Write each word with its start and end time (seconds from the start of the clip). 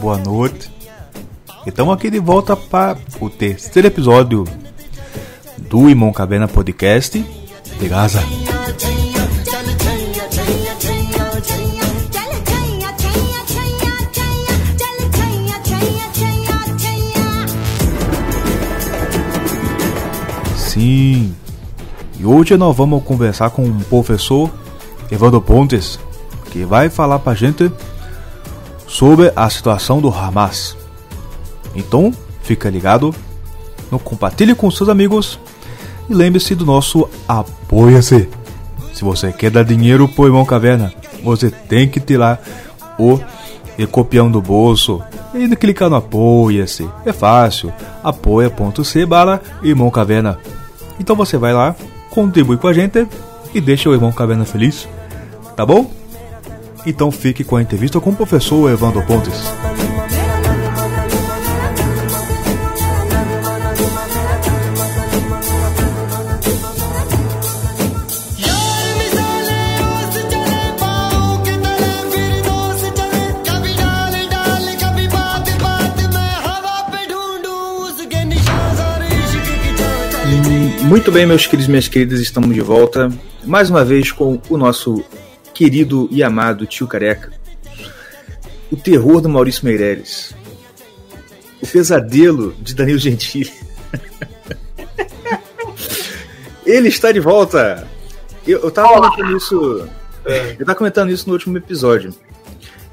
Boa 0.00 0.16
noite. 0.16 0.70
Estamos 1.66 1.94
aqui 1.94 2.08
de 2.08 2.20
volta 2.20 2.56
para 2.56 2.96
o 3.20 3.28
terceiro 3.28 3.86
episódio 3.86 4.44
do 5.58 5.90
Imon 5.90 6.10
Caverna 6.10 6.48
Podcast 6.48 7.18
de 7.18 7.88
Gaza. 7.88 8.53
Sim. 20.84 21.34
E 22.20 22.26
hoje 22.26 22.58
nós 22.58 22.76
vamos 22.76 23.02
conversar 23.04 23.48
com 23.48 23.64
o 23.64 23.84
professor 23.84 24.50
Evandro 25.10 25.40
Pontes, 25.40 25.98
que 26.50 26.62
vai 26.62 26.90
falar 26.90 27.20
pra 27.20 27.32
gente 27.32 27.72
sobre 28.86 29.32
a 29.34 29.48
situação 29.48 29.98
do 29.98 30.10
Hamas. 30.10 30.76
Então, 31.74 32.12
fica 32.42 32.68
ligado, 32.68 33.14
não 33.90 33.98
compartilhe 33.98 34.54
com 34.54 34.70
seus 34.70 34.90
amigos 34.90 35.40
e 36.06 36.12
lembre-se 36.12 36.54
do 36.54 36.66
nosso 36.66 37.08
Apoia-se. 37.26 38.28
Se 38.92 39.02
você 39.02 39.32
quer 39.32 39.50
dar 39.50 39.64
dinheiro 39.64 40.06
pro 40.06 40.26
Irmão 40.26 40.44
Caverna, 40.44 40.92
você 41.22 41.50
tem 41.50 41.88
que 41.88 41.98
tirar 41.98 42.42
o 42.98 43.18
copião 43.90 44.30
do 44.30 44.42
bolso 44.42 45.02
e 45.34 45.48
clicar 45.56 45.88
no 45.88 45.96
Apoia-se. 45.96 46.86
É 47.06 47.12
fácil, 47.12 47.72
apoia.c 48.02 49.06
barra 49.06 49.40
Irmão 49.62 49.90
Caverna. 49.90 50.38
Então 50.98 51.16
você 51.16 51.36
vai 51.36 51.52
lá, 51.52 51.74
contribui 52.10 52.56
com 52.56 52.68
a 52.68 52.72
gente 52.72 53.06
e 53.54 53.60
deixa 53.60 53.88
o 53.88 53.94
Irmão 53.94 54.12
Caverna 54.12 54.44
feliz, 54.44 54.88
tá 55.56 55.64
bom? 55.64 55.90
Então 56.86 57.10
fique 57.10 57.44
com 57.44 57.56
a 57.56 57.62
entrevista 57.62 58.00
com 58.00 58.10
o 58.10 58.16
professor 58.16 58.70
Evandro 58.70 59.02
Pontes. 59.02 59.73
Muito 80.84 81.10
bem, 81.10 81.24
meus 81.24 81.46
queridos 81.46 81.66
e 81.66 81.70
minhas 81.70 81.88
queridas, 81.88 82.20
estamos 82.20 82.54
de 82.54 82.60
volta 82.60 83.10
mais 83.42 83.70
uma 83.70 83.82
vez 83.82 84.12
com 84.12 84.38
o 84.50 84.58
nosso 84.58 85.02
querido 85.54 86.06
e 86.10 86.22
amado 86.22 86.66
tio 86.66 86.86
Careca, 86.86 87.32
o 88.70 88.76
terror 88.76 89.22
do 89.22 89.28
Maurício 89.28 89.64
Meirelles, 89.64 90.34
o 91.62 91.66
pesadelo 91.66 92.54
de 92.60 92.74
Danilo 92.74 92.98
Gentili. 92.98 93.50
Ele 96.66 96.88
está 96.88 97.10
de 97.10 97.20
volta! 97.20 97.88
Eu, 98.46 98.60
eu 98.60 98.70
tava 98.70 98.88
comentando 98.88 99.36
isso. 99.38 99.88
Eu 100.58 100.66
tava 100.66 100.74
comentando 100.74 101.10
isso 101.10 101.26
no 101.26 101.32
último 101.32 101.56
episódio. 101.56 102.14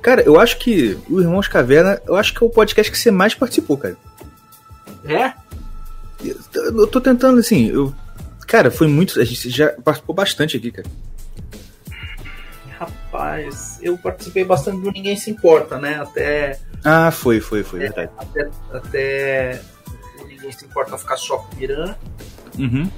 Cara, 0.01 0.21
eu 0.21 0.39
acho 0.39 0.57
que 0.59 0.97
o 1.09 1.19
Irmãos 1.19 1.49
Caverna, 1.49 2.01
eu 2.07 2.15
acho 2.15 2.33
que 2.33 2.41
é 2.41 2.47
o 2.47 2.49
podcast 2.49 2.89
que 2.89 2.97
você 2.97 3.11
mais 3.11 3.35
participou, 3.35 3.77
cara. 3.77 3.97
É? 5.03 5.33
Eu 6.55 6.87
tô 6.87 6.99
tentando, 7.01 7.39
assim, 7.39 7.67
eu. 7.69 7.93
Cara, 8.47 8.69
foi 8.71 8.87
muito. 8.87 9.19
A 9.19 9.23
gente 9.25 9.49
já 9.49 9.69
participou 9.69 10.13
bastante 10.15 10.57
aqui, 10.57 10.71
cara. 10.71 10.87
Rapaz, 12.79 13.79
eu 13.81 13.97
participei 13.97 14.43
bastante 14.43 14.81
do 14.81 14.91
Ninguém 14.91 15.15
Se 15.15 15.29
Importa, 15.29 15.77
né? 15.77 15.95
Até. 16.01 16.59
Ah, 16.83 17.11
foi, 17.11 17.39
foi, 17.39 17.63
foi, 17.63 17.79
verdade. 17.79 18.11
Até, 18.17 18.49
até 18.73 19.61
o 20.19 20.25
Ninguém 20.25 20.51
Se 20.51 20.65
Importa 20.65 20.97
ficar 20.97 21.17
só 21.17 21.37
com 21.37 21.55
o 21.55 21.63
Irã. 21.63 21.95
Uhum. 22.57 22.89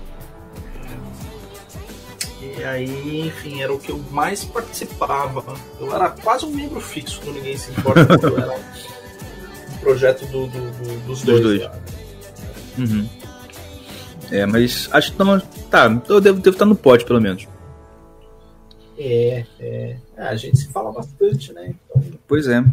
E 2.42 2.64
aí, 2.64 3.28
enfim, 3.28 3.62
era 3.62 3.74
o 3.74 3.80
que 3.80 3.92
eu 3.92 3.98
mais 4.12 4.44
participava. 4.44 5.44
Eu 5.80 5.94
era 5.94 6.10
quase 6.10 6.46
um 6.46 6.52
membro 6.52 6.80
fixo 6.82 7.22
do 7.22 7.32
Ninguém 7.32 7.58
Se 7.58 7.72
Importa 7.72 8.06
quando 8.06 8.38
era 8.38 8.54
um 8.56 9.78
projeto 9.80 10.26
do, 10.28 10.48
do- 10.48 10.72
do- 10.72 11.00
dos 11.08 11.22
dois. 11.24 11.42
dois. 11.42 11.70
Uhum. 12.78 13.08
É, 14.32 14.46
mas 14.46 14.90
acho 14.92 15.12
que 15.12 15.20
não. 15.20 15.40
Tá, 15.70 15.86
eu 16.10 16.20
devo, 16.22 16.40
devo 16.40 16.56
estar 16.56 16.66
no 16.66 16.76
pote, 16.76 17.06
pelo 17.06 17.22
menos. 17.22 17.48
É, 18.98 19.46
é. 19.60 19.98
Ah, 20.18 20.30
a 20.30 20.36
gente 20.36 20.58
se 20.58 20.68
fala 20.70 20.92
bastante, 20.92 21.52
né? 21.54 21.74
Então, 21.90 22.20
Pois 22.28 22.48
é. 22.48 22.64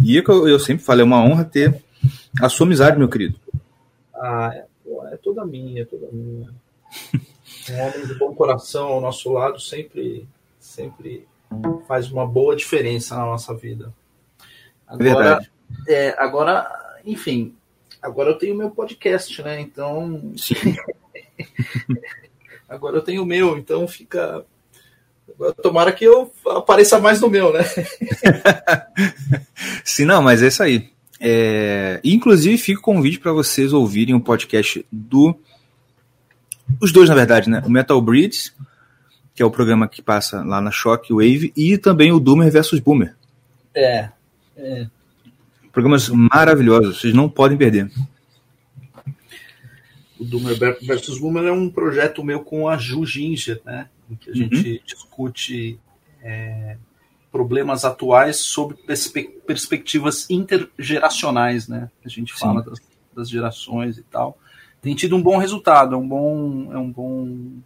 E 0.00 0.18
é 0.18 0.22
que 0.22 0.30
eu, 0.30 0.48
eu 0.48 0.58
sempre 0.58 0.84
falo, 0.84 1.00
é 1.00 1.04
uma 1.04 1.22
honra 1.22 1.44
ter 1.44 1.82
a 2.40 2.48
sua 2.48 2.66
amizade, 2.66 2.98
meu 2.98 3.08
querido. 3.08 3.38
ah, 4.14 4.50
é, 4.54 4.64
pô, 4.84 5.06
é 5.06 5.16
toda 5.16 5.44
minha, 5.44 5.82
é 5.82 5.84
toda 5.84 6.08
minha. 6.12 6.50
Um 7.70 7.80
homem 7.80 8.06
de 8.06 8.14
bom 8.14 8.34
coração 8.34 8.86
ao 8.88 9.00
nosso 9.00 9.30
lado 9.32 9.60
sempre, 9.60 10.26
sempre 10.58 11.26
faz 11.86 12.10
uma 12.10 12.26
boa 12.26 12.56
diferença 12.56 13.14
na 13.16 13.26
nossa 13.26 13.54
vida. 13.54 13.92
Agora, 14.86 15.04
Verdade. 15.14 15.50
é, 15.86 16.14
agora, 16.18 17.00
enfim, 17.04 17.54
agora 18.02 18.30
eu 18.30 18.38
tenho 18.38 18.56
meu 18.56 18.70
podcast, 18.70 19.42
né? 19.42 19.60
Então, 19.60 20.32
agora 22.68 22.96
eu 22.96 23.02
tenho 23.02 23.22
o 23.22 23.26
meu, 23.26 23.58
então 23.58 23.86
fica. 23.86 24.44
Tomara 25.62 25.92
que 25.92 26.04
eu 26.04 26.32
apareça 26.46 26.98
mais 26.98 27.20
no 27.20 27.28
meu, 27.28 27.52
né? 27.52 27.60
Sim, 29.84 30.04
não, 30.04 30.22
mas 30.22 30.42
é 30.42 30.48
isso 30.48 30.62
aí. 30.62 30.90
É, 31.20 32.00
Inclusive, 32.02 32.56
fica 32.58 32.80
o 32.80 32.82
convite 32.82 33.20
para 33.20 33.32
vocês 33.32 33.72
ouvirem 33.72 34.14
o 34.14 34.20
podcast 34.20 34.84
do. 34.90 35.38
Os 36.80 36.92
dois, 36.92 37.08
na 37.08 37.14
verdade, 37.14 37.48
né? 37.48 37.62
O 37.64 37.70
Metal 37.70 38.00
Breeds, 38.00 38.52
que 39.34 39.42
é 39.42 39.46
o 39.46 39.50
programa 39.50 39.88
que 39.88 40.02
passa 40.02 40.42
lá 40.42 40.60
na 40.60 40.70
Shockwave, 40.70 41.52
e 41.56 41.78
também 41.78 42.12
o 42.12 42.20
Doomer 42.20 42.50
versus 42.50 42.80
Boomer. 42.80 43.16
É. 43.74 44.08
é. 44.56 44.86
Programas 45.72 46.08
maravilhosos, 46.08 47.00
vocês 47.00 47.14
não 47.14 47.28
podem 47.28 47.56
perder. 47.56 47.90
O 50.18 50.24
Doomer 50.24 50.58
versus 50.82 51.18
Boomer 51.20 51.44
é 51.44 51.52
um 51.52 51.70
projeto 51.70 52.24
meu 52.24 52.40
com 52.42 52.68
a 52.68 52.76
Ju 52.76 53.06
Ginger, 53.06 53.60
né? 53.64 53.88
Em 54.10 54.16
que 54.16 54.30
a 54.30 54.34
gente 54.34 54.82
discute 54.84 55.78
é, 56.22 56.76
problemas 57.30 57.84
atuais 57.84 58.36
sob 58.38 58.74
perspe- 58.74 59.30
perspectivas 59.46 60.28
intergeracionais, 60.28 61.68
né? 61.68 61.88
A 62.04 62.08
gente 62.08 62.32
fala 62.34 62.62
das, 62.62 62.80
das 63.14 63.30
gerações 63.30 63.96
e 63.98 64.02
tal. 64.02 64.36
Tem 64.82 64.94
tido 64.94 65.14
um 65.14 65.22
bom 65.22 65.36
resultado, 65.38 65.94
é 65.94 65.98
um 65.98 66.08
bom, 66.08 66.72
é 66.72 66.78
um 66.78 66.90
bom, 66.90 67.58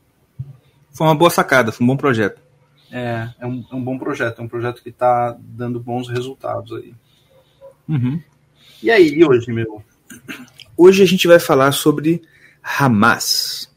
Foi 0.90 1.06
uma 1.06 1.14
boa 1.14 1.30
sacada, 1.30 1.72
foi 1.72 1.84
um 1.84 1.88
bom 1.88 1.96
projeto. 1.96 2.40
é, 2.90 3.30
é 3.38 3.46
um, 3.46 3.64
é 3.70 3.74
um 3.74 3.82
bom 3.82 3.96
projeto, 3.98 4.40
é 4.40 4.44
um 4.44 4.48
projeto 4.48 4.82
que 4.82 4.90
está 4.90 5.34
dando 5.40 5.80
bons 5.80 6.08
resultados 6.08 6.72
aí. 6.72 6.92
Uhum. 7.88 8.20
E 8.82 8.90
aí, 8.90 9.08
e 9.08 9.24
hoje, 9.24 9.52
meu? 9.52 9.82
Hoje 10.76 11.02
a 11.02 11.06
gente 11.06 11.26
vai 11.28 11.38
falar 11.38 11.72
sobre 11.72 12.22
Hamas. 12.62 13.70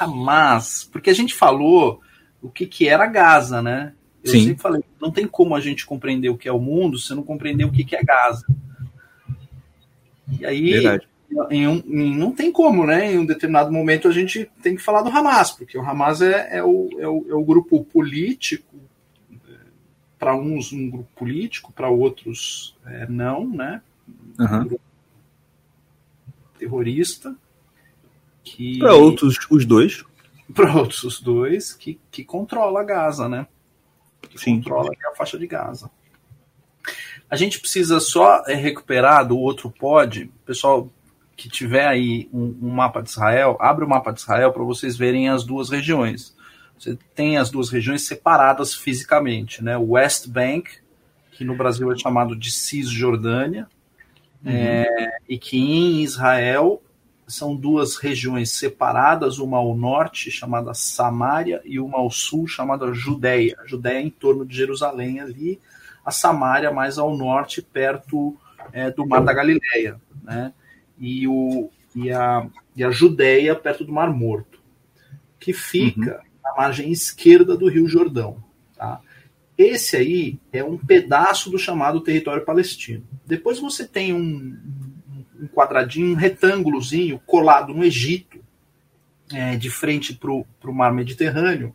Hamas, 0.00 0.88
porque 0.92 1.10
a 1.10 1.14
gente 1.14 1.34
falou 1.34 2.00
o 2.40 2.48
que, 2.50 2.66
que 2.66 2.88
era 2.88 3.06
Gaza, 3.06 3.62
né? 3.62 3.92
Eu 4.24 4.30
Sim. 4.32 4.46
sempre 4.46 4.62
falei, 4.62 4.82
não 5.00 5.10
tem 5.10 5.26
como 5.26 5.54
a 5.54 5.60
gente 5.60 5.84
compreender 5.86 6.28
o 6.28 6.36
que 6.36 6.48
é 6.48 6.52
o 6.52 6.58
mundo 6.60 6.98
se 6.98 7.14
não 7.14 7.22
compreender 7.22 7.64
o 7.64 7.72
que, 7.72 7.84
que 7.84 7.96
é 7.96 8.02
Gaza. 8.02 8.46
E 10.38 10.46
aí, 10.46 10.72
Verdade. 10.72 11.06
em 11.50 11.66
um- 11.66 11.82
em- 11.86 12.16
não 12.16 12.32
tem 12.32 12.50
como, 12.52 12.86
né? 12.86 13.12
Em 13.12 13.18
um 13.18 13.26
determinado 13.26 13.72
momento 13.72 14.08
a 14.08 14.12
gente 14.12 14.48
tem 14.62 14.76
que 14.76 14.82
falar 14.82 15.02
do 15.02 15.10
Hamas, 15.10 15.50
porque 15.50 15.76
o 15.76 15.82
Hamas 15.82 16.22
é, 16.22 16.56
é 16.58 16.62
o, 16.64 16.88
é, 16.98 17.08
o, 17.08 17.26
é 17.28 17.34
o 17.34 17.44
grupo 17.44 17.84
político, 17.84 18.76
para 20.22 20.36
uns 20.36 20.72
um 20.72 20.88
grupo 20.88 21.08
político, 21.16 21.72
para 21.72 21.88
outros 21.88 22.76
é, 22.86 23.08
não, 23.08 23.44
né? 23.44 23.82
Uhum. 24.38 24.78
Terrorista. 26.56 27.34
Que... 28.44 28.78
Para 28.78 28.94
outros, 28.94 29.36
os 29.50 29.66
dois. 29.66 30.04
para 30.54 30.76
outros 30.76 31.02
os 31.02 31.20
dois 31.20 31.74
que, 31.74 31.98
que 32.08 32.22
controla 32.22 32.84
Gaza, 32.84 33.28
né? 33.28 33.48
Que 34.20 34.38
Sim. 34.38 34.58
controla 34.58 34.92
a 35.10 35.16
faixa 35.16 35.36
de 35.36 35.46
Gaza. 35.48 35.90
A 37.28 37.34
gente 37.34 37.58
precisa 37.58 37.98
só 37.98 38.44
é, 38.46 38.54
recuperar 38.54 39.26
do 39.26 39.36
outro 39.36 39.72
pod, 39.72 40.30
pessoal 40.46 40.88
que 41.36 41.48
tiver 41.48 41.84
aí 41.84 42.28
um, 42.32 42.56
um 42.62 42.70
mapa 42.70 43.02
de 43.02 43.10
Israel, 43.10 43.56
abre 43.58 43.84
o 43.84 43.88
mapa 43.88 44.12
de 44.12 44.20
Israel 44.20 44.52
para 44.52 44.62
vocês 44.62 44.96
verem 44.96 45.28
as 45.28 45.42
duas 45.42 45.68
regiões. 45.68 46.32
Você 46.82 46.98
tem 47.14 47.36
as 47.36 47.48
duas 47.48 47.70
regiões 47.70 48.04
separadas 48.04 48.74
fisicamente, 48.74 49.62
né? 49.62 49.78
O 49.78 49.90
West 49.90 50.26
Bank, 50.26 50.68
que 51.30 51.44
no 51.44 51.54
Brasil 51.54 51.92
é 51.92 51.96
chamado 51.96 52.34
de 52.34 52.50
Cisjordânia, 52.50 53.68
uhum. 54.44 54.50
é, 54.50 55.18
e 55.28 55.38
que 55.38 55.56
em 55.56 56.02
Israel 56.02 56.82
são 57.24 57.54
duas 57.54 57.94
regiões 57.94 58.50
separadas, 58.50 59.38
uma 59.38 59.58
ao 59.58 59.76
norte, 59.76 60.28
chamada 60.28 60.74
Samária, 60.74 61.62
e 61.64 61.78
uma 61.78 61.98
ao 61.98 62.10
sul, 62.10 62.48
chamada 62.48 62.92
Judéia. 62.92 63.56
Judéia 63.64 63.98
é 63.98 64.02
em 64.02 64.10
torno 64.10 64.44
de 64.44 64.56
Jerusalém 64.56 65.20
ali, 65.20 65.60
a 66.04 66.10
Samária 66.10 66.72
mais 66.72 66.98
ao 66.98 67.16
norte, 67.16 67.62
perto 67.62 68.36
é, 68.72 68.90
do 68.90 69.06
Mar 69.06 69.22
da 69.22 69.32
Galileia, 69.32 70.00
né? 70.20 70.52
E, 70.98 71.28
o, 71.28 71.70
e, 71.94 72.10
a, 72.10 72.44
e 72.74 72.82
a 72.82 72.90
Judéia 72.90 73.54
perto 73.54 73.84
do 73.84 73.92
Mar 73.92 74.10
Morto, 74.10 74.60
que 75.38 75.52
fica 75.52 76.16
uhum. 76.16 76.31
Margem 76.56 76.90
esquerda 76.90 77.56
do 77.56 77.68
Rio 77.68 77.88
Jordão, 77.88 78.42
tá? 78.76 79.00
Esse 79.56 79.96
aí 79.96 80.38
é 80.52 80.64
um 80.64 80.78
pedaço 80.78 81.50
do 81.50 81.58
chamado 81.58 82.00
território 82.00 82.44
palestino. 82.44 83.04
Depois 83.26 83.58
você 83.58 83.86
tem 83.86 84.12
um, 84.12 84.58
um 85.40 85.46
quadradinho, 85.48 86.12
um 86.12 86.16
retângulozinho 86.16 87.20
colado 87.26 87.74
no 87.74 87.84
Egito, 87.84 88.40
é, 89.32 89.56
de 89.56 89.70
frente 89.70 90.14
para 90.14 90.30
o 90.30 90.74
mar 90.74 90.92
Mediterrâneo, 90.92 91.74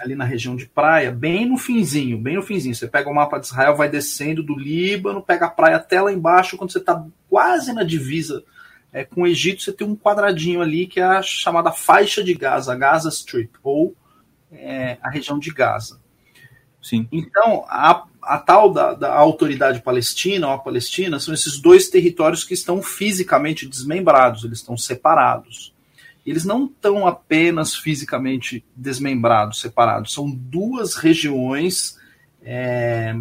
ali 0.00 0.14
na 0.14 0.24
região 0.24 0.56
de 0.56 0.66
praia, 0.66 1.12
bem 1.12 1.46
no 1.46 1.56
finzinho, 1.56 2.18
bem 2.18 2.36
no 2.36 2.42
finzinho. 2.42 2.74
Você 2.74 2.88
pega 2.88 3.08
o 3.08 3.14
mapa 3.14 3.38
de 3.38 3.46
Israel, 3.46 3.76
vai 3.76 3.88
descendo 3.88 4.42
do 4.42 4.58
Líbano, 4.58 5.22
pega 5.22 5.46
a 5.46 5.50
praia 5.50 5.76
até 5.76 6.00
lá 6.00 6.12
embaixo, 6.12 6.56
quando 6.56 6.72
você 6.72 6.78
está 6.78 7.06
quase 7.28 7.72
na 7.72 7.84
divisa 7.84 8.42
é, 8.94 9.04
com 9.04 9.22
o 9.22 9.26
Egito, 9.26 9.60
você 9.60 9.72
tem 9.72 9.84
um 9.84 9.96
quadradinho 9.96 10.62
ali 10.62 10.86
que 10.86 11.00
é 11.00 11.02
a 11.02 11.20
chamada 11.20 11.72
faixa 11.72 12.22
de 12.22 12.32
Gaza, 12.32 12.76
Gaza 12.76 13.08
Strip, 13.08 13.50
ou 13.60 13.92
é, 14.52 14.98
a 15.02 15.10
região 15.10 15.36
de 15.36 15.50
Gaza. 15.50 16.00
Sim. 16.80 17.08
Então, 17.10 17.64
a, 17.68 18.04
a 18.22 18.38
tal 18.38 18.72
da, 18.72 18.94
da 18.94 19.12
autoridade 19.12 19.82
palestina, 19.82 20.46
ou 20.46 20.52
a 20.52 20.58
Palestina, 20.58 21.18
são 21.18 21.34
esses 21.34 21.60
dois 21.60 21.88
territórios 21.88 22.44
que 22.44 22.54
estão 22.54 22.80
fisicamente 22.80 23.66
desmembrados, 23.66 24.44
eles 24.44 24.58
estão 24.60 24.76
separados. 24.76 25.74
Eles 26.24 26.44
não 26.44 26.66
estão 26.66 27.04
apenas 27.04 27.74
fisicamente 27.74 28.64
desmembrados, 28.76 29.60
separados, 29.60 30.12
são 30.12 30.30
duas 30.30 30.94
regiões. 30.94 31.98
É, 32.44 33.12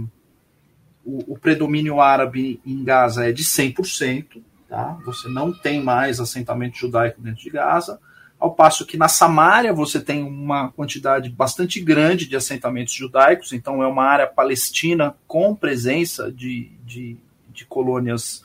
o, 1.03 1.33
o, 1.33 1.39
predomínio 1.39 1.99
árabe 1.99 2.61
em 2.63 2.83
Gaza 2.83 3.27
é 3.27 3.31
de 3.31 3.43
100%, 3.43 4.41
tá? 4.73 4.97
você 5.05 5.27
não 5.27 5.53
tem 5.53 5.83
mais 5.83 6.19
assentamento 6.19 6.77
judaico 6.77 7.21
dentro 7.21 7.43
de 7.43 7.49
Gaza 7.51 7.99
ao 8.39 8.55
passo 8.55 8.85
que 8.85 8.97
na 8.97 9.07
Samária 9.07 9.71
você 9.71 10.01
tem 10.01 10.23
uma 10.23 10.69
quantidade 10.71 11.29
bastante 11.29 11.79
grande 11.79 12.27
de 12.27 12.35
assentamentos 12.35 12.93
judaicos, 12.93 13.53
então 13.53 13.81
é 13.81 13.87
uma 13.87 14.03
área 14.03 14.27
palestina 14.27 15.15
com 15.27 15.55
presença 15.55 16.31
de, 16.31 16.71
de, 16.83 17.15
de 17.53 17.65
colônias 17.65 18.43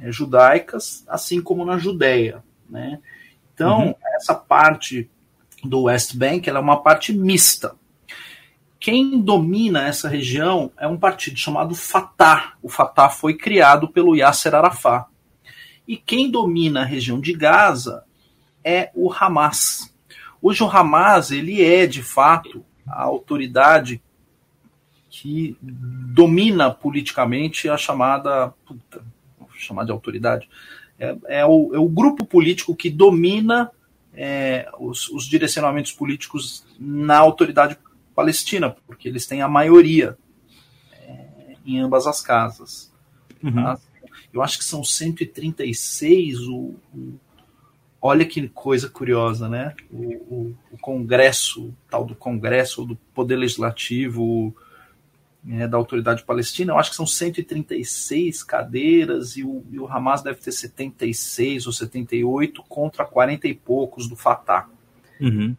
é, 0.00 0.12
judaicas, 0.12 1.02
assim 1.08 1.40
como 1.40 1.64
na 1.64 1.78
Judéia. 1.78 2.44
Né? 2.68 3.00
Então, 3.52 3.86
uhum. 3.86 3.94
essa 4.14 4.34
parte 4.34 5.10
do 5.64 5.84
West 5.84 6.14
Bank 6.14 6.48
é 6.48 6.58
uma 6.58 6.80
parte 6.80 7.12
mista. 7.12 7.74
Quem 8.78 9.20
domina 9.20 9.88
essa 9.88 10.08
região 10.08 10.70
é 10.78 10.86
um 10.86 10.96
partido 10.96 11.38
chamado 11.38 11.74
Fatah. 11.74 12.52
O 12.62 12.68
Fatah 12.68 13.08
foi 13.08 13.34
criado 13.34 13.88
pelo 13.88 14.14
Yasser 14.14 14.54
Arafat. 14.54 15.08
E 15.86 15.96
quem 15.96 16.30
domina 16.30 16.82
a 16.82 16.84
região 16.84 17.20
de 17.20 17.32
Gaza 17.32 18.04
é 18.62 18.90
o 18.94 19.12
Hamas. 19.12 19.94
Hoje 20.40 20.62
o 20.62 20.68
Hamas 20.68 21.30
ele 21.30 21.62
é 21.62 21.86
de 21.86 22.02
fato 22.02 22.64
a 22.86 23.02
autoridade 23.02 24.02
que 25.10 25.56
domina 25.60 26.70
politicamente 26.70 27.68
a 27.68 27.76
chamada 27.76 28.52
puta, 28.66 29.02
chamar 29.56 29.84
de 29.84 29.92
autoridade 29.92 30.48
é, 30.98 31.16
é, 31.26 31.46
o, 31.46 31.74
é 31.74 31.78
o 31.78 31.88
grupo 31.88 32.24
político 32.24 32.74
que 32.74 32.90
domina 32.90 33.70
é, 34.12 34.70
os, 34.78 35.08
os, 35.08 35.26
direcionamentos 35.26 35.92
políticos 35.92 36.64
na 36.78 37.18
autoridade 37.18 37.76
palestina, 38.14 38.76
porque 38.86 39.08
eles 39.08 39.26
têm 39.26 39.42
a 39.42 39.48
maioria 39.48 40.16
é, 40.92 41.56
em 41.66 41.80
ambas 41.80 42.06
as 42.06 42.20
casas. 42.20 42.92
Uhum. 43.42 43.54
Tá? 43.54 43.78
Eu 44.34 44.42
acho 44.42 44.58
que 44.58 44.64
são 44.64 44.82
136 44.82 46.40
o, 46.48 46.74
o 46.92 47.14
olha 48.02 48.26
que 48.26 48.46
coisa 48.48 48.88
curiosa, 48.88 49.48
né? 49.48 49.74
O, 49.90 50.02
o, 50.02 50.56
o 50.72 50.78
Congresso, 50.78 51.72
tal 51.88 52.04
do 52.04 52.14
Congresso, 52.14 52.82
ou 52.82 52.86
do 52.88 52.96
Poder 53.14 53.36
Legislativo 53.36 54.54
é, 55.48 55.68
da 55.68 55.76
Autoridade 55.76 56.24
Palestina, 56.24 56.72
eu 56.72 56.78
acho 56.78 56.90
que 56.90 56.96
são 56.96 57.06
136 57.06 58.42
cadeiras 58.42 59.36
e 59.36 59.44
o, 59.44 59.64
e 59.70 59.78
o 59.78 59.86
Hamas 59.86 60.22
deve 60.22 60.40
ter 60.40 60.52
76 60.52 61.66
ou 61.66 61.72
78 61.72 62.62
contra 62.64 63.04
40 63.04 63.46
e 63.46 63.54
poucos 63.54 64.08
do 64.08 64.16
Fatah. 64.16 64.68
Uhum. 65.20 65.56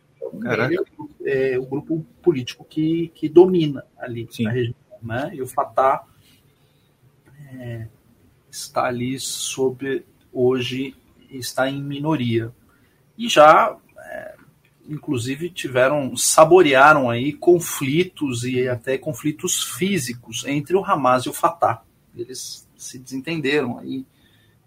É, 1.23 1.53
é, 1.53 1.59
o 1.59 1.65
grupo 1.65 2.05
político 2.21 2.65
que, 2.65 3.11
que 3.15 3.29
domina 3.29 3.85
ali 3.97 4.27
Sim. 4.29 4.43
na 4.43 4.51
região. 4.51 4.75
Né? 5.01 5.31
E 5.33 5.41
o 5.41 5.47
Fatah 5.47 6.03
é, 7.57 7.87
está 8.55 8.85
ali 8.85 9.19
sob 9.19 10.03
hoje 10.31 10.95
está 11.29 11.69
em 11.69 11.81
minoria. 11.81 12.53
E 13.17 13.29
já, 13.29 13.75
é, 13.97 14.35
inclusive, 14.87 15.49
tiveram, 15.49 16.15
saborearam 16.15 17.09
aí 17.09 17.33
conflitos 17.33 18.43
e 18.43 18.67
até 18.67 18.97
conflitos 18.97 19.63
físicos 19.63 20.45
entre 20.45 20.75
o 20.75 20.83
Hamas 20.83 21.23
e 21.23 21.29
o 21.29 21.33
Fatah. 21.33 21.81
Eles 22.15 22.67
se 22.77 22.99
desentenderam 22.99 23.79
aí 23.79 24.05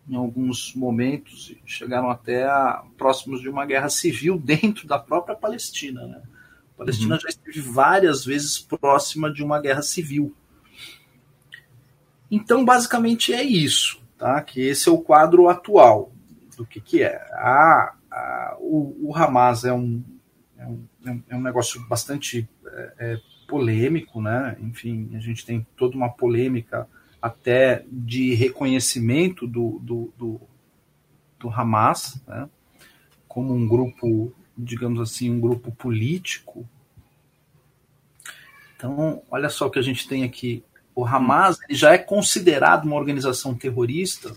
em 0.09 0.17
alguns 0.17 0.75
momentos 0.75 1.51
e 1.51 1.61
chegaram 1.67 2.11
até 2.11 2.45
a, 2.45 2.83
próximos 2.97 3.43
de 3.43 3.49
uma 3.49 3.67
guerra 3.67 3.91
civil 3.91 4.39
dentro 4.43 4.87
da 4.87 4.99
própria 4.99 5.37
Palestina. 5.37 6.07
Né? 6.07 6.23
A 6.75 6.79
Palestina 6.79 7.15
uhum. 7.15 7.21
já 7.21 7.29
esteve 7.29 7.61
várias 7.61 8.25
vezes 8.25 8.59
próxima 8.59 9.33
de 9.33 9.43
uma 9.43 9.61
guerra 9.61 9.83
civil. 9.83 10.35
Então, 12.31 12.65
basicamente 12.65 13.33
é 13.33 13.43
isso, 13.43 14.01
tá? 14.17 14.41
Que 14.43 14.61
esse 14.61 14.89
é 14.89 14.93
o 14.93 14.99
quadro 14.99 15.49
atual 15.49 16.13
do 16.57 16.67
que, 16.67 16.81
que 16.81 17.03
é. 17.03 17.17
A, 17.33 17.95
a, 18.11 18.57
o, 18.61 19.09
o 19.09 19.17
Hamas 19.17 19.65
é 19.65 19.73
um, 19.73 20.03
é 20.59 20.67
um, 20.67 21.23
é 21.29 21.37
um 21.37 21.41
negócio 21.41 21.81
bastante 21.89 22.49
é, 22.67 22.95
é, 22.99 23.21
polêmico, 23.47 24.21
né? 24.21 24.57
Enfim, 24.61 25.11
a 25.15 25.19
gente 25.21 25.47
tem 25.47 25.67
toda 25.77 25.97
uma 25.97 26.11
polêmica 26.11 26.89
até 27.21 27.85
de 27.91 28.35
reconhecimento 28.35 29.47
do, 29.47 29.79
do, 29.81 30.13
do, 30.19 30.41
do 31.39 31.49
Hamas, 31.49 32.21
né? 32.27 32.49
Como 33.27 33.55
um 33.55 33.67
grupo, 33.67 34.35
digamos 34.57 35.01
assim, 35.01 35.31
um 35.31 35.41
grupo 35.41 35.71
político. 35.73 36.69
Então, 38.77 39.23
olha 39.31 39.49
só 39.49 39.67
o 39.67 39.71
que 39.71 39.79
a 39.79 39.83
gente 39.83 40.07
tem 40.07 40.25
aqui. 40.25 40.65
O 40.99 41.07
Hamas 41.07 41.61
já 41.71 41.93
é 41.93 41.99
considerado 41.99 42.85
uma 42.85 42.97
organização 42.97 43.55
terrorista 43.55 44.35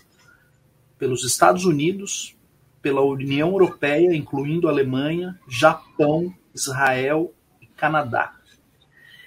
pelos 0.96 1.24
Estados 1.24 1.64
Unidos, 1.64 2.36
pela 2.80 3.00
União 3.00 3.48
Europeia, 3.48 4.14
incluindo 4.14 4.68
Alemanha, 4.68 5.36
Japão, 5.48 6.32
Israel 6.54 7.34
e 7.60 7.66
Canadá. 7.66 8.36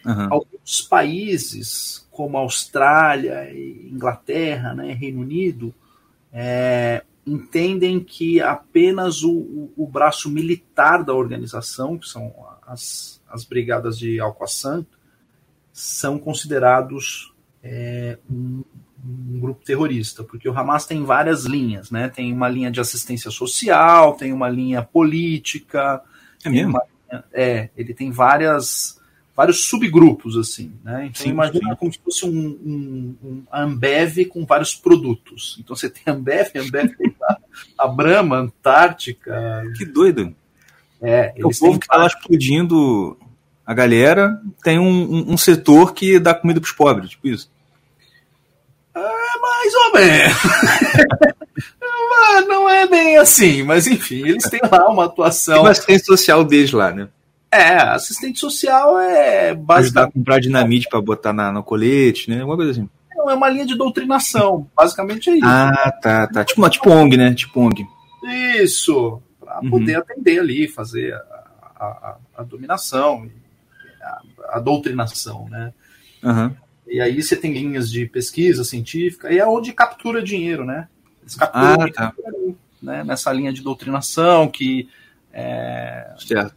Uhum. 0.06 0.28
Alguns 0.32 0.80
países, 0.80 2.08
como 2.10 2.38
Austrália, 2.38 3.52
Inglaterra, 3.54 4.74
né, 4.74 4.94
Reino 4.94 5.20
Unido, 5.20 5.76
é, 6.32 7.04
entendem 7.28 8.00
que 8.00 8.40
apenas 8.40 9.24
o, 9.24 9.34
o, 9.34 9.74
o, 9.76 9.86
braço 9.86 10.30
militar 10.30 11.04
da 11.04 11.14
organização, 11.14 11.98
que 11.98 12.08
são 12.08 12.34
as, 12.66 13.22
as 13.30 13.44
brigadas 13.44 14.00
de 14.00 14.22
Al-Qassam, 14.22 14.86
são 15.76 16.18
considerados 16.18 17.34
é, 17.62 18.18
um, 18.32 18.64
um 19.06 19.40
grupo 19.42 19.62
terrorista, 19.66 20.24
porque 20.24 20.48
o 20.48 20.58
Hamas 20.58 20.86
tem 20.86 21.04
várias 21.04 21.44
linhas, 21.44 21.92
né? 21.92 22.08
Tem 22.08 22.32
uma 22.32 22.48
linha 22.48 22.72
de 22.72 22.80
assistência 22.80 23.30
social, 23.30 24.14
tem 24.14 24.32
uma 24.32 24.48
linha 24.48 24.82
política. 24.82 26.02
É 26.46 26.50
mesmo? 26.50 26.80
Linha, 27.12 27.24
é, 27.34 27.70
ele 27.76 27.94
tem 27.94 28.10
várias 28.10 29.02
vários 29.36 29.66
subgrupos 29.66 30.38
assim, 30.38 30.72
né? 30.82 31.08
Então 31.08 31.24
sim, 31.24 31.32
imagina 31.32 31.72
sim. 31.72 31.76
como 31.76 31.92
se 31.92 32.00
fosse 32.00 32.26
um, 32.26 32.30
um, 32.32 33.16
um, 33.22 33.44
Ambev 33.52 34.28
com 34.30 34.46
vários 34.46 34.74
produtos. 34.74 35.58
Então 35.60 35.76
você 35.76 35.90
tem 35.90 36.04
Ambev, 36.08 36.52
Ambev 36.56 36.96
tem 36.96 37.14
a, 37.22 37.38
a 37.80 37.88
Brahma, 37.90 38.38
Antártica. 38.38 39.62
Que 39.76 39.84
doido. 39.84 40.34
É, 41.02 41.34
o 41.44 41.50
povo 41.50 41.78
que 41.78 41.88
tá 41.88 41.98
lá 41.98 42.08
explodindo 42.08 43.18
a 43.66 43.74
galera 43.74 44.40
tem 44.64 44.78
um, 44.78 45.32
um, 45.32 45.38
setor 45.38 45.94
que 45.94 46.20
dá 46.20 46.34
comida 46.34 46.62
para 46.62 46.68
os 46.68 46.74
pobres, 46.74 47.10
tipo 47.12 47.28
isso. 47.28 47.50
É, 48.96 49.00
mais 49.00 49.74
ou 49.74 49.94
menos. 49.94 50.38
não 52.48 52.70
é 52.70 52.88
bem 52.88 53.18
assim, 53.18 53.64
mas 53.64 53.88
enfim, 53.88 54.28
eles 54.28 54.50
têm 54.50 54.62
lá 54.72 54.88
uma 54.88 55.06
atuação. 55.06 55.64
Tem 55.64 55.72
assistente 55.72 56.06
social 56.06 56.44
deles 56.44 56.72
lá, 56.72 56.92
né? 56.92 57.08
É, 57.52 57.78
assistente 57.78 58.40
social 58.40 59.00
é 59.00 59.54
basicamente. 59.54 59.80
Ajudar 59.80 60.04
a 60.04 60.12
comprar 60.12 60.40
dinamite 60.40 60.88
para 60.90 61.02
botar 61.02 61.34
na, 61.34 61.52
no 61.52 61.64
colete, 61.64 62.30
né? 62.30 62.42
Alguma 62.42 62.58
coisa 62.58 62.72
assim. 62.72 62.90
É 63.12 63.16
Não, 63.16 63.30
é 63.30 63.34
uma 63.34 63.50
linha 63.50 63.66
de 63.66 63.76
doutrinação. 63.76 64.70
Basicamente 64.76 65.30
é 65.30 65.36
isso. 65.38 65.46
Ah, 65.46 65.94
tá, 66.02 66.28
tá. 66.28 66.44
Tipo, 66.44 66.70
tipo 66.70 66.90
ONG, 66.90 67.18
né? 67.18 67.34
Tipo 67.34 67.62
ONG. 67.62 67.88
Isso. 68.60 69.22
Para 69.40 69.62
uhum. 69.62 69.70
poder 69.70 69.96
atender 69.96 70.40
ali, 70.40 70.68
fazer 70.68 71.14
a, 71.14 71.86
a, 71.86 72.18
a 72.38 72.44
dominação, 72.44 73.30
a, 74.50 74.60
doutrinação, 74.60 75.48
né? 75.50 75.74
Uhum. 76.24 76.56
E 76.88 77.02
aí 77.02 77.22
você 77.22 77.36
tem 77.36 77.54
linhas 77.54 77.90
de 77.90 78.06
pesquisa 78.06 78.64
científica, 78.64 79.32
e 79.32 79.40
é 79.40 79.46
onde 79.46 79.74
captura 79.74 80.22
dinheiro, 80.22 80.66
né? 80.66 80.88
Eles 81.22 81.36
capturam 81.36 81.82
ah, 81.82 81.92
tá. 81.92 82.14
né? 82.82 83.04
nessa 83.04 83.32
linha 83.32 83.52
de 83.52 83.62
doutrinação 83.62 84.48
que. 84.48 84.88
É... 85.34 86.14
Certo. 86.20 86.56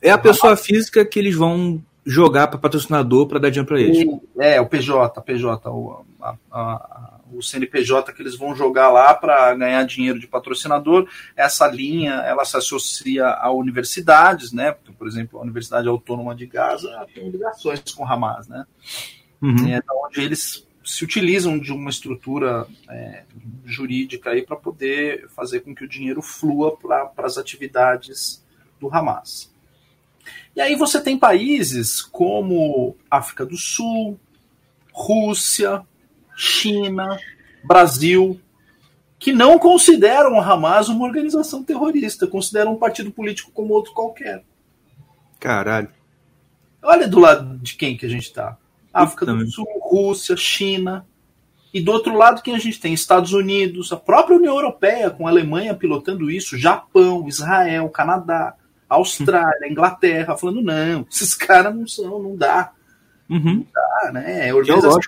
É 0.00 0.10
a 0.10 0.18
pessoa 0.18 0.56
física 0.56 1.04
que 1.04 1.18
eles 1.18 1.34
vão 1.34 1.82
jogar 2.04 2.48
para 2.48 2.58
patrocinador 2.58 3.26
para 3.26 3.38
dar 3.38 3.50
dinheiro 3.50 3.66
para 3.66 3.80
eles. 3.80 4.20
É, 4.38 4.60
o 4.60 4.66
PJ, 4.66 5.20
PJ, 5.22 5.70
o, 5.70 6.04
a, 6.20 6.36
a, 6.52 7.13
o 7.36 7.42
CNPJ 7.42 8.12
que 8.12 8.22
eles 8.22 8.36
vão 8.36 8.54
jogar 8.54 8.90
lá 8.90 9.14
para 9.14 9.54
ganhar 9.54 9.84
dinheiro 9.84 10.18
de 10.18 10.26
patrocinador. 10.26 11.08
Essa 11.36 11.66
linha, 11.66 12.14
ela 12.26 12.44
se 12.44 12.56
associa 12.56 13.26
a 13.26 13.50
universidades, 13.50 14.52
né? 14.52 14.76
Por 14.98 15.06
exemplo, 15.06 15.38
a 15.38 15.42
Universidade 15.42 15.88
Autônoma 15.88 16.34
de 16.34 16.46
Gaza 16.46 17.06
tem 17.14 17.28
ligações 17.28 17.80
com 17.92 18.06
Hamas, 18.06 18.48
né? 18.48 18.66
Uhum. 19.42 19.68
É 19.68 19.82
onde 20.06 20.20
eles 20.20 20.66
se 20.84 21.02
utilizam 21.02 21.58
de 21.58 21.72
uma 21.72 21.90
estrutura 21.90 22.66
é, 22.88 23.24
jurídica 23.64 24.30
aí 24.30 24.42
para 24.42 24.56
poder 24.56 25.28
fazer 25.30 25.60
com 25.60 25.74
que 25.74 25.84
o 25.84 25.88
dinheiro 25.88 26.20
flua 26.20 26.76
para 26.76 27.10
as 27.18 27.38
atividades 27.38 28.44
do 28.78 28.94
Hamas. 28.94 29.52
E 30.54 30.60
aí 30.60 30.76
você 30.76 31.00
tem 31.00 31.18
países 31.18 32.00
como 32.00 32.96
África 33.10 33.44
do 33.44 33.56
Sul, 33.56 34.18
Rússia, 34.92 35.84
China, 36.36 37.18
Brasil, 37.62 38.40
que 39.18 39.32
não 39.32 39.58
consideram 39.58 40.34
o 40.34 40.40
Hamas 40.40 40.88
uma 40.88 41.04
organização 41.04 41.62
terrorista, 41.62 42.26
consideram 42.26 42.74
um 42.74 42.78
partido 42.78 43.10
político 43.10 43.50
como 43.52 43.72
outro 43.72 43.92
qualquer. 43.92 44.44
Caralho. 45.40 45.88
Olha 46.82 47.08
do 47.08 47.18
lado 47.18 47.58
de 47.58 47.74
quem 47.74 47.96
que 47.96 48.06
a 48.06 48.08
gente 48.08 48.24
está. 48.24 48.56
África 48.92 49.26
do 49.26 49.50
Sul, 49.50 49.66
Rússia, 49.82 50.36
China. 50.36 51.06
E 51.72 51.80
do 51.80 51.90
outro 51.90 52.16
lado, 52.16 52.42
quem 52.42 52.54
a 52.54 52.58
gente 52.58 52.78
tem? 52.78 52.92
Estados 52.92 53.32
Unidos, 53.32 53.92
a 53.92 53.96
própria 53.96 54.36
União 54.36 54.54
Europeia, 54.54 55.10
com 55.10 55.26
a 55.26 55.30
Alemanha 55.30 55.74
pilotando 55.74 56.30
isso, 56.30 56.56
Japão, 56.56 57.26
Israel, 57.26 57.88
Canadá. 57.88 58.54
Austrália, 58.88 59.68
Inglaterra, 59.68 60.36
falando, 60.36 60.62
não, 60.62 61.06
esses 61.10 61.34
caras 61.34 61.74
não 61.74 61.86
são, 61.86 62.22
não 62.22 62.36
dá. 62.36 62.72
Uhum. 63.28 63.56
Não 63.56 63.66
dá, 63.72 64.12
né? 64.12 64.48
É 64.48 64.54
organização 64.54 65.00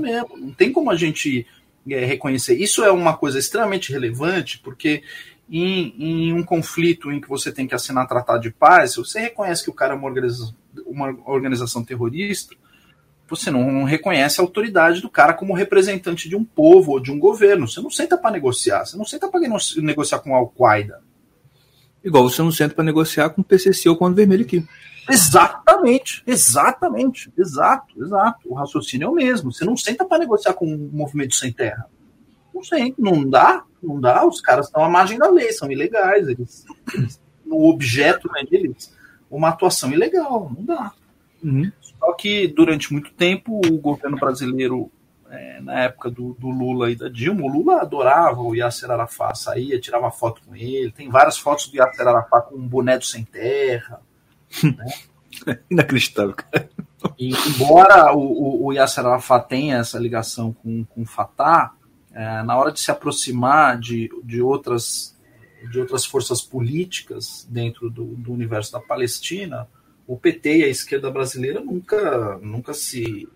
mesmo. 0.00 0.36
Não 0.36 0.52
tem 0.52 0.72
como 0.72 0.90
a 0.90 0.96
gente 0.96 1.46
é, 1.88 2.04
reconhecer. 2.04 2.54
Isso 2.54 2.84
é 2.84 2.90
uma 2.90 3.16
coisa 3.16 3.38
extremamente 3.38 3.92
relevante, 3.92 4.58
porque 4.58 5.02
em, 5.50 5.94
em, 5.98 6.32
um 6.32 6.44
conflito 6.44 7.10
em 7.10 7.20
que 7.20 7.28
você 7.28 7.50
tem 7.50 7.66
que 7.66 7.74
assinar 7.74 8.06
tratado 8.06 8.42
de 8.42 8.50
paz, 8.50 8.96
você 8.96 9.20
reconhece 9.20 9.64
que 9.64 9.70
o 9.70 9.74
cara 9.74 9.94
é 9.94 9.96
uma 9.96 10.06
organização, 10.06 10.54
uma 10.86 11.16
organização 11.26 11.84
terrorista, 11.84 12.54
você 13.28 13.50
não 13.50 13.84
reconhece 13.84 14.40
a 14.40 14.44
autoridade 14.44 15.00
do 15.00 15.08
cara 15.08 15.32
como 15.32 15.54
representante 15.54 16.28
de 16.28 16.34
um 16.34 16.44
povo 16.44 16.92
ou 16.92 17.00
de 17.00 17.12
um 17.12 17.18
governo. 17.18 17.68
Você 17.68 17.80
não 17.80 17.90
senta 17.90 18.18
para 18.18 18.32
negociar, 18.32 18.84
você 18.84 18.96
não 18.96 19.04
senta 19.04 19.28
para 19.28 19.40
negociar 19.76 20.18
com 20.18 20.34
Al-Qaeda. 20.34 21.00
Igual 22.02 22.28
você 22.28 22.42
não 22.42 22.50
senta 22.50 22.74
para 22.74 22.82
negociar 22.82 23.30
com 23.30 23.40
o 23.40 23.44
PCC 23.44 23.88
ou 23.88 23.96
com 23.96 24.06
o 24.06 24.14
Vermelho 24.14 24.44
aqui. 24.44 24.66
Exatamente, 25.10 26.22
exatamente, 26.26 27.32
exato, 27.36 28.02
exato. 28.02 28.40
O 28.50 28.54
raciocínio 28.54 29.06
é 29.06 29.08
o 29.08 29.14
mesmo. 29.14 29.52
Você 29.52 29.64
não 29.64 29.76
senta 29.76 30.04
para 30.04 30.18
negociar 30.18 30.54
com 30.54 30.66
um 30.66 30.90
movimento 30.92 31.34
sem 31.34 31.52
terra. 31.52 31.86
Não 32.54 32.62
sei, 32.62 32.94
não 32.98 33.28
dá, 33.28 33.64
não 33.82 34.00
dá. 34.00 34.26
Os 34.26 34.40
caras 34.40 34.66
estão 34.66 34.84
à 34.84 34.88
margem 34.88 35.18
da 35.18 35.28
lei, 35.30 35.52
são 35.52 35.70
ilegais. 35.70 36.28
Eles, 36.28 36.64
eles 36.94 37.20
no 37.50 37.64
objeto 37.68 38.30
né, 38.32 38.44
deles, 38.48 38.94
uma 39.28 39.48
atuação 39.48 39.90
ilegal, 39.92 40.50
não 40.56 40.64
dá. 40.64 40.92
Uhum. 41.42 41.70
Só 41.80 42.12
que 42.12 42.46
durante 42.46 42.92
muito 42.92 43.12
tempo 43.12 43.60
o 43.66 43.78
governo 43.78 44.16
brasileiro 44.16 44.90
é, 45.28 45.60
na 45.60 45.84
época 45.84 46.10
do, 46.10 46.34
do, 46.34 46.48
Lula 46.48 46.90
e 46.90 46.96
da 46.96 47.08
Dilma, 47.08 47.42
o 47.42 47.48
Lula 47.48 47.80
adorava 47.80 48.40
o 48.40 48.54
Yasser 48.54 48.90
Arafat, 48.90 49.38
saía, 49.38 49.80
tirava 49.80 50.10
foto 50.10 50.42
com 50.44 50.56
ele, 50.56 50.90
tem 50.90 51.08
várias 51.08 51.38
fotos 51.38 51.68
do 51.68 51.76
Yasser 51.76 52.06
Arafat 52.06 52.48
com 52.48 52.56
um 52.56 52.66
boné 52.66 52.98
do 52.98 53.04
sem 53.04 53.24
terra. 53.24 54.00
Né? 54.62 55.58
Inacreditável, 55.70 56.34
cara. 56.34 56.70
E, 57.18 57.30
embora 57.30 58.14
o, 58.14 58.20
o, 58.20 58.66
o 58.66 58.72
Yasser 58.72 59.06
Arafat 59.06 59.48
tenha 59.48 59.78
essa 59.78 59.98
ligação 59.98 60.52
com, 60.52 60.84
com 60.84 61.02
o 61.02 61.06
Fatah, 61.06 61.72
é, 62.12 62.42
na 62.42 62.56
hora 62.56 62.72
de 62.72 62.80
se 62.80 62.90
aproximar 62.90 63.78
de, 63.78 64.10
de, 64.24 64.42
outras, 64.42 65.16
de 65.70 65.78
outras 65.78 66.04
forças 66.04 66.42
políticas 66.42 67.46
dentro 67.48 67.88
do, 67.88 68.04
do 68.16 68.32
universo 68.32 68.72
da 68.72 68.80
Palestina, 68.80 69.66
o 70.06 70.16
PT 70.16 70.58
e 70.58 70.64
a 70.64 70.68
esquerda 70.68 71.10
brasileira 71.10 71.60
nunca, 71.60 72.38
nunca 72.42 72.74
se 72.74 73.28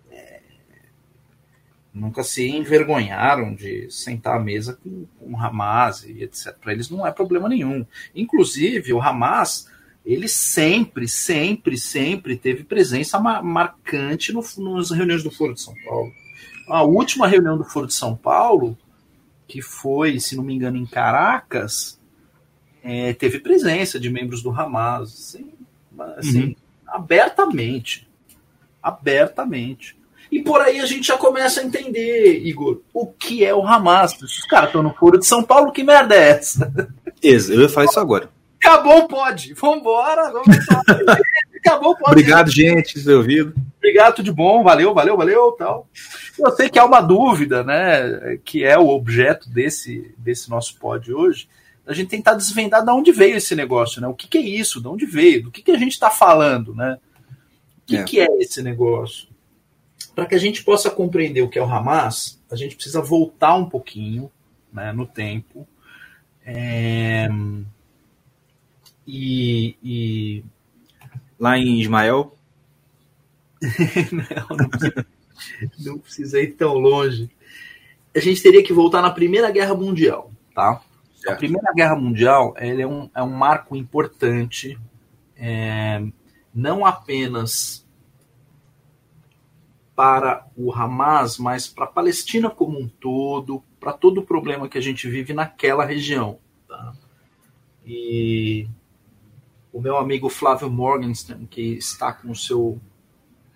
nunca 1.95 2.23
se 2.23 2.45
envergonharam 2.45 3.55
de 3.55 3.89
sentar 3.89 4.35
à 4.35 4.39
mesa 4.39 4.77
com, 4.83 5.05
com 5.17 5.31
o 5.31 5.37
Hamas 5.37 6.03
e 6.03 6.23
etc. 6.23 6.53
Para 6.59 6.73
eles 6.73 6.89
não 6.89 7.07
é 7.07 7.11
problema 7.11 7.47
nenhum. 7.47 7.85
Inclusive, 8.13 8.91
o 8.91 9.01
Hamas, 9.01 9.71
ele 10.05 10.27
sempre, 10.27 11.07
sempre, 11.07 11.77
sempre 11.77 12.37
teve 12.37 12.63
presença 12.63 13.19
marcante 13.19 14.31
no, 14.31 14.41
nas 14.75 14.91
reuniões 14.91 15.23
do 15.23 15.31
Foro 15.31 15.53
de 15.53 15.61
São 15.61 15.73
Paulo. 15.83 16.11
A 16.69 16.83
última 16.83 17.27
reunião 17.27 17.57
do 17.57 17.63
Foro 17.63 17.87
de 17.87 17.93
São 17.93 18.15
Paulo, 18.15 18.77
que 19.47 19.61
foi, 19.61 20.19
se 20.19 20.35
não 20.35 20.43
me 20.43 20.53
engano, 20.53 20.77
em 20.77 20.85
Caracas, 20.85 21.99
é, 22.83 23.13
teve 23.13 23.39
presença 23.39 23.99
de 23.99 24.09
membros 24.11 24.43
do 24.43 24.51
Hamas, 24.51 25.11
assim, 25.11 25.51
assim 26.17 26.43
uhum. 26.43 26.55
abertamente. 26.87 28.07
Abertamente. 28.81 29.97
E 30.31 30.41
por 30.41 30.61
aí 30.61 30.79
a 30.79 30.85
gente 30.85 31.07
já 31.07 31.17
começa 31.17 31.61
a 31.61 31.63
entender, 31.63 32.45
Igor, 32.45 32.81
o 32.93 33.07
que 33.07 33.43
é 33.43 33.55
o 33.55 33.65
Hamas. 33.65 34.21
Os 34.21 34.41
caras 34.41 34.69
estão 34.69 34.83
no 34.83 34.93
foro 34.93 35.17
de 35.17 35.25
São 35.25 35.43
Paulo, 35.43 35.71
que 35.71 35.83
merda 35.83 36.13
é 36.13 36.29
essa? 36.29 36.71
Isso, 37.23 37.51
eu 37.53 37.61
ia 37.61 37.69
falar 37.69 37.87
isso 37.87 37.99
agora. 37.99 38.34
Acabou 38.65 39.07
pode. 39.07 39.53
Vambora, 39.53 40.31
vamos 40.31 40.57
Acabou 41.57 41.95
pode. 41.95 42.11
Obrigado, 42.11 42.49
gente, 42.49 43.09
ouvido. 43.09 43.53
Obrigado, 43.77 44.15
tudo 44.15 44.25
de 44.25 44.31
bom, 44.31 44.63
valeu, 44.63 44.93
valeu, 44.93 45.15
valeu, 45.15 45.51
tal. 45.51 45.87
Eu 46.39 46.51
sei 46.55 46.69
que 46.69 46.79
há 46.79 46.85
uma 46.85 47.01
dúvida, 47.01 47.63
né, 47.63 48.37
que 48.43 48.63
é 48.63 48.77
o 48.77 48.89
objeto 48.89 49.47
desse, 49.49 50.13
desse 50.17 50.49
nosso 50.49 50.77
pod 50.79 51.13
hoje, 51.13 51.47
a 51.85 51.93
gente 51.93 52.09
tentar 52.09 52.33
desvendar 52.33 52.83
de 52.83 52.91
onde 52.91 53.11
veio 53.11 53.37
esse 53.37 53.55
negócio, 53.55 54.01
né? 54.01 54.07
O 54.07 54.15
que, 54.15 54.27
que 54.27 54.39
é 54.39 54.41
isso? 54.41 54.81
De 54.81 54.87
onde 54.87 55.05
veio? 55.05 55.43
Do 55.43 55.51
que, 55.51 55.61
que 55.61 55.71
a 55.71 55.77
gente 55.77 55.91
está 55.91 56.09
falando, 56.09 56.73
né? 56.73 56.97
O 57.83 57.85
que 57.85 57.97
é. 57.97 58.03
que 58.03 58.19
é 58.19 58.27
esse 58.39 58.63
negócio? 58.63 59.27
Para 60.15 60.25
que 60.25 60.33
a 60.33 60.39
gente 60.39 60.63
possa 60.63 60.89
compreender 60.89 61.43
o 61.43 61.49
que 61.49 61.59
é 61.59 61.61
o 61.61 61.71
Hamas, 61.71 62.41
a 62.49 62.55
gente 62.55 62.75
precisa 62.75 63.01
voltar 63.01 63.53
um 63.53 63.69
pouquinho 63.69 64.31
né, 64.73 64.91
no 64.91 65.05
tempo. 65.05 65.67
É... 66.43 67.29
E, 69.07 69.77
e, 69.83 70.43
Lá 71.39 71.57
em 71.57 71.81
Ismael? 71.81 72.33
não, 74.11 74.57
não, 74.57 74.69
precisa, 74.69 75.07
não 75.79 75.97
precisa 75.99 76.41
ir 76.41 76.53
tão 76.53 76.75
longe. 76.75 77.29
A 78.15 78.19
gente 78.19 78.41
teria 78.41 78.63
que 78.63 78.73
voltar 78.73 79.01
na 79.01 79.09
Primeira 79.09 79.51
Guerra 79.51 79.75
Mundial, 79.75 80.31
tá? 80.53 80.81
A 81.27 81.33
Primeira 81.33 81.73
Guerra 81.73 81.95
Mundial 81.95 82.53
ele 82.57 82.81
é, 82.81 82.87
um, 82.87 83.09
é 83.13 83.21
um 83.21 83.29
marco 83.29 83.75
importante, 83.75 84.79
é, 85.35 86.05
não 86.53 86.85
apenas 86.85 87.85
para 89.95 90.45
o 90.55 90.71
Hamas, 90.73 91.37
mas 91.37 91.67
para 91.67 91.85
a 91.85 91.87
Palestina 91.87 92.49
como 92.49 92.79
um 92.79 92.87
todo, 92.87 93.63
para 93.79 93.91
todo 93.91 94.19
o 94.19 94.25
problema 94.25 94.69
que 94.69 94.77
a 94.77 94.81
gente 94.81 95.09
vive 95.09 95.33
naquela 95.33 95.83
região. 95.83 96.37
Tá? 96.67 96.93
E 97.85 98.67
o 99.75 99.81
meu 99.81 99.97
amigo 99.97 100.29
Flávio 100.29 100.69
Morgenstern, 100.69 101.45
que 101.47 101.73
está 101.73 102.13
com 102.13 102.31
o 102.31 102.35
seu 102.35 102.79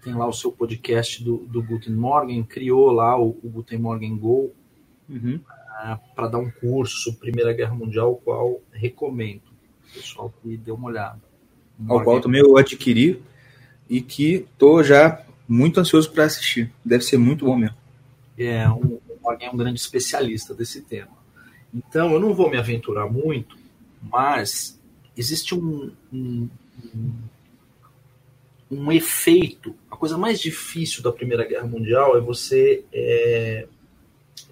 tem 0.03 0.13
lá 0.13 0.27
o 0.27 0.33
seu 0.33 0.51
podcast 0.51 1.23
do, 1.23 1.37
do 1.37 1.63
Guten 1.63 1.93
Morgen, 1.93 2.43
criou 2.43 2.91
lá 2.91 3.17
o, 3.17 3.39
o 3.41 3.49
Guten 3.49 3.77
Morgen 3.77 4.17
Go 4.17 4.51
uhum. 5.07 5.39
uh, 5.39 5.97
para 6.13 6.27
dar 6.27 6.39
um 6.39 6.51
curso 6.51 7.15
Primeira 7.15 7.53
Guerra 7.53 7.73
Mundial, 7.73 8.11
o 8.11 8.15
qual 8.17 8.61
recomendo, 8.69 9.43
pessoal 9.93 10.33
que 10.41 10.57
dê 10.57 10.71
uma 10.71 10.89
olhada. 10.89 11.21
Ao 11.87 12.03
qual 12.03 12.19
também 12.19 12.41
eu 12.41 12.57
adquiri 12.57 13.23
e 13.89 14.01
que 14.01 14.45
estou 14.51 14.83
já 14.83 15.23
muito 15.47 15.79
ansioso 15.79 16.11
para 16.11 16.25
assistir. 16.25 16.69
Deve 16.83 17.05
ser 17.05 17.17
muito 17.17 17.45
bom 17.45 17.55
mesmo. 17.55 17.77
É, 18.37 18.69
um, 18.69 18.99
alguém 19.23 19.47
é 19.47 19.51
um 19.51 19.57
grande 19.57 19.79
especialista 19.79 20.53
desse 20.53 20.81
tema. 20.81 21.17
Então, 21.73 22.11
eu 22.11 22.19
não 22.19 22.33
vou 22.33 22.49
me 22.49 22.57
aventurar 22.57 23.09
muito, 23.09 23.57
mas 24.01 24.78
existe 25.15 25.55
um, 25.55 25.91
um, 26.11 26.49
um 28.69 28.91
efeito. 28.91 29.75
A 29.89 29.95
coisa 29.95 30.17
mais 30.17 30.39
difícil 30.39 31.03
da 31.03 31.11
Primeira 31.11 31.45
Guerra 31.45 31.67
Mundial 31.67 32.17
é 32.17 32.21
você 32.21 32.83
é, 32.93 33.67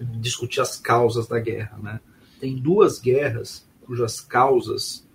discutir 0.00 0.60
as 0.60 0.78
causas 0.78 1.26
da 1.26 1.38
guerra. 1.38 1.78
Né? 1.78 2.00
Tem 2.40 2.56
duas 2.56 2.98
guerras 2.98 3.66
cujas 3.86 4.20
causas 4.20 5.06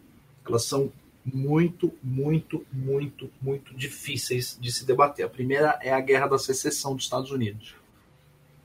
elas 0.46 0.66
são 0.66 0.92
muito, 1.26 1.94
muito, 2.04 2.66
muito, 2.72 3.30
muito 3.42 3.74
difíceis 3.76 4.58
de 4.60 4.72
se 4.72 4.86
debater. 4.86 5.26
A 5.26 5.30
primeira 5.30 5.80
é 5.82 5.94
a 5.94 6.02
Guerra 6.02 6.28
da 6.28 6.38
Secessão 6.38 6.96
dos 6.96 7.06
Estados 7.06 7.32
Unidos. 7.32 7.76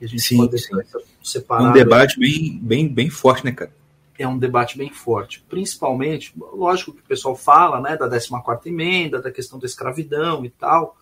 E 0.01 0.05
a 0.05 0.09
gente 0.09 0.23
sim, 0.23 0.37
pode 0.37 0.59
sim. 0.59 0.75
separar. 1.23 1.71
Um 1.71 1.73
debate 1.73 2.19
bem, 2.19 2.59
bem, 2.61 2.89
bem 2.89 3.11
forte, 3.11 3.45
né, 3.45 3.53
cara? 3.53 3.73
É 4.19 4.27
um 4.27 4.37
debate 4.37 4.77
bem 4.77 4.91
forte. 4.91 5.45
Principalmente, 5.49 6.35
lógico 6.37 6.93
que 6.93 7.01
o 7.01 7.05
pessoal 7.05 7.37
fala 7.37 7.81
né, 7.81 7.97
da 7.97 8.09
14 8.09 8.69
emenda, 8.69 9.23
da 9.23 9.31
questão 9.31 9.59
da 9.59 9.67
escravidão 9.67 10.45
e 10.45 10.51
tal, 10.51 10.97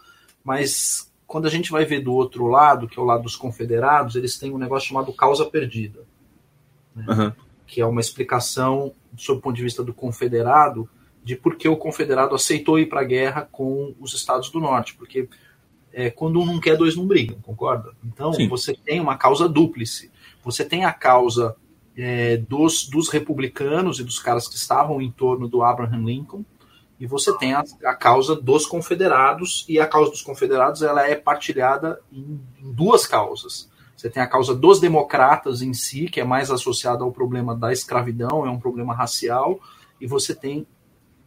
mas 0.44 1.10
quando 1.26 1.46
a 1.46 1.50
gente 1.50 1.72
vai 1.72 1.84
ver 1.84 2.00
do 2.00 2.12
outro 2.12 2.46
lado, 2.46 2.86
que 2.86 2.98
é 2.98 3.02
o 3.02 3.06
lado 3.06 3.24
dos 3.24 3.34
confederados, 3.34 4.14
eles 4.14 4.38
têm 4.38 4.52
um 4.52 4.58
negócio 4.58 4.88
chamado 4.88 5.12
causa 5.12 5.44
perdida. 5.44 6.04
Né? 6.94 7.04
Uhum. 7.08 7.32
Que 7.66 7.80
é 7.80 7.86
uma 7.86 8.00
explicação, 8.00 8.92
sob 9.16 9.38
o 9.38 9.42
ponto 9.42 9.56
de 9.56 9.62
vista 9.62 9.82
do 9.82 9.92
confederado, 9.92 10.88
de 11.24 11.34
por 11.34 11.56
que 11.56 11.68
o 11.68 11.76
confederado 11.76 12.34
aceitou 12.34 12.78
ir 12.78 12.86
para 12.86 13.00
a 13.00 13.04
guerra 13.04 13.48
com 13.50 13.94
os 13.98 14.14
estados 14.14 14.50
do 14.50 14.60
norte. 14.60 14.94
Porque 14.94 15.28
é, 15.92 16.10
quando 16.10 16.40
um 16.40 16.46
não 16.46 16.60
quer, 16.60 16.76
dois 16.76 16.94
não 16.94 17.06
brigam, 17.06 17.40
concorda? 17.40 17.90
Então, 18.04 18.32
Sim. 18.32 18.46
você 18.46 18.74
tem 18.74 19.00
uma 19.00 19.16
causa 19.16 19.48
dúplice. 19.48 20.12
Você 20.44 20.64
tem 20.64 20.84
a 20.84 20.92
causa 20.92 21.56
é, 21.96 22.36
dos, 22.36 22.86
dos 22.88 23.08
republicanos 23.08 23.98
e 23.98 24.04
dos 24.04 24.18
caras 24.18 24.46
que 24.46 24.56
estavam 24.56 25.00
em 25.00 25.10
torno 25.10 25.48
do 25.48 25.62
Abraham 25.62 26.04
Lincoln, 26.04 26.44
e 26.98 27.06
você 27.06 27.36
tem 27.36 27.54
a, 27.54 27.64
a, 27.84 27.94
causa 27.94 28.34
dos 28.34 28.66
confederados, 28.66 29.64
e 29.68 29.78
a 29.78 29.86
causa 29.86 30.10
dos 30.10 30.22
confederados 30.22 30.82
ela 30.82 31.06
é 31.06 31.14
partilhada 31.14 32.00
em, 32.12 32.40
em, 32.58 32.72
duas 32.72 33.06
causas. 33.06 33.70
Você 33.96 34.10
tem 34.10 34.22
a 34.22 34.26
causa 34.26 34.54
dos 34.54 34.78
democratas 34.78 35.62
em 35.62 35.72
si, 35.72 36.06
que 36.06 36.20
é 36.20 36.24
mais 36.24 36.50
associada 36.50 37.02
ao 37.02 37.12
problema 37.12 37.56
da 37.56 37.72
escravidão, 37.72 38.46
é 38.46 38.50
um 38.50 38.60
problema 38.60 38.94
racial, 38.94 39.58
e 40.00 40.06
você 40.06 40.34
tem 40.34 40.66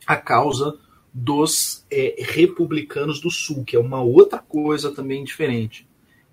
a 0.05 0.15
causa 0.15 0.77
dos 1.11 1.85
é, 1.91 2.15
republicanos 2.19 3.19
do 3.19 3.31
Sul, 3.31 3.63
que 3.63 3.75
é 3.75 3.79
uma 3.79 4.01
outra 4.01 4.37
coisa 4.37 4.93
também 4.93 5.23
diferente. 5.23 5.88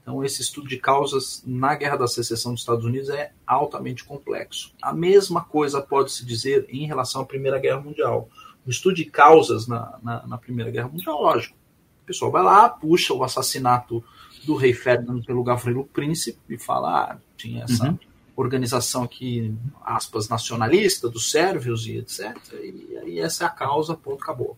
Então, 0.06 0.22
esse 0.22 0.40
estudo 0.40 0.68
de 0.68 0.76
causas 0.76 1.42
na 1.44 1.74
Guerra 1.74 1.96
da 1.96 2.06
Secessão 2.06 2.52
dos 2.52 2.60
Estados 2.60 2.84
Unidos 2.84 3.08
é 3.08 3.32
altamente 3.44 4.04
complexo. 4.04 4.72
A 4.80 4.92
mesma 4.92 5.42
coisa 5.42 5.82
pode 5.82 6.12
se 6.12 6.24
dizer 6.24 6.64
em 6.68 6.86
relação 6.86 7.22
à 7.22 7.26
Primeira 7.26 7.58
Guerra 7.58 7.80
Mundial. 7.80 8.28
O 8.64 8.70
estudo 8.70 8.94
de 8.94 9.06
causas 9.06 9.66
na, 9.66 9.98
na, 10.00 10.24
na 10.24 10.38
Primeira 10.38 10.70
Guerra 10.70 10.86
Mundial, 10.86 11.20
lógico. 11.20 11.56
O 12.04 12.06
pessoal 12.06 12.30
vai 12.30 12.44
lá, 12.44 12.68
puxa 12.68 13.12
o 13.12 13.24
assassinato 13.24 14.02
do 14.44 14.54
rei 14.54 14.72
Ferdinand 14.72 15.22
pelo 15.22 15.42
Gavrilo 15.42 15.84
Príncipe 15.84 16.54
e 16.54 16.56
fala: 16.56 17.00
ah, 17.00 17.18
tinha 17.36 17.64
essa 17.64 17.88
uhum. 17.88 17.98
organização 18.36 19.02
aqui, 19.02 19.52
aspas, 19.84 20.28
nacionalista 20.28 21.08
dos 21.08 21.32
sérvios 21.32 21.84
e 21.88 21.96
etc. 21.96 22.36
E 22.52 22.96
aí 22.96 23.18
essa 23.18 23.42
é 23.42 23.46
a 23.48 23.50
causa, 23.50 23.96
ponto, 23.96 24.22
acabou. 24.22 24.56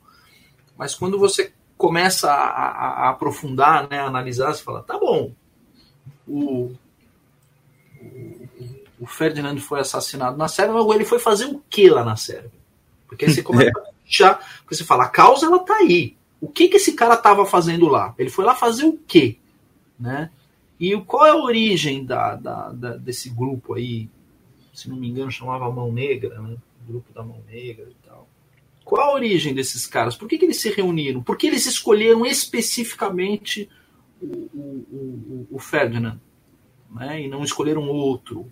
Mas 0.77 0.95
quando 0.95 1.19
você 1.19 1.55
começa 1.79 2.31
a, 2.31 2.35
a, 2.35 2.89
a 3.07 3.11
aprofundar, 3.11 3.89
né, 3.89 4.01
a 4.01 4.07
analisar, 4.07 4.53
você 4.53 4.63
fala, 4.63 4.83
tá 4.83 4.99
bom, 4.99 5.33
o, 6.27 6.75
o, 8.01 8.39
o 9.01 9.07
Ferdinand 9.07 9.57
foi 9.59 9.81
assassinado 9.81 10.37
na 10.37 10.49
Sérvia, 10.49 10.75
mas 10.75 10.95
ele 10.95 11.05
foi 11.05 11.21
fazer 11.21 11.47
o 11.47 11.63
que 11.71 11.89
lá 11.89 12.05
na 12.05 12.17
Sérvia? 12.17 12.51
Porque 13.07 13.31
você 13.31 13.41
começa 13.43 13.79
a 13.79 13.89
já, 14.05 14.35
porque 14.35 14.75
você 14.75 14.85
fala, 14.85 15.05
a 15.05 15.09
causa 15.09 15.47
ela 15.47 15.61
tá 15.61 15.77
aí. 15.77 16.17
O 16.41 16.49
que 16.49 16.69
que 16.69 16.77
esse 16.77 16.95
cara 16.95 17.15
estava 17.15 17.45
fazendo 17.45 17.87
lá? 17.87 18.15
Ele 18.19 18.31
foi 18.31 18.45
lá 18.45 18.55
fazer 18.55 18.85
o 18.85 18.99
quê? 19.07 19.37
Né? 19.99 20.31
E 20.81 20.97
qual 21.03 21.27
é 21.27 21.31
a 21.31 21.37
origem 21.37 22.05
da, 22.05 22.35
da, 22.37 22.71
da, 22.71 22.97
desse 22.97 23.29
grupo 23.29 23.75
aí? 23.75 24.09
Se 24.73 24.89
não 24.89 24.97
me 24.97 25.09
engano, 25.09 25.31
chamava 25.31 25.71
Mão 25.71 25.93
Negra, 25.93 26.41
né? 26.41 26.57
O 26.83 26.93
grupo 26.93 27.13
da 27.13 27.23
Mão 27.23 27.43
Negra 27.49 27.87
e 27.91 28.09
tal. 28.09 28.29
Qual 28.89 29.03
a 29.03 29.13
origem 29.13 29.53
desses 29.53 29.87
caras? 29.87 30.17
Por 30.17 30.27
que, 30.27 30.39
que 30.39 30.47
eles 30.47 30.63
se 30.63 30.71
reuniram? 30.71 31.23
Por 31.23 31.37
que 31.37 31.47
eles 31.47 31.67
escolheram 31.67 32.25
especificamente 32.25 33.69
o, 34.19 34.27
o, 34.27 34.87
o, 34.91 35.47
o 35.51 35.59
Ferdinand? 35.59 36.19
Né? 36.91 37.21
E 37.21 37.29
não 37.29 37.45
escolheram 37.45 37.87
outro? 37.87 38.51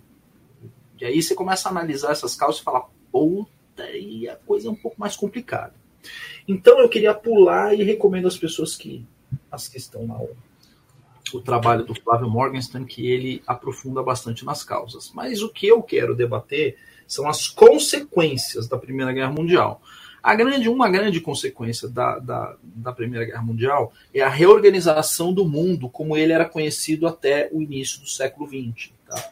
E 1.01 1.05
aí 1.05 1.23
você 1.23 1.33
começa 1.33 1.67
a 1.67 1.71
analisar 1.71 2.11
essas 2.11 2.35
causas 2.35 2.61
e 2.61 2.63
fala, 2.63 2.87
puta, 3.11 3.89
e 3.97 4.29
a 4.29 4.35
coisa 4.35 4.67
é 4.67 4.71
um 4.71 4.75
pouco 4.75 4.99
mais 4.99 5.15
complicada. 5.15 5.73
Então 6.47 6.79
eu 6.79 6.87
queria 6.87 7.15
pular 7.15 7.73
e 7.73 7.81
recomendo 7.81 8.27
às 8.27 8.37
pessoas 8.37 8.75
que 8.75 9.03
as 9.51 9.67
que 9.67 9.79
estão 9.79 10.05
na 10.05 10.19
o 11.33 11.41
trabalho 11.41 11.83
do 11.83 11.95
Flávio 11.95 12.29
Morgenstern, 12.29 12.85
que 12.85 13.09
ele 13.09 13.41
aprofunda 13.47 14.03
bastante 14.03 14.45
nas 14.45 14.63
causas. 14.63 15.11
Mas 15.15 15.41
o 15.41 15.49
que 15.49 15.65
eu 15.65 15.81
quero 15.81 16.15
debater 16.15 16.77
são 17.07 17.27
as 17.27 17.47
consequências 17.47 18.67
da 18.67 18.77
Primeira 18.77 19.11
Guerra 19.11 19.31
Mundial. 19.31 19.81
A 20.27 20.35
grande, 20.35 20.67
uma 20.67 20.89
grande 20.89 21.21
consequência 21.21 21.87
da, 21.87 22.19
da, 22.19 22.57
da, 22.61 22.91
Primeira 22.91 23.25
Guerra 23.25 23.41
Mundial 23.41 23.93
é 24.13 24.19
a 24.19 24.27
reorganização 24.27 25.31
do 25.31 25.45
mundo 25.45 25.87
como 25.87 26.17
ele 26.17 26.33
era 26.33 26.43
conhecido 26.43 27.07
até 27.07 27.47
o 27.49 27.61
início 27.61 28.01
do 28.01 28.09
século 28.09 28.45
XX. 28.45 28.91
Tá? 29.07 29.31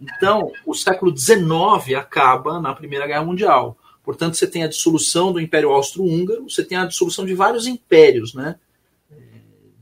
Então, 0.00 0.50
o 0.64 0.72
século 0.72 1.14
XIX 1.14 1.98
acaba 1.98 2.58
na 2.58 2.74
Primeira 2.74 3.06
Guerra 3.06 3.22
Mundial. 3.22 3.76
Portanto, 4.02 4.38
você 4.38 4.46
tem 4.46 4.64
a 4.64 4.66
dissolução 4.66 5.30
do 5.30 5.38
Império 5.38 5.70
Austro-Húngaro, 5.70 6.48
você 6.48 6.64
tem 6.64 6.78
a 6.78 6.86
dissolução 6.86 7.26
de 7.26 7.34
vários 7.34 7.66
impérios, 7.66 8.32
né? 8.32 8.58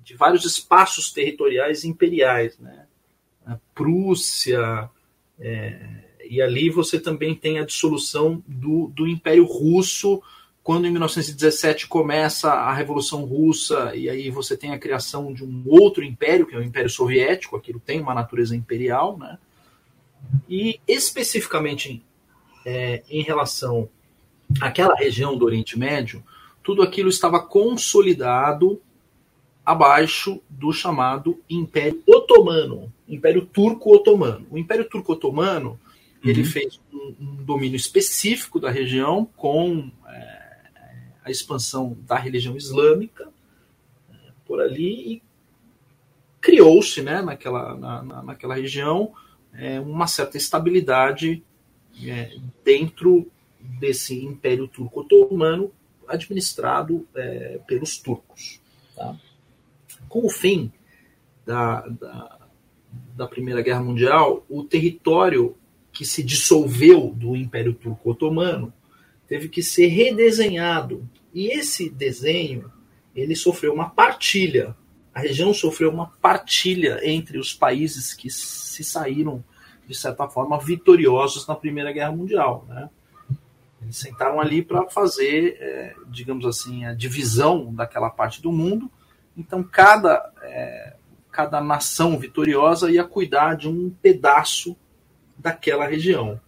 de 0.02 0.16
vários 0.16 0.44
espaços 0.44 1.12
territoriais 1.12 1.84
imperiais. 1.84 2.58
Né? 2.58 2.84
A 3.46 3.56
Prússia, 3.72 4.90
é, 5.38 6.02
e 6.32 6.40
ali 6.40 6.70
você 6.70 6.98
também 6.98 7.34
tem 7.34 7.58
a 7.58 7.64
dissolução 7.66 8.42
do, 8.48 8.90
do 8.96 9.06
Império 9.06 9.44
Russo, 9.44 10.22
quando 10.62 10.86
em 10.86 10.90
1917 10.90 11.86
começa 11.88 12.50
a 12.50 12.72
Revolução 12.72 13.26
Russa, 13.26 13.94
e 13.94 14.08
aí 14.08 14.30
você 14.30 14.56
tem 14.56 14.72
a 14.72 14.78
criação 14.78 15.30
de 15.30 15.44
um 15.44 15.62
outro 15.66 16.02
império, 16.02 16.46
que 16.46 16.54
é 16.54 16.58
o 16.58 16.62
Império 16.62 16.88
Soviético, 16.88 17.54
aquilo 17.54 17.78
tem 17.78 18.00
uma 18.00 18.14
natureza 18.14 18.56
imperial, 18.56 19.18
né? 19.18 19.36
E 20.48 20.80
especificamente 20.88 22.02
é, 22.64 23.02
em 23.10 23.22
relação 23.22 23.90
àquela 24.58 24.94
região 24.94 25.36
do 25.36 25.44
Oriente 25.44 25.78
Médio, 25.78 26.24
tudo 26.62 26.80
aquilo 26.80 27.10
estava 27.10 27.40
consolidado 27.40 28.80
abaixo 29.66 30.40
do 30.48 30.72
chamado 30.72 31.38
Império 31.50 32.02
Otomano, 32.06 32.90
Império 33.06 33.44
Turco-Otomano. 33.44 34.46
O 34.50 34.56
Império 34.56 34.88
Turco-Otomano 34.88 35.78
ele 36.24 36.42
uhum. 36.42 36.46
fez 36.46 36.80
um, 36.92 37.14
um, 37.20 37.44
domínio 37.44 37.76
específico 37.76 38.60
da 38.60 38.70
região 38.70 39.24
com 39.36 39.90
é, 40.06 40.60
a 41.24 41.30
expansão 41.30 41.96
da 42.06 42.16
religião 42.16 42.56
islâmica 42.56 43.28
é, 44.10 44.14
por 44.46 44.60
ali 44.60 45.14
e 45.14 45.22
criou-se 46.40 47.02
né, 47.02 47.22
naquela, 47.22 47.76
na, 47.76 48.02
na, 48.02 48.22
naquela 48.22 48.54
região 48.54 49.12
é, 49.52 49.80
uma 49.80 50.06
certa 50.06 50.36
estabilidade 50.36 51.42
é, 52.04 52.36
dentro 52.64 53.30
desse 53.60 54.24
Império 54.24 54.66
Turco-Otomano 54.66 55.72
administrado 56.08 57.06
é, 57.14 57.60
pelos 57.66 57.98
turcos. 57.98 58.60
Tá? 58.94 59.16
Com 60.08 60.26
o 60.26 60.30
fim 60.30 60.72
da, 61.44 61.80
da, 61.88 62.48
da 63.16 63.26
Primeira 63.26 63.62
Guerra 63.62 63.82
Mundial, 63.82 64.44
o 64.48 64.62
território 64.64 65.56
que 65.92 66.04
se 66.04 66.22
dissolveu 66.22 67.12
do 67.14 67.36
Império 67.36 67.74
Turco 67.74 68.10
Otomano 68.10 68.72
teve 69.28 69.48
que 69.48 69.62
ser 69.62 69.86
redesenhado. 69.88 71.08
E 71.32 71.46
esse 71.56 71.88
desenho, 71.88 72.70
ele 73.14 73.36
sofreu 73.36 73.72
uma 73.72 73.88
partilha. 73.90 74.74
A 75.14 75.20
região 75.20 75.52
sofreu 75.52 75.90
uma 75.90 76.06
partilha 76.20 77.00
entre 77.02 77.38
os 77.38 77.52
países 77.52 78.14
que 78.14 78.30
se 78.30 78.82
saíram, 78.82 79.44
de 79.86 79.94
certa 79.94 80.28
forma, 80.28 80.58
vitoriosos 80.58 81.46
na 81.46 81.54
Primeira 81.54 81.92
Guerra 81.92 82.12
Mundial. 82.12 82.66
Né? 82.68 82.88
Eles 83.82 83.96
sentaram 83.96 84.40
ali 84.40 84.62
para 84.62 84.88
fazer, 84.88 85.56
é, 85.60 85.94
digamos 86.08 86.46
assim, 86.46 86.84
a 86.84 86.94
divisão 86.94 87.74
daquela 87.74 88.08
parte 88.08 88.40
do 88.40 88.52
mundo. 88.52 88.90
Então, 89.36 89.62
cada, 89.62 90.30
é, 90.42 90.94
cada 91.30 91.60
nação 91.60 92.18
vitoriosa 92.18 92.90
ia 92.90 93.04
cuidar 93.04 93.56
de 93.56 93.68
um 93.68 93.90
pedaço 93.90 94.76
daquela 95.38 95.86
região. 95.86 96.40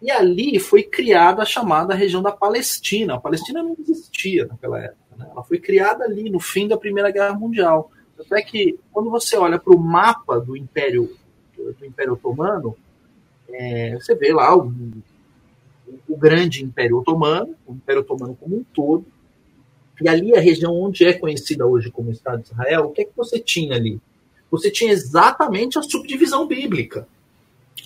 E 0.00 0.10
ali 0.10 0.58
foi 0.58 0.82
criada 0.82 1.42
a 1.42 1.46
chamada 1.46 1.94
região 1.94 2.22
da 2.22 2.32
Palestina. 2.32 3.14
A 3.14 3.20
Palestina 3.20 3.62
não 3.62 3.76
existia 3.78 4.46
naquela 4.46 4.80
época. 4.80 5.16
Né? 5.16 5.28
Ela 5.30 5.44
foi 5.44 5.58
criada 5.58 6.04
ali 6.04 6.28
no 6.28 6.40
fim 6.40 6.66
da 6.66 6.76
Primeira 6.76 7.10
Guerra 7.10 7.34
Mundial. 7.34 7.90
Tanto 8.16 8.34
é 8.34 8.42
que 8.42 8.78
quando 8.92 9.10
você 9.10 9.36
olha 9.36 9.58
para 9.58 9.74
o 9.74 9.78
mapa 9.78 10.40
do 10.40 10.56
Império 10.56 11.16
do 11.56 11.86
Império 11.86 12.14
Otomano, 12.14 12.76
é, 13.48 13.94
você 13.94 14.14
vê 14.14 14.32
lá 14.32 14.56
o, 14.56 14.72
o, 16.08 16.16
grande 16.16 16.64
Império 16.64 16.98
Otomano, 16.98 17.54
o 17.66 17.72
Império 17.72 18.00
Otomano 18.00 18.34
como 18.34 18.56
um 18.56 18.64
todo, 18.64 19.04
E 20.00 20.08
ali, 20.08 20.34
a 20.34 20.40
região 20.40 20.74
onde 20.74 21.04
é 21.04 21.12
conhecida 21.12 21.66
hoje 21.66 21.90
como 21.90 22.10
Estado 22.10 22.42
de 22.42 22.48
Israel, 22.50 22.86
o 22.86 22.90
que 22.90 23.02
é 23.02 23.04
que 23.04 23.16
você 23.16 23.38
tinha 23.38 23.76
ali? 23.76 24.00
Você 24.50 24.70
tinha 24.70 24.92
exatamente 24.92 25.78
a 25.78 25.82
subdivisão 25.82 26.46
bíblica. 26.46 27.06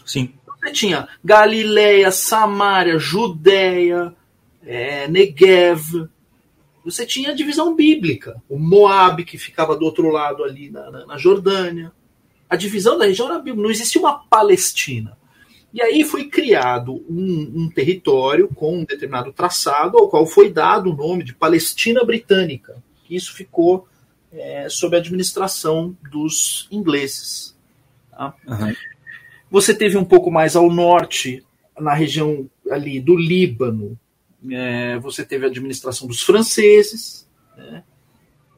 Sim. 0.07 0.33
Você 0.47 0.73
tinha 0.73 1.09
Galileia, 1.23 2.11
Samaria, 2.11 2.99
Judéia, 2.99 4.14
é, 4.64 5.07
Negev. 5.09 6.09
Você 6.85 7.05
tinha 7.05 7.31
a 7.31 7.35
divisão 7.35 7.75
bíblica. 7.75 8.40
O 8.49 8.59
Moab, 8.59 9.25
que 9.25 9.37
ficava 9.37 9.77
do 9.77 9.85
outro 9.85 10.09
lado 10.09 10.45
ali 10.45 10.71
na, 10.71 10.90
na, 10.90 11.07
na 11.07 11.19
Jordânia. 11.19 11.92
A 12.49 12.55
divisão 12.55 12.97
da 12.97 13.05
região 13.05 13.27
era 13.27 13.38
bíblica. 13.38 13.62
Não 13.62 13.71
existia 13.71 14.01
uma 14.01 14.21
Palestina. 14.21 15.19
E 15.75 15.83
aí 15.83 16.05
foi 16.05 16.25
criado 16.29 17.05
um, 17.11 17.53
um, 17.55 17.69
território 17.69 18.49
com 18.49 18.79
um 18.79 18.85
determinado 18.85 19.33
traçado, 19.33 19.99
ao 19.99 20.09
qual 20.09 20.27
foi 20.27 20.49
dado 20.49 20.90
o 20.90 20.97
nome 20.97 21.23
de 21.23 21.35
Palestina 21.35 22.05
Britânica. 22.05 22.83
Isso 23.11 23.35
ficou 23.35 23.87
é, 24.33 24.69
sob 24.71 24.97
a 24.97 25.01
administração 25.01 25.95
dos 26.11 26.66
ingleses. 26.71 27.55
Tá? 28.11 28.35
Uhum. 28.47 28.75
Você 29.50 29.74
teve 29.74 29.96
um 29.96 30.04
pouco 30.04 30.30
mais 30.30 30.56
ao 30.56 30.70
norte, 30.70 31.44
na 31.78 31.94
região 31.94 32.48
ali 32.70 33.00
do 33.00 33.16
Líbano, 33.16 33.98
é, 34.50 34.98
você 34.98 35.24
teve 35.24 35.44
a 35.44 35.48
administração 35.48 36.06
dos 36.06 36.22
franceses. 36.22 37.28
Né? 37.56 37.82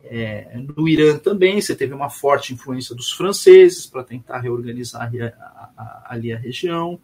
É, 0.05 0.59
no 0.77 0.89
Irã 0.89 1.19
também, 1.19 1.61
você 1.61 1.75
teve 1.75 1.93
uma 1.95 2.09
forte 2.09 2.55
influência 2.55 2.95
dos 2.95 3.13
franceses 3.13 3.87
para 3.87 4.03
tentar 4.03 4.41
reorganizar 4.41 5.11
a, 5.13 5.71
a, 5.77 6.07
ali 6.09 6.33
a 6.33 6.39
região. 6.39 6.99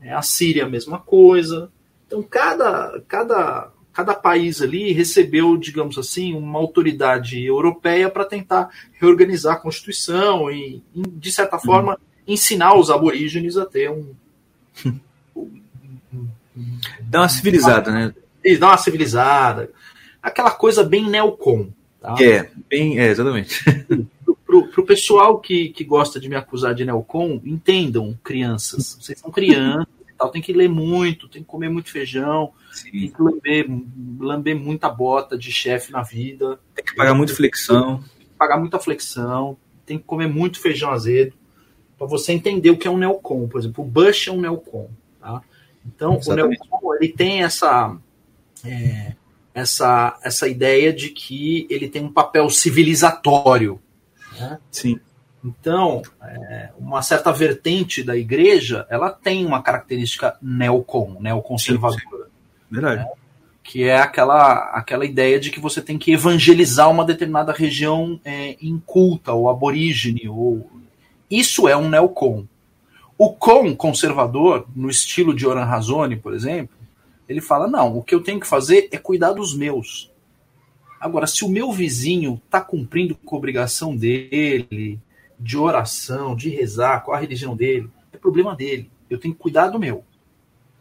É, 0.00 0.12
a 0.12 0.22
Síria, 0.22 0.64
a 0.64 0.68
mesma 0.68 0.98
coisa. 0.98 1.70
Então, 2.06 2.22
cada, 2.22 3.00
cada, 3.06 3.72
cada 3.92 4.14
país 4.14 4.60
ali 4.60 4.92
recebeu, 4.92 5.56
digamos 5.56 5.96
assim, 5.96 6.34
uma 6.34 6.58
autoridade 6.58 7.42
europeia 7.42 8.10
para 8.10 8.24
tentar 8.24 8.68
reorganizar 9.00 9.54
a 9.54 9.60
Constituição 9.60 10.50
e, 10.50 10.82
de 10.94 11.30
certa 11.30 11.56
uhum. 11.56 11.62
Ensinar 12.26 12.74
os 12.74 12.90
aborígenes 12.90 13.56
a 13.56 13.66
ter 13.66 13.90
um. 13.90 14.14
Dá 17.00 17.20
uma 17.20 17.28
civilizada, 17.28 17.90
né? 17.90 18.14
Dá 18.58 18.68
uma 18.68 18.76
civilizada. 18.76 19.70
Aquela 20.22 20.50
coisa 20.50 20.84
bem 20.84 21.08
neocon. 21.08 21.70
Tá? 22.00 22.16
É, 22.20 22.50
bem, 22.68 22.98
é, 22.98 23.08
exatamente. 23.08 23.64
Para 24.44 24.80
o 24.80 24.86
pessoal 24.86 25.38
que, 25.40 25.70
que 25.70 25.82
gosta 25.84 26.20
de 26.20 26.28
me 26.28 26.36
acusar 26.36 26.74
de 26.74 26.84
neocon, 26.84 27.40
entendam, 27.44 28.18
crianças. 28.22 28.98
Vocês 29.00 29.18
são 29.18 29.30
crianças 29.30 29.86
tal, 30.22 30.30
tem 30.30 30.42
que 30.42 30.52
ler 30.52 30.68
muito, 30.68 31.28
tem 31.28 31.42
que 31.42 31.48
comer 31.48 31.68
muito 31.68 31.90
feijão, 31.90 32.52
Sim. 32.70 32.90
tem 32.90 33.08
que 33.10 33.22
lamber, 33.22 33.66
lamber 34.20 34.56
muita 34.56 34.88
bota 34.88 35.36
de 35.36 35.50
chefe 35.50 35.90
na 35.90 36.02
vida. 36.02 36.60
Tem 36.74 36.84
que 36.84 36.94
pagar 36.94 37.14
muito 37.14 37.34
flexão. 37.34 37.98
Tem 38.16 38.26
que 38.26 38.34
pagar 38.38 38.58
muita 38.58 38.78
flexão, 38.78 39.56
tem 39.84 39.98
que 39.98 40.04
comer 40.04 40.28
muito 40.28 40.60
feijão 40.60 40.90
azedo, 40.90 41.34
para 42.02 42.08
você 42.08 42.32
entender 42.32 42.70
o 42.70 42.76
que 42.76 42.88
é 42.88 42.90
um 42.90 42.98
neocon. 42.98 43.46
Por 43.46 43.60
exemplo, 43.60 43.84
o 43.84 43.86
Bush 43.86 44.26
é 44.26 44.32
um 44.32 44.40
neocon. 44.40 44.88
Tá? 45.20 45.40
Então, 45.86 46.16
Exatamente. 46.16 46.60
o 46.60 46.64
neocon 46.64 46.94
ele 46.96 47.12
tem 47.12 47.44
essa. 47.44 47.96
É, 48.64 49.12
essa, 49.54 50.18
essa 50.24 50.48
ideia 50.48 50.92
de 50.92 51.10
que 51.10 51.66
ele 51.70 51.88
tem 51.88 52.02
um 52.02 52.12
papel 52.12 52.48
civilizatório. 52.50 53.80
Né? 54.38 54.58
Sim. 54.70 54.98
Então, 55.44 56.02
é, 56.22 56.70
uma 56.78 57.02
certa 57.02 57.30
vertente 57.30 58.02
da 58.02 58.16
igreja, 58.16 58.86
ela 58.88 59.10
tem 59.10 59.44
uma 59.44 59.62
característica 59.62 60.36
neocon, 60.40 61.18
neoconservadora. 61.20 62.28
Verdade. 62.70 63.02
Né? 63.02 63.10
Que 63.62 63.84
é 63.84 63.98
aquela, 63.98 64.70
aquela 64.70 65.04
ideia 65.04 65.38
de 65.38 65.50
que 65.50 65.60
você 65.60 65.82
tem 65.82 65.98
que 65.98 66.12
evangelizar 66.12 66.90
uma 66.90 67.04
determinada 67.04 67.52
região 67.52 68.18
é, 68.24 68.56
inculta, 68.60 69.32
ou 69.32 69.50
aborígene. 69.50 70.28
Ou... 70.28 70.68
Isso 71.32 71.66
é 71.66 71.74
um 71.74 71.88
neocon. 71.88 72.46
O 73.16 73.32
con 73.32 73.74
conservador, 73.74 74.66
no 74.76 74.90
estilo 74.90 75.34
de 75.34 75.46
Oran 75.46 75.64
Razoni, 75.64 76.14
por 76.14 76.34
exemplo, 76.34 76.76
ele 77.26 77.40
fala: 77.40 77.66
não, 77.66 77.96
o 77.96 78.02
que 78.02 78.14
eu 78.14 78.22
tenho 78.22 78.38
que 78.38 78.46
fazer 78.46 78.90
é 78.92 78.98
cuidar 78.98 79.32
dos 79.32 79.56
meus. 79.56 80.10
Agora, 81.00 81.26
se 81.26 81.42
o 81.42 81.48
meu 81.48 81.72
vizinho 81.72 82.38
está 82.44 82.60
cumprindo 82.60 83.14
com 83.14 83.34
a 83.34 83.38
obrigação 83.38 83.96
dele, 83.96 85.00
de 85.40 85.56
oração, 85.56 86.36
de 86.36 86.50
rezar, 86.50 87.02
qual 87.02 87.16
a 87.16 87.20
religião 87.20 87.56
dele, 87.56 87.88
é 88.12 88.18
problema 88.18 88.54
dele. 88.54 88.90
Eu 89.08 89.18
tenho 89.18 89.32
que 89.32 89.40
cuidar 89.40 89.68
do 89.68 89.78
meu. 89.78 90.04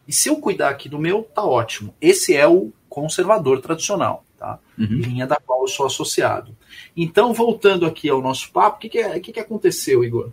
E 0.06 0.12
se 0.12 0.28
eu 0.28 0.36
cuidar 0.36 0.68
aqui 0.68 0.90
do 0.90 1.00
meu, 1.00 1.24
tá 1.24 1.46
ótimo. 1.46 1.96
Esse 2.02 2.36
é 2.36 2.46
o 2.46 2.74
conservador 2.90 3.62
tradicional, 3.62 4.26
tá? 4.38 4.60
Uhum. 4.78 4.86
Linha 4.86 5.26
da 5.26 5.38
qual 5.38 5.62
eu 5.62 5.68
sou 5.70 5.86
associado. 5.86 6.54
Então, 6.96 7.34
voltando 7.34 7.86
aqui 7.86 8.10
ao 8.10 8.22
nosso 8.22 8.52
papo, 8.52 8.76
o 8.76 8.80
que, 8.82 8.90
que, 8.90 8.98
é, 9.00 9.18
que, 9.20 9.32
que 9.32 9.40
aconteceu, 9.40 10.04
Igor? 10.04 10.32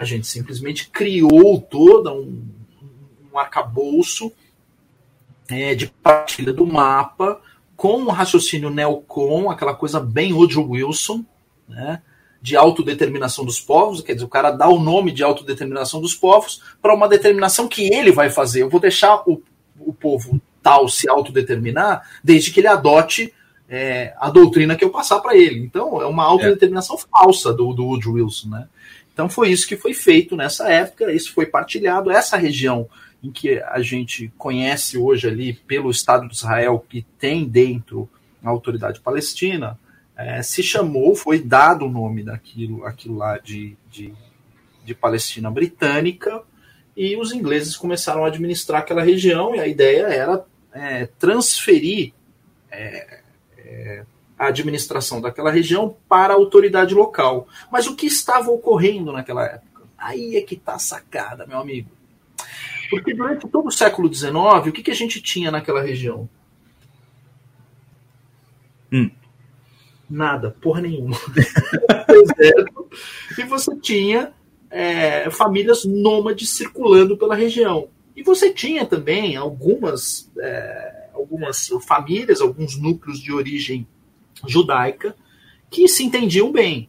A 0.00 0.04
gente 0.06 0.26
simplesmente 0.26 0.88
criou 0.88 1.60
todo 1.60 2.10
um, 2.10 2.42
um 3.30 3.38
arcabouço 3.38 4.32
é, 5.46 5.74
de 5.74 5.88
partilha 5.88 6.54
do 6.54 6.64
mapa 6.66 7.38
com 7.76 7.98
um 7.98 8.08
raciocínio 8.08 8.70
neocon, 8.70 9.50
aquela 9.50 9.74
coisa 9.74 10.00
bem 10.00 10.32
Woodrow 10.32 10.70
Wilson, 10.70 11.22
né? 11.68 12.00
de 12.40 12.56
autodeterminação 12.56 13.44
dos 13.44 13.60
povos, 13.60 14.00
quer 14.00 14.14
dizer, 14.14 14.24
o 14.24 14.28
cara 14.28 14.50
dá 14.50 14.66
o 14.66 14.80
nome 14.80 15.12
de 15.12 15.22
autodeterminação 15.22 16.00
dos 16.00 16.14
povos 16.14 16.62
para 16.80 16.94
uma 16.94 17.06
determinação 17.06 17.68
que 17.68 17.92
ele 17.92 18.10
vai 18.10 18.30
fazer. 18.30 18.62
Eu 18.62 18.70
vou 18.70 18.80
deixar 18.80 19.22
o, 19.28 19.42
o 19.78 19.92
povo 19.92 20.40
tal 20.62 20.88
se 20.88 21.10
autodeterminar 21.10 22.08
desde 22.24 22.50
que 22.50 22.60
ele 22.60 22.68
adote 22.68 23.34
é, 23.68 24.14
a 24.18 24.30
doutrina 24.30 24.74
que 24.74 24.82
eu 24.82 24.88
passar 24.88 25.20
para 25.20 25.36
ele. 25.36 25.60
Então, 25.60 26.00
é 26.00 26.06
uma 26.06 26.24
autodeterminação 26.24 26.96
é. 26.96 27.00
falsa 27.10 27.52
do, 27.52 27.74
do 27.74 27.84
Woodrow 27.84 28.14
Wilson, 28.14 28.48
né? 28.48 28.68
Então, 29.20 29.28
foi 29.28 29.50
isso 29.50 29.68
que 29.68 29.76
foi 29.76 29.92
feito 29.92 30.34
nessa 30.34 30.72
época, 30.72 31.12
isso 31.12 31.34
foi 31.34 31.44
partilhado. 31.44 32.10
Essa 32.10 32.38
região 32.38 32.88
em 33.22 33.30
que 33.30 33.60
a 33.60 33.82
gente 33.82 34.32
conhece 34.38 34.96
hoje 34.96 35.28
ali 35.28 35.52
pelo 35.52 35.90
Estado 35.90 36.26
de 36.26 36.34
Israel, 36.34 36.82
que 36.88 37.04
tem 37.18 37.46
dentro 37.46 38.08
a 38.42 38.48
autoridade 38.48 38.98
palestina, 38.98 39.78
é, 40.16 40.42
se 40.42 40.62
chamou, 40.62 41.14
foi 41.14 41.38
dado 41.38 41.84
o 41.84 41.90
nome 41.90 42.22
daquilo 42.22 42.86
aquilo 42.86 43.18
lá 43.18 43.36
de, 43.36 43.76
de, 43.90 44.14
de, 44.86 44.94
Palestina 44.94 45.50
Britânica, 45.50 46.42
e 46.96 47.14
os 47.14 47.30
ingleses 47.30 47.76
começaram 47.76 48.24
a 48.24 48.28
administrar 48.28 48.80
aquela 48.80 49.02
região, 49.02 49.54
e 49.54 49.60
a 49.60 49.68
ideia 49.68 50.06
era 50.06 50.42
é, 50.72 51.04
transferir 51.18 52.14
é, 52.70 53.20
é 53.58 54.04
a 54.40 54.46
administração 54.46 55.20
daquela 55.20 55.50
região 55.50 55.94
para 56.08 56.32
a 56.32 56.36
autoridade 56.36 56.94
local. 56.94 57.46
Mas 57.70 57.86
o 57.86 57.94
que 57.94 58.06
estava 58.06 58.50
ocorrendo 58.50 59.12
naquela 59.12 59.44
época? 59.44 59.82
Aí 59.98 60.34
é 60.34 60.40
que 60.40 60.54
está 60.54 60.76
a 60.76 60.78
sacada, 60.78 61.46
meu 61.46 61.58
amigo. 61.58 61.90
Porque 62.88 63.12
durante 63.12 63.46
todo 63.46 63.68
o 63.68 63.70
século 63.70 64.12
XIX, 64.12 64.32
o 64.66 64.72
que, 64.72 64.82
que 64.82 64.90
a 64.90 64.94
gente 64.94 65.20
tinha 65.20 65.50
naquela 65.50 65.82
região? 65.82 66.26
Hum 68.90 69.10
Nada, 70.08 70.56
porra 70.60 70.80
nenhuma. 70.80 71.16
e 73.38 73.44
você 73.44 73.76
tinha 73.76 74.32
é, 74.68 75.30
famílias 75.30 75.84
nômades 75.84 76.48
circulando 76.48 77.16
pela 77.16 77.36
região. 77.36 77.88
E 78.16 78.22
você 78.22 78.50
tinha 78.50 78.84
também 78.84 79.36
algumas, 79.36 80.28
é, 80.38 81.10
algumas 81.14 81.68
famílias, 81.86 82.40
alguns 82.40 82.76
núcleos 82.76 83.20
de 83.20 83.32
origem 83.32 83.86
judaica 84.46 85.16
que 85.70 85.86
se 85.88 86.04
entendiam 86.04 86.50
bem. 86.50 86.88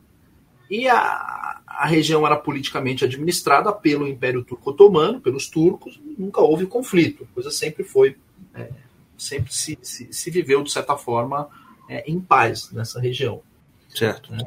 E 0.70 0.88
a, 0.88 1.62
a 1.68 1.86
região 1.86 2.26
era 2.26 2.36
politicamente 2.36 3.04
administrada 3.04 3.72
pelo 3.72 4.08
Império 4.08 4.44
Turco 4.44 4.70
Otomano, 4.70 5.20
pelos 5.20 5.50
turcos, 5.50 6.00
nunca 6.18 6.42
houve 6.42 6.66
conflito. 6.66 7.28
A 7.30 7.34
coisa 7.34 7.52
sempre 7.52 7.84
foi, 7.84 8.18
é, 8.54 8.70
sempre 9.18 9.54
se, 9.54 9.78
se, 9.82 10.12
se, 10.12 10.32
viveu, 10.32 10.64
de 10.64 10.72
certa 10.72 10.96
forma, 10.96 11.50
é, 11.90 12.10
em 12.10 12.20
paz 12.20 12.72
nessa 12.72 13.00
região. 13.00 13.42
Certo. 13.90 14.32
Né? 14.32 14.44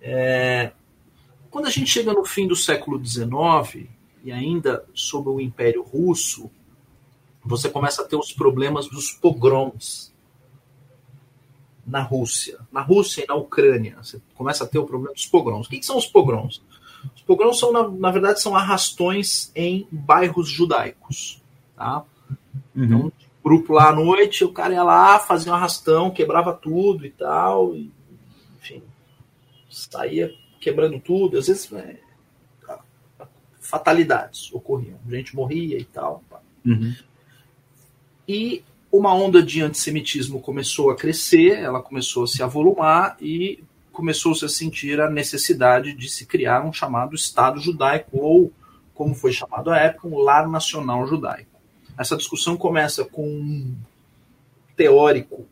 É, 0.00 0.72
quando 1.50 1.66
a 1.66 1.70
gente 1.70 1.90
chega 1.90 2.12
no 2.12 2.24
fim 2.24 2.48
do 2.48 2.56
século 2.56 3.04
XIX, 3.04 3.86
e 4.24 4.32
ainda 4.32 4.84
sob 4.94 5.28
o 5.28 5.40
Império 5.40 5.82
Russo, 5.82 6.50
você 7.44 7.68
começa 7.68 8.02
a 8.02 8.06
ter 8.06 8.16
os 8.16 8.32
problemas 8.32 8.88
dos 8.88 9.12
pogroms 9.12 10.13
na 11.86 12.02
Rússia. 12.02 12.58
Na 12.72 12.80
Rússia 12.80 13.22
e 13.22 13.26
na 13.26 13.34
Ucrânia, 13.34 13.96
você 14.02 14.20
começa 14.34 14.64
a 14.64 14.66
ter 14.66 14.78
o 14.78 14.86
problema 14.86 15.14
dos 15.14 15.26
pogroms. 15.26 15.66
O 15.66 15.70
que, 15.70 15.78
que 15.78 15.86
são 15.86 15.96
os 15.96 16.06
pogroms? 16.06 16.62
Os 17.14 17.22
pogroms 17.22 17.58
são, 17.58 17.72
na, 17.72 17.88
na, 17.88 18.10
verdade, 18.10 18.40
são 18.40 18.56
arrastões 18.56 19.52
em 19.54 19.86
bairros 19.90 20.48
judaicos. 20.48 21.42
Tá? 21.76 22.04
Uhum. 22.74 22.84
Então, 22.84 23.12
grupo 23.44 23.74
lá 23.74 23.90
à 23.90 23.92
noite, 23.92 24.44
o 24.44 24.52
cara 24.52 24.72
ia 24.72 24.82
lá, 24.82 25.18
fazia 25.18 25.52
um 25.52 25.54
arrastão, 25.54 26.10
quebrava 26.10 26.54
tudo 26.54 27.04
e 27.04 27.10
tal, 27.10 27.76
e, 27.76 27.92
enfim, 28.58 28.82
saía 29.68 30.34
quebrando 30.58 30.98
tudo, 30.98 31.36
às 31.36 31.46
vezes 31.46 31.70
é, 31.74 31.98
fatalidades 33.60 34.52
ocorriam, 34.52 34.98
gente 35.08 35.36
morria 35.36 35.78
e 35.78 35.84
tal. 35.84 36.24
Uhum. 36.64 36.94
E 38.26 38.64
uma 38.96 39.12
onda 39.12 39.42
de 39.42 39.60
antissemitismo 39.60 40.40
começou 40.40 40.88
a 40.88 40.94
crescer, 40.94 41.58
ela 41.58 41.82
começou 41.82 42.22
a 42.22 42.26
se 42.28 42.40
avolumar 42.44 43.16
e 43.20 43.62
começou-se 43.92 44.44
a 44.44 44.48
sentir 44.48 45.00
a 45.00 45.10
necessidade 45.10 45.92
de 45.94 46.08
se 46.08 46.24
criar 46.24 46.64
um 46.64 46.72
chamado 46.72 47.16
Estado 47.16 47.58
judaico, 47.58 48.16
ou, 48.20 48.52
como 48.94 49.12
foi 49.12 49.32
chamado 49.32 49.70
à 49.70 49.78
época, 49.78 50.06
um 50.06 50.18
lar 50.18 50.48
nacional 50.48 51.04
judaico. 51.08 51.60
Essa 51.98 52.16
discussão 52.16 52.56
começa 52.56 53.04
com 53.04 53.26
um 53.26 53.74
teórico, 54.76 55.44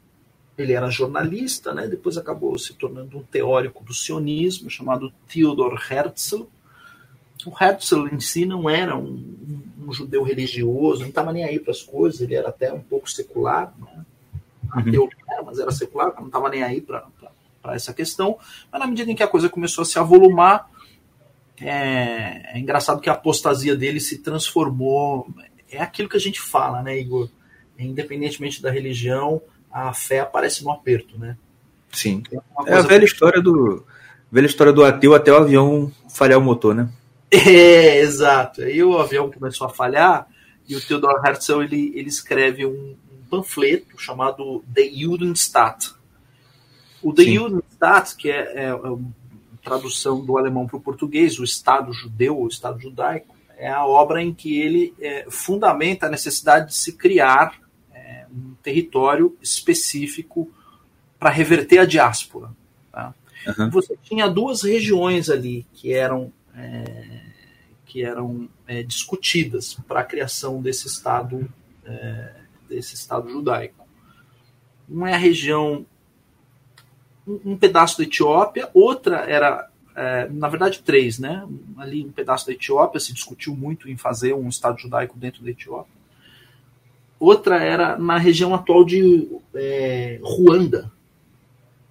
ele 0.56 0.72
era 0.72 0.88
jornalista, 0.88 1.74
né? 1.74 1.88
depois 1.88 2.16
acabou 2.16 2.56
se 2.56 2.74
tornando 2.74 3.18
um 3.18 3.22
teórico 3.24 3.82
do 3.82 3.92
sionismo, 3.92 4.70
chamado 4.70 5.12
Theodor 5.26 5.80
Herzl. 5.90 6.44
O 7.46 7.52
Herzl 7.58 8.08
em 8.08 8.20
si 8.20 8.44
não 8.44 8.68
era 8.68 8.96
um, 8.96 9.04
um, 9.04 9.88
um 9.88 9.92
judeu 9.92 10.22
religioso, 10.22 11.00
não 11.00 11.08
estava 11.08 11.32
nem 11.32 11.44
aí 11.44 11.58
para 11.58 11.72
as 11.72 11.82
coisas, 11.82 12.20
ele 12.20 12.34
era 12.34 12.48
até 12.48 12.72
um 12.72 12.80
pouco 12.80 13.10
secular, 13.10 13.72
né? 13.78 14.04
ateu, 14.72 15.02
uhum. 15.02 15.44
mas 15.44 15.58
era 15.58 15.70
secular, 15.70 16.14
não 16.18 16.26
estava 16.26 16.48
nem 16.48 16.62
aí 16.62 16.80
para 16.80 17.04
essa 17.74 17.92
questão, 17.92 18.38
mas 18.70 18.80
na 18.80 18.86
medida 18.86 19.10
em 19.10 19.14
que 19.14 19.22
a 19.22 19.28
coisa 19.28 19.48
começou 19.48 19.82
a 19.82 19.84
se 19.84 19.98
avolumar, 19.98 20.70
é, 21.60 22.54
é, 22.54 22.58
engraçado 22.58 23.00
que 23.00 23.10
a 23.10 23.12
apostasia 23.12 23.76
dele 23.76 24.00
se 24.00 24.18
transformou. 24.18 25.28
É 25.70 25.80
aquilo 25.80 26.08
que 26.08 26.16
a 26.16 26.20
gente 26.20 26.40
fala, 26.40 26.82
né, 26.82 26.98
Igor? 26.98 27.28
Independentemente 27.78 28.60
da 28.60 28.70
religião, 28.70 29.40
a 29.70 29.92
fé 29.92 30.20
aparece 30.20 30.64
no 30.64 30.70
aperto, 30.70 31.18
né? 31.18 31.36
Sim. 31.90 32.22
É 32.66 32.74
a 32.74 32.80
velha 32.80 33.04
história 33.04 33.40
do 33.40 33.84
velha 34.30 34.46
história 34.46 34.72
do 34.72 34.82
ateu 34.82 35.14
até 35.14 35.30
o 35.30 35.36
avião 35.36 35.92
falhar 36.08 36.38
o 36.38 36.42
motor, 36.42 36.74
né? 36.74 36.88
É, 37.48 37.98
exato. 38.00 38.60
Aí 38.60 38.84
o 38.84 38.98
avião 38.98 39.30
começou 39.30 39.66
a 39.66 39.70
falhar 39.70 40.28
e 40.68 40.76
o 40.76 40.80
Theodor 40.80 41.22
Herzl 41.26 41.62
ele, 41.62 41.90
ele 41.94 42.08
escreve 42.08 42.66
um, 42.66 42.94
um 43.10 43.24
panfleto 43.30 43.98
chamado 43.98 44.62
The 44.74 44.90
Judenstaat, 44.90 45.94
o 47.02 47.12
The 47.12 47.24
Judenstaat, 47.24 48.16
que 48.16 48.30
é, 48.30 48.52
é, 48.54 48.68
é 48.70 48.98
tradução 49.62 50.24
do 50.24 50.38
alemão 50.38 50.66
para 50.66 50.76
o 50.76 50.80
português, 50.80 51.38
o 51.38 51.44
Estado 51.44 51.92
judeu, 51.92 52.38
o 52.38 52.48
Estado 52.48 52.80
judaico, 52.80 53.34
é 53.56 53.68
a 53.68 53.84
obra 53.84 54.22
em 54.22 54.34
que 54.34 54.60
ele 54.60 54.94
é, 55.00 55.26
fundamenta 55.28 56.06
a 56.06 56.10
necessidade 56.10 56.68
de 56.68 56.74
se 56.74 56.92
criar 56.94 57.60
é, 57.92 58.26
um 58.32 58.54
território 58.62 59.36
específico 59.40 60.50
para 61.18 61.30
reverter 61.30 61.78
a 61.78 61.84
diáspora. 61.84 62.50
Tá? 62.90 63.14
Uhum. 63.58 63.70
Você 63.70 63.96
tinha 64.02 64.28
duas 64.28 64.62
regiões 64.62 65.30
ali 65.30 65.66
que 65.74 65.92
eram, 65.92 66.32
é, 66.56 67.21
que 67.92 68.02
eram 68.02 68.48
é, 68.66 68.82
discutidas 68.82 69.74
para 69.86 70.00
a 70.00 70.04
criação 70.04 70.62
desse 70.62 70.86
Estado, 70.86 71.46
é, 71.84 72.36
desse 72.66 72.94
Estado 72.94 73.28
judaico. 73.28 73.86
Uma 74.88 75.10
é 75.10 75.14
a 75.14 75.18
região 75.18 75.84
um, 77.26 77.54
pedaço 77.54 77.98
da 77.98 78.04
Etiópia, 78.04 78.70
outra 78.72 79.30
era, 79.30 79.68
é, 79.94 80.26
na 80.30 80.48
verdade, 80.48 80.80
três, 80.80 81.18
né? 81.18 81.46
Ali 81.76 82.02
um 82.02 82.10
pedaço 82.10 82.46
da 82.46 82.54
Etiópia, 82.54 82.98
se 82.98 83.12
discutiu 83.12 83.54
muito 83.54 83.90
em 83.90 83.96
fazer 83.98 84.32
um 84.32 84.48
Estado 84.48 84.80
judaico 84.80 85.18
dentro 85.18 85.44
da 85.44 85.50
Etiópia. 85.50 85.92
Outra 87.20 87.62
era 87.62 87.98
na 87.98 88.16
região 88.16 88.54
atual 88.54 88.86
de 88.86 89.28
é, 89.54 90.18
Ruanda, 90.22 90.90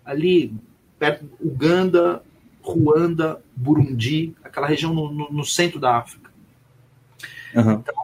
ali 0.04 0.52
perto 0.98 1.30
Uganda, 1.40 2.24
Ruanda, 2.62 3.42
Burundi, 3.56 4.36
aquela 4.44 4.68
região 4.68 4.94
no, 4.94 5.12
no, 5.12 5.32
no 5.32 5.46
centro 5.46 5.80
da 5.80 5.98
África. 5.98 6.32
Uhum. 7.56 7.74
Então, 7.74 7.96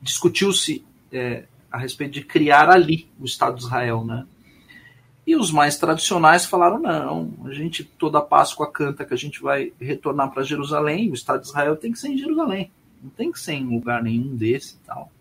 discutiu-se 0.00 0.84
é, 1.12 1.44
a 1.70 1.78
respeito 1.78 2.12
de 2.12 2.24
criar 2.24 2.68
ali 2.68 3.08
o 3.18 3.24
Estado 3.24 3.56
de 3.56 3.62
Israel, 3.62 4.04
né? 4.04 4.26
E 5.26 5.36
os 5.36 5.52
mais 5.52 5.76
tradicionais 5.76 6.44
falaram: 6.44 6.80
não, 6.80 7.32
a 7.44 7.52
gente 7.52 7.84
toda 7.84 8.20
Páscoa 8.20 8.70
canta 8.70 9.04
que 9.04 9.14
a 9.14 9.16
gente 9.16 9.40
vai 9.40 9.72
retornar 9.80 10.30
para 10.30 10.42
Jerusalém, 10.42 11.10
o 11.10 11.14
Estado 11.14 11.42
de 11.42 11.46
Israel 11.46 11.76
tem 11.76 11.92
que 11.92 11.98
ser 11.98 12.08
em 12.08 12.18
Jerusalém, 12.18 12.70
não 13.00 13.10
tem 13.10 13.30
que 13.30 13.38
ser 13.38 13.52
em 13.52 13.66
lugar 13.66 14.02
nenhum 14.02 14.34
desse 14.34 14.74
e 14.74 14.86
tal. 14.86 15.12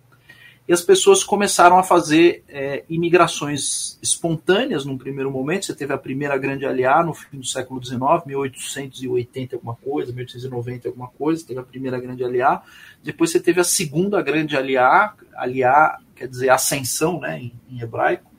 E 0.72 0.74
as 0.74 0.82
pessoas 0.82 1.22
começaram 1.22 1.78
a 1.78 1.84
fazer 1.84 2.46
é, 2.48 2.86
imigrações 2.90 4.00
espontâneas 4.02 4.86
num 4.86 4.98
primeiro 4.98 5.30
momento. 5.30 5.66
Você 5.66 5.76
teve 5.76 5.92
a 5.92 5.98
primeira 5.98 6.38
grande 6.38 6.66
aliá 6.66 7.04
no 7.04 7.14
fim 7.14 7.40
do 7.40 7.46
século 7.46 7.84
XIX, 7.84 8.00
1880 8.26 9.58
alguma 9.58 9.76
coisa, 9.76 10.14
1890 10.14 10.88
alguma 10.88 11.10
coisa, 11.10 11.46
teve 11.46 11.60
a 11.60 11.64
primeira 11.64 12.00
grande 12.00 12.24
aliá. 12.24 12.64
Depois 13.04 13.32
você 13.32 13.42
teve 13.42 13.60
a 13.60 13.66
segunda 13.66 14.22
grande 14.22 14.56
aliá, 14.56 15.14
aliá 15.36 16.00
quer 16.16 16.30
dizer 16.30 16.48
ascensão, 16.48 17.20
né, 17.20 17.38
em, 17.38 17.54
em 17.70 17.82
hebraico. 17.82 18.32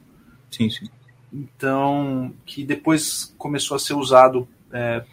Sim, 0.51 0.71
sim 0.71 0.87
então 1.31 2.33
que 2.47 2.65
depois 2.65 3.35
começou 3.37 3.75
a 3.75 3.79
ser 3.79 3.93
usado 3.93 4.49
é, 4.73 5.05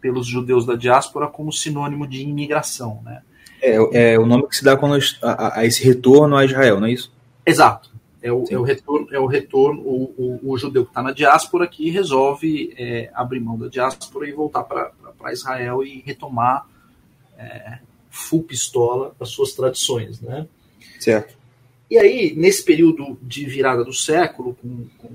pelos 0.00 0.28
judeus 0.28 0.64
da 0.64 0.76
diáspora 0.76 1.26
como 1.26 1.52
sinônimo 1.52 2.06
de 2.06 2.22
imigração, 2.22 3.02
né? 3.04 3.22
É, 3.60 4.12
é 4.12 4.18
o 4.18 4.26
nome 4.26 4.48
que 4.48 4.56
se 4.56 4.64
dá 4.64 4.76
quando 4.76 4.98
a, 5.22 5.60
a, 5.60 5.66
esse 5.66 5.82
retorno 5.84 6.36
a 6.36 6.44
Israel, 6.44 6.80
não 6.80 6.86
é 6.86 6.92
isso? 6.92 7.12
Exato. 7.44 7.90
É 8.20 8.32
o, 8.32 8.44
é 8.50 8.58
o 8.58 8.62
retorno, 8.62 9.08
é 9.12 9.18
o, 9.18 9.26
retorno 9.26 9.80
o, 9.80 10.40
o, 10.42 10.52
o 10.52 10.58
judeu 10.58 10.84
que 10.84 10.90
está 10.90 11.02
na 11.02 11.12
diáspora 11.12 11.68
que 11.68 11.88
resolve 11.88 12.74
é, 12.76 13.10
abrir 13.14 13.38
mão 13.38 13.56
da 13.56 13.68
diáspora 13.68 14.28
e 14.28 14.32
voltar 14.32 14.64
para 14.64 15.32
Israel 15.32 15.84
e 15.84 16.02
retomar 16.04 16.66
é, 17.38 17.78
full 18.10 18.42
pistola 18.42 19.14
as 19.20 19.28
suas 19.28 19.52
tradições, 19.52 20.20
né? 20.20 20.46
Certo. 20.98 21.36
E 21.88 21.96
aí, 21.96 22.34
nesse 22.36 22.64
período 22.64 23.16
de 23.22 23.44
virada 23.46 23.84
do 23.84 23.92
século, 23.92 24.56
com, 24.60 24.86
com 24.98 25.08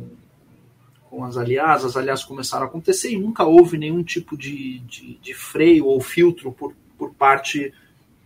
com 1.13 1.23
as 1.23 1.38
aliás, 1.38 1.86
as 1.86 1.95
aliás 1.95 2.23
começaram 2.23 2.65
a 2.65 2.67
acontecer 2.67 3.12
e 3.12 3.19
nunca 3.19 3.43
houve 3.43 3.77
nenhum 3.77 4.01
tipo 4.01 4.36
de, 4.36 4.79
de, 4.79 5.19
de 5.21 5.34
freio 5.36 5.86
ou 5.86 6.01
filtro 6.01 6.51
por, 6.51 6.73
por 6.97 7.13
parte 7.13 7.71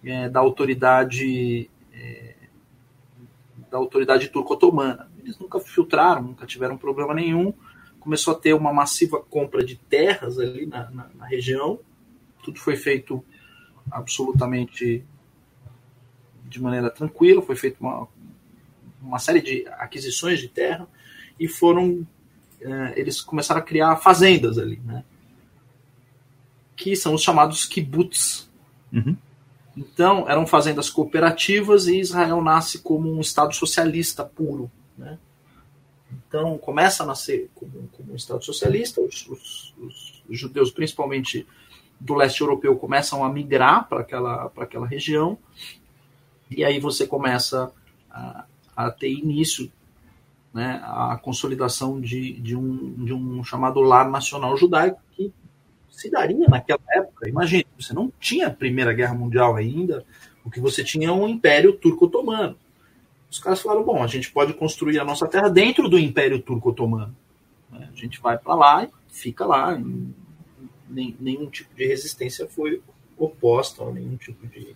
é, 0.04 0.30
da 0.30 0.40
autoridade 0.40 1.70
é, 1.94 2.36
da 3.70 3.78
autoridade 3.78 4.30
turco-otomana. 4.30 5.10
Eles 5.20 5.38
nunca 5.38 5.60
filtraram, 5.60 6.22
nunca 6.22 6.46
tiveram 6.46 6.78
problema 6.78 7.14
nenhum. 7.14 7.54
Começou 8.00 8.34
a 8.34 8.38
ter 8.38 8.54
uma 8.54 8.72
massiva 8.72 9.20
compra 9.20 9.64
de 9.64 9.76
terras 9.76 10.40
ali 10.40 10.66
na, 10.66 10.90
na, 10.90 11.10
na 11.16 11.26
região. 11.26 11.80
Tudo 12.44 12.60
foi 12.60 12.76
feito 12.78 13.24
absolutamente 13.92 15.04
de 16.46 16.62
maneira 16.62 16.90
tranquila. 16.90 17.42
Foi 17.42 17.56
feita 17.56 17.78
uma, 17.82 18.08
uma 19.02 19.20
série 19.20 19.42
de 19.42 19.68
aquisições 19.68 20.40
de 20.40 20.48
terra 20.48 20.88
e 21.38 21.48
foram 21.48 22.08
é, 22.62 23.00
eles 23.00 23.22
começaram 23.22 23.60
a 23.60 23.64
criar 23.64 23.96
fazendas 23.98 24.58
ali, 24.58 24.82
né? 24.84 25.04
Que 26.76 26.96
são 26.96 27.14
os 27.14 27.22
chamados 27.22 27.66
kibbutz. 27.66 28.50
Uhum. 28.92 29.16
Então, 29.78 30.28
eram 30.28 30.48
fazendas 30.48 30.90
cooperativas 30.90 31.88
e 31.88 32.00
Israel 32.00 32.42
nasce 32.42 32.80
como 32.80 33.14
um 33.14 33.22
Estado 33.22 33.54
socialista 33.54 34.26
puro, 34.26 34.72
né? 34.98 35.20
Então, 36.12 36.58
começa 36.58 37.04
a 37.04 37.06
nascer 37.06 37.52
como, 37.54 37.88
como 37.92 38.12
um 38.12 38.16
Estado 38.16 38.44
socialista, 38.44 39.00
os, 39.00 39.28
os, 39.28 39.74
os, 39.78 40.24
judeus, 40.30 40.72
principalmente 40.72 41.46
do 42.00 42.16
leste 42.16 42.42
europeu, 42.42 42.76
começam 42.76 43.24
a 43.24 43.30
migrar 43.30 43.88
para 43.88 44.00
aquela, 44.00 44.52
aquela 44.58 44.88
região, 44.88 45.38
e 46.50 46.66
aí 46.66 46.80
você 46.80 47.06
começa 47.06 47.72
a, 48.10 48.46
a 48.76 48.90
ter 48.90 49.12
início 49.12 49.72
né, 50.52 50.82
a 50.84 51.20
consolidação 51.22 52.02
de, 52.02 52.34
de, 52.40 52.56
um, 52.56 53.06
de 53.06 53.14
um 53.14 53.44
chamado 53.44 53.80
lar 53.80 54.10
nacional 54.10 54.58
judaico 54.58 55.00
que 55.12 55.32
se 55.98 56.12
daria 56.12 56.48
naquela 56.48 56.80
época. 56.92 57.28
Imagine, 57.28 57.66
você 57.76 57.92
não 57.92 58.14
tinha 58.20 58.48
a 58.48 58.52
Primeira 58.52 58.94
Guerra 58.94 59.16
Mundial 59.16 59.56
ainda, 59.56 60.06
o 60.46 60.52
que 60.52 60.60
você 60.60 60.84
tinha 60.84 61.08
é 61.08 61.12
um 61.12 61.28
Império 61.28 61.74
Turco-Otomano. 61.74 62.56
Os 63.32 63.40
caras 63.40 63.60
falaram: 63.60 63.84
bom, 63.84 64.04
a 64.04 64.08
gente 64.08 64.32
pode 64.32 64.54
construir 64.54 65.00
a 65.00 65.04
nossa 65.04 65.28
terra 65.28 65.50
dentro 65.50 65.90
do 65.90 65.98
Império 65.98 66.40
Turco-Otomano. 66.40 67.16
Né? 67.72 67.90
A 67.92 68.00
gente 68.00 68.22
vai 68.22 68.38
para 68.38 68.54
lá 68.54 68.84
e 68.84 68.90
fica 69.10 69.44
lá. 69.44 69.76
Nenhum 70.88 71.50
tipo 71.50 71.76
de 71.76 71.86
resistência 71.86 72.48
foi 72.48 72.80
oposta, 73.18 73.84
nenhum 73.92 74.16
tipo 74.18 74.46
de 74.46 74.76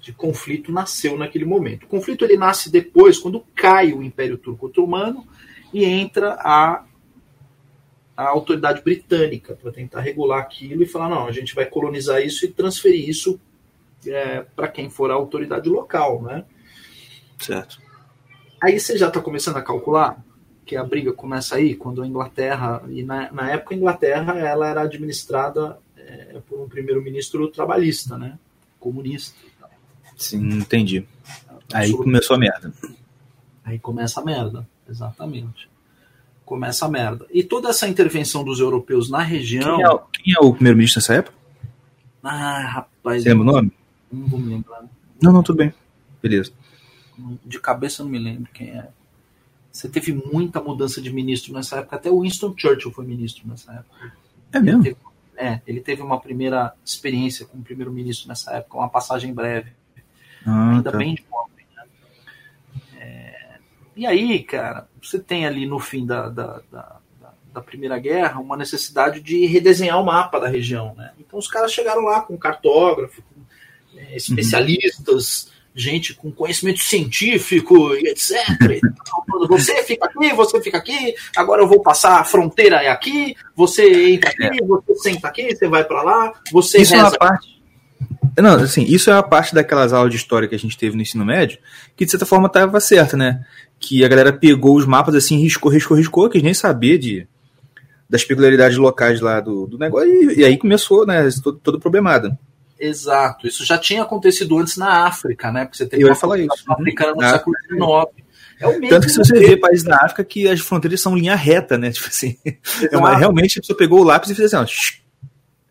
de 0.00 0.12
conflito 0.12 0.70
nasceu 0.70 1.18
naquele 1.18 1.44
momento. 1.44 1.84
O 1.84 1.88
conflito 1.88 2.24
ele 2.24 2.36
nasce 2.36 2.70
depois, 2.70 3.18
quando 3.18 3.44
cai 3.56 3.92
o 3.92 4.04
Império 4.04 4.38
Turco-Otomano 4.38 5.26
e 5.72 5.84
entra 5.84 6.34
a, 6.34 6.84
a 8.16 8.28
autoridade 8.28 8.82
britânica 8.82 9.54
para 9.54 9.70
tentar 9.70 10.00
regular 10.00 10.40
aquilo 10.40 10.82
e 10.82 10.86
falar: 10.86 11.08
não, 11.08 11.26
a 11.26 11.32
gente 11.32 11.54
vai 11.54 11.66
colonizar 11.66 12.20
isso 12.22 12.44
e 12.44 12.52
transferir 12.52 13.08
isso 13.08 13.40
é, 14.06 14.40
para 14.54 14.68
quem 14.68 14.88
for 14.88 15.10
a 15.10 15.14
autoridade 15.14 15.68
local. 15.68 16.22
Né? 16.22 16.44
Certo. 17.38 17.80
Aí 18.62 18.80
você 18.80 18.96
já 18.96 19.08
está 19.08 19.20
começando 19.20 19.56
a 19.56 19.62
calcular 19.62 20.24
que 20.64 20.76
a 20.76 20.82
briga 20.82 21.12
começa 21.12 21.56
aí, 21.56 21.76
quando 21.76 22.02
a 22.02 22.06
Inglaterra, 22.06 22.82
e 22.88 23.02
na, 23.02 23.30
na 23.30 23.52
época 23.52 23.74
a 23.74 23.78
Inglaterra 23.78 24.38
ela 24.38 24.68
era 24.68 24.82
administrada 24.82 25.78
é, 25.96 26.40
por 26.48 26.60
um 26.60 26.68
primeiro-ministro 26.68 27.48
trabalhista, 27.48 28.18
né? 28.18 28.38
comunista. 28.86 29.36
Sim, 30.16 30.48
entendi. 30.48 31.06
Aí 31.72 31.92
começou 31.92 32.36
a 32.36 32.38
merda. 32.38 32.72
Aí 33.64 33.78
começa 33.78 34.20
a 34.20 34.24
merda, 34.24 34.68
exatamente. 34.88 35.68
Começa 36.46 36.86
a 36.86 36.88
merda. 36.88 37.26
E 37.30 37.42
toda 37.42 37.68
essa 37.68 37.88
intervenção 37.88 38.42
dos 38.42 38.60
europeus 38.60 39.10
na 39.10 39.20
região. 39.20 39.76
Quem 39.76 39.84
é, 39.84 39.88
o, 39.90 39.98
quem 39.98 40.34
é 40.34 40.38
o 40.40 40.54
primeiro-ministro 40.54 41.00
nessa 41.00 41.14
época? 41.14 41.36
Ah, 42.22 42.60
rapaz. 42.60 43.22
Você 43.22 43.28
lembra 43.28 43.42
o 43.42 43.52
nome? 43.52 43.72
Não 44.10 44.26
vou 44.28 44.38
me 44.38 44.54
lembrar. 44.54 44.84
Não, 45.20 45.32
não, 45.32 45.42
tudo 45.42 45.56
bem. 45.56 45.74
Beleza. 46.22 46.52
De 47.44 47.58
cabeça 47.60 48.00
eu 48.00 48.04
não 48.04 48.12
me 48.12 48.18
lembro 48.18 48.48
quem 48.54 48.70
é. 48.70 48.88
Você 49.72 49.88
teve 49.88 50.12
muita 50.12 50.60
mudança 50.60 51.02
de 51.02 51.12
ministro 51.12 51.52
nessa 51.52 51.78
época. 51.78 51.96
Até 51.96 52.10
o 52.10 52.22
Winston 52.22 52.54
Churchill 52.56 52.92
foi 52.92 53.04
ministro 53.04 53.46
nessa 53.46 53.72
época. 53.72 54.12
É 54.52 54.60
mesmo? 54.60 54.82
Ele 54.82 54.94
teve, 54.94 54.96
é, 55.36 55.60
ele 55.66 55.80
teve 55.80 56.02
uma 56.02 56.20
primeira 56.20 56.72
experiência 56.84 57.44
como 57.44 57.62
primeiro-ministro 57.62 58.28
nessa 58.28 58.52
época, 58.52 58.78
uma 58.78 58.88
passagem 58.88 59.34
breve. 59.34 59.72
Ah, 60.46 60.70
ainda 60.70 60.92
tá. 60.92 60.96
bem 60.96 61.14
de. 61.14 61.24
É, 63.96 64.00
e 64.00 64.06
aí, 64.06 64.42
cara, 64.42 64.86
você 65.02 65.18
tem 65.18 65.46
ali 65.46 65.66
no 65.66 65.78
fim 65.78 66.04
da, 66.04 66.28
da, 66.28 66.60
da, 66.70 66.96
da, 67.52 67.60
Primeira 67.60 67.98
Guerra 67.98 68.40
uma 68.40 68.56
necessidade 68.56 69.20
de 69.20 69.46
redesenhar 69.46 70.00
o 70.00 70.04
mapa 70.04 70.38
da 70.38 70.48
região. 70.48 70.94
Né? 70.94 71.12
Então 71.18 71.38
os 71.38 71.48
caras 71.48 71.72
chegaram 71.72 72.02
lá 72.02 72.20
com 72.20 72.36
cartógrafo, 72.36 73.22
com 73.22 73.98
é, 73.98 74.16
especialistas, 74.16 75.50
gente 75.74 76.14
com 76.14 76.32
conhecimento 76.32 76.80
científico 76.80 77.94
e 77.94 78.08
etc. 78.08 78.32
E 78.72 79.46
você 79.46 79.82
fica 79.84 80.06
aqui, 80.06 80.32
você 80.32 80.60
fica 80.62 80.78
aqui, 80.78 81.14
agora 81.36 81.62
eu 81.62 81.68
vou 81.68 81.82
passar 81.82 82.18
a 82.18 82.24
fronteira 82.24 82.82
é 82.82 82.88
aqui, 82.88 83.36
você 83.54 84.12
entra 84.14 84.30
aqui, 84.30 84.64
você 84.64 84.94
senta 84.96 85.28
aqui, 85.28 85.54
você 85.54 85.68
vai 85.68 85.84
para 85.84 86.02
lá, 86.02 86.32
você 86.50 86.80
Isso 86.80 86.94
é 86.94 86.96
reza 86.96 87.08
uma 87.10 87.18
parte. 87.18 87.55
Não, 88.38 88.54
assim, 88.54 88.84
isso 88.84 89.08
é 89.08 89.14
uma 89.14 89.22
parte 89.22 89.54
daquelas 89.54 89.92
aulas 89.92 90.10
de 90.10 90.16
história 90.16 90.46
que 90.46 90.54
a 90.54 90.58
gente 90.58 90.76
teve 90.76 90.94
no 90.94 91.02
ensino 91.02 91.24
médio, 91.24 91.58
que 91.96 92.04
de 92.04 92.10
certa 92.10 92.26
forma 92.26 92.46
estava 92.46 92.78
certa, 92.80 93.16
né? 93.16 93.44
Que 93.80 94.04
a 94.04 94.08
galera 94.08 94.32
pegou 94.32 94.76
os 94.76 94.84
mapas 94.84 95.14
assim, 95.14 95.38
riscou, 95.38 95.70
riscou, 95.70 95.96
riscou, 95.96 96.28
que 96.28 96.42
nem 96.42 96.54
sabia 96.54 96.98
de 96.98 97.26
das 98.08 98.24
peculiaridades 98.24 98.76
locais 98.76 99.20
lá 99.20 99.40
do, 99.40 99.66
do 99.66 99.78
negócio, 99.78 100.08
e, 100.08 100.40
e 100.40 100.44
aí 100.44 100.56
começou, 100.56 101.04
né, 101.04 101.28
todo, 101.42 101.58
todo 101.58 101.80
problemado. 101.80 102.36
Exato, 102.78 103.46
isso 103.46 103.64
já 103.64 103.78
tinha 103.78 104.02
acontecido 104.02 104.58
antes 104.58 104.76
na 104.76 105.06
África, 105.06 105.50
né? 105.50 105.64
Porque 105.64 105.78
você 105.78 105.86
teve 105.86 106.02
Eu 106.02 106.08
ia 106.08 106.14
falar 106.14 106.38
isso. 106.38 106.64
africana 106.68 107.14
no 107.14 107.22
século 107.22 107.56
XIX. 107.68 108.26
É 108.60 108.66
o 108.66 108.70
mesmo 108.72 108.88
Tanto 108.88 109.06
que 109.06 109.12
se 109.12 109.18
você 109.18 109.38
vê 109.38 109.56
países 109.56 109.84
da 109.84 109.96
África 109.96 110.24
que 110.24 110.48
as 110.48 110.60
fronteiras 110.60 111.00
são 111.00 111.16
linha 111.16 111.34
reta, 111.34 111.76
né? 111.76 111.90
Tipo 111.92 112.08
assim, 112.08 112.36
é 112.90 112.96
uma, 112.96 113.16
realmente 113.16 113.58
a 113.58 113.62
pessoa 113.62 113.76
pegou 113.76 114.00
o 114.00 114.04
lápis 114.04 114.30
e 114.30 114.34
fez 114.34 114.52
assim, 114.52 114.62
ó, 114.62 115.05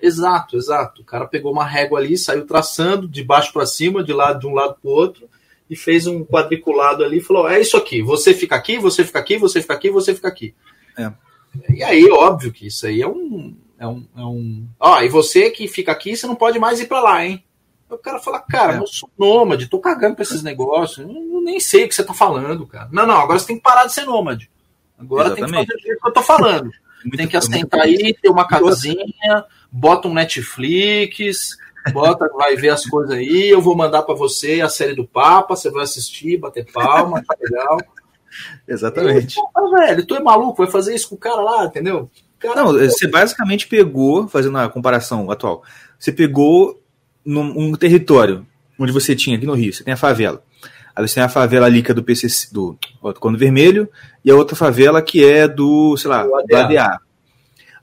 Exato, 0.02 0.58
exato. 0.58 1.02
O 1.02 1.06
cara 1.06 1.26
pegou 1.26 1.52
uma 1.52 1.66
régua 1.66 2.00
ali, 2.00 2.18
saiu 2.18 2.46
traçando 2.46 3.08
de 3.08 3.24
baixo 3.24 3.52
para 3.54 3.66
cima, 3.66 4.04
de 4.04 4.14
lado 4.14 4.40
de 4.40 4.48
um 4.48 4.54
lado 4.54 4.76
para 4.82 4.90
o 4.90 4.94
outro, 4.94 5.28
e 5.70 5.76
fez 5.76 6.06
um 6.06 6.24
quadriculado 6.24 7.04
ali 7.04 7.18
e 7.18 7.24
falou: 7.24 7.48
é 7.48 7.60
isso 7.60 7.78
aqui, 7.78 8.02
você 8.02 8.34
fica 8.34 8.56
aqui, 8.56 8.78
você 8.78 9.04
fica 9.04 9.20
aqui, 9.20 9.38
você 9.38 9.62
fica 9.62 9.74
aqui, 9.74 9.90
você 9.90 10.14
fica 10.14 10.28
aqui. 10.28 10.54
É. 10.98 11.12
E 11.70 11.84
aí, 11.84 12.10
óbvio 12.12 12.52
que 12.52 12.68
isso 12.68 12.86
aí 12.86 13.02
é 13.02 13.08
um. 13.08 13.56
É 13.78 13.86
um, 13.86 14.06
é 14.16 14.22
um... 14.22 14.68
Ó, 14.80 15.02
e 15.02 15.10
você 15.10 15.50
que 15.50 15.68
fica 15.68 15.92
aqui, 15.92 16.16
você 16.16 16.26
não 16.26 16.36
pode 16.36 16.58
mais 16.58 16.80
ir 16.80 16.88
para 16.88 17.02
lá, 17.02 17.26
hein? 17.26 17.44
O 17.90 17.98
cara 17.98 18.20
fala, 18.20 18.40
cara, 18.40 18.76
É. 18.76 18.78
eu 18.80 18.88
sou 18.88 19.10
nômade, 19.18 19.68
tô 19.68 19.80
cagando 19.80 20.16
pra 20.16 20.24
esses 20.24 20.42
negócios, 20.42 21.00
eu 21.00 21.42
nem 21.42 21.60
sei 21.60 21.84
o 21.84 21.88
que 21.88 21.94
você 21.96 22.04
tá 22.04 22.14
falando, 22.14 22.66
cara. 22.66 22.90
Não, 22.92 23.06
não, 23.06 23.18
agora 23.18 23.38
você 23.38 23.48
tem 23.48 23.58
que 23.58 23.62
parar 23.62 23.86
de 23.86 23.94
ser 23.94 24.06
nômade. 24.06 24.50
Agora 24.98 25.30
tem 25.30 25.36
que 25.36 25.42
Exatamente. 25.44 25.72
fazer 25.74 25.94
o 25.94 26.00
que 26.00 26.08
eu 26.08 26.14
tô 26.14 26.22
falando. 26.22 26.72
Tem 27.16 27.28
que 27.28 27.38
assentar 27.38 27.82
aí, 27.82 28.16
ter 28.20 28.30
uma 28.30 28.48
casinha, 28.48 29.46
bota 29.76 30.08
um 30.08 30.14
Netflix, 30.14 31.58
bota, 31.92 32.30
vai 32.34 32.56
ver 32.56 32.70
as 32.70 32.86
coisas 32.86 33.14
aí, 33.14 33.50
eu 33.50 33.62
vou 33.62 33.76
mandar 33.76 34.04
pra 34.04 34.16
você 34.16 34.62
a 34.62 34.70
série 34.70 34.96
do 34.96 35.06
Papa, 35.06 35.54
você 35.56 35.70
vai 35.70 35.84
assistir, 35.84 36.38
bater 36.38 36.66
palma, 36.72 37.22
tá 37.22 37.36
legal. 37.40 37.78
Exatamente. 38.66 39.36
Ah, 39.56 39.70
velho, 39.78 40.06
tu 40.06 40.16
é 40.16 40.22
maluco, 40.22 40.64
vai 40.64 40.72
fazer 40.72 40.96
isso 40.96 41.10
com 41.10 41.16
o 41.16 41.20
cara 41.20 41.42
lá, 41.42 41.66
entendeu? 41.66 42.10
Cara, 42.40 42.64
Não, 42.64 42.74
você 42.74 43.08
basicamente 43.08 43.68
pegou, 43.68 44.28
fazendo 44.30 44.58
a 44.58 44.70
comparação 44.70 45.30
atual, 45.30 45.62
você 46.00 46.12
pegou 46.12 46.82
num 47.26 47.42
um 47.58 47.74
território 47.74 48.46
onde 48.80 48.94
você 48.94 49.14
tinha 49.14 49.36
aqui 49.36 49.46
no 49.46 49.54
Rio, 49.54 49.74
você 49.74 49.84
tem 49.84 49.94
a 49.94 49.98
favela. 49.98 50.42
Aí 50.96 51.06
você 51.06 51.16
tem 51.16 51.24
a 51.24 51.30
favela 51.30 51.66
ali 51.66 51.84
que 51.84 51.92
é 51.92 51.94
do 51.94 52.04
PCC, 52.04 52.54
do 52.54 52.78
Quando 53.20 53.38
Vermelho, 53.38 53.90
e 54.24 54.32
a 54.32 54.36
outra 54.36 54.56
favela 54.56 55.02
que 55.02 55.26
é 55.26 55.48
do, 55.48 55.98
sei 55.98 56.10
lá, 56.10 56.24
Do 56.24 56.44
do 56.48 56.56
ADA. 56.56 57.05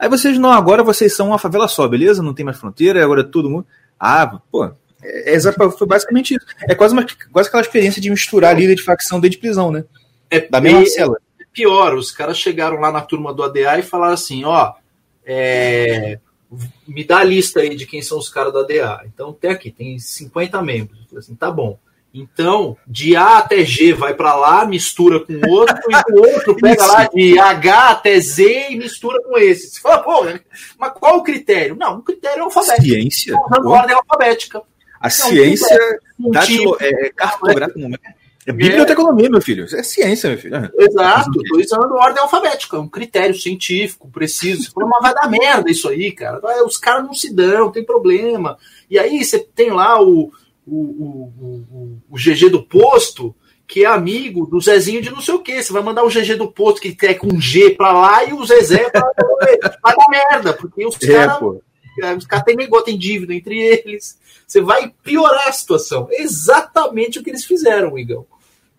Aí 0.02 0.08
vocês, 0.08 0.36
não, 0.36 0.50
agora 0.50 0.82
vocês 0.82 1.14
são 1.14 1.28
uma 1.28 1.38
favela 1.38 1.68
só, 1.68 1.86
beleza? 1.86 2.24
Não 2.24 2.34
tem 2.34 2.44
mais 2.44 2.58
fronteira, 2.58 3.04
agora 3.04 3.20
é 3.20 3.24
todo 3.24 3.48
mundo. 3.48 3.64
Ah, 3.96 4.40
pô, 4.50 4.64
é, 5.00 5.36
é 5.36 5.40
foi 5.40 5.86
basicamente 5.86 6.34
isso. 6.34 6.44
É 6.68 6.74
quase, 6.74 6.92
uma, 6.92 7.06
quase 7.32 7.48
aquela 7.48 7.62
experiência 7.62 8.02
de 8.02 8.10
misturar 8.10 8.58
líder 8.58 8.74
de 8.74 8.82
facção 8.82 9.20
dentro 9.20 9.36
de 9.36 9.38
prisão, 9.38 9.70
né? 9.70 9.84
é, 10.28 10.40
Da 10.40 10.60
mesma 10.60 10.84
cela. 10.86 11.18
pior, 11.52 11.94
os 11.94 12.10
caras 12.10 12.36
chegaram 12.36 12.80
lá 12.80 12.90
na 12.90 13.00
turma 13.00 13.32
do 13.32 13.44
ADA 13.44 13.78
e 13.78 13.84
falaram 13.84 14.14
assim, 14.14 14.42
ó, 14.42 14.72
é, 15.24 16.18
me 16.84 17.04
dá 17.04 17.18
a 17.18 17.24
lista 17.24 17.60
aí 17.60 17.76
de 17.76 17.86
quem 17.86 18.02
são 18.02 18.18
os 18.18 18.28
caras 18.28 18.52
do 18.52 18.58
ADA. 18.58 19.04
Então 19.06 19.32
tem 19.32 19.52
aqui, 19.52 19.70
tem 19.70 20.00
50 20.00 20.60
membros. 20.62 20.98
Eu 20.98 21.06
falei 21.06 21.20
assim, 21.20 21.36
tá 21.36 21.48
bom. 21.48 21.78
Então, 22.14 22.76
de 22.86 23.16
A 23.16 23.38
até 23.38 23.64
G 23.64 23.94
vai 23.94 24.12
para 24.12 24.34
lá, 24.34 24.66
mistura 24.66 25.20
com 25.20 25.32
o 25.32 25.50
outro, 25.50 25.76
e 25.88 26.12
o 26.12 26.18
outro 26.18 26.54
pega 26.60 26.84
lá 26.84 27.04
de 27.04 27.38
H 27.38 27.90
até 27.90 28.20
Z 28.20 28.68
e 28.70 28.76
mistura 28.76 29.22
com 29.22 29.38
esse. 29.38 29.70
Você 29.70 29.80
fala, 29.80 29.98
pô, 30.00 30.26
mas 30.78 30.92
qual 30.92 31.16
o 31.16 31.22
critério? 31.22 31.74
Não, 31.74 31.98
o 31.98 32.02
critério 32.02 32.40
é 32.40 32.44
alfabético. 32.44 32.82
Ciência? 32.82 33.34
Usando 33.34 33.62
Pô, 33.62 33.70
ordem 33.70 33.96
alfabética. 33.96 34.62
a 35.00 35.08
ciência 35.08 35.66
Científico. 35.66 36.30
Datilo, 36.30 36.76
é, 36.80 37.06
é 37.06 37.10
cartográfico, 37.10 37.78
não 37.78 37.88
é? 37.88 38.22
É 38.44 38.52
biblioteconomia, 38.52 39.30
meu 39.30 39.40
filho. 39.40 39.64
É 39.72 39.82
ciência, 39.84 40.28
meu 40.28 40.38
filho. 40.38 40.70
Exato, 40.76 41.30
tô 41.48 41.58
usando 41.58 41.94
ordem 41.94 42.20
alfabética, 42.20 42.78
um 42.78 42.88
critério 42.88 43.34
científico, 43.34 44.10
preciso. 44.10 44.64
Você 44.64 44.70
fala, 44.72 44.88
mas 44.88 45.02
vai 45.02 45.14
dar 45.14 45.30
merda 45.30 45.70
isso 45.70 45.88
aí, 45.88 46.10
cara. 46.10 46.40
Os 46.66 46.76
caras 46.76 47.04
não 47.04 47.14
se 47.14 47.32
dão, 47.32 47.70
tem 47.70 47.84
problema. 47.84 48.58
E 48.90 48.98
aí 48.98 49.24
você 49.24 49.38
tem 49.38 49.70
lá 49.70 50.02
o, 50.02 50.32
o, 50.66 50.76
o, 50.76 51.32
o, 51.70 51.98
o 52.10 52.16
GG 52.16 52.48
do 52.50 52.62
posto, 52.62 53.34
que 53.66 53.84
é 53.84 53.86
amigo 53.88 54.46
do 54.46 54.60
Zezinho 54.60 55.00
de 55.02 55.10
não 55.10 55.20
sei 55.20 55.34
o 55.34 55.40
quê. 55.40 55.62
Você 55.62 55.72
vai 55.72 55.82
mandar 55.82 56.04
o 56.04 56.08
GG 56.08 56.34
do 56.36 56.50
posto 56.50 56.80
que 56.80 56.94
quer 56.94 57.14
com 57.14 57.40
G 57.40 57.70
pra 57.70 57.92
lá 57.92 58.24
e 58.24 58.32
o 58.32 58.44
Zezé 58.44 58.90
pra. 58.90 59.02
Vai 59.82 59.96
dar 59.96 60.08
merda, 60.10 60.52
porque 60.52 60.84
os 60.86 60.96
É, 61.02 61.12
caras 61.12 61.38
os 62.18 62.26
caras 62.26 62.44
têm 62.44 62.56
negócio, 62.56 62.86
tem 62.86 62.98
dívida 62.98 63.34
entre 63.34 63.58
eles. 63.58 64.18
Você 64.46 64.60
vai 64.60 64.92
piorar 65.02 65.48
a 65.48 65.52
situação. 65.52 66.08
É 66.10 66.22
exatamente 66.22 67.18
o 67.18 67.22
que 67.22 67.30
eles 67.30 67.44
fizeram, 67.44 67.98
Igão. 67.98 68.26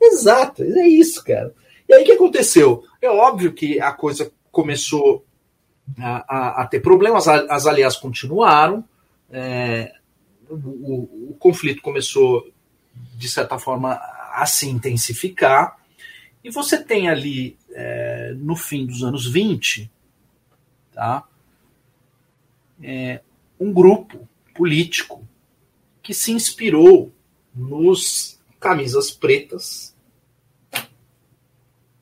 Exato, 0.02 0.64
é 0.64 0.88
isso, 0.88 1.24
cara. 1.24 1.54
E 1.88 1.94
aí 1.94 2.02
o 2.04 2.06
que 2.06 2.12
aconteceu? 2.14 2.84
É 3.02 3.10
óbvio 3.10 3.54
que 3.54 3.80
a 3.80 3.92
coisa 3.92 4.32
começou 4.52 5.24
a, 6.00 6.26
a- 6.28 6.62
a 6.64 6.68
ter 6.68 6.80
problemas, 6.80 7.28
a- 7.28 7.46
as 7.50 7.66
aliás 7.68 7.96
continuaram, 7.96 8.84
é, 9.32 9.92
o, 10.54 10.70
o- 10.70 11.30
o 11.32 11.36
conflito 11.40 11.82
começou, 11.82 12.52
de 13.16 13.28
certa 13.30 13.58
forma, 13.60 13.94
a 14.34 14.46
se 14.46 14.68
intensificar, 14.70 15.78
e 16.44 16.50
você 16.50 16.84
tem 16.84 17.08
ali, 17.10 17.58
é, 17.72 18.34
no 18.38 18.56
fim 18.56 18.86
dos 18.86 19.04
anos 19.04 19.26
20, 19.32 19.90
tá? 20.92 21.28
É, 22.82 23.22
um 23.60 23.72
grupo 23.72 24.28
político 24.54 25.26
que 26.02 26.14
se 26.14 26.32
inspirou 26.32 27.12
nos 27.56 28.40
camisas 28.60 29.10
pretas, 29.12 29.96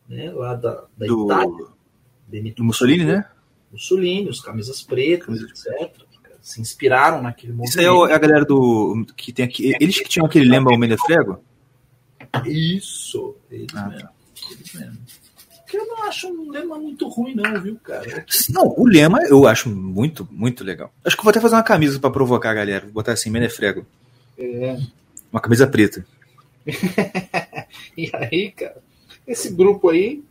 né, 0.08 0.32
lá 0.32 0.56
da, 0.56 0.86
da 0.98 1.06
Do, 1.06 1.26
Itália, 1.26 1.68
Benito 2.28 2.58
do 2.58 2.64
Mussolini, 2.64 3.06
né? 3.06 3.30
Mussolini, 3.72 4.28
os 4.28 4.42
camisas 4.42 4.82
pretas, 4.82 5.42
etc. 5.42 6.01
Se 6.42 6.60
inspiraram 6.60 7.22
naquele 7.22 7.54
movimento. 7.54 7.70
Isso 7.70 7.80
aí 7.80 7.86
é 7.86 8.12
é 8.12 8.16
a 8.16 8.18
galera 8.18 8.44
do. 8.46 9.06
que 9.16 9.32
tem 9.32 9.46
aqui. 9.46 9.76
Eles 9.80 10.00
que 10.00 10.10
tinham 10.10 10.26
aquele 10.26 10.50
lembra 10.50 10.74
o 10.74 10.78
Menefrego? 10.78 11.44
Isso, 12.46 13.36
eles 13.50 13.68
Ah, 13.76 13.88
mesmo. 13.88 14.10
Eles 14.50 14.74
mesmo. 14.74 14.98
Que 15.68 15.78
eu 15.78 15.86
não 15.86 16.04
acho 16.04 16.28
um 16.28 16.50
lema 16.52 16.78
muito 16.78 17.08
ruim, 17.08 17.34
não, 17.34 17.62
viu, 17.62 17.78
cara? 17.82 18.26
Não, 18.50 18.74
o 18.76 18.86
lema 18.86 19.22
eu 19.24 19.48
acho 19.48 19.70
muito, 19.70 20.28
muito 20.30 20.64
legal. 20.64 20.92
Acho 21.06 21.16
que 21.16 21.22
eu 21.22 21.24
vou 21.24 21.30
até 21.32 21.40
fazer 21.40 21.56
uma 21.56 21.64
camisa 21.64 22.00
pra 22.00 22.10
provocar 22.10 22.52
a 22.52 22.56
galera. 22.56 22.84
Vou 22.86 22.94
botar 22.94 23.14
assim, 23.14 23.30
Menefrego. 23.30 23.86
É. 24.38 24.78
Uma 25.32 25.40
camisa 25.40 25.68
preta. 25.68 26.06
E 27.98 28.10
aí, 28.14 28.52
cara, 28.52 28.82
esse 29.28 29.50
grupo 29.54 29.90
aí 29.90 30.24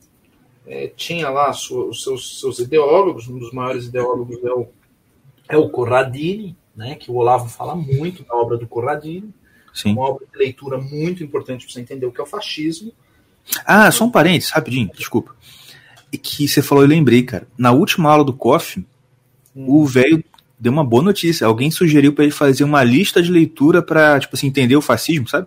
é, 0.66 0.88
tinha 0.88 1.28
lá 1.28 1.50
os 1.50 2.02
seus, 2.02 2.40
seus 2.40 2.58
ideólogos, 2.58 3.28
um 3.28 3.38
dos 3.38 3.52
maiores 3.52 3.86
ideólogos 3.86 4.42
é 4.44 4.50
o, 4.52 4.68
é 5.50 5.56
o 5.56 5.68
Corradini, 5.68 6.56
né, 6.74 6.94
que 6.94 7.10
o 7.10 7.14
Olavo 7.14 7.48
fala 7.48 7.74
muito 7.74 8.24
da 8.24 8.34
obra 8.34 8.56
do 8.56 8.66
Corradini, 8.66 9.30
Sim. 9.74 9.92
uma 9.92 10.02
obra 10.02 10.26
de 10.30 10.38
leitura 10.38 10.78
muito 10.78 11.22
importante 11.22 11.64
para 11.64 11.74
você 11.74 11.80
entender 11.80 12.06
o 12.06 12.12
que 12.12 12.20
é 12.20 12.24
o 12.24 12.26
fascismo. 12.26 12.92
Ah, 13.64 13.90
só 13.90 14.04
um 14.04 14.10
parênteses, 14.10 14.50
rapidinho, 14.50 14.90
desculpa. 14.94 15.34
E 16.12 16.18
que 16.18 16.48
você 16.48 16.62
falou, 16.62 16.84
eu 16.84 16.88
lembrei, 16.88 17.22
cara. 17.22 17.46
Na 17.56 17.70
última 17.72 18.10
aula 18.10 18.24
do 18.24 18.32
COF, 18.32 18.84
o 19.54 19.84
velho 19.86 20.24
deu 20.58 20.72
uma 20.72 20.84
boa 20.84 21.02
notícia. 21.02 21.46
Alguém 21.46 21.70
sugeriu 21.70 22.12
pra 22.12 22.24
ele 22.24 22.32
fazer 22.32 22.64
uma 22.64 22.82
lista 22.82 23.22
de 23.22 23.30
leitura 23.30 23.82
pra, 23.82 24.18
tipo 24.18 24.34
assim, 24.36 24.48
entender 24.48 24.76
o 24.76 24.82
fascismo, 24.82 25.28
sabe? 25.28 25.46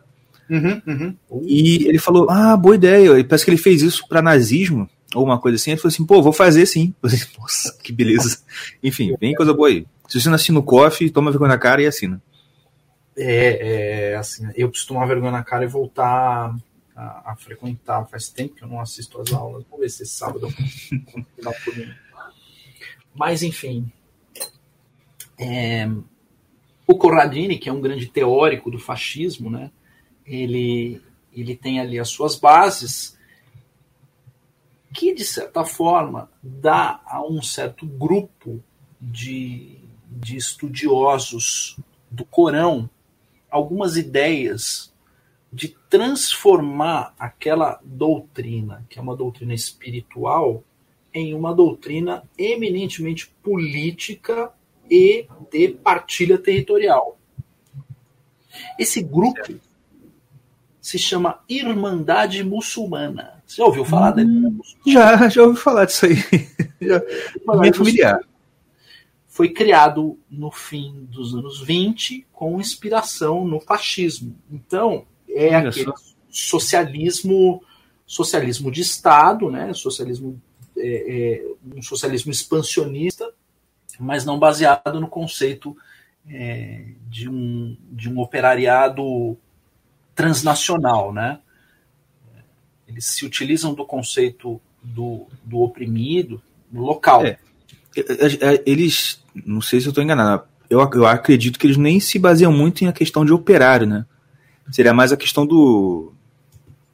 Uhum, 0.50 0.82
uhum. 0.86 1.16
E 1.46 1.88
ele 1.88 1.98
falou: 1.98 2.30
Ah, 2.30 2.56
boa 2.58 2.76
ideia. 2.76 3.18
E 3.18 3.24
parece 3.24 3.46
que 3.46 3.52
ele 3.52 3.58
fez 3.58 3.82
isso 3.82 4.08
para 4.08 4.22
nazismo, 4.22 4.90
ou 5.16 5.24
uma 5.24 5.40
coisa 5.40 5.56
assim. 5.56 5.72
Ele 5.72 5.80
falou 5.80 5.94
assim: 5.94 6.06
Pô, 6.06 6.22
vou 6.22 6.34
fazer 6.34 6.66
sim. 6.66 6.94
Eu 7.02 7.10
falei, 7.10 7.26
Nossa, 7.38 7.78
que 7.82 7.92
beleza. 7.92 8.42
Enfim, 8.84 9.16
vem 9.20 9.34
coisa 9.34 9.54
boa 9.54 9.68
aí. 9.68 9.86
Se 10.08 10.20
você 10.20 10.28
não 10.28 10.36
assina 10.36 10.60
o 10.60 10.64
coffee, 10.64 11.10
toma 11.10 11.32
vergonha 11.32 11.50
na 11.50 11.58
cara 11.58 11.82
e 11.82 11.88
assina. 11.88 12.22
É, 13.16 14.12
é 14.12 14.16
assim, 14.16 14.50
eu 14.56 14.70
preciso 14.70 14.90
tomar 14.90 15.06
vergonha 15.06 15.32
na 15.32 15.44
cara 15.44 15.64
e 15.64 15.68
voltar 15.68 16.56
a, 16.96 17.32
a, 17.32 17.36
frequentar. 17.36 18.08
Faz 18.08 18.30
tempo 18.30 18.56
que 18.56 18.64
eu 18.64 18.68
não 18.68 18.80
assisto 18.80 19.20
as 19.22 19.32
aulas. 19.32 19.64
Vou 19.70 19.80
ver 19.80 19.90
se 19.90 20.04
esse 20.04 20.14
sábado 20.14 20.48
eu 20.48 21.86
Mas, 23.16 23.44
enfim. 23.44 23.92
É, 25.38 25.90
o 26.86 26.96
Corradini, 26.96 27.58
que 27.58 27.70
é 27.70 27.74
um 27.74 27.82
grande 27.82 28.08
teórico 28.08 28.70
do 28.70 28.78
fascismo, 28.78 29.50
né, 29.50 29.72
ele, 30.26 31.02
ele 31.34 31.56
tem 31.56 31.80
ali 31.80 32.00
as 32.00 32.10
suas 32.10 32.36
bases, 32.36 33.13
que, 34.94 35.14
de 35.14 35.26
certa 35.26 35.66
forma, 35.66 36.30
dá 36.42 37.02
a 37.06 37.26
um 37.26 37.42
certo 37.42 37.86
grupo 37.86 38.64
de, 39.02 39.80
de 40.08 40.38
estudiosos 40.38 41.78
do 42.10 42.24
Corão 42.24 42.90
algumas 43.50 43.98
ideias 43.98 44.92
de 45.52 45.76
transformar 45.88 47.14
aquela 47.20 47.80
doutrina, 47.84 48.84
que 48.90 48.98
é 48.98 49.02
uma 49.02 49.16
doutrina 49.16 49.54
espiritual, 49.54 50.64
em 51.14 51.36
uma 51.36 51.54
doutrina 51.54 52.24
eminentemente 52.36 53.28
política 53.44 54.52
e 54.90 55.28
de 55.52 55.70
partilha 55.70 56.40
territorial. 56.40 57.20
Esse 58.80 59.04
grupo 59.04 59.60
se 60.82 60.98
chama 60.98 61.44
Irmandade 61.48 62.44
Muçulmana. 62.44 63.43
Você 63.54 63.58
já 63.58 63.66
ouviu 63.66 63.86
falar 63.86 64.18
hum, 64.18 64.60
Já, 64.88 65.30
já 65.30 65.44
ouvi 65.44 65.60
falar 65.60 65.86
disso 65.86 66.08
aí. 66.08 66.16
já, 66.82 67.00
minha 67.60 67.72
familiar. 67.72 68.20
Foi 69.28 69.50
criado 69.50 70.18
no 70.30 70.50
fim 70.50 71.06
dos 71.08 71.36
anos 71.36 71.62
20 71.62 72.26
com 72.34 72.60
inspiração 72.60 73.46
no 73.46 73.60
fascismo. 73.60 74.36
Então, 74.52 75.06
é 75.30 75.56
Olha 75.56 75.70
aquele 75.70 75.86
só. 75.86 75.94
socialismo 76.32 77.64
socialismo 78.08 78.72
de 78.72 78.82
Estado, 78.82 79.52
né? 79.52 79.72
socialismo 79.74 80.42
é, 80.76 81.44
é, 81.44 81.76
um 81.76 81.82
socialismo 81.82 82.32
expansionista, 82.32 83.32
mas 84.00 84.26
não 84.26 84.40
baseado 84.40 85.00
no 85.00 85.08
conceito 85.08 85.78
é, 86.28 86.86
de, 87.08 87.30
um, 87.30 87.78
de 87.92 88.10
um 88.10 88.20
operariado 88.20 89.38
transnacional, 90.16 91.14
né? 91.14 91.40
Eles 92.94 93.06
se 93.06 93.26
utilizam 93.26 93.74
do 93.74 93.86
conceito 93.86 94.62
do, 94.82 95.28
do 95.44 95.62
oprimido 95.62 96.42
local. 96.72 97.26
É, 97.26 97.38
é, 97.98 98.02
é, 98.54 98.64
eles, 98.66 99.20
não 99.46 99.62
sei 99.62 99.82
se 99.82 99.88
eu 99.88 99.90
estou 99.90 100.04
enganado, 100.04 100.44
eu, 100.70 100.80
eu 100.94 101.06
acredito 101.06 101.60
que 101.60 101.68
eles 101.68 101.78
nem 101.78 102.00
se 102.00 102.18
baseiam 102.20 102.52
muito 102.52 102.84
em 102.84 102.88
a 102.88 102.94
questão 102.94 103.26
de 103.26 103.34
operário, 103.34 103.88
né? 103.88 104.06
Seria 104.72 104.94
mais 104.94 105.12
a 105.12 105.18
questão 105.18 105.46
do, 105.46 106.14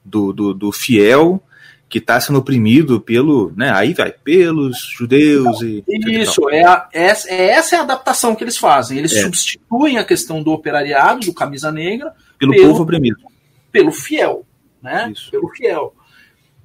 do, 0.04 0.34
do, 0.34 0.54
do 0.54 0.72
fiel 0.72 1.44
que 1.88 1.98
está 1.98 2.20
sendo 2.20 2.38
oprimido 2.38 3.02
pelo, 3.02 3.52
né, 3.58 3.72
aí 3.72 3.94
vai, 3.94 4.12
pelos 4.12 4.78
judeus 4.96 5.60
e... 5.62 5.84
Isso, 5.88 6.48
é, 6.50 6.64
a, 6.64 6.88
essa, 6.94 7.28
é, 7.30 7.50
essa 7.50 7.76
é 7.76 7.80
a 7.80 7.82
adaptação 7.82 8.36
que 8.36 8.44
eles 8.44 8.58
fazem. 8.58 9.00
Eles 9.00 9.12
é. 9.16 9.24
substituem 9.24 9.98
a 9.98 10.06
questão 10.06 10.44
do 10.44 10.52
operariado, 10.52 11.26
do 11.26 11.34
camisa 11.34 11.72
negra, 11.72 12.14
pelo, 12.38 12.54
pelo 12.54 12.68
povo 12.68 12.84
oprimido. 12.84 13.18
Pelo 13.72 13.92
fiel, 13.92 14.46
né? 14.82 15.12
Isso. 15.12 15.32
Pelo 15.32 15.50
fiel. 15.50 15.96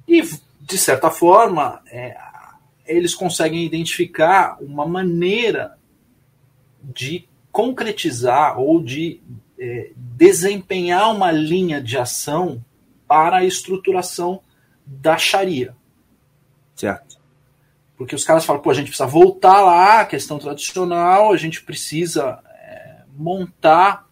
E, 0.07 0.21
de 0.61 0.77
certa 0.77 1.09
forma, 1.09 1.81
é, 1.87 2.15
eles 2.85 3.15
conseguem 3.15 3.65
identificar 3.65 4.57
uma 4.61 4.85
maneira 4.85 5.77
de 6.83 7.27
concretizar 7.51 8.59
ou 8.59 8.81
de 8.81 9.21
é, 9.57 9.91
desempenhar 9.95 11.11
uma 11.11 11.31
linha 11.31 11.81
de 11.81 11.97
ação 11.97 12.63
para 13.07 13.37
a 13.37 13.45
estruturação 13.45 14.41
da 14.85 15.17
Sharia. 15.17 15.75
Certo. 16.75 17.17
Porque 17.97 18.13
os 18.13 18.25
caras 18.25 18.45
falam, 18.45 18.61
pô, 18.61 18.69
a 18.69 18.73
gente 18.73 18.87
precisa 18.87 19.07
voltar 19.07 19.61
lá 19.61 20.01
à 20.01 20.05
questão 20.05 20.37
tradicional, 20.37 21.31
a 21.31 21.37
gente 21.37 21.63
precisa 21.63 22.39
é, 22.45 23.03
montar 23.15 24.05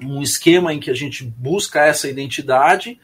um 0.00 0.22
esquema 0.22 0.72
em 0.72 0.78
que 0.78 0.90
a 0.90 0.94
gente 0.94 1.24
busca 1.24 1.84
essa 1.84 2.08
identidade 2.08 3.00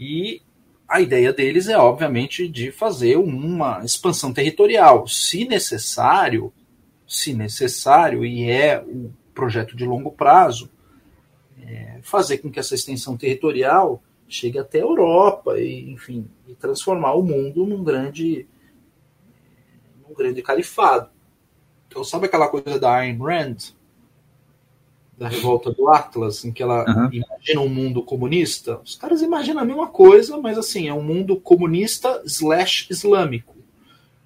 e 0.00 0.40
a 0.88 0.98
ideia 1.00 1.30
deles 1.30 1.68
é, 1.68 1.76
obviamente, 1.76 2.48
de 2.48 2.72
fazer 2.72 3.16
uma 3.16 3.84
expansão 3.84 4.32
territorial. 4.32 5.06
Se 5.06 5.44
necessário, 5.44 6.50
se 7.06 7.34
necessário, 7.34 8.24
e 8.24 8.50
é 8.50 8.82
um 8.82 9.12
projeto 9.34 9.76
de 9.76 9.84
longo 9.84 10.10
prazo, 10.10 10.70
é, 11.62 11.98
fazer 12.02 12.38
com 12.38 12.50
que 12.50 12.58
essa 12.58 12.74
extensão 12.74 13.14
territorial 13.14 14.02
chegue 14.26 14.58
até 14.58 14.78
a 14.78 14.82
Europa 14.82 15.60
e, 15.60 15.90
enfim, 15.90 16.28
e 16.48 16.54
transformar 16.54 17.12
o 17.14 17.22
mundo 17.22 17.66
num 17.66 17.84
grande, 17.84 18.48
num 20.08 20.14
grande 20.14 20.40
califado. 20.40 21.10
Então, 21.86 22.02
sabe 22.02 22.26
aquela 22.26 22.48
coisa 22.48 22.78
da 22.78 22.96
Ayn 22.96 23.18
Rand, 23.18 23.74
da 25.20 25.28
revolta 25.28 25.70
do 25.70 25.86
Atlas, 25.90 26.46
em 26.46 26.50
que 26.50 26.62
ela 26.62 26.82
uhum. 26.88 27.10
imagina 27.12 27.60
um 27.60 27.68
mundo 27.68 28.02
comunista? 28.02 28.80
Os 28.82 28.94
caras 28.94 29.20
imaginam 29.20 29.60
a 29.60 29.66
mesma 29.66 29.86
coisa, 29.86 30.38
mas 30.38 30.56
assim, 30.56 30.88
é 30.88 30.94
um 30.94 31.02
mundo 31.02 31.38
comunista 31.38 32.22
slash 32.24 32.86
islâmico. 32.88 33.54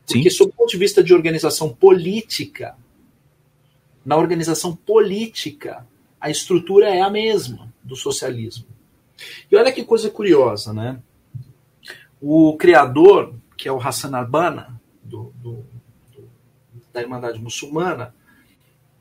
Porque, 0.07 0.31
Sim. 0.31 0.37
sob 0.37 0.53
o 0.53 0.55
ponto 0.55 0.71
de 0.71 0.79
vista 0.79 1.03
de 1.03 1.13
organização 1.13 1.69
política, 1.69 2.77
na 4.07 4.17
organização 4.17 4.77
política, 4.77 5.85
a 6.21 6.31
estrutura 6.31 6.89
é 6.89 7.01
a 7.01 7.11
mesma 7.11 7.75
do 7.83 7.97
socialismo. 7.97 8.67
E 9.51 9.57
olha 9.57 9.73
que 9.73 9.83
coisa 9.83 10.09
curiosa, 10.09 10.73
né? 10.73 11.01
O 12.21 12.57
criador, 12.57 13.35
que 13.57 13.69
é 13.69 13.73
o 13.73 13.81
Hassan 13.81 14.15
Arbana, 14.17 14.81
do, 15.03 15.33
do, 15.43 15.65
do, 16.13 16.31
da 16.93 17.01
Irmandade 17.01 17.41
Muçulmana, 17.41 18.15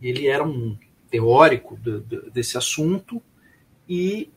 ele 0.02 0.26
era 0.28 0.44
um 0.44 0.76
teórico 1.14 1.78
de, 1.78 2.00
de, 2.00 2.32
desse 2.32 2.58
assunto 2.58 3.22
e 3.88 4.32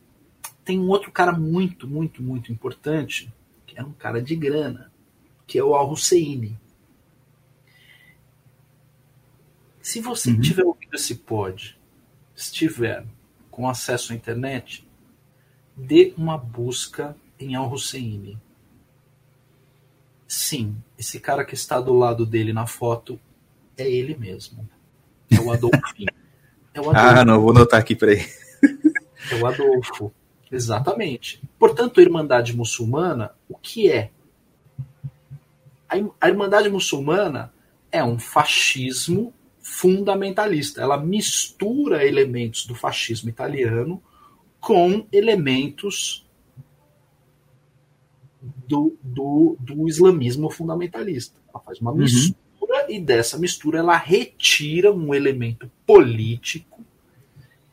tem 0.63 0.79
um 0.79 0.89
outro 0.89 1.11
cara 1.11 1.31
muito, 1.31 1.87
muito, 1.87 2.21
muito 2.21 2.51
importante, 2.51 3.33
que 3.65 3.79
é 3.79 3.83
um 3.83 3.93
cara 3.93 4.21
de 4.21 4.35
grana, 4.35 4.91
que 5.47 5.57
é 5.57 5.63
o 5.63 5.73
Al-Husseini. 5.73 6.55
Se 9.81 9.99
você 9.99 10.29
uhum. 10.29 10.39
tiver 10.39 10.63
ouvido 10.63 10.93
esse 10.93 11.15
pod, 11.15 11.79
estiver 12.35 13.03
com 13.49 13.67
acesso 13.67 14.13
à 14.13 14.15
internet, 14.15 14.87
dê 15.75 16.13
uma 16.15 16.37
busca 16.37 17.17
em 17.39 17.55
Al-Husseini. 17.55 18.39
Sim, 20.27 20.77
esse 20.95 21.19
cara 21.19 21.43
que 21.43 21.55
está 21.55 21.81
do 21.81 21.93
lado 21.93 22.23
dele 22.23 22.53
na 22.53 22.67
foto 22.67 23.19
é 23.75 23.89
ele 23.89 24.15
mesmo. 24.15 24.69
É 25.31 25.39
o 25.39 25.51
Adolfinho. 25.51 26.11
É. 26.77 27.19
Ah, 27.19 27.25
não, 27.25 27.41
vou 27.41 27.53
notar 27.53 27.79
aqui, 27.79 27.95
peraí. 27.95 28.25
É 29.31 29.35
o 29.35 29.45
Adolfo. 29.45 30.11
Exatamente. 30.51 31.41
Portanto, 31.59 31.99
a 31.99 32.03
Irmandade 32.03 32.55
Muçulmana, 32.55 33.31
o 33.49 33.57
que 33.57 33.91
é? 33.91 34.11
A 36.19 36.27
Irmandade 36.27 36.69
Muçulmana 36.69 37.53
é 37.91 38.03
um 38.03 38.19
fascismo 38.19 39.33
fundamentalista. 39.61 40.81
Ela 40.81 40.97
mistura 40.97 42.05
elementos 42.05 42.65
do 42.65 42.75
fascismo 42.75 43.29
italiano 43.29 44.01
com 44.59 45.05
elementos 45.11 46.25
do, 48.67 48.97
do, 49.01 49.57
do 49.59 49.87
islamismo 49.87 50.49
fundamentalista. 50.49 51.37
Ela 51.49 51.63
faz 51.63 51.79
uma 51.79 51.91
uhum. 51.91 52.05
E 52.89 52.99
dessa 52.99 53.37
mistura 53.37 53.79
ela 53.79 53.97
retira 53.97 54.91
um 54.91 55.13
elemento 55.13 55.69
político 55.85 56.83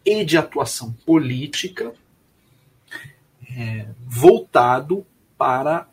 e 0.04 0.24
de 0.24 0.36
atuação 0.36 0.92
política 1.06 1.94
é, 3.56 3.86
voltado 4.06 5.06
para 5.36 5.88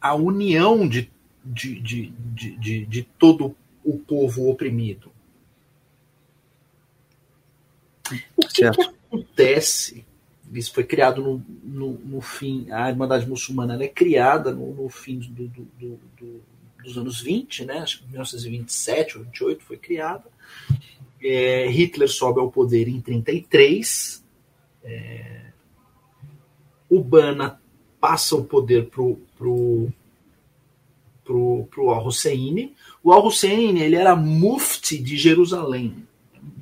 a 0.00 0.14
união 0.14 0.88
de, 0.88 1.10
de, 1.44 1.80
de, 1.80 2.06
de, 2.10 2.56
de, 2.56 2.86
de 2.86 3.02
todo 3.02 3.56
o 3.84 3.98
povo 3.98 4.48
oprimido. 4.50 5.10
O 8.36 8.46
que, 8.46 8.70
que 8.70 8.82
acontece 8.82 10.04
isso 10.52 10.72
foi 10.72 10.84
criado 10.84 11.22
no, 11.22 11.44
no, 11.62 11.92
no, 11.98 12.20
fim, 12.20 12.70
a 12.70 12.88
Irmandade 12.88 13.28
Muçulmana 13.28 13.82
é 13.82 13.88
criada 13.88 14.52
no, 14.52 14.74
no 14.74 14.88
fim 14.88 15.18
do, 15.18 15.48
do, 15.48 15.68
do, 15.78 16.42
dos 16.86 16.96
anos 16.96 17.20
20, 17.20 17.64
né, 17.64 17.78
acho 17.78 17.98
que 17.98 18.08
1927 18.08 19.18
ou 19.18 19.24
28 19.24 19.64
foi 19.64 19.76
criada. 19.76 20.24
É, 21.22 21.66
Hitler 21.68 22.08
sobe 22.08 22.38
ao 22.38 22.50
poder 22.50 22.86
em 22.86 23.00
33. 23.00 24.24
É, 24.84 25.46
o 26.88 27.02
Bana 27.02 27.60
passa 28.00 28.36
o 28.36 28.44
poder 28.44 28.86
pro, 28.88 29.18
pro, 29.36 29.88
pro, 31.24 31.66
pro 31.68 31.90
Al-Hussein. 31.90 32.72
O 33.02 33.12
Al-Hussein 33.12 33.78
ele 33.78 33.96
era 33.96 34.14
mufti 34.14 34.98
de 34.98 35.16
Jerusalém. 35.16 36.06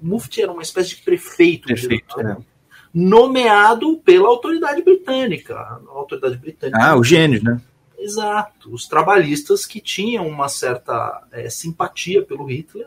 Mufti 0.02 0.40
era 0.40 0.52
uma 0.52 0.62
espécie 0.62 0.96
de 0.96 1.02
prefeito, 1.02 1.66
prefeito 1.66 2.06
de 2.06 2.14
Jerusalém. 2.14 2.42
É. 2.50 2.54
Nomeado 2.94 3.98
pela 3.98 4.28
autoridade 4.28 4.80
britânica. 4.82 5.54
A 5.56 5.80
autoridade 5.88 6.38
britânica. 6.38 6.78
Ah, 6.80 6.96
os 6.96 7.06
gênios, 7.06 7.42
né? 7.42 7.60
Exato. 8.05 8.70
Os 8.70 8.86
trabalhistas 8.86 9.64
que 9.64 9.80
tinham 9.80 10.28
uma 10.28 10.46
certa 10.46 11.26
é, 11.32 11.48
simpatia 11.48 12.22
pelo 12.22 12.44
Hitler 12.44 12.86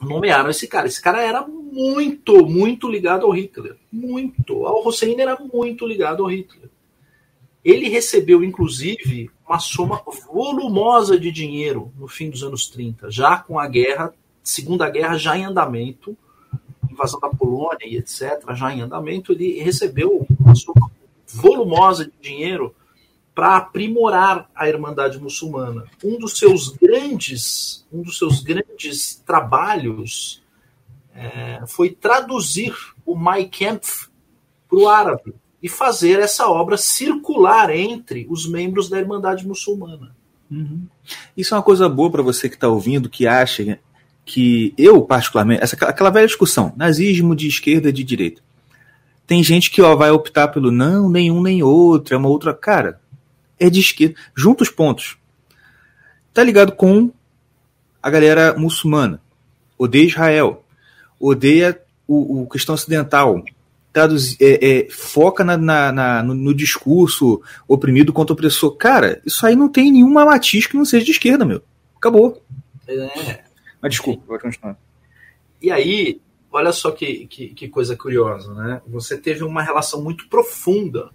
nomearam 0.00 0.48
esse 0.48 0.66
cara. 0.66 0.86
Esse 0.86 1.02
cara 1.02 1.20
era 1.20 1.46
muito, 1.46 2.46
muito 2.46 2.88
ligado 2.88 3.26
ao 3.26 3.32
Hitler. 3.32 3.76
Muito. 3.92 4.64
Al 4.64 4.86
Hussein 4.86 5.20
era 5.20 5.38
muito 5.52 5.86
ligado 5.86 6.22
ao 6.22 6.30
Hitler. 6.30 6.70
Ele 7.62 7.90
recebeu, 7.90 8.42
inclusive, 8.42 9.30
uma 9.46 9.58
soma 9.58 10.02
volumosa 10.32 11.20
de 11.20 11.30
dinheiro 11.30 11.92
no 11.98 12.08
fim 12.08 12.30
dos 12.30 12.42
anos 12.42 12.66
30, 12.68 13.10
já 13.10 13.36
com 13.36 13.58
a 13.58 13.68
guerra, 13.68 14.14
Segunda 14.42 14.88
Guerra 14.88 15.18
já 15.18 15.36
em 15.36 15.44
andamento, 15.44 16.16
invasão 16.90 17.20
da 17.20 17.28
Polônia 17.28 17.86
e 17.86 17.98
etc., 17.98 18.42
já 18.54 18.74
em 18.74 18.80
andamento, 18.80 19.32
ele 19.32 19.60
recebeu 19.60 20.26
uma 20.40 20.54
soma 20.54 20.90
volumosa 21.28 22.06
de 22.06 22.12
dinheiro 22.20 22.74
para 23.34 23.56
aprimorar 23.56 24.48
a 24.54 24.68
Irmandade 24.68 25.18
Muçulmana. 25.18 25.84
Um 26.04 26.18
dos 26.18 26.38
seus 26.38 26.68
grandes, 26.68 27.86
um 27.92 28.02
dos 28.02 28.18
seus 28.18 28.42
grandes 28.42 29.22
trabalhos 29.24 30.42
é, 31.14 31.62
foi 31.66 31.90
traduzir 31.90 32.74
o 33.04 33.18
Mein 33.18 33.48
Kampf 33.48 34.08
para 34.68 34.78
o 34.78 34.88
árabe 34.88 35.34
e 35.62 35.68
fazer 35.68 36.18
essa 36.18 36.48
obra 36.48 36.76
circular 36.76 37.70
entre 37.70 38.26
os 38.28 38.46
membros 38.48 38.88
da 38.88 38.98
Irmandade 38.98 39.46
Muçulmana. 39.46 40.14
Uhum. 40.50 40.86
Isso 41.36 41.54
é 41.54 41.56
uma 41.56 41.62
coisa 41.62 41.88
boa 41.88 42.10
para 42.10 42.22
você 42.22 42.48
que 42.48 42.56
está 42.56 42.68
ouvindo, 42.68 43.08
que 43.08 43.26
acha 43.26 43.78
que 44.24 44.74
eu, 44.76 45.02
particularmente, 45.02 45.62
essa, 45.62 45.76
aquela 45.86 46.10
velha 46.10 46.26
discussão, 46.26 46.72
nazismo 46.76 47.34
de 47.34 47.48
esquerda 47.48 47.88
e 47.88 47.92
de 47.92 48.04
direita. 48.04 48.42
Tem 49.26 49.42
gente 49.42 49.70
que 49.70 49.80
ó, 49.80 49.96
vai 49.96 50.10
optar 50.10 50.48
pelo 50.48 50.70
não, 50.70 51.08
nenhum 51.08 51.40
nem 51.40 51.62
outro, 51.62 52.14
é 52.14 52.18
uma 52.18 52.28
outra. 52.28 52.52
Cara, 52.52 53.00
é 53.62 53.70
de 53.70 53.80
esquerda. 53.80 54.16
Junta 54.36 54.62
os 54.62 54.70
pontos. 54.70 55.16
Tá 56.34 56.42
ligado 56.42 56.72
com 56.72 57.10
a 58.02 58.10
galera 58.10 58.54
muçulmana. 58.58 59.20
Odeia 59.78 60.06
Israel. 60.06 60.64
Odeia 61.18 61.80
o, 62.06 62.42
o 62.42 62.48
questão 62.48 62.74
ocidental. 62.74 63.42
Traduz, 63.92 64.36
é, 64.40 64.86
é, 64.86 64.90
foca 64.90 65.44
na, 65.44 65.56
na, 65.56 65.92
na 65.92 66.22
no, 66.22 66.34
no, 66.34 66.54
discurso 66.54 67.42
oprimido 67.68 68.12
contra 68.12 68.32
o 68.32 68.34
opressor. 68.34 68.74
Cara, 68.76 69.20
isso 69.24 69.46
aí 69.46 69.54
não 69.54 69.68
tem 69.68 69.92
nenhuma 69.92 70.24
matiz 70.24 70.66
que 70.66 70.76
não 70.76 70.84
seja 70.84 71.04
de 71.04 71.10
esquerda, 71.10 71.44
meu. 71.44 71.62
Acabou. 71.96 72.42
É. 72.88 73.44
Mas 73.80 73.92
desculpa, 73.92 74.24
pode 74.26 74.42
continuar. 74.42 74.78
E 75.60 75.70
aí, 75.70 76.20
olha 76.50 76.72
só 76.72 76.90
que, 76.90 77.26
que, 77.26 77.48
que, 77.48 77.68
coisa 77.68 77.94
curiosa, 77.94 78.52
né? 78.54 78.80
Você 78.88 79.16
teve 79.16 79.44
uma 79.44 79.62
relação 79.62 80.02
muito 80.02 80.26
profunda 80.28 81.10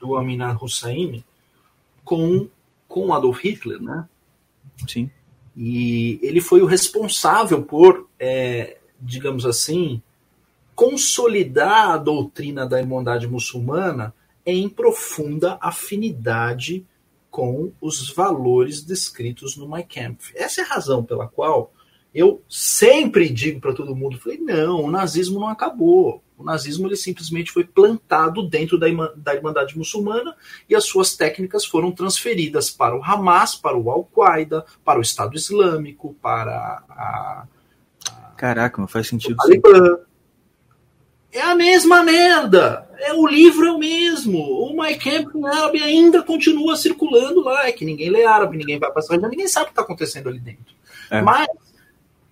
do 0.00 0.16
Aminar 0.16 0.62
Hussein 0.62 1.24
com, 2.10 2.48
com 2.88 3.14
Adolf 3.14 3.44
Hitler, 3.44 3.80
né? 3.80 4.08
Sim. 4.88 5.08
E 5.56 6.18
ele 6.20 6.40
foi 6.40 6.60
o 6.60 6.66
responsável 6.66 7.62
por, 7.62 8.08
é, 8.18 8.78
digamos 9.00 9.46
assim, 9.46 10.02
consolidar 10.74 11.90
a 11.90 11.96
doutrina 11.96 12.66
da 12.66 12.80
Irmandade 12.80 13.28
Muçulmana 13.28 14.12
em 14.44 14.68
profunda 14.68 15.56
afinidade 15.60 16.84
com 17.30 17.70
os 17.80 18.10
valores 18.10 18.82
descritos 18.82 19.56
no 19.56 19.70
My 19.70 19.84
Camp. 19.84 20.18
Essa 20.34 20.62
é 20.62 20.64
a 20.64 20.68
razão 20.68 21.04
pela 21.04 21.28
qual 21.28 21.72
eu 22.12 22.42
sempre 22.48 23.28
digo 23.28 23.60
para 23.60 23.72
todo 23.72 23.94
mundo, 23.94 24.18
falei, 24.18 24.38
não, 24.38 24.82
o 24.82 24.90
nazismo 24.90 25.38
não 25.38 25.46
acabou. 25.46 26.24
O 26.40 26.44
nazismo 26.44 26.88
ele 26.88 26.96
simplesmente 26.96 27.52
foi 27.52 27.64
plantado 27.64 28.42
dentro 28.42 28.78
da, 28.78 28.86
da 29.14 29.34
Irmandade 29.34 29.76
Muçulmana 29.76 30.34
e 30.66 30.74
as 30.74 30.84
suas 30.86 31.14
técnicas 31.14 31.66
foram 31.66 31.92
transferidas 31.92 32.70
para 32.70 32.96
o 32.96 33.04
Hamas, 33.04 33.54
para 33.54 33.76
o 33.76 33.90
Al-Qaeda, 33.90 34.64
para 34.82 34.98
o 34.98 35.02
Estado 35.02 35.36
Islâmico, 35.36 36.16
para 36.22 36.82
a. 36.88 37.44
a 38.06 38.32
Caraca, 38.38 38.80
não 38.80 38.88
faz 38.88 39.08
sentido. 39.08 39.36
É 41.30 41.42
a 41.42 41.54
mesma 41.54 42.02
merda. 42.02 42.88
É 42.98 43.12
o 43.12 43.26
livro 43.26 43.66
é 43.66 43.72
o 43.72 43.78
mesmo. 43.78 44.38
O 44.38 44.82
My 44.82 44.96
Camp 44.96 45.34
em 45.34 45.46
árabe 45.46 45.82
ainda 45.82 46.22
continua 46.22 46.74
circulando 46.74 47.40
lá. 47.42 47.66
É 47.66 47.72
que 47.72 47.84
ninguém 47.84 48.08
lê 48.08 48.24
árabe, 48.24 48.56
ninguém 48.56 48.78
vai 48.78 48.90
passar, 48.90 49.18
ninguém 49.18 49.46
sabe 49.46 49.64
o 49.64 49.66
que 49.66 49.72
está 49.72 49.82
acontecendo 49.82 50.30
ali 50.30 50.40
dentro. 50.40 50.74
É. 51.10 51.20
Mas 51.20 51.46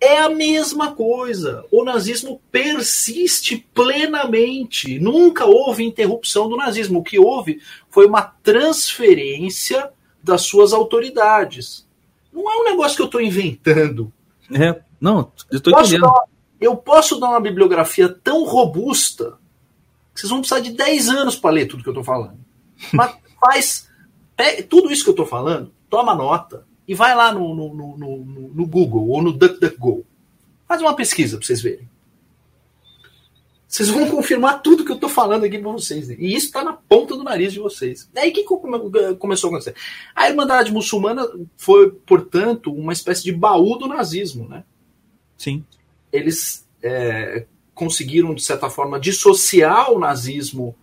é 0.00 0.18
a 0.18 0.28
mesma 0.28 0.92
coisa. 0.92 1.64
O 1.70 1.82
nazismo 1.84 2.40
persiste 2.52 3.66
plenamente. 3.74 4.98
Nunca 4.98 5.44
houve 5.44 5.84
interrupção 5.84 6.48
do 6.48 6.56
nazismo. 6.56 7.00
O 7.00 7.02
que 7.02 7.18
houve 7.18 7.60
foi 7.90 8.06
uma 8.06 8.22
transferência 8.22 9.90
das 10.22 10.42
suas 10.42 10.72
autoridades. 10.72 11.86
Não 12.32 12.50
é 12.50 12.56
um 12.60 12.64
negócio 12.64 12.96
que 12.96 13.02
eu 13.02 13.06
estou 13.06 13.20
inventando. 13.20 14.12
É, 14.52 14.80
não, 15.00 15.32
eu 15.50 15.58
estou 15.58 15.72
entendendo. 15.72 16.02
Dar, 16.02 16.24
eu 16.60 16.76
posso 16.76 17.18
dar 17.18 17.30
uma 17.30 17.40
bibliografia 17.40 18.08
tão 18.08 18.44
robusta 18.44 19.38
que 20.14 20.20
vocês 20.20 20.30
vão 20.30 20.40
precisar 20.40 20.60
de 20.60 20.70
10 20.70 21.08
anos 21.08 21.36
para 21.36 21.50
ler 21.50 21.66
tudo 21.66 21.82
que 21.82 21.88
eu 21.88 21.92
estou 21.92 22.04
falando. 22.04 22.38
Mas 22.92 23.16
faz. 23.40 23.88
tudo 24.68 24.92
isso 24.92 25.02
que 25.02 25.10
eu 25.10 25.12
estou 25.12 25.26
falando, 25.26 25.72
toma 25.90 26.14
nota 26.14 26.67
e 26.88 26.94
vai 26.94 27.14
lá 27.14 27.30
no, 27.30 27.54
no, 27.54 27.74
no, 27.74 28.24
no, 28.54 28.66
Google 28.66 29.08
ou 29.10 29.20
no 29.20 29.30
DuckDuckGo. 29.30 30.06
Faz 30.66 30.80
uma 30.80 30.96
pesquisa 30.96 31.36
para 31.36 31.46
vocês 31.46 31.60
verem. 31.60 31.86
Vocês 33.68 33.90
vão 33.90 34.08
confirmar 34.08 34.62
tudo 34.62 34.82
que 34.82 34.90
eu 34.90 34.94
estou 34.94 35.10
falando 35.10 35.44
aqui 35.44 35.58
para 35.58 35.70
vocês. 35.70 36.08
E 36.08 36.34
isso 36.34 36.46
está 36.46 36.64
na 36.64 36.72
ponta 36.72 37.14
do 37.14 37.22
nariz 37.22 37.52
de 37.52 37.58
vocês. 37.58 38.08
Daí 38.14 38.30
o 38.30 38.32
que 38.32 38.42
começou 38.42 39.48
a 39.48 39.50
acontecer? 39.52 39.74
A 40.16 40.30
Irmandade 40.30 40.72
Muçulmana 40.72 41.28
foi, 41.58 41.90
portanto, 41.90 42.72
uma 42.72 42.94
espécie 42.94 43.22
de 43.22 43.32
baú 43.32 43.76
do 43.76 43.86
nazismo. 43.86 44.48
Né? 44.48 44.64
Sim. 45.36 45.62
Eles 46.10 46.66
é, 46.82 47.44
conseguiram, 47.74 48.34
de 48.34 48.42
certa 48.42 48.70
forma, 48.70 48.98
dissociar 48.98 49.92
o 49.92 49.98
nazismo 49.98 50.74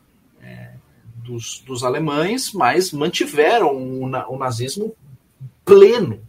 é, 0.44 0.74
dos, 1.16 1.64
dos 1.66 1.84
alemães, 1.84 2.54
mas 2.54 2.92
mantiveram 2.92 3.76
o, 3.76 4.04
o 4.04 4.38
nazismo 4.38 4.96
pleno, 5.66 6.22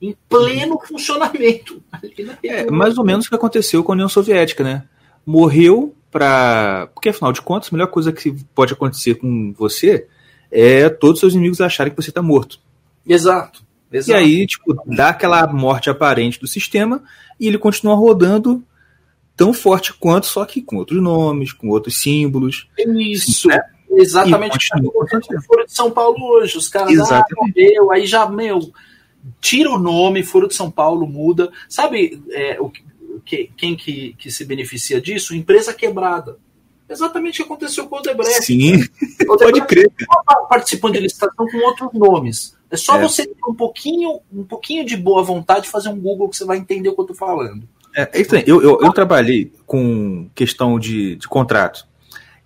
em 0.00 0.14
pleno 0.28 0.78
funcionamento. 0.86 1.80
É 2.44 2.68
mais 2.70 2.98
ou 2.98 3.04
menos 3.04 3.26
o 3.26 3.28
que 3.28 3.34
aconteceu 3.34 3.84
com 3.84 3.92
a 3.92 3.94
União 3.94 4.08
Soviética, 4.08 4.64
né? 4.64 4.84
Morreu 5.24 5.94
para. 6.10 6.88
Porque 6.92 7.08
afinal 7.08 7.32
de 7.32 7.40
contas, 7.40 7.68
a 7.70 7.76
melhor 7.76 7.86
coisa 7.86 8.12
que 8.12 8.32
pode 8.54 8.72
acontecer 8.72 9.14
com 9.14 9.52
você 9.52 10.06
é 10.50 10.88
todos 10.88 11.14
os 11.14 11.20
seus 11.20 11.34
inimigos 11.34 11.60
acharem 11.60 11.92
que 11.92 12.02
você 12.02 12.10
está 12.10 12.20
morto. 12.20 12.58
Exato. 13.06 13.64
Exato. 13.90 14.10
E 14.10 14.14
aí, 14.14 14.46
tipo, 14.46 14.74
dá 14.86 15.10
aquela 15.10 15.46
morte 15.46 15.88
aparente 15.88 16.40
do 16.40 16.46
sistema 16.46 17.02
e 17.38 17.46
ele 17.46 17.58
continua 17.58 17.94
rodando 17.94 18.62
tão 19.36 19.52
forte 19.52 19.92
quanto, 19.94 20.26
só 20.26 20.44
que 20.44 20.62
com 20.62 20.76
outros 20.76 21.02
nomes, 21.02 21.52
com 21.52 21.68
outros 21.68 22.00
símbolos. 22.00 22.68
Isso. 22.78 23.48
Né? 23.48 23.60
Exatamente. 23.92 24.68
o 24.74 25.42
Foro 25.42 25.66
de 25.66 25.72
São 25.72 25.90
Paulo 25.90 26.24
hoje. 26.24 26.56
Os 26.56 26.68
caras, 26.68 26.98
ah, 27.10 27.24
morreu, 27.36 27.92
aí 27.92 28.06
já, 28.06 28.26
meu, 28.28 28.60
tira 29.40 29.70
o 29.70 29.78
nome, 29.78 30.22
Foro 30.22 30.48
de 30.48 30.54
São 30.54 30.70
Paulo 30.70 31.06
muda. 31.06 31.50
Sabe 31.68 32.22
é, 32.30 32.60
o, 32.60 32.70
que, 33.24 33.50
quem 33.56 33.76
que, 33.76 34.14
que 34.18 34.30
se 34.30 34.44
beneficia 34.44 35.00
disso? 35.00 35.34
Empresa 35.34 35.72
quebrada. 35.72 36.38
Exatamente 36.88 37.40
o 37.40 37.44
que 37.44 37.52
aconteceu 37.52 37.86
com 37.86 37.96
o 37.96 37.98
Odebrecht. 37.98 38.44
Sim, 38.44 38.84
pode 39.26 39.60
crer. 39.62 39.90
Participando 40.48 40.94
de 40.94 41.00
licitação 41.00 41.46
com 41.46 41.58
outros 41.66 41.90
nomes. 41.94 42.56
É 42.70 42.76
só 42.76 42.96
é. 42.96 43.02
você 43.02 43.26
ter 43.26 43.44
um 43.48 43.54
pouquinho, 43.54 44.20
um 44.32 44.44
pouquinho 44.44 44.84
de 44.84 44.96
boa 44.96 45.22
vontade 45.22 45.68
fazer 45.68 45.88
um 45.88 45.98
Google 45.98 46.28
que 46.28 46.36
você 46.36 46.44
vai 46.44 46.58
entender 46.58 46.88
o 46.88 46.94
que 46.94 47.00
eu 47.00 47.04
estou 47.04 47.16
falando. 47.16 47.66
É, 47.94 48.02
é 48.02 48.44
eu, 48.46 48.62
eu, 48.62 48.80
eu, 48.80 48.92
trabalhei 48.92 49.52
com 49.66 50.28
questão 50.34 50.78
de, 50.78 51.16
de 51.16 51.28
contrato. 51.28 51.86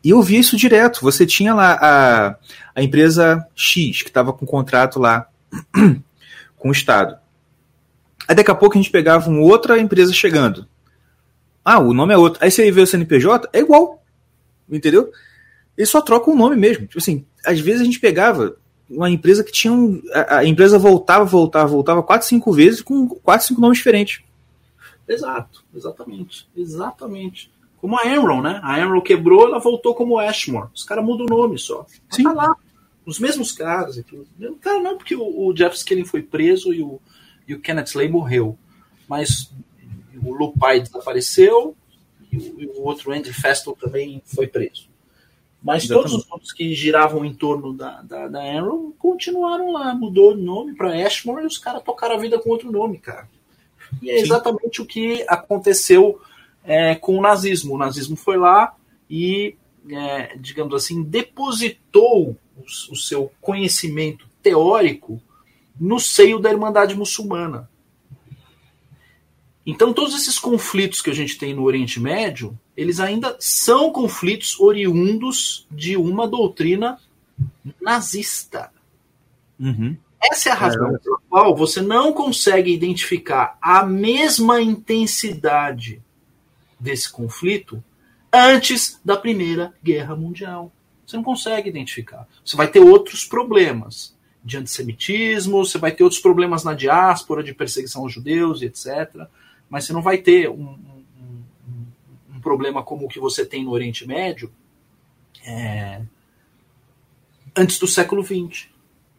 E 0.07 0.11
eu 0.11 0.23
vi 0.23 0.39
isso 0.39 0.57
direto. 0.57 1.01
Você 1.03 1.27
tinha 1.27 1.53
lá 1.53 1.77
a, 1.83 2.37
a 2.77 2.81
empresa 2.81 3.45
X, 3.57 4.03
que 4.03 4.09
estava 4.09 4.33
com 4.33 4.45
um 4.45 4.49
contrato 4.49 5.01
lá 5.01 5.29
com 6.57 6.69
o 6.69 6.71
Estado. 6.71 7.19
Aí 8.29 8.37
daqui 8.37 8.49
a 8.49 8.55
pouco 8.55 8.79
a 8.79 8.81
gente 8.81 8.93
pegava 8.93 9.29
uma 9.29 9.41
outra 9.41 9.81
empresa 9.81 10.13
chegando. 10.13 10.65
Ah, 11.65 11.81
o 11.81 11.93
nome 11.93 12.15
é 12.15 12.17
outro. 12.17 12.39
Aí 12.41 12.53
você 12.53 12.71
vê 12.71 12.83
o 12.83 12.87
CNPJ, 12.87 13.49
é 13.53 13.59
igual. 13.59 14.01
Entendeu? 14.71 15.11
Eles 15.77 15.91
só 15.91 16.01
trocam 16.01 16.35
o 16.35 16.37
nome 16.37 16.55
mesmo. 16.55 16.87
Tipo 16.87 16.99
assim, 16.99 17.27
às 17.45 17.59
vezes 17.59 17.81
a 17.81 17.85
gente 17.85 17.99
pegava 17.99 18.55
uma 18.89 19.11
empresa 19.11 19.43
que 19.43 19.51
tinha 19.51 19.73
um. 19.73 20.01
A, 20.13 20.37
a 20.37 20.45
empresa 20.45 20.79
voltava, 20.79 21.25
voltava, 21.25 21.67
voltava 21.67 22.01
quatro, 22.05 22.29
cinco 22.29 22.53
vezes 22.53 22.81
com 22.81 23.09
quatro, 23.09 23.45
cinco 23.45 23.61
nomes 23.61 23.79
diferentes. 23.79 24.23
Exato, 25.09 25.65
exatamente. 25.75 26.49
Exatamente 26.57 27.51
Como 27.87 28.01
a 28.01 28.05
Enron, 28.05 28.43
né? 28.43 28.59
A 28.65 28.81
Enron 28.81 29.01
quebrou, 29.01 29.47
ela 29.47 29.61
voltou 29.61 29.95
como 29.95 30.19
Ashmore. 30.19 30.71
Os 30.75 30.83
caras 30.83 31.05
mudam 31.05 31.25
o 31.25 31.29
nome 31.29 31.57
só. 31.57 31.87
Sim. 32.11 32.25
Tá 32.25 32.33
lá. 32.33 32.57
Os 33.05 33.21
mesmos 33.21 33.53
caras 33.53 33.97
e 33.97 34.03
tudo. 34.03 34.27
Cara, 34.61 34.81
não, 34.81 34.97
porque 34.97 35.15
o, 35.15 35.47
o 35.47 35.53
Jeff 35.53 35.77
Skilling 35.77 36.05
foi 36.05 36.21
preso 36.21 36.75
e 36.75 36.83
o, 36.83 37.01
e 37.47 37.55
o 37.55 37.61
Kenneth 37.61 37.85
Slay 37.85 38.09
morreu. 38.09 38.59
Mas 39.09 39.53
o 40.21 40.35
Lupai 40.35 40.81
desapareceu 40.81 41.77
e 42.33 42.37
o, 42.37 42.61
e 42.61 42.67
o 42.67 42.83
outro 42.83 43.13
Andy 43.13 43.33
Festel 43.33 43.79
também 43.81 44.21
foi 44.27 44.49
preso. 44.49 44.89
Mas 45.63 45.85
Exatamente. 45.85 46.11
todos 46.11 46.25
os 46.25 46.29
nomes 46.29 46.53
que 46.53 46.75
giravam 46.75 47.25
em 47.25 47.35
torno 47.35 47.73
da, 47.73 48.03
da, 48.03 48.27
da 48.27 48.53
Enron 48.53 48.91
continuaram 48.99 49.71
lá. 49.71 49.95
Mudou 49.95 50.33
o 50.33 50.37
nome 50.37 50.75
para 50.75 51.07
Ashmore 51.07 51.45
e 51.45 51.47
os 51.47 51.57
caras 51.57 51.85
tocaram 51.85 52.17
a 52.17 52.19
vida 52.19 52.37
com 52.37 52.51
outro 52.51 52.73
nome, 52.73 52.99
cara. 52.99 53.29
E 54.03 54.11
é 54.11 54.19
exatamente 54.19 54.79
Sim. 54.79 54.83
o 54.83 54.87
que 54.87 55.25
aconteceu 55.29 56.21
é, 56.67 56.95
com 56.95 57.17
o 57.17 57.23
nazismo. 57.23 57.75
O 57.75 57.79
nazismo 57.79 58.17
foi 58.17 58.37
lá 58.37 58.75
e, 59.09 59.57
é, 59.89 60.37
digamos 60.37 60.75
assim, 60.75 61.03
depositou 61.03 62.37
o, 62.57 62.63
o 62.93 62.97
seu 62.97 63.33
conhecimento 63.41 64.29
teórico 64.43 65.21
no 65.79 65.99
seio 66.01 66.39
da 66.39 66.51
Irmandade 66.51 66.95
Muçulmana. 66.95 67.71
Então, 69.65 69.93
todos 69.93 70.15
esses 70.15 70.39
conflitos 70.39 71.03
que 71.03 71.11
a 71.11 71.15
gente 71.15 71.37
tem 71.37 71.53
no 71.53 71.65
Oriente 71.65 71.99
Médio, 71.99 72.57
eles 72.77 73.01
ainda 73.01 73.37
são 73.41 73.91
conflitos 73.91 74.61
oriundos 74.61 75.67
de 75.71 75.97
uma 75.97 76.29
doutrina 76.29 76.99
nazista. 77.81 78.71
Uhum. 79.59 79.97
Essa 80.23 80.51
é 80.51 80.53
a 80.53 80.57
razão 80.57 80.95
é. 80.95 80.99
pela 80.99 81.19
qual 81.29 81.57
você 81.57 81.83
não 81.83 82.13
consegue 82.13 82.73
identificar 82.73 83.59
a 83.61 83.85
mesma 83.85 84.61
intensidade 84.61 86.01
desse 86.79 87.11
conflito 87.11 87.83
antes 88.33 89.01
da 89.05 89.17
Primeira 89.17 89.75
Guerra 89.83 90.15
Mundial. 90.15 90.73
Você 91.07 91.17
não 91.17 91.25
consegue 91.25 91.69
identificar. 91.69 92.27
Você 92.45 92.57
vai 92.57 92.69
ter 92.69 92.81
outros 92.81 93.25
problemas 93.25 94.15
de 94.45 94.57
antissemitismo, 94.57 95.65
você 95.65 95.79
vai 95.79 95.93
ter 95.93 96.05
outros 96.05 96.21
problemas 96.21 96.63
na 96.63 96.75
diáspora, 96.75 97.43
de 97.43 97.55
perseguição 97.55 98.03
aos 98.03 98.13
judeus, 98.13 98.63
etc. 98.63 99.27
Mas 99.69 99.85
você 99.85 99.93
não 99.93 100.03
vai 100.03 100.19
ter 100.19 100.49
um, 100.49 100.79
um, 101.19 101.87
um 102.35 102.41
problema 102.41 102.83
como 102.83 103.07
o 103.07 103.09
que 103.09 103.19
você 103.19 103.45
tem 103.45 103.65
no 103.65 103.73
Oriente 103.73 104.07
Médio 104.07 104.53
é, 105.45 106.03
antes 107.57 107.79
do 107.79 107.87
século 107.87 108.23
XX. 108.23 108.69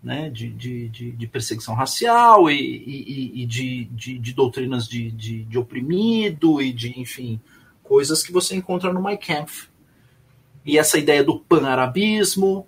Né, 0.04 0.30
de, 0.30 0.50
de, 0.50 0.88
de, 0.90 1.12
de 1.12 1.28
perseguição 1.28 1.74
racial 1.74 2.50
e, 2.50 2.56
e, 2.56 3.42
e 3.42 3.46
de, 3.46 3.86
de, 3.86 4.20
de, 4.20 4.34
doutrinas 4.34 4.88
de, 4.88 5.12
de, 5.12 5.44
de 5.44 5.58
oprimido 5.58 6.62
e 6.62 6.72
de, 6.72 6.98
enfim, 7.00 7.42
coisas 7.84 8.22
que 8.22 8.32
você 8.32 8.56
encontra 8.56 8.94
no 8.94 9.04
Mein 9.04 9.18
Kampf. 9.18 9.68
E 10.64 10.78
essa 10.78 11.00
ideia 11.00 11.24
do 11.24 11.40
pan-arabismo, 11.40 12.68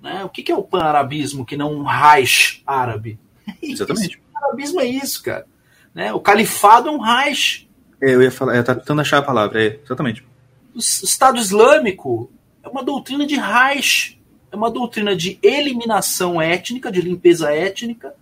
né? 0.00 0.24
O 0.24 0.28
que, 0.28 0.42
que 0.42 0.52
é 0.52 0.56
o 0.56 0.62
pan-arabismo 0.62 1.44
que 1.44 1.56
não 1.56 1.72
um 1.72 1.84
Reich 1.84 2.62
árabe? 2.66 3.18
Exatamente. 3.62 4.16
o 4.16 4.20
pan-arabismo 4.32 4.80
é 4.80 4.86
isso, 4.86 5.22
cara. 5.22 5.46
Né? 5.94 6.12
O 6.12 6.20
califado 6.20 6.88
é 6.88 6.92
um 6.92 7.00
Reich. 7.00 7.68
É, 8.02 8.14
eu 8.14 8.22
ia 8.22 8.30
falar, 8.30 8.56
eu 8.56 8.64
tava 8.64 8.80
tentando 8.80 9.00
achar 9.00 9.18
a 9.18 9.22
palavra, 9.22 9.62
é, 9.62 9.80
exatamente. 9.84 10.24
O 10.74 10.78
Estado 10.78 11.38
Islâmico 11.38 12.30
é 12.62 12.68
uma 12.68 12.82
doutrina 12.82 13.26
de 13.26 13.36
Reich, 13.36 14.19
é 14.50 14.56
uma 14.56 14.70
doutrina 14.70 15.14
de 15.14 15.38
eliminação 15.42 16.40
étnica, 16.40 16.90
de 16.90 17.00
limpeza 17.00 17.52
étnica, 17.52 18.14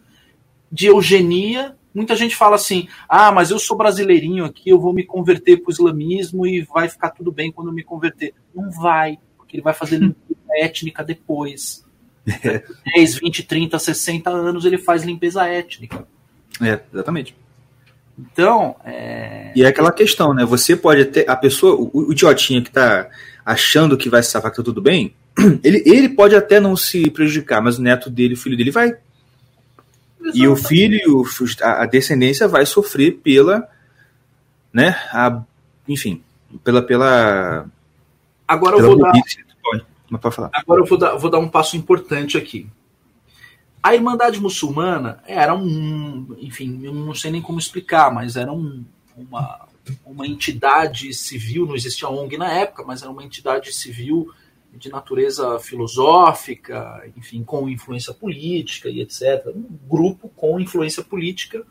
de 0.70 0.87
eugenia. 0.87 1.74
Muita 1.95 2.14
gente 2.14 2.37
fala 2.37 2.57
assim: 2.57 2.89
ah, 3.09 3.33
mas 3.33 3.51
eu 3.51 3.59
sou 3.59 3.76
brasileirinho 3.76 4.45
aqui, 4.45 4.68
eu 4.68 4.79
vou 4.79 4.93
me 4.93 5.05
converter 5.05 5.59
para 5.59 5.70
o 5.70 5.72
islamismo 5.72 6.47
e 6.47 6.62
vai 6.62 6.89
ficar 6.89 7.11
tudo 7.11 7.33
bem 7.33 7.51
quando 7.51 7.68
eu 7.68 7.74
me 7.74 7.83
converter. 7.83 8.35
Não 8.55 8.70
vai, 8.70 9.18
porque 9.37 9.57
ele 9.57 9.62
vai 9.62 9.74
fazer 9.74 9.99
limpeza 10.01 10.41
étnica 10.59 11.03
depois. 11.03 11.85
É. 12.45 12.62
10, 12.95 13.20
20, 13.20 13.43
30, 13.45 13.79
60 13.79 14.29
anos 14.29 14.64
ele 14.66 14.76
faz 14.76 15.03
limpeza 15.03 15.47
étnica. 15.47 16.07
É, 16.61 16.81
exatamente. 16.93 17.35
Então. 18.18 18.76
É... 18.85 19.53
E 19.55 19.62
é 19.62 19.68
aquela 19.68 19.93
questão, 19.93 20.35
né? 20.35 20.45
Você 20.45 20.76
pode 20.76 21.05
ter. 21.07 21.29
A 21.29 21.37
pessoa, 21.37 21.74
o, 21.74 22.09
o 22.09 22.12
idiotinha 22.12 22.61
que 22.61 22.70
tá 22.70 23.09
achando 23.45 23.97
que 23.97 24.11
vai 24.11 24.22
se 24.22 24.31
safar 24.31 24.51
que 24.51 24.59
tá 24.59 24.62
tudo 24.62 24.83
bem, 24.83 25.14
ele, 25.62 25.82
ele 25.86 26.09
pode 26.09 26.34
até 26.34 26.59
não 26.61 26.76
se 26.76 27.11
prejudicar, 27.11 27.62
mas 27.62 27.78
o 27.78 27.82
neto 27.82 28.11
dele, 28.11 28.34
o 28.34 28.36
filho 28.36 28.57
dele, 28.57 28.70
vai. 28.70 28.89
Exatamente. 30.20 30.39
E 30.39 30.49
o 30.49 30.57
filho, 30.57 31.24
a 31.62 31.86
descendência 31.86 32.49
vai 32.49 32.66
sofrer 32.66 33.12
pela. 33.22 33.68
Né? 34.72 34.91
A, 35.12 35.43
enfim, 35.86 36.22
pela. 36.64 36.82
pela 36.82 37.66
Agora 38.47 38.76
pela 38.76 38.89
eu 38.89 38.97
vou 38.97 39.03
dar. 39.03 39.12
Agora 40.53 40.80
eu 40.80 40.86
vou 40.86 40.99
dar, 40.99 41.16
vou 41.16 41.30
dar 41.30 41.39
um 41.39 41.49
passo 41.49 41.76
importante 41.76 42.36
aqui. 42.36 42.68
A 43.82 43.95
Irmandade 43.95 44.41
Muçulmana 44.41 45.22
era 45.26 45.55
um, 45.55 46.34
enfim, 46.39 46.80
eu 46.82 46.93
não 46.93 47.14
sei 47.14 47.30
nem 47.30 47.41
como 47.41 47.59
explicar, 47.59 48.12
mas 48.12 48.36
era 48.36 48.53
um, 48.53 48.84
uma, 49.16 49.68
uma 50.05 50.26
entidade 50.26 51.14
civil, 51.14 51.64
não 51.64 51.76
existia 51.76 52.09
ONG 52.09 52.36
na 52.36 52.51
época, 52.53 52.82
mas 52.84 53.03
era 53.03 53.11
uma 53.11 53.22
entidade 53.22 53.72
civil 53.72 54.32
de 54.73 54.91
natureza 54.91 55.59
filosófica, 55.59 57.03
enfim, 57.16 57.43
com 57.43 57.69
influência 57.69 58.14
política 58.14 58.89
e 58.89 59.01
etc. 59.01 59.47
Um 59.55 59.66
grupo 59.89 60.29
com 60.31 60.61
influência 60.61 61.03
política, 61.03 61.66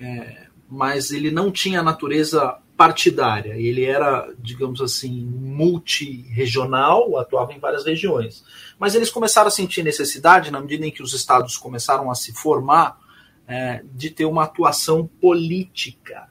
é, 0.00 0.46
mas 0.68 1.10
ele 1.10 1.30
não 1.30 1.50
tinha 1.50 1.82
natureza 1.82 2.58
partidária. 2.76 3.54
Ele 3.54 3.84
era, 3.84 4.32
digamos 4.38 4.80
assim, 4.80 5.22
multirregional, 5.22 7.18
atuava 7.18 7.52
em 7.52 7.58
várias 7.58 7.84
regiões. 7.84 8.44
Mas 8.78 8.94
eles 8.94 9.10
começaram 9.10 9.48
a 9.48 9.52
sentir 9.52 9.82
necessidade, 9.82 10.50
na 10.50 10.60
medida 10.60 10.86
em 10.86 10.90
que 10.90 11.02
os 11.02 11.12
estados 11.12 11.56
começaram 11.56 12.10
a 12.10 12.14
se 12.14 12.32
formar, 12.32 12.98
é, 13.46 13.84
de 13.92 14.10
ter 14.10 14.24
uma 14.24 14.44
atuação 14.44 15.06
política 15.20 16.28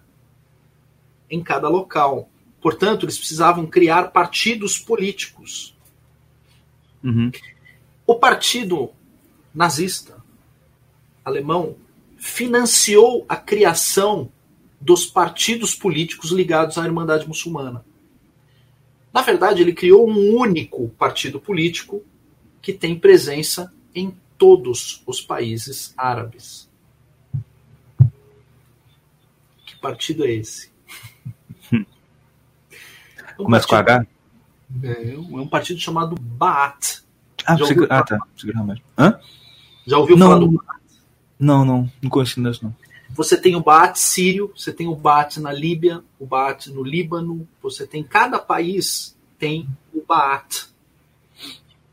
em 1.29 1.41
cada 1.41 1.69
local. 1.69 2.30
Portanto, 2.61 3.05
eles 3.05 3.17
precisavam 3.17 3.65
criar 3.65 4.11
partidos 4.11 4.77
políticos. 4.77 5.75
Uhum. 7.03 7.31
O 8.05 8.15
partido 8.15 8.91
nazista 9.53 10.23
alemão 11.25 11.75
financiou 12.17 13.25
a 13.27 13.35
criação 13.35 14.31
dos 14.79 15.05
partidos 15.05 15.75
políticos 15.75 16.31
ligados 16.31 16.77
à 16.77 16.85
Irmandade 16.85 17.27
Muçulmana. 17.27 17.83
Na 19.13 19.21
verdade, 19.21 19.61
ele 19.61 19.73
criou 19.73 20.09
um 20.09 20.35
único 20.35 20.89
partido 20.89 21.39
político 21.39 22.03
que 22.61 22.71
tem 22.71 22.97
presença 22.97 23.73
em 23.93 24.15
todos 24.37 25.03
os 25.05 25.21
países 25.21 25.93
árabes. 25.97 26.69
Que 29.65 29.75
partido 29.81 30.25
é 30.25 30.31
esse? 30.31 30.71
Um 33.41 33.45
Começa 33.45 33.67
com 33.67 33.75
H? 33.75 34.05
É, 34.83 35.13
é 35.13 35.17
um 35.17 35.47
partido 35.47 35.79
chamado 35.79 36.15
Ba'ath. 36.19 37.03
Ah, 37.45 37.57
Já 37.57 37.65
ouviu 37.65 37.87
ah 37.89 38.03
tá. 38.03 38.19
Hã? 38.97 39.19
Já 39.85 39.97
ouviu 39.97 40.17
não, 40.17 40.27
falar 40.27 40.39
do 40.39 40.51
Ba'ath? 40.51 40.81
Não, 41.39 41.65
não. 41.65 41.91
Não 42.01 42.09
conheço 42.09 42.39
isso, 42.49 42.63
não. 42.63 42.75
Você 43.09 43.35
tem 43.35 43.55
o 43.55 43.61
Baath 43.61 43.97
sírio, 43.97 44.53
você 44.55 44.71
tem 44.71 44.87
o 44.87 44.95
Baath 44.95 45.37
na 45.37 45.51
Líbia, 45.51 46.01
o 46.17 46.25
Baath 46.25 46.67
no 46.67 46.81
Líbano, 46.81 47.45
você 47.61 47.85
tem 47.85 48.03
cada 48.03 48.39
país 48.39 49.17
tem 49.41 49.67
o 49.91 50.05
Baath. 50.05 50.69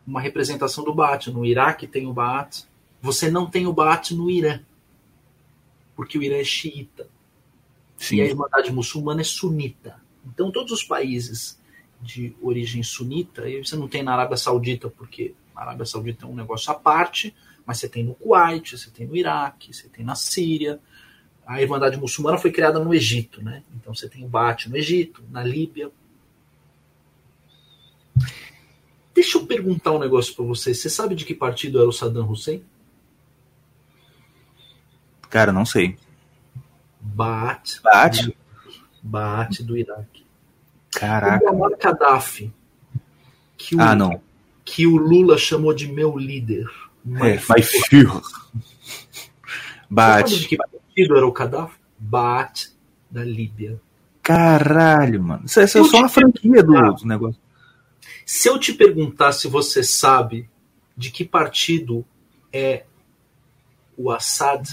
Uma 0.06 0.20
representação 0.20 0.84
do 0.84 0.94
Baath. 0.94 1.28
No 1.28 1.46
Iraque 1.46 1.86
tem 1.86 2.06
o 2.06 2.12
Baath. 2.12 2.66
Você 3.00 3.30
não 3.30 3.48
tem 3.48 3.66
o 3.66 3.72
Baath 3.72 4.10
no 4.10 4.30
Irã, 4.30 4.60
porque 5.96 6.18
o 6.18 6.22
Irã 6.22 6.36
é 6.36 6.44
xiita. 6.44 7.08
Sim. 7.96 8.16
E 8.16 8.20
a 8.20 8.26
Irmandade 8.26 8.70
Muçulmana 8.70 9.22
é 9.22 9.24
sunita. 9.24 9.96
Então 10.26 10.50
todos 10.50 10.72
os 10.72 10.82
países 10.82 11.58
de 12.00 12.34
origem 12.40 12.82
sunita, 12.82 13.48
e 13.48 13.64
você 13.64 13.76
não 13.76 13.88
tem 13.88 14.02
na 14.02 14.12
Arábia 14.12 14.36
Saudita, 14.36 14.88
porque 14.88 15.34
a 15.54 15.62
Arábia 15.62 15.84
Saudita 15.84 16.24
é 16.24 16.28
um 16.28 16.34
negócio 16.34 16.70
à 16.70 16.74
parte, 16.74 17.34
mas 17.66 17.78
você 17.78 17.88
tem 17.88 18.04
no 18.04 18.14
Kuwait, 18.14 18.78
você 18.78 18.90
tem 18.90 19.06
no 19.06 19.16
Iraque, 19.16 19.74
você 19.74 19.88
tem 19.88 20.04
na 20.04 20.14
Síria, 20.14 20.80
a 21.48 21.62
Irmandade 21.62 21.96
Muçulmana 21.96 22.36
foi 22.36 22.52
criada 22.52 22.78
no 22.78 22.92
Egito, 22.92 23.42
né? 23.42 23.62
Então 23.74 23.94
você 23.94 24.06
tem 24.06 24.22
o 24.22 24.28
Bate 24.28 24.68
no 24.68 24.76
Egito, 24.76 25.24
na 25.30 25.42
Líbia. 25.42 25.90
Deixa 29.14 29.38
eu 29.38 29.46
perguntar 29.46 29.92
um 29.92 29.98
negócio 29.98 30.34
para 30.36 30.44
você. 30.44 30.74
Você 30.74 30.90
sabe 30.90 31.14
de 31.14 31.24
que 31.24 31.34
partido 31.34 31.80
era 31.80 31.88
o 31.88 31.92
Saddam 31.92 32.30
Hussein? 32.30 32.62
Cara, 35.30 35.50
não 35.50 35.64
sei. 35.64 35.98
Bate. 37.00 37.80
Bate? 37.82 38.36
Bate 39.02 39.62
do 39.62 39.76
Iraque. 39.76 40.24
Caraca. 40.92 41.50
O 41.50 41.56
Muammar 41.56 41.78
Gaddafi. 41.78 42.52
Que 43.56 43.76
o, 43.76 43.80
ah, 43.80 43.94
não. 43.94 44.20
Que 44.64 44.86
o 44.86 44.96
Lula 44.96 45.36
chamou 45.36 45.74
de 45.74 45.90
meu 45.90 46.16
líder. 46.16 46.66
É, 47.20 47.34
my 47.34 47.62
Führer. 47.62 48.22
Bate 49.88 50.56
partido 50.56 51.16
era 51.16 51.26
o 51.26 51.32
Gaddafi? 51.32 51.78
Baath 51.98 52.72
da 53.10 53.24
Líbia. 53.24 53.80
Caralho, 54.22 55.22
mano. 55.22 55.42
Isso, 55.46 55.60
isso 55.60 55.78
é 55.78 55.84
só 55.84 55.98
uma 55.98 56.08
franquia 56.08 56.62
do, 56.62 56.72
do 56.72 57.06
negócio. 57.06 57.40
Se 58.24 58.48
eu 58.48 58.58
te 58.58 58.72
perguntar 58.72 59.32
se 59.32 59.48
você 59.48 59.82
sabe 59.82 60.48
de 60.96 61.10
que 61.10 61.24
partido 61.24 62.04
é 62.52 62.84
o 63.96 64.10
Assad, 64.10 64.68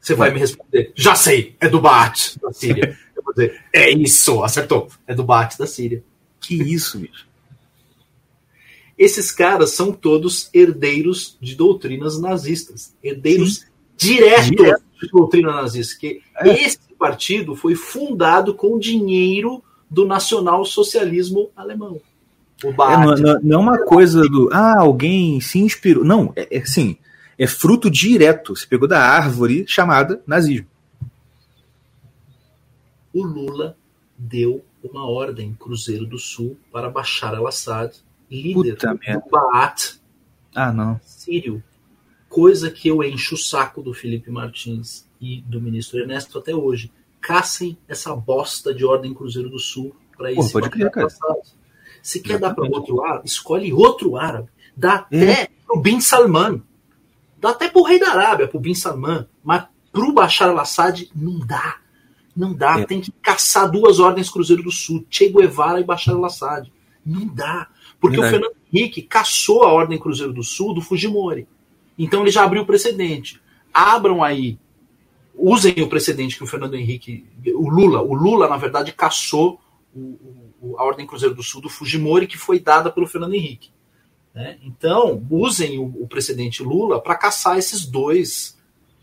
você 0.00 0.14
vai 0.14 0.32
me 0.32 0.38
responder, 0.38 0.92
já 0.94 1.14
sei, 1.14 1.54
é 1.60 1.68
do 1.68 1.80
Baath 1.80 2.36
da 2.40 2.52
Síria. 2.52 2.98
Eu 3.14 3.22
vou 3.22 3.34
dizer, 3.34 3.60
é 3.72 3.90
isso, 3.90 4.42
acertou, 4.42 4.88
é 5.06 5.14
do 5.14 5.22
Baath 5.22 5.58
da 5.58 5.66
Síria. 5.66 6.02
Que 6.40 6.54
isso, 6.54 6.98
bicho. 6.98 7.28
Esses 8.96 9.30
caras 9.30 9.70
são 9.70 9.92
todos 9.92 10.50
herdeiros 10.52 11.36
de 11.40 11.54
doutrinas 11.54 12.20
nazistas. 12.20 12.94
Herdeiros 13.02 13.64
diretos 13.96 14.50
Direto. 14.50 14.82
de 15.00 15.08
doutrina 15.08 15.52
nazista. 15.52 15.98
Que 15.98 16.22
é. 16.36 16.64
Esse 16.64 16.78
partido 16.98 17.54
foi 17.54 17.74
fundado 17.74 18.54
com 18.54 18.78
dinheiro 18.78 19.62
do 19.90 20.04
nacional-socialismo 20.06 21.50
alemão. 21.56 22.00
O 22.62 22.68
é, 22.68 22.74
não, 22.76 23.14
não, 23.14 23.40
não, 23.42 23.58
é 23.58 23.62
uma 23.62 23.78
coisa 23.78 24.20
do. 24.20 24.50
Ah, 24.52 24.80
alguém 24.80 25.40
se 25.40 25.58
inspirou. 25.58 26.04
Não, 26.04 26.32
é, 26.36 26.58
é 26.58 26.60
assim. 26.60 26.98
É 27.40 27.46
fruto 27.46 27.90
direto. 27.90 28.54
Se 28.54 28.66
pegou 28.66 28.86
da 28.86 29.02
árvore 29.02 29.64
chamada 29.66 30.22
nazismo. 30.26 30.66
O 33.14 33.24
Lula 33.24 33.78
deu 34.16 34.62
uma 34.84 35.08
ordem 35.08 35.54
Cruzeiro 35.58 36.04
do 36.04 36.18
Sul 36.18 36.58
para 36.70 36.90
Bashar 36.90 37.34
al-Assad 37.34 37.96
líder 38.30 38.74
Puta 38.74 38.94
do 38.94 39.30
Baath 39.30 39.98
ah, 40.54 40.70
não. 40.70 41.00
sírio. 41.02 41.62
Coisa 42.28 42.70
que 42.70 42.88
eu 42.88 43.02
encho 43.02 43.34
o 43.34 43.38
saco 43.38 43.82
do 43.82 43.94
Felipe 43.94 44.30
Martins 44.30 45.08
e 45.20 45.40
do 45.42 45.60
ministro 45.62 45.98
Ernesto 45.98 46.38
até 46.38 46.54
hoje. 46.54 46.92
Caçem 47.22 47.78
essa 47.88 48.14
bosta 48.14 48.74
de 48.74 48.84
ordem 48.84 49.14
Cruzeiro 49.14 49.48
do 49.48 49.58
Sul 49.58 49.96
para 50.16 50.30
esse 50.30 50.52
pode 50.52 50.68
criar, 50.68 50.90
cara. 50.90 51.08
Se 52.02 52.20
quer 52.20 52.38
dar 52.38 52.54
para 52.54 52.68
outro 52.68 53.02
árabe, 53.02 53.26
escolhe 53.26 53.72
outro 53.72 54.16
árabe. 54.16 54.48
Dá 54.76 55.06
é. 55.10 55.32
até 55.32 55.48
pro 55.66 55.80
Bin 55.80 56.00
Salman. 56.00 56.62
Dá 57.40 57.50
até 57.50 57.68
pro 57.68 57.82
rei 57.82 57.98
da 57.98 58.10
Arábia, 58.10 58.48
pro 58.48 58.60
Bin 58.60 58.74
Salman. 58.74 59.26
Mas 59.42 59.64
pro 59.92 60.12
Bashar 60.12 60.50
al-Assad 60.50 61.10
não 61.14 61.38
dá. 61.38 61.78
Não 62.36 62.52
dá. 62.52 62.80
É. 62.80 62.84
Tem 62.84 63.00
que 63.00 63.10
caçar 63.10 63.70
duas 63.70 63.98
ordens 63.98 64.30
Cruzeiro 64.30 64.62
do 64.62 64.70
Sul, 64.70 65.04
Che 65.10 65.28
Guevara 65.28 65.80
e 65.80 65.84
Bashar 65.84 66.14
al-Assad. 66.14 66.70
Não 67.04 67.26
dá. 67.26 67.68
Porque 68.00 68.16
Verdade. 68.16 68.36
o 68.36 68.40
Fernando 68.40 68.60
Henrique 68.72 69.02
caçou 69.02 69.64
a 69.64 69.72
Ordem 69.72 69.98
Cruzeiro 69.98 70.32
do 70.32 70.42
Sul 70.42 70.74
do 70.74 70.80
Fujimori. 70.80 71.46
Então 71.98 72.22
ele 72.22 72.30
já 72.30 72.44
abriu 72.44 72.62
o 72.62 72.66
precedente. 72.66 73.40
Abram 73.72 74.22
aí, 74.22 74.58
usem 75.34 75.74
o 75.82 75.88
precedente 75.88 76.36
que 76.36 76.44
o 76.44 76.46
Fernando 76.46 76.74
Henrique, 76.74 77.26
o 77.54 77.68
Lula, 77.68 78.00
o 78.00 78.14
Lula, 78.14 78.48
na 78.48 78.56
verdade, 78.56 78.92
caçou 78.92 79.60
o, 79.94 80.18
o, 80.60 80.76
a 80.78 80.84
Ordem 80.84 81.06
Cruzeiro 81.06 81.34
do 81.34 81.42
Sul 81.42 81.60
do 81.60 81.68
Fujimori, 81.68 82.26
que 82.26 82.38
foi 82.38 82.58
dada 82.58 82.90
pelo 82.90 83.06
Fernando 83.06 83.34
Henrique. 83.34 83.70
Né? 84.34 84.58
Então, 84.62 85.24
usem 85.28 85.78
o, 85.78 85.84
o 86.02 86.06
precedente 86.06 86.62
Lula 86.62 87.00
para 87.00 87.16
caçar 87.16 87.58
esses 87.58 87.84
dois, 87.84 88.56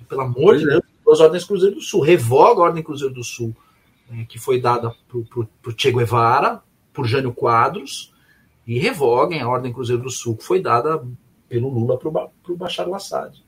pelo 0.07 0.21
amor 0.21 0.57
de 0.57 0.63
é. 0.63 0.67
Deus, 0.67 0.83
duas 1.03 1.19
Ordens 1.19 1.45
Cruzeiro 1.45 1.75
do 1.75 1.81
Sul. 1.81 2.01
Revoga 2.01 2.61
a 2.61 2.65
Ordem 2.65 2.83
Cruzeiro 2.83 3.13
do 3.13 3.23
Sul, 3.23 3.55
né, 4.09 4.25
que 4.27 4.39
foi 4.39 4.59
dada 4.59 4.95
por 5.09 5.73
Che 5.75 5.91
Guevara, 5.91 6.61
por 6.93 7.05
Jânio 7.05 7.33
Quadros, 7.33 8.13
e 8.65 8.79
revoguem 8.79 9.41
a 9.41 9.47
Ordem 9.47 9.73
Cruzeiro 9.73 10.01
do 10.01 10.09
Sul, 10.09 10.35
que 10.35 10.43
foi 10.43 10.61
dada 10.61 11.03
pelo 11.47 11.69
Lula 11.69 11.97
para 11.97 12.09
o 12.09 12.57
Bashar 12.57 12.87
al-Assad. 12.87 13.41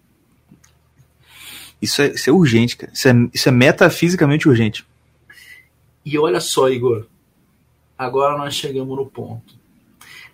Isso 1.82 2.02
é, 2.02 2.08
isso 2.12 2.30
é 2.30 2.34
urgente, 2.34 2.76
cara. 2.76 2.92
Isso 2.94 3.08
é, 3.08 3.12
isso 3.34 3.50
é 3.50 3.52
metafisicamente 3.52 4.48
urgente. 4.48 4.86
E 6.06 6.18
olha 6.18 6.42
só, 6.42 6.70
Igor. 6.70 7.08
Agora 7.98 8.38
nós 8.38 8.54
chegamos 8.54 8.98
no 8.98 9.06
ponto. 9.06 9.59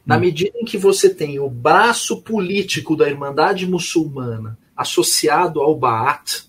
Na 0.06 0.18
hum. 0.18 0.20
medida 0.20 0.58
em 0.60 0.66
que 0.66 0.78
você 0.78 1.14
tem 1.14 1.40
o 1.40 1.50
braço 1.50 2.22
político 2.22 2.96
da 2.96 3.10
Irmandade 3.10 3.66
Muçulmana 3.66 4.58
associado 4.76 5.62
ao 5.62 5.76
Baath, 5.76 6.48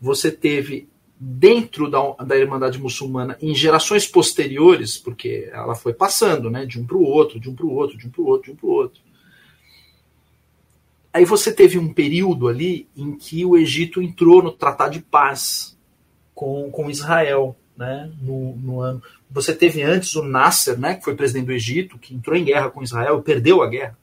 você 0.00 0.30
teve 0.30 0.88
dentro 1.18 1.90
da, 1.90 2.12
da 2.24 2.38
Irmandade 2.38 2.78
Muçulmana 2.80 3.36
em 3.42 3.54
gerações 3.54 4.06
posteriores, 4.06 4.96
porque 4.96 5.50
ela 5.52 5.74
foi 5.74 5.92
passando 5.92 6.48
né, 6.48 6.64
de 6.64 6.80
um 6.80 6.86
para 6.86 6.96
o 6.96 7.02
outro, 7.02 7.38
de 7.38 7.50
um 7.50 7.54
para 7.54 7.66
o 7.66 7.74
outro, 7.74 7.98
de 7.98 8.06
um 8.06 8.10
para 8.10 8.22
o 8.22 8.26
outro, 8.26 8.44
de 8.46 8.52
um 8.52 8.56
para 8.56 8.66
o 8.66 8.72
outro. 8.72 9.02
Aí 11.12 11.24
você 11.24 11.52
teve 11.52 11.76
um 11.76 11.92
período 11.92 12.48
ali 12.48 12.88
em 12.96 13.16
que 13.16 13.44
o 13.44 13.56
Egito 13.56 14.00
entrou 14.00 14.42
no 14.42 14.52
Tratado 14.52 14.92
de 14.92 15.00
Paz 15.00 15.76
com, 16.34 16.70
com 16.70 16.88
Israel, 16.88 17.54
né, 17.76 18.10
no, 18.22 18.56
no 18.56 18.80
ano. 18.80 19.02
Você 19.30 19.54
teve 19.54 19.82
antes 19.82 20.14
o 20.16 20.22
Nasser, 20.22 20.78
né, 20.78 20.94
que 20.94 21.04
foi 21.04 21.14
presidente 21.14 21.46
do 21.46 21.52
Egito, 21.52 21.98
que 21.98 22.14
entrou 22.14 22.36
em 22.36 22.44
guerra 22.44 22.70
com 22.70 22.82
Israel 22.82 23.18
e 23.18 23.22
perdeu 23.22 23.62
a 23.62 23.68
guerra 23.68 23.96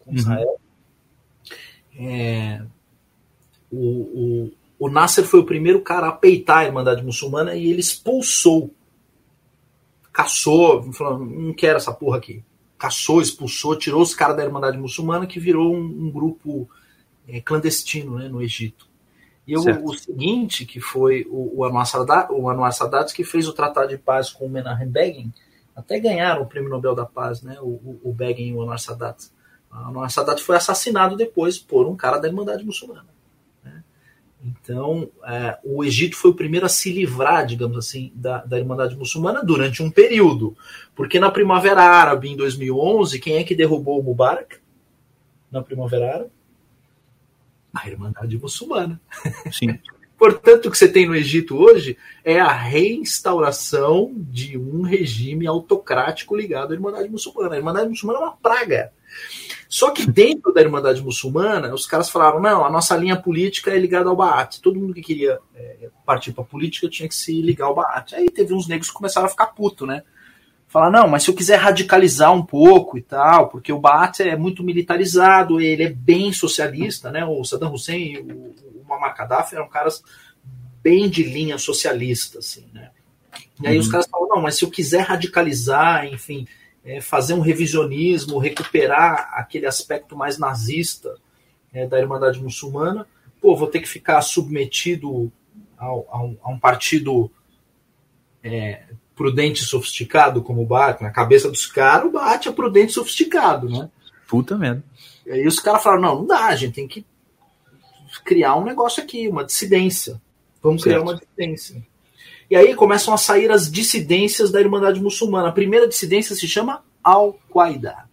com 0.00 0.14
Israel. 0.14 0.60
Uhum. 1.96 2.06
É, 2.06 2.62
o, 3.70 3.78
o, 3.78 4.52
o 4.78 4.90
Nasser 4.90 5.24
foi 5.24 5.40
o 5.40 5.44
primeiro 5.44 5.80
cara 5.80 6.08
a 6.08 6.12
peitar 6.12 6.58
a 6.58 6.64
Irmandade 6.64 7.02
Muçulmana 7.02 7.54
e 7.54 7.70
ele 7.70 7.80
expulsou, 7.80 8.72
caçou, 10.12 10.92
falou, 10.92 11.24
não 11.24 11.52
quero 11.52 11.76
essa 11.76 11.92
porra 11.92 12.18
aqui. 12.18 12.42
Caçou, 12.78 13.20
expulsou, 13.20 13.76
tirou 13.76 14.02
os 14.02 14.14
caras 14.14 14.36
da 14.36 14.44
Irmandade 14.44 14.78
Muçulmana 14.78 15.26
que 15.26 15.40
virou 15.40 15.74
um, 15.74 15.80
um 15.80 16.10
grupo 16.10 16.68
é, 17.26 17.40
clandestino 17.40 18.18
né, 18.18 18.28
no 18.28 18.40
Egito. 18.40 18.87
E 19.48 19.56
o, 19.56 19.84
o, 19.84 19.94
seguinte, 19.94 20.66
que 20.66 20.78
foi 20.78 21.26
o, 21.30 21.60
o, 21.60 21.64
Anwar 21.64 21.86
Sadat, 21.86 22.30
o 22.30 22.50
Anwar 22.50 22.70
Sadat 22.72 23.14
que 23.14 23.24
fez 23.24 23.48
o 23.48 23.54
Tratado 23.54 23.88
de 23.88 23.96
Paz 23.96 24.30
com 24.30 24.44
o 24.44 24.50
Menachem 24.50 24.88
Begin, 24.88 25.32
até 25.74 25.98
ganharam 25.98 26.42
o 26.42 26.46
Prêmio 26.46 26.68
Nobel 26.68 26.94
da 26.94 27.06
Paz, 27.06 27.40
né, 27.42 27.56
o, 27.62 27.98
o 28.04 28.12
Begin 28.12 28.48
e 28.48 28.52
o 28.52 28.60
Anwar 28.60 28.78
Sadat. 28.78 29.30
O 29.72 29.88
Anwar 29.88 30.10
Sadat 30.10 30.42
foi 30.42 30.54
assassinado 30.54 31.16
depois 31.16 31.58
por 31.58 31.86
um 31.86 31.96
cara 31.96 32.18
da 32.18 32.28
Irmandade 32.28 32.62
Muçulmana. 32.62 33.06
Então, 34.44 35.10
é, 35.24 35.58
o 35.64 35.82
Egito 35.82 36.16
foi 36.16 36.30
o 36.30 36.34
primeiro 36.34 36.64
a 36.64 36.68
se 36.68 36.92
livrar, 36.92 37.44
digamos 37.44 37.76
assim, 37.76 38.12
da, 38.14 38.44
da 38.44 38.58
Irmandade 38.58 38.96
Muçulmana 38.96 39.42
durante 39.42 39.82
um 39.82 39.90
período. 39.90 40.56
Porque 40.94 41.18
na 41.18 41.30
Primavera 41.30 41.82
Árabe, 41.82 42.28
em 42.28 42.36
2011, 42.36 43.18
quem 43.18 43.36
é 43.36 43.44
que 43.44 43.54
derrubou 43.54 43.98
o 43.98 44.02
Mubarak? 44.02 44.58
Na 45.50 45.62
Primavera 45.62 46.14
Árabe? 46.14 46.30
A 47.82 47.88
Irmandade 47.88 48.38
Muçulmana. 48.38 49.00
Sim. 49.52 49.78
Portanto, 50.18 50.66
o 50.66 50.70
que 50.70 50.76
você 50.76 50.88
tem 50.88 51.06
no 51.06 51.14
Egito 51.14 51.56
hoje 51.56 51.96
é 52.24 52.40
a 52.40 52.52
reinstauração 52.52 54.12
de 54.16 54.58
um 54.58 54.82
regime 54.82 55.46
autocrático 55.46 56.36
ligado 56.36 56.72
à 56.72 56.74
Irmandade 56.74 57.08
Muçulmana. 57.08 57.54
A 57.54 57.58
Irmandade 57.58 57.88
Muçulmana 57.88 58.18
é 58.18 58.22
uma 58.22 58.36
praga. 58.36 58.92
Só 59.68 59.90
que 59.90 60.10
dentro 60.10 60.52
da 60.52 60.60
Irmandade 60.60 61.02
Muçulmana, 61.02 61.72
os 61.72 61.86
caras 61.86 62.10
falaram: 62.10 62.40
não, 62.40 62.64
a 62.64 62.70
nossa 62.70 62.96
linha 62.96 63.16
política 63.16 63.70
é 63.70 63.78
ligada 63.78 64.08
ao 64.08 64.16
Baath. 64.16 64.58
Todo 64.60 64.80
mundo 64.80 64.92
que 64.92 65.02
queria 65.02 65.38
é, 65.54 65.88
partir 66.04 66.32
para 66.32 66.42
política 66.42 66.88
tinha 66.88 67.08
que 67.08 67.14
se 67.14 67.40
ligar 67.40 67.66
ao 67.66 67.74
Baath. 67.74 68.14
Aí 68.14 68.28
teve 68.28 68.52
uns 68.52 68.66
negros 68.66 68.90
que 68.90 68.96
começaram 68.96 69.26
a 69.26 69.30
ficar 69.30 69.46
puto, 69.48 69.86
né? 69.86 70.02
Falar, 70.68 70.90
não, 70.90 71.08
mas 71.08 71.22
se 71.22 71.30
eu 71.30 71.34
quiser 71.34 71.56
radicalizar 71.56 72.30
um 72.30 72.44
pouco 72.44 72.98
e 72.98 73.00
tal, 73.00 73.48
porque 73.48 73.72
o 73.72 73.80
Baath 73.80 74.20
é 74.20 74.36
muito 74.36 74.62
militarizado, 74.62 75.62
ele 75.62 75.82
é 75.82 75.88
bem 75.88 76.30
socialista, 76.30 77.10
né? 77.10 77.24
O 77.24 77.42
Saddam 77.42 77.72
Hussein 77.72 78.12
e 78.12 78.18
o, 78.18 78.54
o 78.78 78.84
Muammar 78.86 79.16
Gaddafi 79.16 79.54
eram 79.54 79.66
caras 79.66 80.02
bem 80.82 81.08
de 81.08 81.22
linha 81.22 81.56
socialista, 81.56 82.40
assim, 82.40 82.66
né? 82.74 82.90
E 83.62 83.66
aí 83.66 83.74
uhum. 83.76 83.80
os 83.80 83.88
caras 83.88 84.06
falam, 84.06 84.28
não, 84.28 84.42
mas 84.42 84.56
se 84.56 84.64
eu 84.64 84.70
quiser 84.70 85.00
radicalizar, 85.00 86.04
enfim, 86.06 86.46
é, 86.84 87.00
fazer 87.00 87.32
um 87.32 87.40
revisionismo, 87.40 88.38
recuperar 88.38 89.30
aquele 89.32 89.64
aspecto 89.64 90.14
mais 90.14 90.38
nazista 90.38 91.14
é, 91.72 91.86
da 91.86 91.98
Irmandade 91.98 92.42
Muçulmana, 92.42 93.06
pô, 93.40 93.56
vou 93.56 93.68
ter 93.68 93.80
que 93.80 93.88
ficar 93.88 94.20
submetido 94.20 95.32
um, 95.80 96.36
a 96.42 96.50
um 96.50 96.58
partido 96.58 97.30
é, 98.42 98.82
prudente 99.14 99.64
sofisticado 99.64 100.42
como 100.42 100.62
o 100.62 100.66
Bate, 100.66 101.02
na 101.02 101.10
cabeça 101.10 101.50
dos 101.50 101.66
caras, 101.66 102.12
Bate 102.12 102.48
é 102.48 102.52
prudente 102.52 102.92
e 102.92 102.94
sofisticado, 102.94 103.68
né? 103.68 103.90
Puta 104.28 104.56
merda. 104.56 104.84
E 105.26 105.32
aí 105.32 105.46
os 105.46 105.58
caras 105.58 105.82
falaram, 105.82 106.02
não, 106.02 106.14
não 106.20 106.26
dá, 106.26 106.46
a 106.46 106.56
gente 106.56 106.74
tem 106.74 106.86
que 106.86 107.04
criar 108.24 108.56
um 108.56 108.64
negócio 108.64 109.02
aqui, 109.02 109.28
uma 109.28 109.44
dissidência. 109.44 110.20
Vamos 110.62 110.82
certo. 110.82 110.94
criar 110.94 111.02
uma 111.02 111.18
dissidência. 111.18 111.82
E 112.50 112.56
aí 112.56 112.74
começam 112.74 113.12
a 113.12 113.18
sair 113.18 113.50
as 113.50 113.70
dissidências 113.70 114.50
da 114.50 114.60
Irmandade 114.60 115.00
Muçulmana. 115.02 115.48
A 115.48 115.52
primeira 115.52 115.86
dissidência 115.86 116.34
se 116.34 116.48
chama 116.48 116.82
Al-Qaeda. 117.02 118.08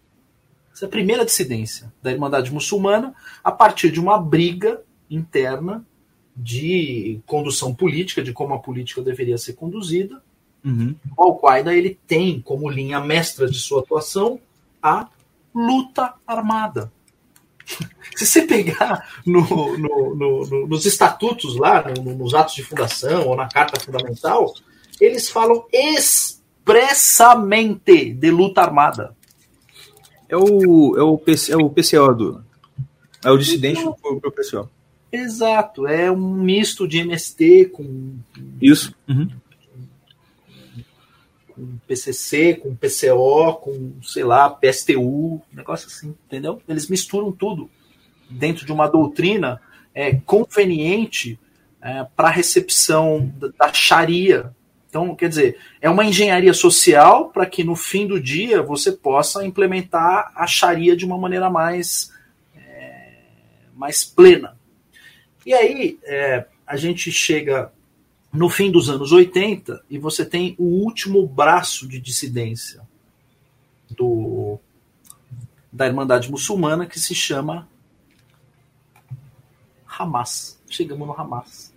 Essa 0.73 0.85
é 0.85 0.87
a 0.87 0.91
primeira 0.91 1.23
dissidência 1.23 1.93
da 2.01 2.11
Irmandade 2.11 2.51
Muçulmana 2.51 3.15
a 3.41 3.51
partir 3.51 3.91
de 3.91 3.99
uma 3.99 4.17
briga 4.17 4.81
interna 5.09 5.85
de 6.35 7.21
condução 7.25 7.73
política, 7.73 8.21
de 8.21 8.33
como 8.33 8.53
a 8.53 8.59
política 8.59 9.01
deveria 9.01 9.37
ser 9.37 9.53
conduzida. 9.53 10.21
Uhum. 10.63 10.95
O 11.15 11.23
Al-Qaeda 11.23 11.73
ele 11.73 11.97
tem 12.07 12.41
como 12.41 12.69
linha 12.69 12.99
mestra 12.99 13.49
de 13.49 13.57
sua 13.57 13.81
atuação 13.81 14.39
a 14.81 15.07
luta 15.53 16.13
armada. 16.27 16.91
Se 18.15 18.25
você 18.25 18.41
pegar 18.43 19.21
no, 19.25 19.77
no, 19.77 20.15
no, 20.15 20.67
nos 20.67 20.85
estatutos 20.85 21.57
lá, 21.57 21.83
nos 22.01 22.33
atos 22.33 22.55
de 22.55 22.63
fundação 22.63 23.27
ou 23.27 23.35
na 23.35 23.47
carta 23.47 23.79
fundamental, 23.79 24.53
eles 24.99 25.29
falam 25.29 25.65
expressamente 25.71 28.11
de 28.13 28.31
luta 28.31 28.61
armada. 28.61 29.15
É 30.27 30.35
o, 30.35 30.97
é 30.97 31.03
o, 31.03 31.15
PC, 31.17 31.53
é 31.53 31.57
o 31.57 31.69
PCO 31.69 32.13
do. 32.13 32.43
É 33.23 33.31
o 33.31 33.37
dissidente 33.37 33.79
então, 33.79 34.19
pro 34.19 34.31
PCO. 34.31 34.69
Exato, 35.15 35.87
é 35.87 36.11
um 36.11 36.33
misto 36.33 36.87
de 36.87 36.99
MST 36.99 37.65
com. 37.65 38.17
Isso. 38.61 38.93
Uhum. 39.07 39.29
Com 41.53 41.77
PCC, 41.87 42.55
com 42.55 42.75
PCO, 42.75 43.53
com, 43.61 43.93
sei 44.03 44.25
lá, 44.25 44.49
PSTU, 44.49 45.41
negócio 45.53 45.87
assim, 45.87 46.13
entendeu? 46.27 46.61
Eles 46.67 46.89
misturam 46.89 47.31
tudo 47.31 47.69
dentro 48.29 48.65
de 48.65 48.73
uma 48.73 48.87
doutrina 48.87 49.61
é, 49.93 50.13
conveniente 50.13 51.39
é, 51.81 52.05
para 52.15 52.27
a 52.27 52.31
recepção 52.31 53.31
da, 53.37 53.47
da 53.57 53.73
Sharia. 53.73 54.53
Então, 54.89 55.15
quer 55.15 55.29
dizer, 55.29 55.57
é 55.79 55.89
uma 55.89 56.03
engenharia 56.03 56.53
social 56.53 57.29
para 57.29 57.45
que 57.45 57.63
no 57.63 57.75
fim 57.75 58.05
do 58.05 58.19
dia 58.19 58.61
você 58.61 58.91
possa 58.91 59.45
implementar 59.45 60.33
a 60.35 60.45
Sharia 60.45 60.95
de 60.95 61.05
uma 61.05 61.17
maneira 61.17 61.49
mais, 61.49 62.11
é, 62.53 63.19
mais 63.73 64.03
plena. 64.03 64.57
E 65.45 65.53
aí 65.53 65.99
é, 66.03 66.45
a 66.65 66.75
gente 66.75 67.11
chega 67.11 67.71
no 68.33 68.49
fim 68.49 68.71
dos 68.71 68.89
anos 68.89 69.11
80 69.11 69.83
e 69.89 69.97
você 69.97 70.25
tem 70.25 70.55
o 70.57 70.63
último 70.63 71.25
braço 71.25 71.87
de 71.87 71.99
dissidência 71.99 72.81
do, 73.89 74.59
da 75.71 75.85
Irmandade 75.87 76.29
Muçulmana 76.29 76.85
que 76.85 76.99
se 76.99 77.13
chama 77.13 77.67
Hamas. 79.85 80.59
Chegamos 80.69 81.07
no 81.07 81.13
Hamas. 81.13 81.73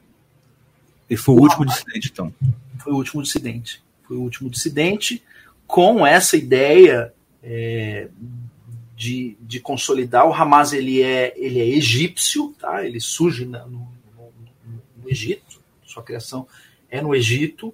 E 1.08 1.16
foi 1.16 1.34
o, 1.34 1.38
o 1.38 1.42
último 1.42 1.62
Hamas 1.62 1.74
dissidente, 1.76 2.10
então. 2.10 2.34
Foi 2.78 2.92
o 2.92 2.96
último 2.96 3.22
dissidente. 3.22 3.82
Foi 4.02 4.16
o 4.16 4.22
último 4.22 4.50
dissidente 4.50 5.22
com 5.66 6.06
essa 6.06 6.36
ideia 6.36 7.14
é, 7.42 8.08
de, 8.98 9.36
de 9.40 9.60
consolidar. 9.60 10.26
O 10.26 10.34
Hamas 10.34 10.72
ele 10.72 11.00
é, 11.00 11.32
ele 11.36 11.60
é 11.60 11.68
egípcio, 11.68 12.52
tá? 12.58 12.84
ele 12.84 12.98
surge 12.98 13.44
no, 13.44 13.64
no, 13.68 13.92
no 14.96 15.08
Egito, 15.08 15.62
sua 15.86 16.02
criação 16.02 16.48
é 16.90 17.00
no 17.00 17.14
Egito. 17.14 17.72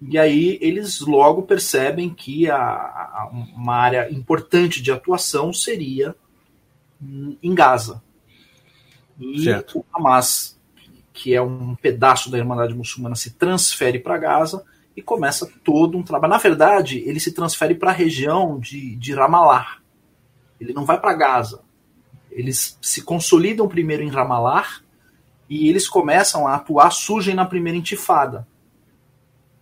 E 0.00 0.16
aí 0.16 0.56
eles 0.60 1.00
logo 1.00 1.42
percebem 1.42 2.08
que 2.08 2.48
a, 2.48 2.56
a, 2.56 3.30
uma 3.32 3.74
área 3.74 4.08
importante 4.12 4.80
de 4.80 4.92
atuação 4.92 5.52
seria 5.52 6.14
em 7.42 7.52
Gaza. 7.52 8.00
E 9.18 9.42
certo. 9.42 9.80
o 9.80 9.84
Hamas, 9.92 10.56
que 11.12 11.34
é 11.34 11.42
um 11.42 11.74
pedaço 11.74 12.30
da 12.30 12.38
Irmandade 12.38 12.74
Muçulmana, 12.74 13.16
se 13.16 13.32
transfere 13.32 13.98
para 13.98 14.18
Gaza 14.18 14.64
e 14.96 15.02
começa 15.02 15.50
todo 15.64 15.98
um 15.98 16.02
trabalho. 16.04 16.30
Na 16.30 16.38
verdade, 16.38 17.02
ele 17.04 17.18
se 17.18 17.32
transfere 17.32 17.74
para 17.74 17.90
a 17.90 17.94
região 17.94 18.60
de, 18.60 18.94
de 18.94 19.12
Ramallah. 19.12 19.82
Ele 20.64 20.72
não 20.72 20.84
vai 20.84 21.00
para 21.00 21.14
Gaza. 21.14 21.60
Eles 22.30 22.78
se 22.80 23.02
consolidam 23.02 23.68
primeiro 23.68 24.02
em 24.02 24.08
Ramallah 24.08 24.80
e 25.48 25.68
eles 25.68 25.86
começam 25.86 26.46
a 26.48 26.54
atuar, 26.56 26.90
surgem 26.90 27.34
na 27.34 27.44
primeira 27.44 27.78
intifada. 27.78 28.46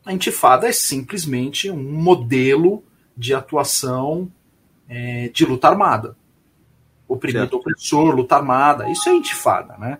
A 0.04 0.12
intifada 0.12 0.68
é 0.68 0.72
simplesmente 0.72 1.70
um 1.70 1.92
modelo 1.92 2.82
de 3.16 3.34
atuação 3.34 4.30
é, 4.88 5.28
de 5.28 5.44
luta 5.44 5.68
armada 5.68 6.16
oprimido 7.12 7.40
certo. 7.40 7.56
opressor, 7.56 8.14
luta 8.14 8.36
armada. 8.36 8.90
Isso 8.90 9.08
é 9.08 9.14
intifada, 9.14 9.76
né? 9.76 9.98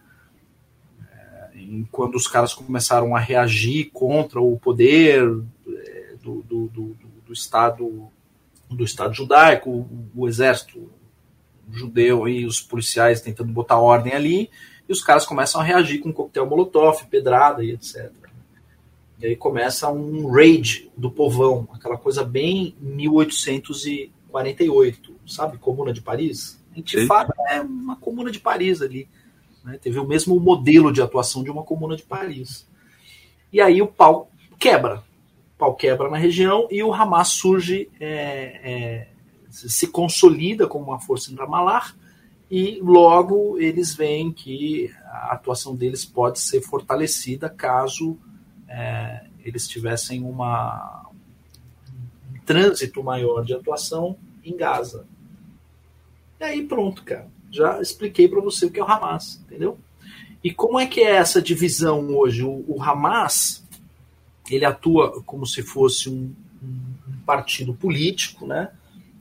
É, 1.00 1.50
quando 1.90 2.14
os 2.14 2.26
caras 2.26 2.55
começaram 2.55 3.14
a 3.14 3.20
reagir 3.20 3.90
contra 3.92 4.40
o 4.40 4.59
poder 4.59 5.22
é, 5.68 6.14
do, 6.22 6.42
do, 6.42 6.68
do, 6.68 6.96
do 7.26 7.32
Estado 7.32 8.11
do 8.76 8.84
Estado 8.84 9.14
judaico, 9.14 9.70
o, 9.70 10.08
o 10.14 10.28
exército 10.28 10.90
judeu 11.70 12.28
e 12.28 12.44
os 12.44 12.60
policiais 12.60 13.20
tentando 13.20 13.52
botar 13.52 13.78
ordem 13.78 14.12
ali, 14.12 14.50
e 14.88 14.92
os 14.92 15.00
caras 15.02 15.24
começam 15.24 15.60
a 15.60 15.64
reagir 15.64 16.00
com 16.00 16.12
coquetel 16.12 16.46
molotov, 16.46 17.06
pedrada 17.06 17.64
e 17.64 17.70
etc. 17.70 18.12
E 19.18 19.26
aí 19.26 19.34
começa 19.36 19.90
um 19.90 20.30
raid 20.30 20.90
do 20.96 21.10
povão, 21.10 21.68
aquela 21.72 21.96
coisa 21.96 22.22
bem 22.24 22.74
1848, 22.80 25.14
sabe? 25.26 25.56
Comuna 25.58 25.92
de 25.92 26.02
Paris. 26.02 26.60
A 26.74 26.80
Intifada 26.80 27.32
é 27.48 27.60
uma 27.60 27.94
comuna 27.96 28.32
de 28.32 28.40
Paris 28.40 28.82
ali. 28.82 29.08
Né? 29.64 29.78
Teve 29.80 30.00
o 30.00 30.06
mesmo 30.06 30.38
modelo 30.40 30.92
de 30.92 31.00
atuação 31.00 31.44
de 31.44 31.50
uma 31.50 31.62
comuna 31.62 31.96
de 31.96 32.02
Paris. 32.02 32.66
E 33.52 33.60
aí 33.60 33.80
o 33.80 33.86
pau 33.86 34.28
quebra. 34.58 35.04
Pau 35.62 35.76
quebra 35.76 36.10
na 36.10 36.16
região 36.16 36.66
e 36.72 36.82
o 36.82 36.92
Hamas 36.92 37.28
surge, 37.28 37.88
é, 38.00 38.08
é, 38.64 39.08
se 39.48 39.86
consolida 39.86 40.66
como 40.66 40.86
uma 40.86 40.98
força 40.98 41.30
em 41.30 41.36
Ramallah 41.36 41.94
e 42.50 42.80
logo 42.82 43.56
eles 43.60 43.94
veem 43.94 44.32
que 44.32 44.92
a 45.04 45.34
atuação 45.34 45.76
deles 45.76 46.04
pode 46.04 46.40
ser 46.40 46.62
fortalecida 46.62 47.48
caso 47.48 48.18
é, 48.68 49.24
eles 49.44 49.68
tivessem 49.68 50.24
uma, 50.24 51.08
um 52.34 52.40
trânsito 52.44 53.00
maior 53.00 53.44
de 53.44 53.54
atuação 53.54 54.16
em 54.42 54.56
Gaza. 54.56 55.06
E 56.40 56.44
aí 56.44 56.66
pronto, 56.66 57.04
cara. 57.04 57.30
Já 57.52 57.80
expliquei 57.80 58.26
para 58.26 58.40
você 58.40 58.66
o 58.66 58.70
que 58.72 58.80
é 58.80 58.82
o 58.82 58.90
Hamas, 58.90 59.40
entendeu? 59.46 59.78
E 60.42 60.52
como 60.52 60.80
é 60.80 60.86
que 60.86 61.02
é 61.02 61.14
essa 61.14 61.40
divisão 61.40 62.08
hoje? 62.16 62.42
O, 62.42 62.64
o 62.66 62.82
Hamas 62.82 63.61
ele 64.51 64.64
atua 64.64 65.22
como 65.22 65.47
se 65.47 65.62
fosse 65.62 66.09
um, 66.09 66.34
um 66.62 67.16
partido 67.24 67.74
político, 67.74 68.47
né? 68.47 68.70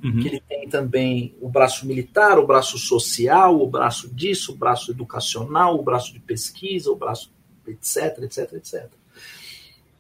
Uhum. 0.03 0.19
Que 0.19 0.27
ele 0.27 0.43
tem 0.47 0.67
também 0.67 1.35
o 1.39 1.47
braço 1.47 1.85
militar, 1.85 2.39
o 2.39 2.47
braço 2.47 2.77
social, 2.77 3.61
o 3.61 3.69
braço 3.69 4.13
disso, 4.13 4.51
o 4.51 4.55
braço 4.55 4.91
educacional, 4.91 5.77
o 5.77 5.83
braço 5.83 6.11
de 6.11 6.19
pesquisa, 6.19 6.89
o 6.89 6.95
braço 6.95 7.31
etc, 7.67 8.23
etc, 8.23 8.53
etc. 8.53 8.89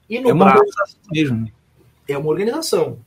E 0.09 0.19
no 0.19 0.29
é 0.29 0.33
uma 0.33 0.45
braço, 0.45 0.59
organização 0.59 0.99
mesmo. 1.11 1.41
Né? 1.41 1.51
É 2.07 2.17
uma 2.17 2.29
organização, 2.29 2.99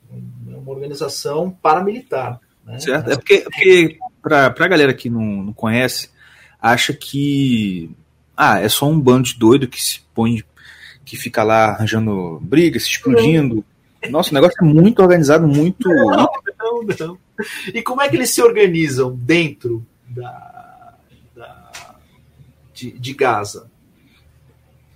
é 0.49 0.57
uma 0.57 0.71
organização 0.71 1.51
paramilitar. 1.51 2.41
Né? 2.65 2.79
Certo, 2.79 3.11
é 3.11 3.17
porque, 3.17 3.41
porque 3.41 3.99
pra, 4.23 4.51
pra 4.51 4.69
galera 4.69 4.95
que 4.95 5.11
não, 5.11 5.45
não 5.45 5.53
conhece, 5.53 6.11
acha 6.61 6.95
que 6.95 7.91
ah, 8.37 8.61
é 8.61 8.69
só 8.69 8.89
um 8.89 8.99
bando 8.99 9.25
de 9.25 9.39
doido 9.39 9.69
que 9.69 9.83
se 9.83 10.01
põe, 10.15 10.43
que 11.05 11.17
fica 11.17 11.43
lá 11.43 11.71
arranjando 11.71 12.39
briga, 12.43 12.79
se 12.79 12.89
explodindo. 12.89 13.65
Nossa, 14.11 14.31
o 14.31 14.35
negócio 14.35 14.57
é 14.61 14.65
muito 14.65 15.01
organizado, 15.01 15.47
muito. 15.47 15.89
Não, 15.89 16.29
não, 16.59 16.83
não. 16.99 17.19
E 17.73 17.83
como 17.83 18.03
é 18.03 18.09
que 18.09 18.17
eles 18.17 18.31
se 18.31 18.43
organizam 18.43 19.15
dentro 19.15 19.85
da, 20.09 20.95
da 21.35 21.97
de, 22.73 22.93
de 22.93 23.13
Gaza? 23.13 23.71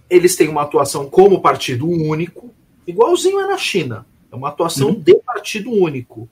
Eles 0.09 0.37
têm 0.37 0.49
uma 0.49 0.63
atuação 0.63 1.09
como 1.09 1.41
partido 1.41 1.89
único, 1.89 2.55
igualzinho 2.87 3.41
é 3.41 3.47
na 3.47 3.59
China. 3.59 4.07
É 4.31 4.37
uma 4.37 4.49
atuação 4.49 4.89
uhum. 4.89 5.01
de 5.01 5.15
partido 5.17 5.71
único. 5.71 6.29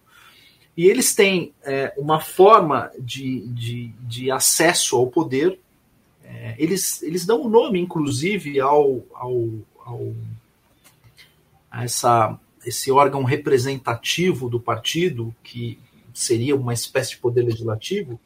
E 0.77 0.87
eles 0.87 1.15
têm 1.15 1.55
é, 1.65 1.95
uma 1.97 2.21
forma 2.21 2.91
de, 2.99 3.47
de, 3.49 3.89
de, 4.01 4.31
acesso 4.31 4.97
ao 4.97 5.07
poder. 5.07 5.59
É, 6.29 6.55
eles, 6.59 7.03
eles 7.03 7.25
dão 7.25 7.43
o 7.43 7.49
nome, 7.49 7.81
inclusive, 7.81 8.61
ao, 8.61 9.03
ao, 9.15 9.49
ao 9.85 10.13
a 11.71 11.85
essa, 11.85 12.39
esse 12.65 12.91
órgão 12.91 13.23
representativo 13.23 14.49
do 14.49 14.59
partido, 14.59 15.35
que 15.43 15.79
seria 16.13 16.57
uma 16.57 16.73
espécie 16.75 17.11
de 17.11 17.19
poder 17.19 17.43
legislativo, 17.43 18.19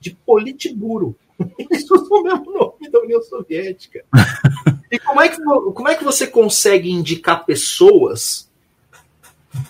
de 0.00 0.10
Politburo. 0.10 1.16
Eles 1.58 1.90
usam 1.90 2.20
o 2.20 2.22
mesmo 2.22 2.52
nome 2.52 2.90
da 2.90 3.00
União 3.00 3.22
Soviética. 3.22 4.04
E 4.90 4.98
como 4.98 5.20
é 5.20 5.28
que, 5.28 5.42
como 5.42 5.88
é 5.88 5.94
que 5.94 6.04
você 6.04 6.26
consegue 6.26 6.90
indicar 6.90 7.44
pessoas 7.44 8.48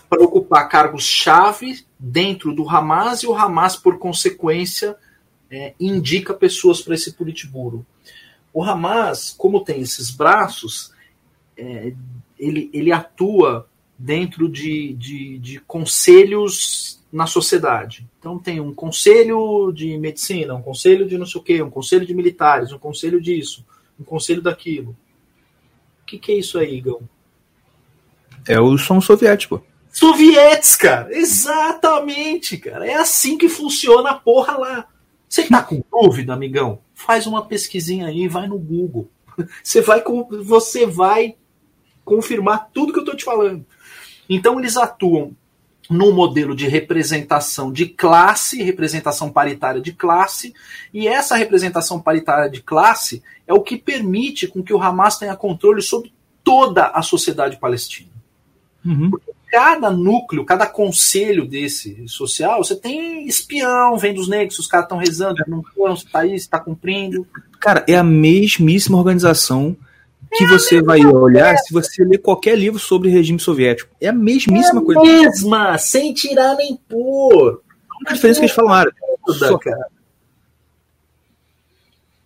para 0.09 0.23
ocupar 0.23 0.69
cargos-chave 0.69 1.85
dentro 1.99 2.55
do 2.55 2.69
Hamas 2.69 3.23
e 3.23 3.27
o 3.27 3.35
Hamas, 3.35 3.77
por 3.77 3.99
consequência, 3.99 4.97
é, 5.53 5.75
indica 5.79 6.33
pessoas 6.33 6.81
para 6.81 6.95
esse 6.95 7.13
Politburo. 7.13 7.85
O 8.55 8.65
Hamas, 8.65 9.35
como 9.37 9.63
tem 9.63 9.83
esses 9.83 10.11
braços, 10.11 10.93
é, 11.57 11.93
ele, 12.39 12.71
ele 12.73 12.91
atua 12.91 13.69
dentro 13.99 14.49
de, 14.49 14.95
de, 14.95 15.39
de, 15.39 15.61
conselhos 15.61 17.01
na 17.13 17.27
sociedade. 17.27 18.09
Então 18.19 18.39
tem 18.39 18.61
um 18.61 18.73
conselho 18.73 19.71
de 19.73 19.97
medicina, 19.99 20.55
um 20.55 20.63
conselho 20.63 21.07
de 21.07 21.19
não 21.19 21.27
sei 21.27 21.41
o 21.41 21.45
quê, 21.45 21.63
um 21.63 21.71
conselho 21.71 22.07
de 22.07 22.15
militares, 22.15 22.73
um 22.73 22.79
conselho 22.79 23.21
disso, 23.21 23.65
um 24.01 24.05
conselho 24.05 24.41
daquilo. 24.41 24.97
O 26.03 26.07
que, 26.07 26.19
que 26.19 26.33
é 26.33 26.39
isso 26.39 26.59
aí, 26.59 26.79
Igão? 26.79 27.03
É 28.49 28.59
o 28.59 28.77
som 28.79 29.01
soviético. 29.01 29.65
Sovietes, 29.93 30.75
cara. 30.75 31.15
Exatamente, 31.15 32.57
cara. 32.57 32.87
É 32.87 32.95
assim 32.95 33.37
que 33.37 33.49
funciona 33.49 34.11
a 34.11 34.15
porra 34.15 34.57
lá. 34.57 34.89
Você 35.33 35.45
tá 35.45 35.63
com 35.63 35.83
dúvida, 35.91 36.35
amigão? 36.35 36.81
Faz 36.93 37.27
uma 37.27 37.47
pesquisinha 37.47 38.09
aí, 38.09 38.29
vai 38.29 38.47
no 38.47 38.59
Google. 38.59 39.11
Você 39.65 39.81
vai, 39.81 40.05
você 40.45 40.85
vai 40.85 41.37
confirmar 42.05 42.69
tudo 42.71 42.93
que 42.93 42.99
eu 42.99 43.03
estou 43.03 43.17
te 43.17 43.25
falando. 43.25 43.65
Então 44.29 44.61
eles 44.61 44.77
atuam 44.77 45.35
num 45.89 46.13
modelo 46.13 46.55
de 46.55 46.69
representação 46.69 47.73
de 47.73 47.87
classe, 47.87 48.63
representação 48.63 49.33
paritária 49.33 49.81
de 49.81 49.95
classe, 49.95 50.53
e 50.93 51.09
essa 51.09 51.35
representação 51.35 51.99
paritária 51.99 52.51
de 52.51 52.63
classe 52.63 53.23
é 53.47 53.55
o 53.55 53.63
que 53.63 53.79
permite 53.79 54.47
com 54.47 54.63
que 54.63 54.75
o 54.75 54.83
Hamas 54.83 55.17
tenha 55.17 55.35
controle 55.35 55.81
sobre 55.81 56.13
toda 56.45 56.89
a 56.89 57.01
sociedade 57.01 57.57
palestina. 57.57 58.11
Uhum. 58.85 59.11
Cada 59.53 59.91
núcleo, 59.91 60.47
cada 60.47 60.67
conselho 60.67 61.47
desse 61.47 62.09
social, 62.09 62.65
você 62.65 62.75
tem 62.75 63.29
espião, 63.29 63.99
vem 63.99 64.15
dos 64.15 64.27
negros, 64.27 64.59
os 64.59 64.67
caras 64.67 64.87
estão 64.87 64.97
rezando, 64.97 65.45
não 65.47 65.63
foram, 65.63 65.95
se 65.95 66.07
tá 66.07 66.27
está 66.27 66.59
cumprindo. 66.59 67.27
Cara, 67.61 67.85
é 67.87 67.95
a 67.95 68.03
mesmíssima 68.03 68.97
organização 68.97 69.77
que 70.33 70.45
é 70.45 70.47
você 70.47 70.81
vai 70.81 71.05
olhar 71.05 71.55
se 71.59 71.71
você 71.71 72.03
ler 72.03 72.17
qualquer 72.17 72.57
livro 72.57 72.79
sobre 72.79 73.11
regime 73.11 73.39
soviético. 73.39 73.95
É 74.01 74.09
a 74.09 74.13
mesmíssima 74.13 74.81
é 74.81 74.83
a 74.83 74.87
coisa. 74.87 75.03
mesma, 75.03 75.77
sem 75.77 76.15
tirar 76.15 76.57
nem 76.57 76.75
pôr. 76.89 77.63
A 77.91 77.97
única 77.99 78.15
diferença 78.15 78.39
é 78.39 78.41
que 78.41 78.45
eles 78.47 78.57
falam 78.57 78.73
árabe. 78.73 78.97
Só. 79.29 79.59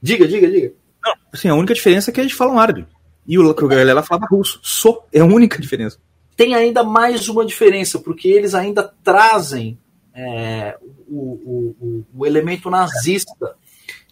Diga, 0.01 0.29
diga, 0.29 0.49
diga. 0.49 0.73
Não, 1.05 1.15
assim, 1.33 1.49
a 1.49 1.57
única 1.57 1.75
diferença 1.75 2.09
é 2.09 2.15
que 2.15 2.21
eles 2.21 2.33
falam 2.33 2.57
árabe. 2.57 2.87
E 3.27 3.37
o 3.37 3.53
galera 3.53 4.05
falava 4.05 4.29
russo. 4.31 4.61
Só. 4.63 5.05
É 5.13 5.19
a 5.19 5.25
única 5.25 5.61
diferença 5.61 5.99
tem 6.37 6.55
ainda 6.55 6.85
mais 6.85 7.29
uma 7.29 7.45
diferença, 7.47 7.99
porque 7.99 8.29
eles 8.29 8.55
ainda 8.55 8.93
trazem 9.03 9.79
é, 10.15 10.77
o, 11.09 11.75
o, 11.81 12.05
o, 12.15 12.27
elemento 12.27 12.69
nazista. 12.69 13.57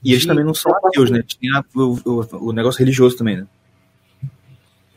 E 0.03 0.13
eles 0.13 0.25
também 0.25 0.45
não 0.45 0.55
são 0.55 0.75
ateus, 0.75 1.11
né? 1.11 1.23
Tem 1.23 1.51
o, 1.75 2.27
o, 2.33 2.53
negócio 2.53 2.79
religioso 2.79 3.17
também, 3.17 3.37
né? 3.37 3.47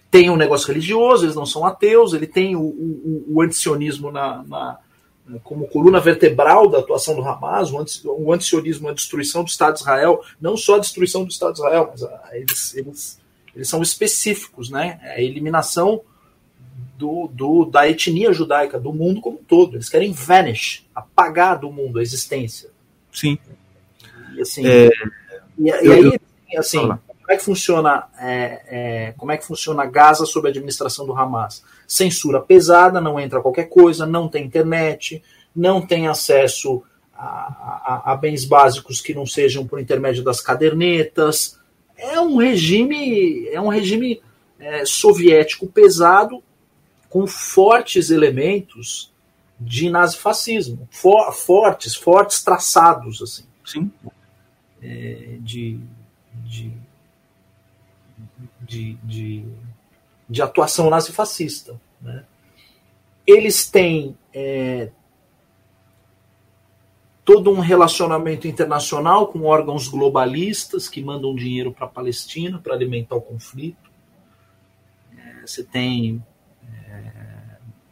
Tem 0.10 0.30
um 0.30 0.38
negócio 0.38 0.68
religioso, 0.68 1.26
eles 1.26 1.36
não 1.36 1.46
são 1.46 1.66
ateus, 1.66 2.14
ele 2.14 2.28
tem 2.28 2.56
o, 2.56 2.62
o, 2.62 3.26
o 3.28 3.42
antisionismo 3.42 4.10
na, 4.10 4.44
na, 4.44 4.78
como 5.44 5.68
coluna 5.68 6.00
vertebral 6.00 6.70
da 6.70 6.80
atuação 6.80 7.14
do 7.14 7.22
Hamas, 7.22 7.72
o, 7.72 7.80
anti, 7.80 8.02
o 8.06 8.32
antisionismo, 8.32 8.88
a 8.88 8.94
destruição 8.94 9.44
do 9.44 9.50
Estado 9.50 9.74
de 9.74 9.82
Israel, 9.82 10.22
não 10.40 10.56
só 10.56 10.76
a 10.76 10.80
destruição 10.80 11.26
do 11.26 11.30
Estado 11.30 11.54
de 11.54 11.60
Israel, 11.60 11.90
mas 11.92 12.04
a, 12.04 12.30
eles, 12.32 12.74
eles, 12.74 13.20
eles 13.54 13.68
são 13.68 13.82
específicos, 13.82 14.70
né? 14.70 15.00
A 15.04 15.22
eliminação 15.22 16.02
do, 16.98 17.30
do, 17.32 17.66
da 17.66 17.88
etnia 17.88 18.34
judaica, 18.34 18.80
do 18.80 18.92
mundo 18.92 19.22
como 19.22 19.38
um 19.38 19.44
todo. 19.44 19.78
Eles 19.78 19.88
querem 19.88 20.12
vanish, 20.12 20.86
apagar 20.94 21.60
do 21.60 21.72
mundo 21.72 22.00
a 22.00 22.02
existência. 22.02 22.70
Sim. 23.14 23.38
E, 24.36 24.42
assim, 24.42 24.66
é, 24.66 24.90
e, 25.58 25.70
eu, 25.70 25.84
e 25.84 25.92
aí, 25.92 26.20
eu, 26.52 26.60
assim, 26.60 26.80
como 26.80 27.00
é 27.30 27.38
que 27.38 27.44
funciona 27.44 28.08
é, 28.20 28.62
é, 28.68 29.14
como 29.16 29.32
é 29.32 29.38
que 29.38 29.46
funciona 29.46 29.86
Gaza 29.86 30.26
sob 30.26 30.48
a 30.48 30.50
administração 30.50 31.06
do 31.06 31.14
Hamas? 31.14 31.64
Censura 31.88 32.42
pesada, 32.42 33.00
não 33.00 33.20
entra 33.20 33.42
qualquer 33.42 33.70
coisa, 33.70 34.06
não 34.06 34.28
tem 34.28 34.46
internet, 34.46 35.24
não 35.56 35.86
tem 35.86 36.08
acesso 36.08 36.84
a, 37.14 38.02
a, 38.06 38.12
a 38.14 38.16
bens 38.16 38.44
básicos 38.44 39.02
que 39.02 39.14
não 39.14 39.26
sejam 39.26 39.68
por 39.68 39.80
intermédio 39.80 40.24
das 40.24 40.42
cadernetas. 40.42 41.60
É 41.96 42.20
um 42.20 42.38
regime, 42.38 43.48
é 43.50 43.62
um 43.62 43.70
regime 43.70 44.22
é, 44.60 44.86
soviético 44.86 45.68
pesado 45.68 46.44
com 47.18 47.26
fortes 47.26 48.12
elementos 48.12 49.12
de 49.60 49.90
nazifascismo, 49.90 50.88
for, 50.92 51.34
fortes, 51.34 51.96
fortes 51.96 52.44
traçados, 52.44 53.24
assim. 53.24 53.44
Sim. 53.66 53.92
É, 54.80 55.40
de, 55.42 55.80
de, 56.46 56.72
de, 58.62 58.94
de, 59.02 59.46
de, 60.30 60.42
atuação 60.44 60.92
nazifascista. 60.92 61.82
Né? 62.00 62.24
Eles 63.26 63.68
têm 63.68 64.16
é, 64.32 64.92
todo 67.26 67.50
um 67.50 67.60
relacionamento 67.60 68.48
internacional 68.48 69.26
com 69.30 69.42
órgãos 69.42 69.88
globalistas 69.88 70.88
que 70.88 71.02
mandam 71.02 71.34
dinheiro 71.34 71.74
para 71.74 71.88
a 71.88 71.90
Palestina 71.90 72.60
para 72.60 72.76
alimentar 72.76 73.16
o 73.16 73.22
conflito. 73.22 73.90
É, 75.18 75.48
você 75.48 75.64
tem 75.64 76.24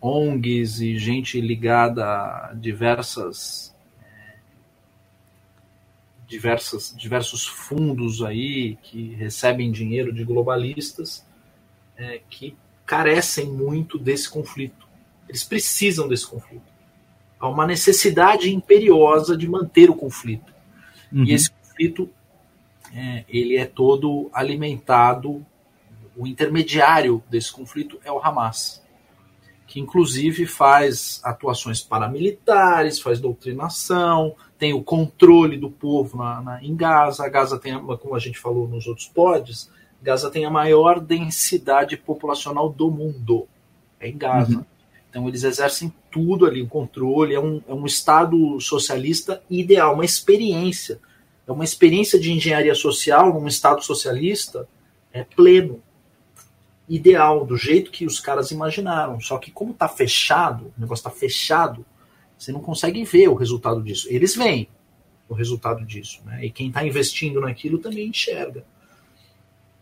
ONGs 0.06 0.82
e 0.82 1.00
gente 1.00 1.42
ligada 1.42 2.06
a 2.06 2.54
diversas 2.54 3.74
diversas 6.28 6.94
diversos 6.96 7.48
fundos 7.48 8.22
aí 8.22 8.78
que 8.84 9.16
recebem 9.16 9.72
dinheiro 9.72 10.14
de 10.14 10.24
globalistas 10.24 11.26
é, 11.98 12.22
que 12.30 12.56
carecem 12.86 13.48
muito 13.48 13.98
desse 13.98 14.30
conflito. 14.30 14.88
Eles 15.28 15.44
precisam 15.44 16.08
desse 16.08 16.28
conflito. 16.28 16.72
Há 17.40 17.50
uma 17.50 17.66
necessidade 17.66 18.54
imperiosa 18.54 19.36
de 19.36 19.48
manter 19.48 19.90
o 19.90 19.96
conflito. 19.96 20.54
Uhum. 21.12 21.24
E 21.26 21.34
esse 21.34 21.50
conflito 21.50 22.10
é, 22.94 23.26
ele 23.28 23.58
é 23.58 23.66
todo 23.66 24.30
alimentado. 24.32 25.44
O 26.16 26.28
intermediário 26.28 27.24
desse 27.28 27.52
conflito 27.52 28.00
é 28.04 28.12
o 28.12 28.20
Hamas 28.20 28.85
que 29.68 29.80
inclusive 29.80 30.46
faz 30.46 31.20
atuações 31.24 31.82
paramilitares, 31.82 33.00
faz 33.00 33.20
doutrinação, 33.20 34.36
tem 34.58 34.74
o 34.74 34.84
controle 34.84 35.58
do 35.58 35.70
povo 35.70 36.18
na, 36.18 36.42
na, 36.42 36.64
em 36.64 36.76
Gaza. 36.76 37.26
A 37.26 37.30
Gaza 37.30 37.58
tem, 37.58 37.78
como 37.78 38.16
a 38.16 38.20
gente 38.20 38.40
falou 38.40 38.68
nos 38.68 38.88
outros 38.88 39.08
pods, 39.08 39.70
Gaza 40.02 40.30
tem 40.30 40.46
a 40.46 40.50
maior 40.50 41.00
densidade 41.00 41.98
populacional 41.98 42.70
do 42.70 42.92
mundo. 42.92 43.48
É 44.00 44.08
em 44.08 44.18
Gaza. 44.18 44.58
Uhum. 44.58 44.66
Então 45.10 45.28
eles 45.28 45.44
exercem 45.44 45.94
tudo 46.12 46.46
ali, 46.46 46.62
o 46.62 46.68
controle. 46.68 47.34
É 47.34 47.40
um, 47.40 47.62
é 47.68 47.74
um 47.74 47.86
Estado 47.86 48.60
socialista 48.60 49.42
ideal, 49.50 49.94
uma 49.94 50.06
experiência. 50.06 51.00
É 51.48 51.52
uma 51.52 51.64
experiência 51.64 52.20
de 52.20 52.32
engenharia 52.32 52.76
social 52.76 53.34
num 53.34 53.48
Estado 53.48 53.84
socialista 53.84 54.68
é 55.16 55.24
pleno 55.24 55.82
ideal, 56.88 57.46
do 57.46 57.58
jeito 57.58 57.92
que 57.92 58.06
os 58.06 58.20
caras 58.20 58.52
imaginaram. 58.52 59.20
Só 59.20 59.38
que 59.38 59.52
como 59.52 59.72
está 59.72 59.88
fechado, 59.88 60.74
o 60.78 60.82
negócio 60.82 61.02
está 61.02 61.10
fechado, 61.10 61.86
você 62.38 62.52
não 62.52 62.62
consegue 62.62 63.04
ver 63.04 63.28
o 63.28 63.34
resultado 63.36 63.82
disso. 63.82 64.08
Eles 64.10 64.36
veem 64.36 64.68
o 65.28 65.34
resultado 65.34 65.86
disso, 65.86 66.22
né? 66.26 66.46
E 66.46 66.52
quem 66.52 66.68
está 66.68 66.86
investindo 66.86 67.42
naquilo 67.42 67.80
também 67.80 68.10
enxerga. 68.10 68.64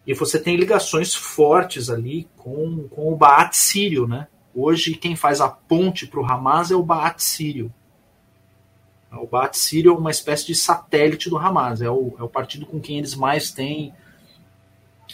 E 0.05 0.13
você 0.13 0.39
tem 0.39 0.55
ligações 0.55 1.13
fortes 1.13 1.89
ali 1.89 2.27
com, 2.37 2.87
com 2.89 3.11
o 3.11 3.15
Baat 3.15 3.55
sírio, 3.55 4.07
né? 4.07 4.27
Hoje 4.53 4.95
quem 4.95 5.15
faz 5.15 5.41
a 5.41 5.49
ponte 5.49 6.05
para 6.05 6.19
o 6.19 6.25
Hamas 6.25 6.71
é 6.71 6.75
o 6.75 6.83
Baat 6.83 7.21
sírio. 7.21 7.73
O 9.11 9.27
Baat 9.27 9.57
sírio 9.57 9.93
é 9.93 9.97
uma 9.97 10.11
espécie 10.11 10.45
de 10.45 10.55
satélite 10.55 11.29
do 11.29 11.37
Hamas, 11.37 11.81
é 11.81 11.89
o, 11.89 12.15
é 12.19 12.23
o 12.23 12.29
partido 12.29 12.65
com 12.65 12.79
quem 12.79 12.97
eles 12.97 13.15
mais 13.15 13.51
têm 13.51 13.93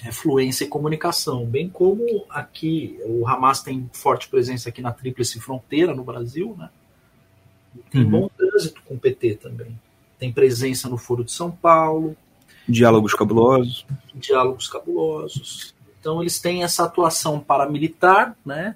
é, 0.03 0.11
fluência 0.11 0.63
e 0.63 0.67
comunicação, 0.67 1.45
bem 1.45 1.69
como 1.69 2.25
aqui 2.29 2.99
o 3.05 3.27
Hamas 3.27 3.61
tem 3.61 3.89
forte 3.91 4.29
presença 4.29 4.69
aqui 4.69 4.81
na 4.81 4.91
Tríplice 4.91 5.39
Fronteira 5.39 5.93
no 5.93 6.03
Brasil, 6.03 6.55
né? 6.57 6.69
Tem 7.91 8.03
uhum. 8.03 8.09
bom 8.09 8.29
trânsito 8.29 8.81
com 8.83 8.95
o 8.95 8.99
PT 8.99 9.35
também. 9.35 9.79
Tem 10.17 10.31
presença 10.31 10.89
no 10.89 10.97
Foro 10.97 11.23
de 11.23 11.31
São 11.31 11.51
Paulo. 11.51 12.15
Diálogos 12.67 13.13
cabulosos. 13.13 13.85
Diálogos 14.13 14.67
cabulosos. 14.67 15.73
Então 15.99 16.21
eles 16.21 16.39
têm 16.39 16.63
essa 16.63 16.85
atuação 16.85 17.39
paramilitar, 17.39 18.35
né? 18.45 18.75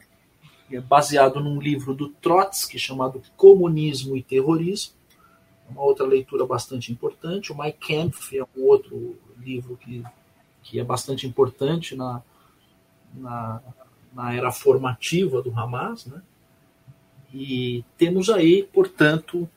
É 0.72 0.82
baseado 0.82 1.40
num 1.40 1.60
livro 1.60 1.94
do 1.94 2.10
Trotsky 2.10 2.80
chamado 2.80 3.22
Comunismo 3.38 4.18
e 4.18 4.24
Terrorismo. 4.24 4.94
Uma 5.70 5.84
outra 5.84 6.06
leitura 6.06 6.46
bastante 6.46 6.92
importante. 6.92 7.52
O 7.52 7.58
Mein 7.58 7.74
Kampf 7.74 8.38
é 8.38 8.44
um 8.44 8.64
outro 8.64 9.16
livro 9.40 9.78
que 9.78 10.04
que 10.64 10.80
é 10.80 10.84
bastante 10.84 11.28
importante 11.28 11.96
na, 11.96 12.22
na, 13.14 13.62
na 14.14 14.34
era 14.34 14.52
formativa 14.52 15.42
do 15.42 15.52
Hamas, 15.58 16.06
né? 16.06 16.22
E 17.34 17.84
temos 17.98 18.30
aí, 18.30 18.64
portanto, 18.72 19.50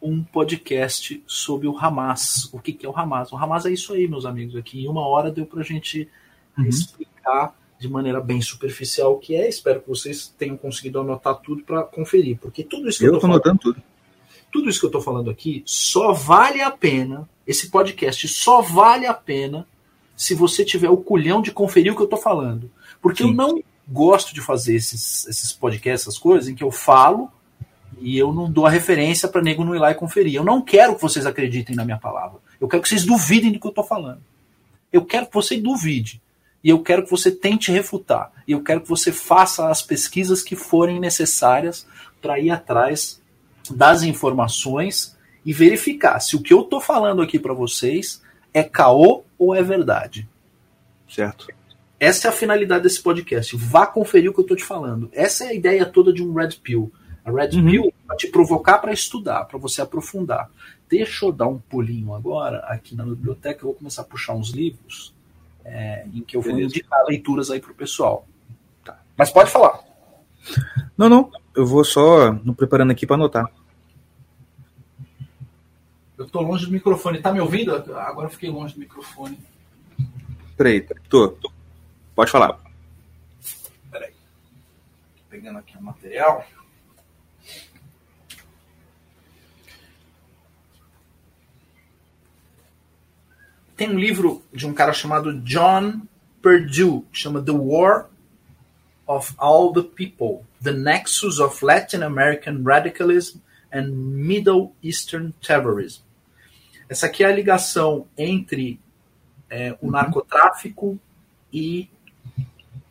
um 0.00 0.22
podcast 0.24 1.22
sobre 1.26 1.68
o 1.68 1.78
Hamas. 1.78 2.48
O 2.52 2.58
que, 2.58 2.72
que 2.72 2.86
é 2.86 2.88
o 2.88 2.96
Hamas? 2.96 3.30
O 3.32 3.36
Hamas 3.36 3.66
é 3.66 3.70
isso 3.70 3.92
aí, 3.92 4.08
meus 4.08 4.24
amigos. 4.24 4.56
Aqui 4.56 4.84
em 4.84 4.88
uma 4.88 5.06
hora 5.06 5.30
deu 5.30 5.44
para 5.44 5.60
a 5.60 5.64
gente 5.64 6.08
uhum. 6.56 6.64
explicar 6.64 7.54
de 7.78 7.88
maneira 7.88 8.20
bem 8.20 8.40
superficial 8.40 9.12
o 9.12 9.18
que 9.18 9.34
é. 9.34 9.48
Espero 9.48 9.80
que 9.80 9.88
vocês 9.88 10.28
tenham 10.38 10.56
conseguido 10.56 11.00
anotar 11.00 11.36
tudo 11.36 11.62
para 11.62 11.82
conferir, 11.82 12.38
porque 12.38 12.64
tudo 12.64 12.88
isso 12.88 12.98
que 12.98 13.06
eu 13.06 13.14
estou 13.14 13.30
anotando 13.30 13.58
tudo. 13.58 13.82
Tudo 14.50 14.68
isso 14.68 14.80
que 14.80 14.86
eu 14.86 14.88
estou 14.88 15.02
falando 15.02 15.30
aqui 15.30 15.62
só 15.66 16.12
vale 16.12 16.60
a 16.60 16.70
pena. 16.70 17.28
Esse 17.46 17.70
podcast 17.70 18.26
só 18.26 18.60
vale 18.62 19.06
a 19.06 19.14
pena 19.14 19.66
se 20.20 20.34
você 20.34 20.66
tiver 20.66 20.90
o 20.90 20.98
culhão 20.98 21.40
de 21.40 21.50
conferir 21.50 21.90
o 21.90 21.96
que 21.96 22.02
eu 22.02 22.04
estou 22.04 22.20
falando. 22.20 22.70
Porque 23.00 23.22
Sim. 23.22 23.30
eu 23.30 23.34
não 23.34 23.62
gosto 23.88 24.34
de 24.34 24.42
fazer 24.42 24.76
esses, 24.76 25.26
esses 25.26 25.50
podcasts, 25.50 26.06
essas 26.06 26.18
coisas, 26.18 26.46
em 26.46 26.54
que 26.54 26.62
eu 26.62 26.70
falo 26.70 27.32
E 27.98 28.18
eu 28.18 28.30
não 28.30 28.52
dou 28.52 28.66
a 28.66 28.70
referência 28.70 29.26
para 29.30 29.40
nego 29.40 29.64
não 29.64 29.74
ir 29.74 29.78
lá 29.78 29.90
e 29.90 29.94
conferir. 29.94 30.34
Eu 30.34 30.44
não 30.44 30.60
quero 30.60 30.94
que 30.94 31.00
vocês 31.00 31.24
acreditem 31.24 31.74
na 31.74 31.86
minha 31.86 31.96
palavra. 31.96 32.38
Eu 32.60 32.68
quero 32.68 32.82
que 32.82 32.88
vocês 32.90 33.06
duvidem 33.06 33.50
do 33.50 33.58
que 33.58 33.66
eu 33.66 33.70
estou 33.70 33.82
falando. 33.82 34.20
Eu 34.92 35.06
quero 35.06 35.26
que 35.26 35.32
você 35.32 35.56
duvide. 35.56 36.20
E 36.62 36.68
eu 36.68 36.82
quero 36.82 37.02
que 37.02 37.10
você 37.10 37.30
tente 37.30 37.72
refutar. 37.72 38.30
E 38.46 38.52
eu 38.52 38.62
quero 38.62 38.82
que 38.82 38.88
você 38.90 39.10
faça 39.12 39.70
as 39.70 39.80
pesquisas 39.80 40.42
que 40.42 40.54
forem 40.54 41.00
necessárias 41.00 41.86
para 42.20 42.38
ir 42.38 42.50
atrás 42.50 43.22
das 43.70 44.02
informações 44.02 45.16
e 45.46 45.52
verificar 45.54 46.20
se 46.20 46.36
o 46.36 46.42
que 46.42 46.52
eu 46.52 46.60
estou 46.60 46.78
falando 46.78 47.22
aqui 47.22 47.38
para 47.38 47.54
vocês 47.54 48.20
é 48.52 48.62
caô 48.62 49.24
ou 49.38 49.54
é 49.54 49.62
verdade. 49.62 50.28
Certo. 51.08 51.48
Essa 51.98 52.28
é 52.28 52.30
a 52.30 52.32
finalidade 52.32 52.84
desse 52.84 53.02
podcast. 53.02 53.56
Vá 53.56 53.86
conferir 53.86 54.30
o 54.30 54.32
que 54.32 54.40
eu 54.40 54.44
estou 54.44 54.56
te 54.56 54.64
falando. 54.64 55.10
Essa 55.12 55.44
é 55.44 55.48
a 55.48 55.54
ideia 55.54 55.84
toda 55.84 56.12
de 56.12 56.22
um 56.22 56.32
Red 56.32 56.56
Pill. 56.62 56.90
A 57.24 57.30
Red 57.30 57.56
uhum. 57.56 57.70
Pill 57.70 57.94
vai 58.06 58.16
te 58.16 58.28
provocar 58.28 58.78
para 58.78 58.92
estudar, 58.92 59.44
para 59.44 59.58
você 59.58 59.82
aprofundar. 59.82 60.50
Deixa 60.88 61.26
eu 61.26 61.32
dar 61.32 61.46
um 61.46 61.58
pulinho 61.58 62.14
agora 62.14 62.58
aqui 62.60 62.96
na 62.96 63.04
biblioteca. 63.04 63.60
Eu 63.60 63.68
vou 63.68 63.74
começar 63.74 64.02
a 64.02 64.06
puxar 64.06 64.34
uns 64.34 64.50
livros 64.50 65.14
é, 65.64 66.06
em 66.12 66.22
que 66.22 66.36
eu 66.36 66.40
vou 66.40 66.54
Beleza. 66.54 66.74
indicar 66.74 67.04
leituras 67.06 67.50
aí 67.50 67.60
para 67.60 67.72
o 67.72 67.74
pessoal. 67.74 68.26
Tá. 68.84 68.98
Mas 69.16 69.30
pode 69.30 69.50
falar. 69.50 69.80
Não, 70.96 71.08
não. 71.08 71.30
Eu 71.54 71.66
vou 71.66 71.84
só 71.84 72.32
me 72.32 72.54
preparando 72.54 72.92
aqui 72.92 73.06
para 73.06 73.16
anotar. 73.16 73.50
Eu 76.20 76.26
estou 76.26 76.42
longe 76.42 76.66
do 76.66 76.72
microfone. 76.72 77.22
Tá 77.22 77.32
me 77.32 77.40
ouvindo? 77.40 77.74
Agora 77.74 78.26
eu 78.26 78.30
fiquei 78.30 78.50
longe 78.50 78.74
do 78.74 78.80
microfone. 78.80 79.38
Peraí, 80.54 80.86
tô. 81.08 81.34
Pode 82.14 82.30
falar. 82.30 82.60
Peraí. 83.90 84.12
Pegando 85.30 85.60
aqui 85.60 85.78
o 85.78 85.82
material. 85.82 86.46
Tem 93.74 93.88
um 93.88 93.98
livro 93.98 94.42
de 94.52 94.66
um 94.66 94.74
cara 94.74 94.92
chamado 94.92 95.40
John 95.40 96.02
Perdue, 96.42 97.02
chama 97.10 97.40
The 97.40 97.52
War 97.52 98.10
of 99.06 99.32
All 99.38 99.72
the 99.72 99.84
People: 99.84 100.44
The 100.62 100.72
Nexus 100.72 101.38
of 101.38 101.64
Latin 101.64 102.02
American 102.02 102.62
Radicalism 102.62 103.38
and 103.72 103.88
Middle 103.88 104.74
Eastern 104.82 105.32
Terrorism. 105.40 106.09
Essa 106.90 107.06
aqui 107.06 107.24
é 107.24 107.28
a 107.28 107.32
ligação 107.32 108.06
entre 108.18 108.78
é, 109.48 109.74
o 109.80 109.90
narcotráfico 109.90 110.98
e 111.50 111.88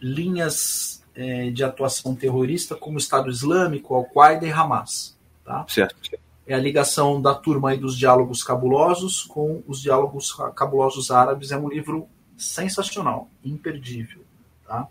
linhas 0.01 1.03
é, 1.13 1.51
de 1.51 1.63
atuação 1.63 2.15
terrorista 2.15 2.75
como 2.75 2.95
o 2.95 2.99
Estado 2.99 3.29
Islâmico, 3.29 3.93
Al-Qaeda 3.93 4.47
e 4.47 4.51
Hamas. 4.51 5.15
Tá? 5.45 5.65
Certo 5.67 6.17
é 6.49 6.55
a 6.55 6.59
ligação 6.59 7.21
da 7.21 7.35
turma 7.35 7.69
aí 7.69 7.77
dos 7.77 7.95
diálogos 7.95 8.43
cabulosos 8.43 9.21
com 9.21 9.61
os 9.67 9.79
diálogos 9.79 10.35
cabulosos 10.55 11.11
árabes. 11.11 11.51
É 11.51 11.57
um 11.57 11.69
livro 11.69 12.07
sensacional, 12.35 13.29
imperdível, 13.45 14.23
tá? 14.65 14.87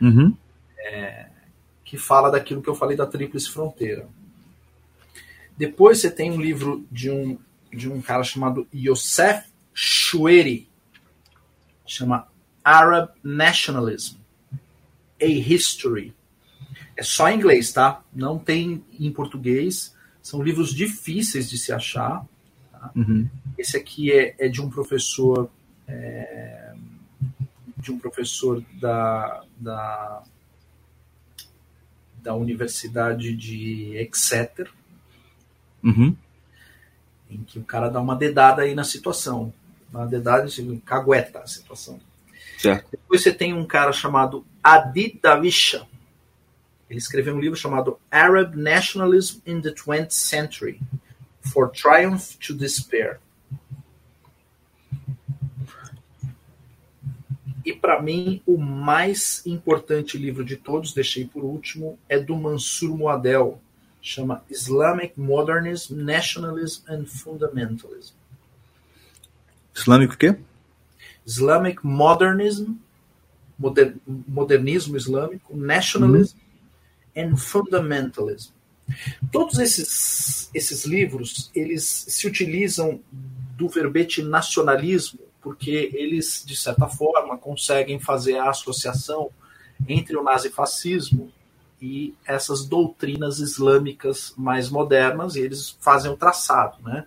Uhum. 0.00 0.32
É, 0.78 1.26
que 1.84 1.98
fala 1.98 2.30
daquilo 2.30 2.62
que 2.62 2.68
eu 2.68 2.74
falei 2.76 2.96
da 2.96 3.04
Tríplice 3.04 3.50
Fronteira. 3.50 4.06
Depois 5.56 6.00
você 6.00 6.08
tem 6.08 6.30
um 6.30 6.40
livro 6.40 6.86
de 6.88 7.10
um, 7.10 7.36
de 7.72 7.88
um 7.88 8.00
cara 8.00 8.22
chamado 8.22 8.66
Yosef 8.74 9.48
Choueiri, 9.72 10.68
chama 11.86 12.28
Arab 12.64 13.10
Nationalism, 13.22 14.18
A 15.20 15.26
History. 15.26 16.14
É 16.96 17.02
só 17.02 17.28
em 17.28 17.36
inglês, 17.36 17.72
tá? 17.72 18.02
Não 18.12 18.38
tem 18.38 18.84
em 18.98 19.10
português. 19.10 19.94
São 20.22 20.42
livros 20.42 20.74
difíceis 20.74 21.48
de 21.48 21.58
se 21.58 21.72
achar. 21.72 22.26
Tá? 22.70 22.90
Uhum. 22.94 23.28
Esse 23.56 23.76
aqui 23.76 24.12
é, 24.12 24.34
é, 24.38 24.48
de 24.48 24.60
um 24.60 24.68
professor 24.68 25.50
é, 25.88 26.74
de 27.82 27.90
um 27.90 27.98
professor 27.98 28.64
da, 28.80 29.44
da, 29.58 30.22
da 32.22 32.34
Universidade 32.34 33.34
de 33.34 33.96
Exeter, 33.96 34.70
uhum. 35.82 36.16
Em 37.34 37.44
que 37.44 37.58
o 37.58 37.64
cara 37.64 37.88
dá 37.88 38.00
uma 38.00 38.14
dedada 38.14 38.62
aí 38.62 38.74
na 38.74 38.84
situação. 38.84 39.52
Uma 39.92 40.06
dedada, 40.06 40.46
cagueta 40.84 41.40
a 41.40 41.46
situação. 41.46 42.00
Certo. 42.58 42.88
Depois 42.90 43.22
você 43.22 43.32
tem 43.32 43.52
um 43.52 43.66
cara 43.66 43.92
chamado 43.92 44.44
Adi 44.62 45.18
Davisha, 45.20 45.86
ele 46.92 46.98
escreveu 46.98 47.34
um 47.34 47.40
livro 47.40 47.56
chamado 47.56 47.98
Arab 48.10 48.54
Nationalism 48.54 49.40
in 49.46 49.62
the 49.62 49.70
20th 49.70 50.10
Century: 50.10 50.78
For 51.40 51.70
Triumph 51.70 52.36
to 52.36 52.54
Despair. 52.54 53.18
E 57.64 57.72
para 57.72 58.02
mim, 58.02 58.42
o 58.44 58.58
mais 58.58 59.42
importante 59.46 60.18
livro 60.18 60.44
de 60.44 60.56
todos, 60.56 60.92
deixei 60.92 61.24
por 61.24 61.44
último, 61.44 61.98
é 62.08 62.18
do 62.18 62.36
Mansur 62.36 62.96
Moadel, 62.96 63.58
chama 64.02 64.42
Islamic 64.50 65.16
Modernism, 65.16 65.96
Nationalism 66.02 66.82
and 66.88 67.04
Fundamentalism. 67.06 68.12
Islâmico 69.74 70.14
o 70.14 70.18
quê? 70.18 70.36
Islamic 71.24 71.86
Modernism, 71.86 72.74
moder, 73.58 73.94
modernismo 74.06 74.96
islâmico, 74.96 75.56
nationalism 75.56 76.36
uhum 76.36 76.42
and 77.16 77.36
Fundamentalism. 77.36 78.52
Todos 79.30 79.58
esses, 79.58 80.50
esses 80.52 80.84
livros, 80.84 81.50
eles 81.54 81.84
se 81.84 82.26
utilizam 82.26 83.00
do 83.56 83.68
verbete 83.68 84.22
nacionalismo, 84.22 85.20
porque 85.40 85.90
eles, 85.94 86.42
de 86.44 86.56
certa 86.56 86.88
forma, 86.88 87.38
conseguem 87.38 88.00
fazer 88.00 88.38
a 88.38 88.50
associação 88.50 89.30
entre 89.88 90.16
o 90.16 90.22
nazifascismo 90.22 91.32
e 91.82 92.14
essas 92.24 92.64
doutrinas 92.64 93.40
islâmicas 93.40 94.32
mais 94.38 94.70
modernas, 94.70 95.34
e 95.34 95.40
eles 95.40 95.76
fazem 95.80 96.12
o 96.12 96.16
traçado, 96.16 96.80
né? 96.80 97.06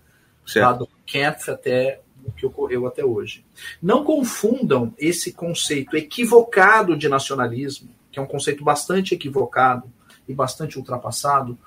Lá 0.57 0.73
do 0.73 0.88
Kempf 1.05 1.49
até 1.49 2.01
o 2.26 2.32
que 2.32 2.45
ocorreu 2.45 2.86
até 2.86 3.03
hoje. 3.05 3.45
Não 3.82 4.03
confundam 4.03 4.93
esse 4.99 5.32
conceito 5.32 5.95
equivocado 5.95 6.97
de 6.97 7.07
nacionalismo, 7.07 7.89
que 8.11 8.19
é 8.19 8.21
um 8.21 8.28
conceito 8.28 8.65
bastante 8.65 9.15
equivocado, 9.15 9.89
e 10.28 10.34
bastante 10.34 10.78
ultrapassado, 10.78 11.57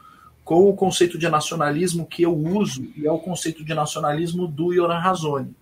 com 0.44 0.68
o 0.68 0.74
conceito 0.74 1.16
de 1.16 1.28
nacionalismo 1.28 2.06
que 2.06 2.22
eu 2.22 2.36
uso, 2.36 2.88
e 2.94 3.06
é 3.06 3.12
o 3.12 3.18
conceito 3.18 3.64
de 3.64 3.72
nacionalismo 3.72 4.46
do 4.46 4.72
Yoran 4.72 4.98
Razoni. 4.98 5.54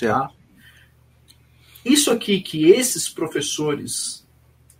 Tá? 0.00 0.30
Isso 1.84 2.10
aqui 2.10 2.40
que 2.40 2.70
esses 2.70 3.08
professores 3.08 4.21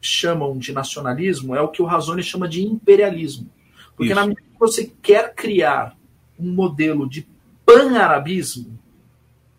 chamam 0.03 0.59
de 0.59 0.73
nacionalismo 0.73 1.55
é 1.55 1.61
o 1.63 1.69
que 1.69 1.81
o 1.81 1.87
Razoni 1.87 2.23
chama 2.23 2.49
de 2.49 2.63
imperialismo. 2.63 3.49
Porque 3.97 4.13
Isso. 4.13 4.21
na 4.21 4.27
medida 4.27 4.47
que 4.47 4.59
você 4.59 4.93
quer 5.01 5.35
criar 5.35 5.97
um 6.39 6.53
modelo 6.53 7.09
de 7.09 7.27
pan-arabismo, 7.65 8.79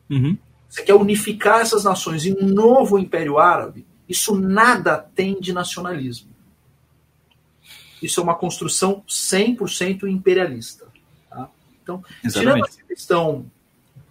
uhum. 0.10 0.38
você 0.70 0.84
quer 0.84 0.94
unificar 0.94 1.62
essas 1.62 1.86
nações 1.86 2.26
em 2.26 2.34
um 2.34 2.46
novo 2.46 3.00
império 3.00 3.40
árabe, 3.40 3.86
isso 4.08 4.36
nada 4.36 4.98
tem 4.98 5.40
de 5.40 5.54
nacionalismo 5.54 6.34
isso 8.06 8.20
é 8.20 8.24
uma 8.24 8.36
construção 8.36 9.04
100% 9.08 10.04
imperialista. 10.04 10.88
Tá? 11.30 11.50
Então, 11.82 12.04
Exatamente. 12.24 12.34
tirando 12.34 12.68
essa 12.68 12.84
questão 12.84 13.46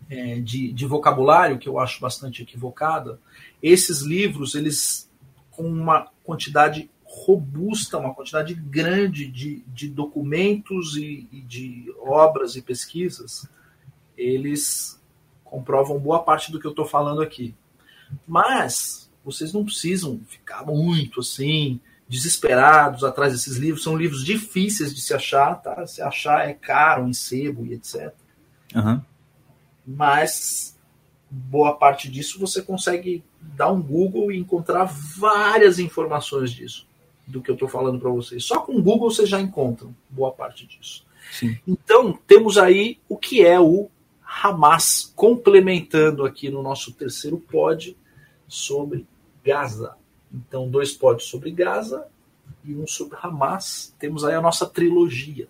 é, 0.09 0.41
de, 0.41 0.73
de 0.73 0.87
vocabulário, 0.87 1.59
que 1.59 1.69
eu 1.69 1.79
acho 1.79 2.01
bastante 2.01 2.43
equivocada, 2.43 3.21
esses 3.63 4.01
livros, 4.01 4.55
eles 4.55 5.09
com 5.53 5.63
uma 5.63 6.09
quantidade 6.25 6.91
robusta, 7.05 7.99
uma 7.99 8.15
quantidade 8.15 8.55
grande 8.55 9.27
de, 9.27 9.63
de 9.69 9.89
documentos 9.89 10.97
e, 10.97 11.29
e, 11.31 11.41
de 11.43 11.95
obras 12.01 12.57
e 12.57 12.63
pesquisas, 12.63 13.47
eles 14.17 15.01
comprovam 15.45 15.99
boa 15.99 16.23
parte 16.23 16.51
do 16.51 16.59
que 16.59 16.67
eu 16.67 16.71
estou 16.71 16.87
falando 16.87 17.21
aqui. 17.21 17.55
Mas 18.27 19.11
vocês 19.25 19.53
não 19.53 19.65
precisam 19.65 20.21
ficar 20.27 20.65
muito 20.65 21.21
assim 21.21 21.79
desesperados 22.09 23.05
atrás 23.05 23.33
desses 23.33 23.57
livros. 23.57 23.85
São 23.85 23.97
livros 23.97 24.25
difíceis 24.25 24.95
de 24.95 25.01
se 25.01 25.15
achar, 25.15 25.55
tá? 25.57 25.87
Se 25.87 26.03
achar 26.03 26.49
é 26.49 26.55
caro 26.55 27.09
em 27.09 27.13
sebo 27.13 27.67
e 27.67 27.75
etc. 27.75 28.15
Uhum. 28.75 29.01
Mas 29.87 30.72
boa 31.33 31.75
parte 31.75 32.11
disso 32.11 32.39
você 32.39 32.61
consegue 32.61 33.25
dar 33.41 33.73
um 33.73 33.81
Google 33.81 34.31
e 34.31 34.39
encontrar 34.39 34.85
várias 34.85 35.79
informações 35.79 36.51
disso, 36.53 36.87
do 37.27 37.41
que 37.41 37.51
eu 37.51 37.55
estou 37.55 37.69
falando 37.69 37.99
para 37.99 38.11
vocês. 38.11 38.45
Só 38.45 38.61
com 38.61 38.77
o 38.77 38.83
Google 38.83 39.11
você 39.11 39.25
já 39.25 39.41
encontra 39.41 39.89
boa 40.11 40.31
parte 40.31 40.67
disso. 40.67 41.07
Sim. 41.33 41.57
Então, 41.67 42.19
temos 42.27 42.59
aí 42.59 42.99
o 43.09 43.17
que 43.17 43.43
é 43.45 43.59
o 43.59 43.89
Hamas, 44.23 45.11
complementando 45.17 46.27
aqui 46.27 46.51
no 46.51 46.63
nosso 46.63 46.93
terceiro 46.93 47.39
pod 47.39 47.97
sobre 48.47 49.07
Gaza. 49.43 49.97
Então, 50.33 50.69
dois 50.69 50.93
pods 50.93 51.27
sobre 51.27 51.51
Gaza 51.51 52.07
e 52.63 52.75
um 52.75 52.87
sobre 52.87 53.17
Hamas. 53.23 53.95
Temos 53.99 54.23
aí 54.25 54.35
a 54.35 54.41
nossa 54.41 54.67
trilogia. 54.67 55.49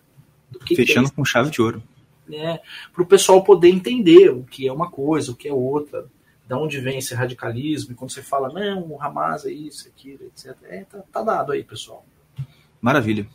Fechando 0.65 1.11
com 1.11 1.25
chave 1.25 1.49
de 1.49 1.61
ouro. 1.61 1.83
É, 2.31 2.61
para 2.93 3.03
o 3.03 3.05
pessoal 3.05 3.43
poder 3.43 3.69
entender 3.69 4.29
o 4.29 4.43
que 4.43 4.67
é 4.67 4.71
uma 4.71 4.89
coisa, 4.89 5.31
o 5.31 5.35
que 5.35 5.47
é 5.47 5.53
outra, 5.53 6.05
de 6.47 6.53
onde 6.53 6.79
vem 6.79 6.99
esse 6.99 7.13
radicalismo, 7.13 7.91
e 7.91 7.95
quando 7.95 8.11
você 8.11 8.21
fala, 8.21 8.49
não, 8.49 8.91
o 8.91 9.01
Hamas 9.01 9.45
é 9.45 9.51
isso, 9.51 9.89
aquilo, 9.89 10.23
etc. 10.25 10.55
É, 10.63 10.85
tá, 10.85 10.99
tá 11.11 11.21
dado 11.21 11.51
aí, 11.51 11.63
pessoal. 11.63 12.05
Maravilha. 12.81 13.27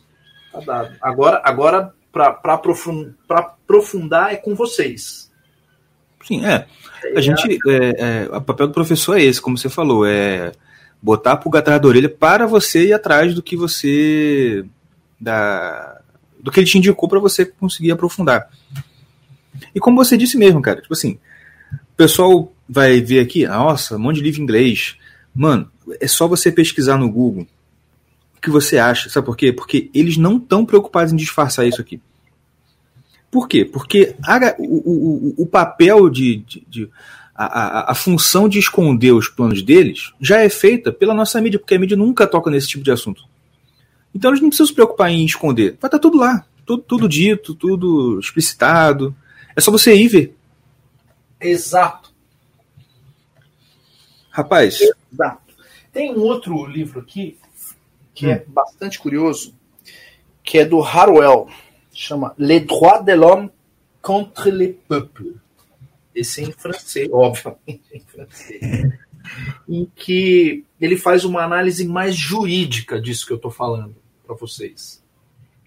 Tá 0.51 0.59
dado. 0.59 0.95
Agora, 1.01 1.41
agora 1.43 1.93
para 2.11 2.53
aprofundar, 2.53 3.13
aprofundar 3.29 4.33
é 4.33 4.35
com 4.35 4.55
vocês. 4.55 5.31
Sim, 6.23 6.45
é. 6.45 6.67
A 7.15 7.21
gente, 7.21 7.57
é, 7.67 8.27
é, 8.27 8.37
o 8.37 8.41
papel 8.41 8.67
do 8.67 8.73
professor 8.73 9.17
é 9.17 9.23
esse, 9.23 9.41
como 9.41 9.57
você 9.57 9.69
falou, 9.69 10.05
é 10.05 10.51
botar 11.01 11.33
a 11.33 11.37
pulga 11.37 11.59
atrás 11.59 11.81
da 11.81 11.87
orelha 11.87 12.09
para 12.09 12.45
você 12.45 12.87
ir 12.87 12.93
atrás 12.93 13.33
do 13.33 13.41
que 13.41 13.55
você 13.55 14.65
da 15.19 15.98
do 16.39 16.51
que 16.51 16.59
ele 16.59 16.67
te 16.67 16.77
indicou 16.77 17.09
para 17.09 17.19
você 17.19 17.45
conseguir 17.45 17.91
aprofundar. 17.91 18.49
E 19.73 19.79
como 19.79 19.97
você 19.97 20.17
disse 20.17 20.37
mesmo, 20.37 20.61
cara, 20.61 20.81
tipo 20.81 20.93
assim, 20.93 21.17
o 21.73 21.95
pessoal 21.97 22.53
vai 22.67 23.01
ver 23.01 23.19
aqui, 23.19 23.45
nossa, 23.45 23.95
um 23.95 23.99
monte 23.99 24.17
de 24.17 24.23
livro 24.23 24.39
em 24.39 24.43
inglês. 24.43 24.95
Mano, 25.35 25.69
é 25.99 26.07
só 26.07 26.27
você 26.27 26.51
pesquisar 26.51 26.97
no 26.97 27.09
Google 27.11 27.47
o 28.37 28.41
que 28.41 28.49
você 28.49 28.77
acha. 28.77 29.09
Sabe 29.09 29.25
por 29.25 29.35
quê? 29.35 29.51
Porque 29.51 29.89
eles 29.93 30.17
não 30.17 30.37
estão 30.37 30.65
preocupados 30.65 31.11
em 31.11 31.17
disfarçar 31.17 31.67
isso 31.67 31.81
aqui. 31.81 32.01
Por 33.29 33.47
quê? 33.47 33.65
Porque 33.65 34.15
a, 34.23 34.55
o, 34.57 34.63
o, 34.63 35.43
o 35.43 35.45
papel 35.45 36.09
de, 36.09 36.37
de, 36.37 36.65
de 36.67 36.89
a, 37.35 37.45
a, 37.45 37.91
a, 37.91 37.95
função 37.95 38.49
de 38.49 38.57
esconder 38.57 39.11
os 39.11 39.27
planos 39.27 39.61
deles 39.61 40.13
já 40.19 40.41
é 40.41 40.49
feita 40.49 40.91
pela 40.91 41.13
nossa 41.13 41.39
mídia, 41.39 41.59
porque 41.59 41.75
a 41.75 41.79
mídia 41.79 41.95
nunca 41.95 42.25
toca 42.25 42.49
nesse 42.49 42.67
tipo 42.67 42.83
de 42.83 42.91
assunto. 42.91 43.23
Então 44.13 44.31
eles 44.31 44.41
não 44.41 44.49
precisam 44.49 44.67
se 44.67 44.73
preocupar 44.73 45.11
em 45.11 45.25
esconder. 45.25 45.77
Vai 45.79 45.87
estar 45.87 45.99
tudo 45.99 46.17
lá, 46.17 46.45
tudo, 46.65 46.83
tudo 46.83 47.09
dito, 47.09 47.53
tudo 47.53 48.19
explicitado. 48.19 49.15
É 49.55 49.61
só 49.61 49.71
você 49.71 49.95
ir 49.95 50.07
ver. 50.07 50.37
Exato. 51.39 52.11
Rapaz. 54.29 54.79
Exato. 55.11 55.53
Tem 55.91 56.13
um 56.13 56.21
outro 56.21 56.65
livro 56.65 56.99
aqui 56.99 57.37
que 58.13 58.25
é 58.25 58.29
hum. 58.29 58.31
é 58.33 58.43
bastante 58.47 58.99
curioso, 58.99 59.55
que 60.43 60.57
é 60.57 60.65
do 60.65 60.81
Harwell 60.81 61.47
chama 61.93 62.33
Les 62.37 62.65
droits 62.65 63.03
de 63.03 63.15
l'homme 63.15 63.49
contre 64.01 64.51
les 64.51 64.75
peuples. 64.87 65.35
Esse 66.15 66.41
é 66.41 66.45
em 66.45 66.51
francês, 66.51 67.09
obviamente 67.11 67.83
em 67.93 68.01
francês. 68.01 68.61
em 69.67 69.89
que 69.95 70.63
ele 70.79 70.97
faz 70.97 71.25
uma 71.25 71.43
análise 71.43 71.87
mais 71.87 72.15
jurídica 72.15 73.01
disso 73.01 73.25
que 73.25 73.33
eu 73.33 73.37
estou 73.37 73.51
falando 73.51 73.95
para 74.25 74.35
vocês. 74.35 75.03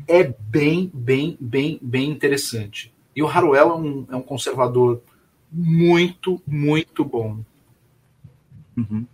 É 0.07 0.25
bem, 0.25 0.91
bem, 0.93 1.37
bem, 1.41 1.79
bem 1.81 2.11
interessante. 2.11 2.93
E 3.15 3.23
o 3.23 3.29
Haruel 3.29 3.69
é 3.69 3.75
um, 3.75 4.07
é 4.11 4.17
um 4.17 4.23
conservador 4.23 5.03
muito, 5.51 6.41
muito 6.47 7.05
bom. 7.05 7.41
Uhum. 8.77 9.07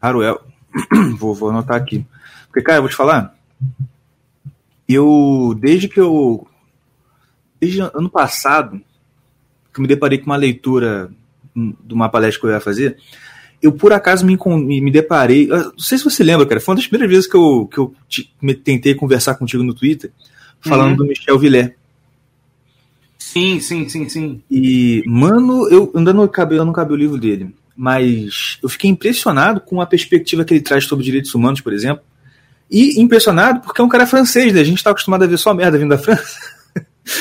Haruel, 0.00 0.44
vou, 1.16 1.34
vou 1.34 1.50
anotar 1.50 1.76
aqui. 1.76 2.04
Porque, 2.46 2.62
cara, 2.62 2.78
eu 2.78 2.82
vou 2.82 2.90
te 2.90 2.96
falar, 2.96 3.38
eu, 4.88 5.54
desde 5.58 5.88
que 5.88 6.00
eu. 6.00 6.46
Desde 7.60 7.80
ano 7.80 8.08
passado, 8.08 8.80
que 9.74 9.80
me 9.80 9.88
deparei 9.88 10.18
com 10.18 10.26
uma 10.26 10.36
leitura 10.36 11.10
de 11.84 11.94
uma 11.94 12.08
palestra 12.08 12.40
que 12.40 12.46
eu 12.46 12.50
ia 12.50 12.60
fazer, 12.60 12.96
eu 13.60 13.72
por 13.72 13.92
acaso 13.92 14.24
me, 14.24 14.36
me 14.80 14.90
deparei. 14.90 15.46
Não 15.46 15.78
sei 15.78 15.98
se 15.98 16.04
você 16.04 16.22
lembra, 16.22 16.46
cara, 16.46 16.60
foi 16.60 16.72
uma 16.72 16.76
das 16.76 16.86
primeiras 16.86 17.10
vezes 17.10 17.30
que 17.30 17.36
eu, 17.36 17.66
que 17.66 17.78
eu 17.78 17.94
te, 18.08 18.32
me 18.40 18.54
tentei 18.54 18.94
conversar 18.94 19.34
contigo 19.34 19.62
no 19.62 19.74
Twitter, 19.74 20.12
falando 20.60 20.90
uhum. 20.90 20.96
do 20.96 21.06
Michel 21.06 21.38
Villers. 21.38 21.72
Sim, 23.18 23.60
sim, 23.60 23.88
sim, 23.88 24.08
sim. 24.08 24.42
E, 24.50 25.02
mano, 25.06 25.68
eu 25.68 25.92
ainda 25.94 26.14
não 26.14 26.22
acabei, 26.22 26.58
eu 26.58 26.64
não 26.64 26.72
acabei 26.72 26.96
o 26.96 26.98
livro 26.98 27.18
dele, 27.18 27.54
mas 27.76 28.58
eu 28.62 28.68
fiquei 28.68 28.88
impressionado 28.88 29.60
com 29.60 29.80
a 29.80 29.86
perspectiva 29.86 30.44
que 30.44 30.54
ele 30.54 30.62
traz 30.62 30.84
sobre 30.84 31.04
direitos 31.04 31.34
humanos, 31.34 31.60
por 31.60 31.72
exemplo. 31.72 32.02
E 32.70 33.00
impressionado 33.00 33.60
porque 33.60 33.80
é 33.80 33.84
um 33.84 33.88
cara 33.88 34.06
francês, 34.06 34.52
né? 34.52 34.60
A 34.60 34.64
gente 34.64 34.78
está 34.78 34.90
acostumado 34.90 35.24
a 35.24 35.26
ver 35.26 35.38
só 35.38 35.52
merda 35.52 35.78
vindo 35.78 35.90
da 35.90 35.98
França. 35.98 36.38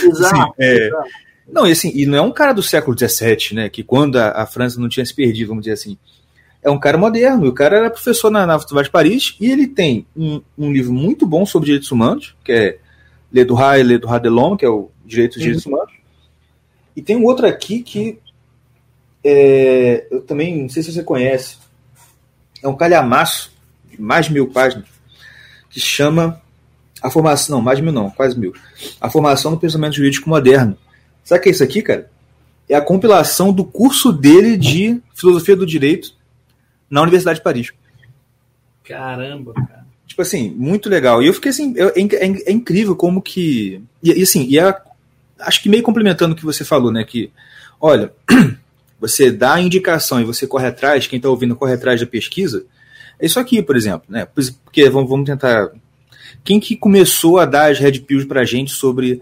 Exato. 0.04 0.36
assim, 0.36 0.52
é... 0.60 0.90
Não, 1.48 1.66
e 1.66 1.72
assim, 1.72 1.92
e 1.96 2.06
não 2.06 2.18
é 2.18 2.22
um 2.22 2.32
cara 2.32 2.54
do 2.54 2.62
século 2.62 2.98
XVII, 2.98 3.54
né? 3.56 3.70
Que 3.70 3.84
quando 3.84 4.18
a, 4.18 4.32
a, 4.32 4.46
França 4.46 4.80
não 4.80 4.90
tinha 4.90 5.06
se 5.06 5.14
perdido, 5.14 5.48
vamos 5.48 5.64
dizer 5.64 5.74
assim. 5.74 5.98
É 6.62 6.70
um 6.70 6.80
cara 6.80 6.98
moderno. 6.98 7.48
O 7.48 7.54
cara 7.54 7.78
era 7.78 7.90
professor 7.90 8.30
na, 8.30 8.46
na 8.46 8.60
Faculdade 8.60 8.88
de 8.88 8.92
Paris 8.92 9.38
e 9.40 9.50
ele 9.50 9.68
tem 9.68 10.06
um, 10.16 10.42
um, 10.58 10.72
livro 10.72 10.92
muito 10.92 11.26
bom 11.26 11.46
sobre 11.46 11.68
direitos 11.68 11.92
humanos, 11.92 12.36
que 12.44 12.52
é 12.52 12.78
Le 13.32 13.46
Droit 13.46 13.80
et 13.80 13.84
Le 13.84 13.98
Droit 13.98 14.22
de 14.22 14.30
l'Homme, 14.30 14.58
que 14.58 14.66
é 14.66 14.70
o 14.70 14.90
Direitos 15.06 15.38
dos 15.38 15.44
Direitos 15.44 15.66
uhum. 15.66 15.74
Humanos. 15.74 15.94
E 16.96 17.02
tem 17.02 17.16
um 17.16 17.24
outro 17.24 17.48
aqui 17.48 17.82
que 17.82 18.20
é, 19.24 20.08
eu 20.12 20.22
também 20.22 20.62
não 20.62 20.70
sei 20.70 20.84
se 20.84 20.92
você 20.92 21.04
conhece. 21.04 21.58
É 22.62 22.68
um 22.68 22.76
calhamaço 22.76 23.52
de 23.90 24.02
mais 24.02 24.26
de 24.26 24.34
mil 24.34 24.48
páginas 24.48 24.88
que 25.70 25.80
chama 25.80 26.42
a 27.02 27.10
formação, 27.10 27.58
não, 27.58 27.64
mais 27.64 27.78
de 27.78 27.84
mil 27.84 27.94
não, 27.94 28.10
quase 28.10 28.38
mil. 28.38 28.54
A 29.00 29.10
formação 29.10 29.52
do 29.52 29.60
pensamento 29.60 29.96
jurídico 29.96 30.30
moderno. 30.30 30.78
Sabe 31.28 31.40
o 31.40 31.44
que 31.44 31.50
é 31.50 31.52
isso 31.52 31.64
aqui, 31.64 31.82
cara? 31.82 32.10
É 32.70 32.76
a 32.76 32.82
compilação 32.82 33.52
do 33.52 33.66
curso 33.66 34.14
dele 34.14 34.56
de 34.56 35.02
filosofia 35.14 35.58
do 35.58 35.66
direito 35.66 36.14
na 36.90 37.02
Universidade 37.02 37.40
de 37.40 37.44
Paris. 37.44 37.74
Caramba, 38.82 39.54
cara. 39.54 39.86
Tipo 40.08 40.22
assim, 40.22 40.50
muito 40.52 40.88
legal. 40.88 41.22
E 41.22 41.28
eu 41.28 41.34
fiquei 41.34 41.52
assim, 41.52 41.76
é, 41.78 42.00
é, 42.00 42.50
é 42.50 42.52
incrível 42.54 42.96
como 42.96 43.22
que. 43.22 43.84
E, 44.02 44.18
e 44.18 44.24
assim, 44.24 44.46
e 44.46 44.58
é, 44.58 44.74
acho 45.42 45.62
que 45.62 45.68
meio 45.68 45.84
complementando 45.84 46.34
o 46.34 46.38
que 46.38 46.46
você 46.46 46.64
falou, 46.64 46.94
né? 46.94 47.04
Que, 47.04 47.30
olha, 47.78 48.14
você 48.98 49.30
dá 49.30 49.56
a 49.56 49.62
indicação 49.62 50.22
e 50.22 50.24
você 50.24 50.48
corre 50.48 50.68
atrás, 50.68 51.08
quem 51.08 51.18
está 51.18 51.28
ouvindo 51.28 51.58
corre 51.58 51.74
atrás 51.74 52.00
da 52.00 52.08
pesquisa, 52.08 52.66
é 53.20 53.26
isso 53.26 53.38
aqui, 53.38 53.62
por 53.62 53.76
exemplo, 53.76 54.06
né? 54.08 54.26
Porque 54.26 54.90
vamos, 54.90 55.10
vamos 55.10 55.26
tentar. 55.26 55.72
Quem 56.42 56.58
que 56.58 56.78
começou 56.78 57.38
a 57.38 57.46
dar 57.46 57.70
as 57.70 57.80
red 57.80 58.00
pills 58.00 58.26
pra 58.26 58.46
gente 58.46 58.72
sobre 58.72 59.20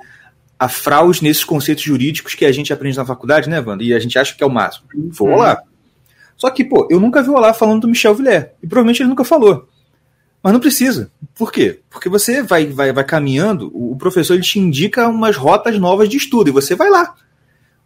a 0.58 0.70
fraude 0.70 1.24
nesses 1.24 1.44
conceitos 1.44 1.84
jurídicos 1.84 2.34
que 2.34 2.46
a 2.46 2.52
gente 2.52 2.72
aprende 2.72 2.98
na 2.98 3.06
faculdade, 3.06 3.50
né, 3.50 3.60
Wanda? 3.60 3.84
E 3.84 3.94
a 3.94 4.00
gente 4.00 4.18
acha 4.18 4.36
que 4.36 4.44
é 4.44 4.48
o 4.48 4.50
máximo. 4.50 4.88
Foi 5.12 5.30
o 5.30 5.34
Olá. 5.34 5.62
Só 6.38 6.50
que, 6.50 6.64
pô, 6.64 6.88
eu 6.90 7.00
nunca 7.00 7.22
vi 7.22 7.30
o 7.30 7.36
Olá 7.36 7.54
falando 7.54 7.82
do 7.82 7.88
Michel 7.88 8.16
Villers. 8.16 8.48
E 8.62 8.68
provavelmente 8.68 9.02
ele 9.02 9.10
nunca 9.10 9.24
falou. 9.24 9.68
Mas 10.42 10.54
não 10.54 10.60
precisa. 10.60 11.12
Por 11.34 11.52
quê? 11.52 11.80
Porque 11.90 12.08
você 12.08 12.44
vai, 12.44 12.68
vai, 12.68 12.94
vai 12.94 13.04
caminhando, 13.04 13.72
o 13.74 13.96
professor 13.96 14.36
ele 14.36 14.44
te 14.44 14.60
indica 14.60 15.08
umas 15.08 15.36
rotas 15.36 15.78
novas 15.80 16.08
de 16.08 16.18
estudo 16.18 16.50
e 16.50 16.54
você 16.54 16.76
vai 16.76 16.90
lá. 16.90 17.16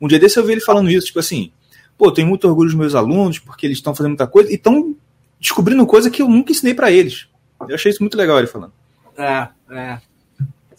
Um 0.02 0.08
dia 0.08 0.20
desse 0.20 0.38
eu 0.38 0.46
vi 0.46 0.54
ele 0.54 0.62
falando 0.62 0.90
isso, 0.90 1.08
tipo 1.08 1.20
assim, 1.20 1.52
pô, 1.98 2.12
tenho 2.12 2.28
muito 2.28 2.48
orgulho 2.48 2.70
dos 2.70 2.78
meus 2.78 2.96
alunos 2.96 3.40
porque 3.40 3.66
eles 3.66 3.78
estão 3.78 3.96
fazendo 3.96 4.12
muita 4.12 4.28
coisa 4.28 4.52
e 4.52 4.56
estão 4.56 4.96
descobrindo 5.40 5.86
coisa 5.86 6.10
que 6.10 6.22
eu 6.22 6.28
nunca 6.28 6.52
ensinei 6.52 6.74
para 6.74 6.92
eles. 6.92 7.28
Eu 7.68 7.76
achei 7.76 7.92
isso 7.92 8.04
muito 8.04 8.18
legal 8.18 8.38
ele 8.38 8.48
falando. 8.48 8.74
É, 9.18 9.48
é. 9.72 10.02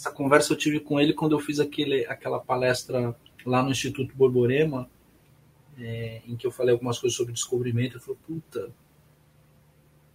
Essa 0.01 0.11
conversa 0.11 0.55
eu 0.55 0.57
tive 0.57 0.81
com 0.81 0.99
ele 0.99 1.13
quando 1.13 1.33
eu 1.33 1.39
fiz 1.39 1.61
aquele, 1.61 2.07
aquela 2.07 2.41
palestra 2.41 3.15
lá 3.45 3.63
no 3.63 3.71
Instituto 3.71 4.17
Borborema, 4.17 4.89
é, 5.79 6.23
em 6.27 6.35
que 6.37 6.47
eu 6.47 6.51
falei 6.51 6.73
algumas 6.73 6.99
coisas 6.99 7.15
sobre 7.15 7.35
descobrimento. 7.35 7.99
Ele 7.99 8.03
falou, 8.03 8.19
puta, 8.27 8.71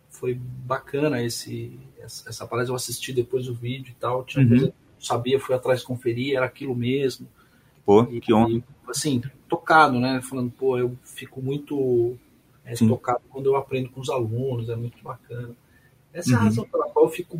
foi 0.09 0.33
bacana 0.33 1.21
esse, 1.21 1.79
essa 1.99 2.47
palestra. 2.47 2.71
Eu 2.71 2.75
assisti 2.75 3.13
depois 3.13 3.47
o 3.47 3.53
vídeo 3.53 3.91
e 3.91 3.99
tal. 3.99 4.23
Tinha 4.23 4.43
uhum. 4.43 4.49
coisa 4.49 4.73
sabia, 4.99 5.39
fui 5.39 5.53
atrás 5.53 5.83
conferir, 5.83 6.35
era 6.35 6.47
aquilo 6.47 6.75
mesmo. 6.75 7.27
Pô, 7.85 8.01
e, 8.05 8.19
que 8.19 8.33
honra. 8.33 8.63
assim, 8.89 9.21
tocado, 9.47 9.99
né? 9.99 10.19
Falando, 10.27 10.49
pô, 10.49 10.79
eu 10.79 10.97
fico 11.03 11.43
muito 11.43 12.17
é, 12.63 12.73
tocado 12.73 13.21
quando 13.29 13.45
eu 13.45 13.55
aprendo 13.55 13.91
com 13.91 14.01
os 14.01 14.09
alunos, 14.09 14.67
é 14.67 14.75
muito 14.75 14.97
bacana. 15.03 15.55
Essa 16.11 16.31
uhum. 16.31 16.35
é 16.35 16.37
a 16.37 16.39
uhum. 16.39 16.47
razão 16.47 16.65
pela 16.65 16.89
qual 16.89 17.05
eu 17.05 17.11
fico 17.11 17.39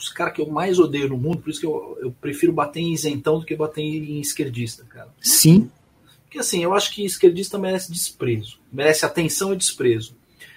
os 0.00 0.08
caras 0.08 0.32
que 0.32 0.40
eu 0.40 0.48
mais 0.48 0.78
odeio 0.78 1.10
no 1.10 1.18
mundo, 1.18 1.42
por 1.42 1.50
isso 1.50 1.60
que 1.60 1.66
eu, 1.66 1.98
eu 2.00 2.10
prefiro 2.10 2.52
bater 2.52 2.80
em 2.80 2.92
isentão 2.92 3.38
do 3.38 3.44
que 3.44 3.54
bater 3.54 3.82
em 3.82 4.18
esquerdista, 4.18 4.82
cara. 4.84 5.08
Sim. 5.20 5.70
Porque 6.24 6.38
assim, 6.38 6.62
eu 6.64 6.72
acho 6.72 6.94
que 6.94 7.04
esquerdista 7.04 7.58
merece 7.58 7.92
desprezo, 7.92 8.58
merece 8.72 9.04
atenção 9.04 9.52
e 9.52 9.56
desprezo. 9.56 10.16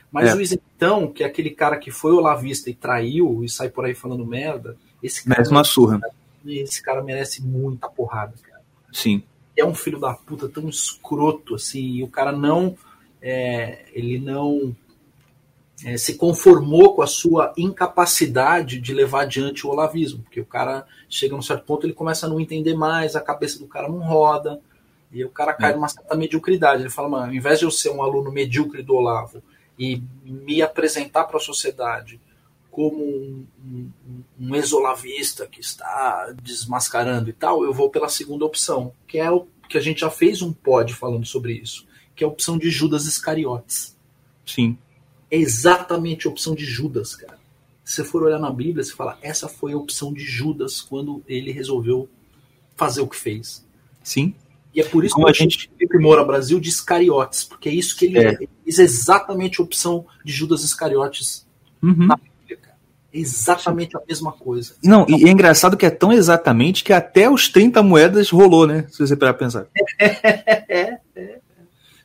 Mas 0.10 0.30
é. 0.30 0.36
o 0.36 0.42
isentão, 0.42 1.12
que 1.12 1.24
é 1.24 1.26
aquele 1.26 1.50
cara 1.50 1.78
que 1.78 1.92
foi 1.92 2.14
olavista 2.14 2.70
e 2.70 2.74
traiu 2.74 3.44
e 3.44 3.50
sai 3.50 3.70
por 3.70 3.84
aí 3.84 3.94
falando 3.94 4.26
merda, 4.26 4.78
esse 5.02 5.24
cara. 5.24 5.38
Merece 5.38 5.52
uma 5.52 5.64
surra. 5.64 6.00
Esse 6.46 6.82
cara 6.82 7.04
merece 7.04 7.44
muita 7.44 7.90
porrada, 7.90 8.34
cara. 8.44 8.62
Sim. 8.92 9.24
É 9.58 9.66
um 9.66 9.76
filho 9.76 10.00
da 10.00 10.14
puta 10.14 10.48
tão 10.48 10.70
escroto 10.70 11.56
assim, 11.56 11.96
e 11.96 12.04
o 12.04 12.08
cara 12.08 12.32
não 12.32 12.78
é, 13.22 13.86
ele 13.94 14.20
não 14.20 14.76
é, 15.86 15.98
se 15.98 16.16
conformou 16.16 16.96
com 16.96 17.02
a 17.02 17.08
sua 17.08 17.54
incapacidade 17.58 18.80
de 18.80 18.94
levar 18.94 19.22
adiante 19.22 19.66
o 19.68 19.70
olavismo, 19.70 20.24
porque 20.24 20.40
o 20.40 20.46
cara 20.46 20.86
chega 21.10 21.36
num 21.36 21.42
certo 21.42 21.66
ponto 21.66 21.86
ele 21.86 21.94
começa 21.94 22.26
a 22.26 22.30
não 22.30 22.40
entender 22.40 22.74
mais, 22.74 23.16
a 23.16 23.22
cabeça 23.22 23.60
do 23.60 23.68
cara 23.68 23.88
não 23.88 24.00
roda, 24.00 24.62
e 25.12 25.24
o 25.24 25.30
cara 25.30 25.54
cai 25.54 25.72
é. 25.72 25.76
numa 25.76 25.88
certa 25.88 26.16
mediocridade. 26.16 26.82
Ele 26.82 26.90
fala, 26.90 27.08
mano, 27.08 27.26
ao 27.28 27.34
invés 27.34 27.60
de 27.60 27.66
eu 27.66 27.72
ser 27.72 27.92
um 27.92 28.02
aluno 28.02 28.32
medíocre 28.32 28.82
do 28.82 28.96
Olavo 28.96 29.44
e 29.78 30.02
me 30.26 30.62
apresentar 30.62 31.26
para 31.26 31.38
a 31.38 31.42
sociedade 31.42 32.20
como 32.72 33.04
um, 33.04 33.46
um, 33.64 33.92
um 34.40 34.56
exolavista 34.56 35.46
que 35.46 35.62
está 35.62 36.34
desmascarando 36.42 37.30
e 37.30 37.34
tal, 37.34 37.64
eu 37.64 37.72
vou 37.72 37.92
pela 37.92 38.10
segunda 38.10 38.46
opção, 38.46 38.92
que 39.08 39.20
é 39.20 39.30
o 39.30 39.48
que 39.70 39.78
a 39.78 39.82
gente 39.82 40.02
já 40.02 40.10
fez 40.10 40.42
um 40.42 40.52
pod 40.52 40.92
falando 40.94 41.26
sobre 41.26 41.54
isso, 41.54 41.86
que 42.16 42.24
é 42.24 42.28
a 42.28 42.30
opção 42.30 42.58
de 42.58 42.72
Judas 42.72 43.06
Iscariotes. 43.06 43.96
Sim. 44.44 44.78
É 45.34 45.38
exatamente 45.38 46.28
a 46.28 46.30
opção 46.30 46.54
de 46.54 46.64
Judas, 46.64 47.16
cara. 47.16 47.40
Se 47.84 47.96
você 47.96 48.04
for 48.04 48.22
olhar 48.22 48.38
na 48.38 48.52
Bíblia, 48.52 48.84
você 48.84 48.94
fala, 48.94 49.18
essa 49.20 49.48
foi 49.48 49.74
a 49.74 49.78
opção 49.78 50.14
de 50.14 50.24
Judas 50.24 50.80
quando 50.80 51.24
ele 51.28 51.52
resolveu 51.52 52.08
fazer 52.76 53.02
o 53.02 53.08
que 53.08 53.16
fez. 53.16 53.66
Sim. 54.04 54.36
E 54.76 54.80
é 54.80 54.84
por 54.84 55.04
isso 55.04 55.16
Como 55.16 55.26
que 55.26 55.32
a 55.32 55.34
gente 55.34 55.72
primora 55.90 56.24
Brasil 56.24 56.60
de 56.60 56.70
Iscariotes, 56.70 57.44
porque 57.44 57.68
é 57.68 57.74
isso 57.74 57.98
que 57.98 58.06
ele, 58.06 58.20
é. 58.20 58.38
diz 58.64 58.78
exatamente 58.78 59.60
a 59.60 59.64
opção 59.64 60.06
de 60.24 60.32
Judas 60.32 60.64
Iscariotes 60.64 61.48
uhum. 61.82 62.06
na 62.06 62.16
Bíblia, 62.16 62.58
cara. 62.62 62.78
Exatamente 63.12 63.98
a 63.98 64.02
mesma 64.08 64.34
coisa. 64.34 64.76
Não, 64.84 65.04
e 65.10 65.28
é 65.28 65.32
engraçado 65.32 65.76
que 65.76 65.88
é 65.88 65.90
tão 65.90 66.14
exatamente 66.14 66.84
que 66.84 66.94
até 66.94 67.28
os 67.28 67.50
30 67.50 67.82
moedas 67.82 68.30
rolou, 68.30 68.68
né? 68.68 68.86
Se 68.92 69.00
você 69.00 69.16
parar 69.16 69.34
pensar. 69.34 69.66
é, 69.98 70.06
é, 70.70 71.00
é, 71.16 71.40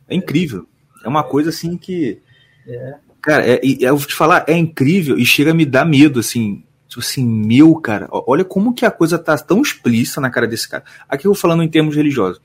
é 0.08 0.14
incrível. 0.16 0.66
É 1.04 1.08
uma 1.08 1.22
coisa 1.22 1.50
assim 1.50 1.76
que. 1.76 2.22
É. 2.66 2.96
Cara, 3.22 3.44
é, 3.46 3.60
eu 3.62 3.96
vou 3.96 4.06
te 4.06 4.14
falar, 4.14 4.44
é 4.46 4.56
incrível 4.56 5.18
e 5.18 5.24
chega 5.24 5.50
a 5.50 5.54
me 5.54 5.66
dar 5.66 5.84
medo, 5.84 6.20
assim. 6.20 6.62
Tipo 6.88 7.00
assim, 7.00 7.24
meu, 7.24 7.74
cara, 7.76 8.08
olha 8.10 8.44
como 8.44 8.72
que 8.72 8.86
a 8.86 8.90
coisa 8.90 9.18
tá 9.18 9.36
tão 9.36 9.60
explícita 9.60 10.20
na 10.20 10.30
cara 10.30 10.46
desse 10.46 10.68
cara. 10.68 10.84
Aqui 11.08 11.26
eu 11.26 11.32
vou 11.32 11.40
falando 11.40 11.62
em 11.62 11.68
termos 11.68 11.94
religiosos. 11.94 12.40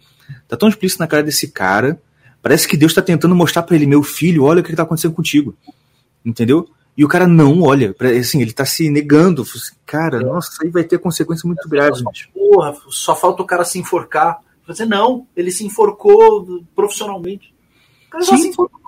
Tá 0.48 0.58
tão 0.58 0.68
explícito 0.68 1.00
na 1.00 1.08
cara 1.08 1.24
desse 1.24 1.48
cara. 1.50 2.02
Parece 2.42 2.68
que 2.68 2.76
Deus 2.76 2.92
está 2.92 3.02
tentando 3.02 3.34
mostrar 3.34 3.64
para 3.64 3.76
ele, 3.76 3.88
meu 3.88 4.04
filho, 4.04 4.44
olha 4.44 4.60
o 4.60 4.64
que 4.64 4.72
está 4.72 4.84
acontecendo 4.84 5.14
contigo. 5.14 5.56
Entendeu? 6.26 6.68
E 6.96 7.06
o 7.06 7.08
cara 7.08 7.26
não 7.26 7.62
olha. 7.62 7.96
Assim, 8.20 8.42
ele 8.42 8.52
tá 8.52 8.66
se 8.66 8.90
negando. 8.90 9.46
Cara, 9.86 10.18
é. 10.18 10.26
nossa, 10.26 10.52
isso 10.52 10.64
aí 10.64 10.70
vai 10.70 10.84
ter 10.84 11.00
consequências 11.00 11.46
muito 11.46 11.68
graves. 11.70 12.04
Porra, 12.34 12.76
só 12.90 13.16
falta 13.16 13.42
o 13.42 13.46
cara 13.46 13.64
se 13.64 13.80
enforcar. 13.80 14.40
Você 14.68 14.86
não, 14.86 15.26
ele 15.36 15.52
se 15.52 15.66
enforcou 15.66 16.64
profissionalmente. 16.76 17.54
O 18.08 18.12
cara 18.12 18.24
já 18.24 18.36
Sim. 18.36 18.42
se 18.44 18.48
enforcou. 18.50 18.80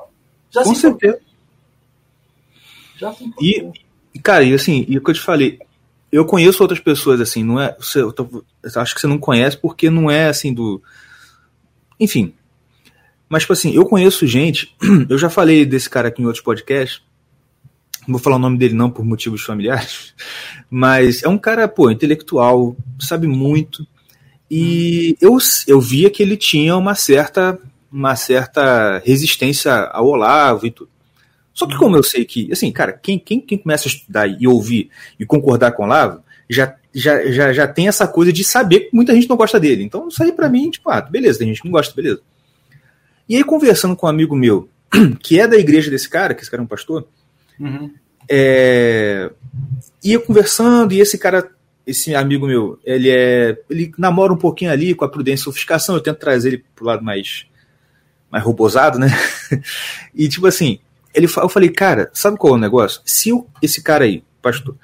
Já 0.51 0.63
Com 0.63 0.75
se 0.75 0.81
certeza. 0.81 1.19
Já 2.97 3.11
enforcou. 3.11 3.73
E, 4.13 4.19
cara, 4.19 4.43
e 4.43 4.53
assim, 4.53 4.85
e 4.87 4.97
o 4.97 5.03
que 5.03 5.09
eu 5.09 5.15
te 5.15 5.21
falei, 5.21 5.59
eu 6.11 6.25
conheço 6.25 6.61
outras 6.61 6.79
pessoas 6.79 7.19
assim, 7.19 7.43
não 7.43 7.59
é. 7.59 7.75
Você, 7.79 8.01
eu, 8.01 8.11
tô, 8.11 8.43
eu 8.63 8.81
acho 8.81 8.95
que 8.95 9.01
você 9.01 9.07
não 9.07 9.17
conhece 9.17 9.57
porque 9.57 9.89
não 9.89 10.09
é 10.09 10.27
assim 10.27 10.53
do 10.53 10.81
enfim. 11.99 12.33
Mas, 13.27 13.43
tipo 13.43 13.53
assim, 13.53 13.73
eu 13.73 13.85
conheço 13.85 14.27
gente, 14.27 14.75
eu 15.09 15.17
já 15.17 15.29
falei 15.29 15.65
desse 15.65 15.89
cara 15.89 16.09
aqui 16.09 16.21
em 16.21 16.25
outros 16.25 16.43
podcasts, 16.43 17.01
não 18.07 18.13
vou 18.13 18.21
falar 18.21 18.35
o 18.35 18.39
nome 18.39 18.57
dele 18.57 18.75
não 18.75 18.91
por 18.91 19.03
motivos 19.03 19.41
familiares, 19.41 20.13
mas 20.69 21.23
é 21.23 21.27
um 21.27 21.37
cara, 21.37 21.67
pô, 21.67 21.89
intelectual, 21.89 22.75
sabe 22.99 23.27
muito, 23.27 23.85
e 24.49 25.17
eu, 25.19 25.37
eu 25.67 25.81
via 25.81 26.09
que 26.09 26.21
ele 26.21 26.37
tinha 26.37 26.77
uma 26.77 26.93
certa, 26.93 27.59
uma 27.91 28.15
certa 28.15 29.01
resistência 29.03 29.73
ao 29.73 30.07
Olavo 30.07 30.67
e 30.67 30.71
tudo. 30.71 30.89
Só 31.55 31.65
que 31.65 31.75
como 31.77 31.95
eu 31.95 32.03
sei 32.03 32.25
que, 32.25 32.51
assim, 32.51 32.71
cara, 32.71 32.93
quem, 32.93 33.17
quem, 33.17 33.39
quem 33.39 33.57
começa 33.57 33.87
a 33.87 33.91
estudar 33.91 34.27
e 34.27 34.45
ouvir 34.45 34.91
e 35.19 35.25
concordar 35.25 35.71
com 35.71 35.81
o 35.81 35.85
Olavo, 35.85 36.21
já 36.47 36.75
já, 36.95 37.29
já, 37.29 37.51
já 37.51 37.67
tem 37.67 37.89
essa 37.89 38.07
coisa 38.07 38.31
de 38.31 38.41
saber 38.41 38.81
que 38.81 38.95
muita 38.95 39.13
gente 39.13 39.27
não 39.27 39.35
gosta 39.35 39.59
dele. 39.59 39.83
Então, 39.83 40.07
isso 40.07 40.23
aí 40.23 40.31
pra 40.31 40.47
mim, 40.47 40.69
tipo, 40.69 40.89
ah, 40.89 41.01
beleza, 41.01 41.39
tem 41.39 41.49
gente 41.49 41.61
que 41.61 41.67
não 41.67 41.73
gosta, 41.73 41.93
beleza. 41.93 42.21
E 43.27 43.35
aí, 43.35 43.43
conversando 43.43 43.97
com 43.97 44.05
um 44.05 44.09
amigo 44.09 44.33
meu, 44.33 44.69
que 45.19 45.37
é 45.37 45.45
da 45.45 45.57
igreja 45.57 45.91
desse 45.91 46.07
cara, 46.07 46.33
que 46.33 46.41
esse 46.41 46.49
cara 46.49 46.61
é 46.61 46.63
um 46.63 46.67
pastor, 46.67 47.05
uhum. 47.59 47.91
é, 48.29 49.29
ia 50.01 50.19
conversando, 50.19 50.93
e 50.93 51.01
esse 51.01 51.17
cara, 51.17 51.51
esse 51.85 52.15
amigo 52.15 52.47
meu, 52.47 52.79
ele 52.85 53.09
é. 53.09 53.57
Ele 53.69 53.91
namora 53.97 54.31
um 54.31 54.37
pouquinho 54.37 54.71
ali 54.71 54.95
com 54.95 55.03
a 55.03 55.09
prudência 55.09 55.41
e 55.41 55.45
sofisticação, 55.45 55.95
eu 55.95 56.01
tento 56.01 56.17
trazer 56.17 56.47
ele 56.47 56.65
pro 56.73 56.85
lado 56.85 57.03
mais, 57.03 57.45
mais 58.31 58.41
robosado, 58.41 58.97
né? 58.97 59.07
e 60.15 60.29
tipo 60.29 60.47
assim, 60.47 60.79
ele, 61.15 61.25
eu 61.25 61.49
falei, 61.49 61.69
cara, 61.69 62.11
sabe 62.13 62.37
qual 62.37 62.53
é 62.53 62.57
o 62.57 62.59
negócio? 62.59 63.01
Se 63.05 63.29
eu, 63.29 63.47
esse 63.61 63.81
cara 63.81 64.03
aí, 64.03 64.23
pastor, 64.41 64.75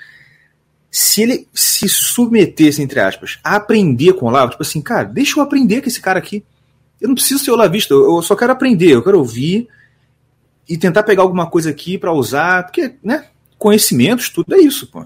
se 0.90 1.22
ele 1.22 1.48
se 1.54 1.88
submetesse, 1.88 2.82
entre 2.82 3.00
aspas, 3.00 3.40
a 3.44 3.56
aprender 3.56 4.14
com 4.14 4.26
o 4.26 4.30
Olavo, 4.30 4.52
tipo 4.52 4.64
assim, 4.64 4.82
cara, 4.82 5.06
deixa 5.06 5.40
eu 5.40 5.44
aprender 5.44 5.82
com 5.82 5.88
esse 5.88 6.02
cara 6.02 6.20
aqui. 6.20 6.44
Eu 7.00 7.08
não 7.08 7.16
preciso 7.16 7.44
ser 7.44 7.52
olavista, 7.52 7.94
eu 7.94 8.22
só 8.22 8.36
quero 8.36 8.52
aprender, 8.52 8.92
eu 8.92 9.04
quero 9.04 9.18
ouvir 9.18 9.68
e 10.68 10.78
tentar 10.78 11.04
pegar 11.04 11.24
alguma 11.24 11.50
coisa 11.50 11.70
aqui 11.70 11.98
para 11.98 12.14
usar, 12.14 12.64
porque, 12.64 12.96
né, 13.04 13.26
conhecimentos, 13.58 14.30
tudo 14.30 14.54
é 14.56 14.60
isso, 14.60 14.88
pô. 14.88 15.06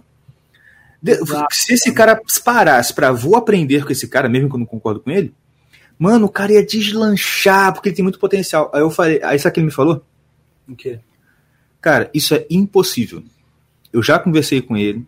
Se 1.51 1.73
esse 1.73 1.93
cara 1.93 2.19
parasse 2.43 2.93
para 2.93 3.11
vou 3.11 3.35
aprender 3.35 3.85
com 3.85 3.91
esse 3.91 4.07
cara, 4.07 4.27
mesmo 4.27 4.49
que 4.49 4.55
eu 4.55 4.59
não 4.59 4.65
concordo 4.65 4.99
com 4.99 5.11
ele, 5.11 5.33
mano, 5.99 6.25
o 6.25 6.29
cara 6.29 6.53
ia 6.53 6.65
deslanchar, 6.65 7.73
porque 7.73 7.89
ele 7.89 7.95
tem 7.95 8.03
muito 8.03 8.19
potencial. 8.19 8.71
Aí 8.73 8.81
eu 8.81 8.89
falei, 8.89 9.21
aí 9.23 9.37
sabe 9.37 9.51
o 9.51 9.53
que 9.53 9.59
ele 9.59 9.67
me 9.67 9.71
falou? 9.71 10.03
O 10.67 10.75
quê? 10.75 10.99
Cara, 11.85 12.09
isso 12.15 12.33
é 12.33 12.47
impossível. 12.49 13.21
Eu 13.93 14.01
já 14.01 14.17
conversei 14.17 14.59
com 14.59 14.75
ele, 14.75 15.05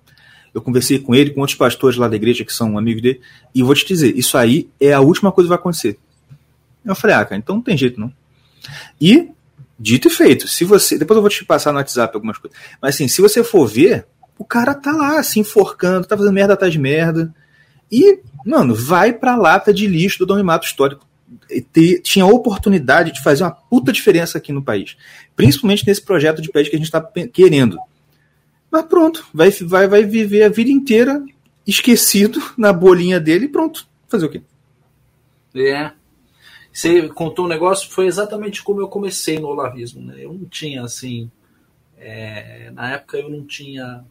eu 0.53 0.61
conversei 0.61 0.99
com 0.99 1.15
ele, 1.15 1.31
com 1.31 1.41
outros 1.41 1.57
pastores 1.57 1.97
lá 1.97 2.07
da 2.07 2.15
igreja 2.15 2.45
que 2.45 2.53
são 2.53 2.77
amigos 2.77 3.01
dele, 3.01 3.19
e 3.55 3.63
vou 3.63 3.73
te 3.73 3.83
dizer, 3.83 4.15
isso 4.15 4.37
aí 4.37 4.69
é 4.79 4.93
a 4.93 4.99
última 4.99 5.31
coisa 5.31 5.47
que 5.47 5.49
vai 5.49 5.57
acontecer. 5.57 5.97
Eu 6.85 6.93
falei, 6.95 7.15
ah, 7.15 7.25
cara, 7.25 7.39
então 7.39 7.55
não 7.55 7.63
tem 7.63 7.75
jeito 7.75 7.99
não. 7.99 8.13
E, 9.01 9.27
dito 9.79 10.07
e 10.07 10.11
feito, 10.11 10.47
se 10.47 10.63
você. 10.65 10.99
Depois 10.99 11.15
eu 11.15 11.21
vou 11.21 11.31
te 11.31 11.43
passar 11.43 11.71
no 11.71 11.79
WhatsApp 11.79 12.13
algumas 12.13 12.37
coisas. 12.37 12.55
Mas 12.79 12.93
assim, 12.93 13.07
se 13.07 13.23
você 13.23 13.43
for 13.43 13.65
ver, 13.65 14.05
o 14.37 14.45
cara 14.45 14.75
tá 14.75 14.91
lá, 14.91 15.23
se 15.23 15.39
enforcando, 15.39 16.05
tá 16.05 16.15
fazendo 16.15 16.33
merda 16.33 16.53
atrás 16.53 16.71
de 16.71 16.77
merda. 16.77 17.33
E, 17.91 18.19
mano, 18.45 18.75
vai 18.75 19.13
pra 19.13 19.35
lata 19.35 19.73
de 19.73 19.87
lixo 19.87 20.19
do 20.19 20.27
domimato 20.27 20.67
histórico. 20.67 21.06
Tinha 22.03 22.25
a 22.25 22.29
oportunidade 22.29 23.11
de 23.11 23.21
fazer 23.21 23.43
uma 23.43 23.51
puta 23.51 23.91
diferença 23.91 24.37
aqui 24.37 24.51
no 24.51 24.63
país. 24.63 24.97
Principalmente 25.35 25.85
nesse 25.85 26.01
projeto 26.01 26.41
de 26.41 26.51
país 26.51 26.69
que 26.69 26.75
a 26.75 26.79
gente 26.79 26.91
tá 26.91 27.01
querendo. 27.31 27.77
Mas 28.71 28.85
pronto, 28.85 29.25
vai, 29.33 29.49
vai, 29.49 29.87
vai 29.87 30.03
viver 30.03 30.43
a 30.43 30.49
vida 30.49 30.71
inteira 30.71 31.23
esquecido 31.65 32.39
na 32.57 32.71
bolinha 32.71 33.19
dele 33.19 33.45
e 33.45 33.49
pronto. 33.49 33.87
Fazer 34.07 34.25
o 34.25 34.29
quê? 34.29 34.41
É. 35.55 35.91
Você 36.71 37.09
contou 37.09 37.45
um 37.45 37.49
negócio, 37.49 37.89
foi 37.89 38.05
exatamente 38.05 38.63
como 38.63 38.81
eu 38.81 38.87
comecei 38.87 39.39
no 39.39 39.47
olavismo. 39.47 40.01
Né? 40.01 40.15
Eu 40.19 40.33
não 40.33 40.45
tinha, 40.45 40.83
assim. 40.83 41.29
É, 41.97 42.69
na 42.71 42.93
época 42.93 43.17
eu 43.17 43.29
não 43.29 43.43
tinha 43.43 44.05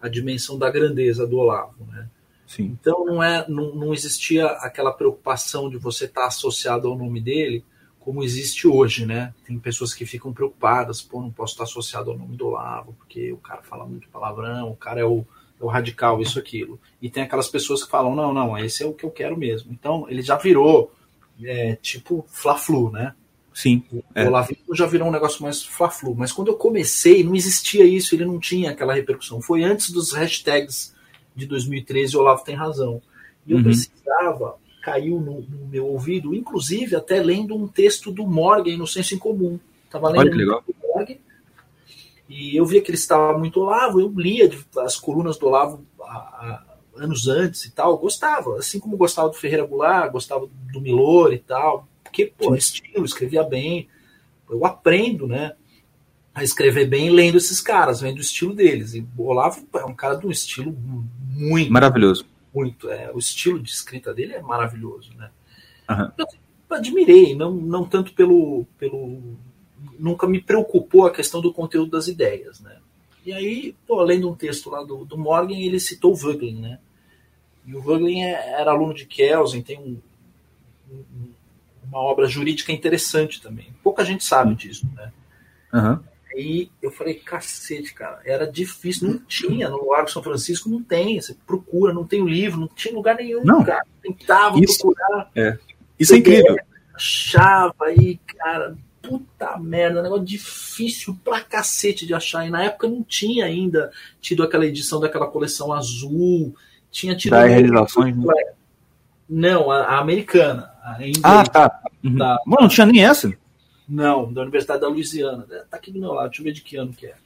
a 0.00 0.08
dimensão 0.08 0.58
da 0.58 0.70
grandeza 0.70 1.26
do 1.26 1.36
Olavo. 1.36 1.86
Né? 1.86 2.08
Sim. 2.52 2.76
Então 2.78 3.06
não, 3.06 3.22
é, 3.22 3.46
não, 3.48 3.74
não 3.74 3.94
existia 3.94 4.46
aquela 4.46 4.92
preocupação 4.92 5.70
de 5.70 5.78
você 5.78 6.04
estar 6.04 6.26
associado 6.26 6.86
ao 6.86 6.98
nome 6.98 7.18
dele 7.18 7.64
como 7.98 8.22
existe 8.22 8.68
hoje, 8.68 9.06
né? 9.06 9.32
Tem 9.46 9.58
pessoas 9.58 9.94
que 9.94 10.04
ficam 10.04 10.34
preocupadas, 10.34 11.00
pô, 11.00 11.22
não 11.22 11.30
posso 11.30 11.54
estar 11.54 11.64
associado 11.64 12.10
ao 12.10 12.18
nome 12.18 12.36
do 12.36 12.48
Olavo, 12.48 12.94
porque 12.98 13.32
o 13.32 13.38
cara 13.38 13.62
fala 13.62 13.86
muito 13.86 14.08
palavrão, 14.08 14.70
o 14.70 14.76
cara 14.76 15.00
é 15.00 15.04
o, 15.04 15.24
é 15.58 15.64
o 15.64 15.68
radical, 15.68 16.20
isso, 16.20 16.38
aquilo. 16.38 16.78
E 17.00 17.08
tem 17.08 17.22
aquelas 17.22 17.48
pessoas 17.48 17.84
que 17.84 17.90
falam, 17.90 18.14
não, 18.14 18.34
não, 18.34 18.58
esse 18.58 18.82
é 18.82 18.86
o 18.86 18.92
que 18.92 19.04
eu 19.04 19.10
quero 19.10 19.36
mesmo. 19.36 19.72
Então, 19.72 20.04
ele 20.10 20.20
já 20.20 20.36
virou 20.36 20.92
é, 21.42 21.76
tipo 21.76 22.26
Fla-Flu, 22.28 22.90
né? 22.90 23.14
Sim. 23.54 23.84
É. 24.14 24.24
O 24.24 24.28
Olavismo 24.28 24.74
já 24.74 24.86
virou 24.86 25.08
um 25.08 25.12
negócio 25.12 25.42
mais 25.42 25.62
Fla-Flu. 25.62 26.14
Mas 26.14 26.32
quando 26.32 26.48
eu 26.48 26.56
comecei, 26.56 27.22
não 27.22 27.36
existia 27.36 27.84
isso, 27.84 28.14
ele 28.14 28.26
não 28.26 28.40
tinha 28.40 28.72
aquela 28.72 28.94
repercussão. 28.94 29.40
Foi 29.40 29.62
antes 29.62 29.90
dos 29.90 30.12
hashtags 30.12 30.92
de 31.34 31.46
2013, 31.46 32.16
o 32.16 32.20
Olavo 32.20 32.44
tem 32.44 32.54
razão. 32.54 33.00
E 33.46 33.52
eu 33.52 33.58
uhum. 33.58 33.64
precisava 33.64 34.56
caiu 34.82 35.20
no, 35.20 35.42
no, 35.42 35.66
meu 35.68 35.86
ouvido, 35.86 36.34
inclusive 36.34 36.96
até 36.96 37.22
lendo 37.22 37.54
um 37.54 37.68
texto 37.68 38.10
do 38.10 38.26
Morgan 38.26 38.76
no 38.76 38.86
Senso 38.86 39.14
em 39.14 39.18
Comum. 39.18 39.58
Estava 39.84 40.08
lendo 40.08 40.20
Olha 40.20 40.30
que 40.30 40.36
legal. 40.36 40.64
do 40.66 40.74
Morgan 40.88 41.16
e 42.34 42.56
eu 42.56 42.64
via 42.64 42.80
que 42.80 42.90
ele 42.90 42.96
estava 42.96 43.36
muito 43.36 43.60
Olavo, 43.60 44.00
eu 44.00 44.08
lia 44.16 44.50
as 44.78 44.96
colunas 44.96 45.36
do 45.36 45.46
Olavo 45.46 45.84
há, 46.00 46.06
há 46.06 46.64
anos 46.96 47.28
antes 47.28 47.66
e 47.66 47.72
tal, 47.72 47.98
gostava, 47.98 48.56
assim 48.56 48.80
como 48.80 48.96
gostava 48.96 49.28
do 49.28 49.34
Ferreira 49.34 49.66
Goulart, 49.66 50.10
gostava 50.10 50.48
do 50.72 50.80
Milor 50.80 51.34
e 51.34 51.38
tal, 51.38 51.86
porque, 52.02 52.32
pô, 52.36 52.54
estilo, 52.54 53.04
escrevia 53.04 53.42
bem, 53.42 53.86
eu 54.48 54.64
aprendo, 54.64 55.26
né, 55.26 55.52
a 56.34 56.42
escrever 56.42 56.86
bem 56.86 57.10
lendo 57.10 57.36
esses 57.36 57.60
caras, 57.60 58.00
vendo 58.00 58.16
o 58.16 58.22
estilo 58.22 58.54
deles, 58.54 58.94
e 58.94 59.06
o 59.16 59.24
Olavo 59.24 59.66
é 59.74 59.84
um 59.84 59.94
cara 59.94 60.16
de 60.16 60.26
um 60.26 60.30
estilo 60.30 60.74
muito... 61.34 61.72
Maravilhoso 61.72 62.26
muito. 62.52 62.90
É, 62.90 63.10
o 63.12 63.18
estilo 63.18 63.60
de 63.60 63.70
escrita 63.70 64.12
dele 64.12 64.34
é 64.34 64.42
maravilhoso, 64.42 65.12
né? 65.14 65.30
Uhum. 65.88 66.12
Eu 66.18 66.76
admirei, 66.76 67.34
não, 67.34 67.52
não 67.52 67.84
tanto 67.84 68.12
pelo, 68.12 68.66
pelo. 68.78 69.36
Nunca 69.98 70.26
me 70.26 70.40
preocupou 70.40 71.06
a 71.06 71.12
questão 71.12 71.40
do 71.40 71.52
conteúdo 71.52 71.90
das 71.90 72.08
ideias, 72.08 72.60
né? 72.60 72.76
E 73.24 73.32
aí, 73.32 73.74
pô, 73.86 74.00
além 74.00 74.20
de 74.20 74.26
um 74.26 74.34
texto 74.34 74.70
lá 74.70 74.82
do, 74.82 75.04
do 75.04 75.16
Morgan, 75.16 75.54
ele 75.54 75.78
citou 75.78 76.12
o 76.12 76.16
Voegelin, 76.16 76.60
né? 76.60 76.78
E 77.64 77.74
o 77.74 77.80
Voegelin 77.80 78.22
é, 78.22 78.60
era 78.60 78.72
aluno 78.72 78.94
de 78.94 79.06
Kelsen, 79.06 79.62
tem 79.62 79.78
um, 79.78 79.98
um, 80.90 81.28
uma 81.84 81.98
obra 82.00 82.26
jurídica 82.26 82.72
interessante 82.72 83.40
também. 83.40 83.72
Pouca 83.82 84.04
gente 84.04 84.24
sabe 84.24 84.54
disso, 84.54 84.88
né? 84.94 85.12
Uhum. 85.72 86.00
Aí 86.34 86.70
eu 86.80 86.90
falei, 86.90 87.14
cacete, 87.14 87.92
cara, 87.92 88.20
era 88.24 88.50
difícil, 88.50 89.08
não 89.08 89.18
tinha 89.18 89.68
no 89.68 89.90
Largo 89.90 90.10
São 90.10 90.22
Francisco, 90.22 90.68
não 90.68 90.82
tem, 90.82 91.20
você 91.20 91.36
procura, 91.46 91.92
não 91.92 92.06
tem 92.06 92.22
o 92.22 92.28
livro, 92.28 92.60
não 92.60 92.68
tinha 92.68 92.94
lugar 92.94 93.16
nenhum, 93.16 93.44
não. 93.44 93.62
cara. 93.62 93.84
Tentava 94.02 94.58
Isso, 94.58 94.78
procurar. 94.78 95.30
É. 95.36 95.58
Isso 95.98 96.14
é 96.14 96.18
incrível. 96.18 96.56
Achava 96.94 97.74
aí, 97.86 98.18
cara, 98.38 98.76
puta 99.02 99.58
merda, 99.58 100.02
negócio 100.02 100.24
difícil 100.24 101.18
pra 101.22 101.40
cacete 101.40 102.06
de 102.06 102.14
achar. 102.14 102.46
E 102.46 102.50
na 102.50 102.64
época 102.64 102.88
não 102.88 103.02
tinha 103.02 103.44
ainda 103.44 103.90
tido 104.20 104.42
aquela 104.42 104.64
edição 104.64 105.00
daquela 105.00 105.26
coleção 105.26 105.72
azul, 105.72 106.54
tinha 106.90 107.14
tido. 107.14 107.32
Da 107.32 107.44
realizações, 107.44 108.16
né? 108.16 108.24
Não, 109.28 109.70
a, 109.70 109.82
a 109.82 109.98
americana. 109.98 110.70
A 110.82 110.98
ah, 111.22 111.44
tá. 111.44 111.80
Uhum. 112.02 112.16
Da... 112.16 112.38
Mano, 112.46 112.62
não 112.62 112.68
tinha 112.68 112.86
nem 112.86 113.04
essa. 113.04 113.32
Não, 113.88 114.32
da 114.32 114.42
Universidade 114.42 114.80
da 114.80 114.88
Louisiana. 114.88 115.44
Tá 115.70 115.76
aqui 115.76 115.90
do 115.90 116.00
meu 116.00 116.12
lado, 116.12 116.28
deixa 116.28 116.40
eu 116.40 116.44
ver 116.44 116.52
de 116.52 116.62
que 116.62 116.76
ano 116.76 116.92
que 116.92 117.06
é. 117.06 117.16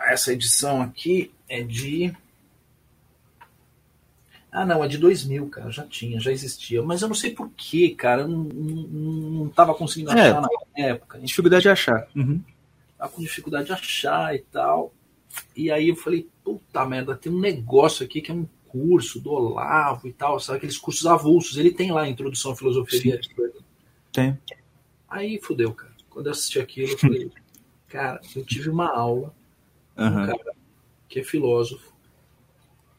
Essa 0.00 0.32
edição 0.32 0.82
aqui 0.82 1.32
é 1.48 1.62
de. 1.62 2.14
Ah, 4.50 4.66
não, 4.66 4.84
é 4.84 4.88
de 4.88 4.98
2000, 4.98 5.48
cara. 5.48 5.70
Já 5.70 5.86
tinha, 5.86 6.20
já 6.20 6.30
existia. 6.30 6.82
Mas 6.82 7.00
eu 7.00 7.08
não 7.08 7.14
sei 7.14 7.30
porquê, 7.30 7.94
cara. 7.96 8.22
Eu 8.22 8.28
não, 8.28 8.44
não, 8.44 8.82
não 9.44 9.48
tava 9.48 9.74
conseguindo 9.74 10.10
achar 10.10 10.26
é, 10.26 10.40
na 10.40 10.48
época. 10.76 11.18
Dificuldade 11.20 11.62
de 11.62 11.68
achar. 11.70 12.06
Uhum. 12.14 12.42
Tava 12.98 13.12
com 13.12 13.22
dificuldade 13.22 13.66
de 13.66 13.72
achar 13.72 14.34
e 14.34 14.40
tal. 14.40 14.92
E 15.56 15.70
aí 15.70 15.88
eu 15.88 15.96
falei, 15.96 16.28
puta 16.44 16.84
merda, 16.84 17.16
tem 17.16 17.32
um 17.32 17.40
negócio 17.40 18.04
aqui 18.04 18.20
que 18.20 18.30
é 18.30 18.34
um 18.34 18.46
curso 18.68 19.20
do 19.20 19.30
Olavo 19.30 20.06
e 20.06 20.12
tal, 20.12 20.38
sabe? 20.38 20.58
Aqueles 20.58 20.76
cursos 20.76 21.06
avulsos. 21.06 21.56
Ele 21.56 21.70
tem 21.70 21.90
lá 21.90 22.02
a 22.02 22.08
Introdução 22.08 22.52
à 22.52 22.56
Filosofia 22.56 23.20
Sim. 23.22 23.32
Tem. 24.12 24.38
Aí 25.08 25.40
fudeu, 25.40 25.72
cara. 25.72 25.92
Quando 26.08 26.26
eu 26.26 26.32
assisti 26.32 26.58
aquilo, 26.58 26.92
eu 26.92 26.98
falei, 26.98 27.30
cara, 27.88 28.20
eu 28.36 28.44
tive 28.44 28.68
uma 28.68 28.88
aula 28.88 29.34
uhum. 29.96 30.06
um 30.06 30.26
cara 30.26 30.54
que 31.08 31.20
é 31.20 31.24
filósofo, 31.24 31.92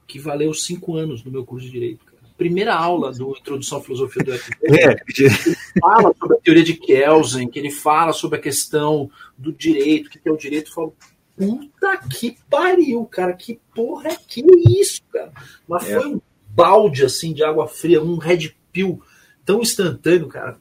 que 0.07 0.19
valeu 0.19 0.53
cinco 0.53 0.95
anos 0.95 1.23
no 1.23 1.31
meu 1.31 1.45
curso 1.45 1.65
de 1.65 1.71
Direito. 1.71 2.05
Cara. 2.05 2.17
Primeira 2.37 2.75
aula 2.75 3.11
do 3.11 3.31
Introdução 3.31 3.79
à 3.79 3.81
Filosofia 3.81 4.23
do 4.23 4.37
FB, 4.37 4.55
é. 4.69 4.95
ele 5.19 5.55
fala 5.79 6.13
sobre 6.19 6.37
a 6.37 6.39
teoria 6.39 6.63
de 6.63 6.73
Kelsen, 6.75 7.47
que 7.47 7.57
ele 7.57 7.71
fala 7.71 8.13
sobre 8.13 8.37
a 8.37 8.41
questão 8.41 9.09
do 9.37 9.51
direito, 9.51 10.07
o 10.07 10.09
que 10.09 10.27
é 10.27 10.31
o 10.31 10.37
direito, 10.37 10.69
eu 10.69 10.73
falo, 10.73 10.95
puta 11.35 11.97
que 12.09 12.37
pariu, 12.49 13.05
cara, 13.05 13.33
que 13.33 13.59
porra 13.73 14.09
é 14.09 14.15
que 14.15 14.43
isso, 14.67 15.01
cara? 15.11 15.31
Mas 15.67 15.89
é. 15.89 15.99
foi 15.99 16.07
um 16.07 16.21
balde, 16.49 17.03
assim, 17.03 17.33
de 17.33 17.43
água 17.43 17.67
fria, 17.67 18.03
um 18.03 18.17
red 18.17 18.55
pill 18.71 19.01
tão 19.43 19.61
instantâneo, 19.61 20.27
cara, 20.27 20.59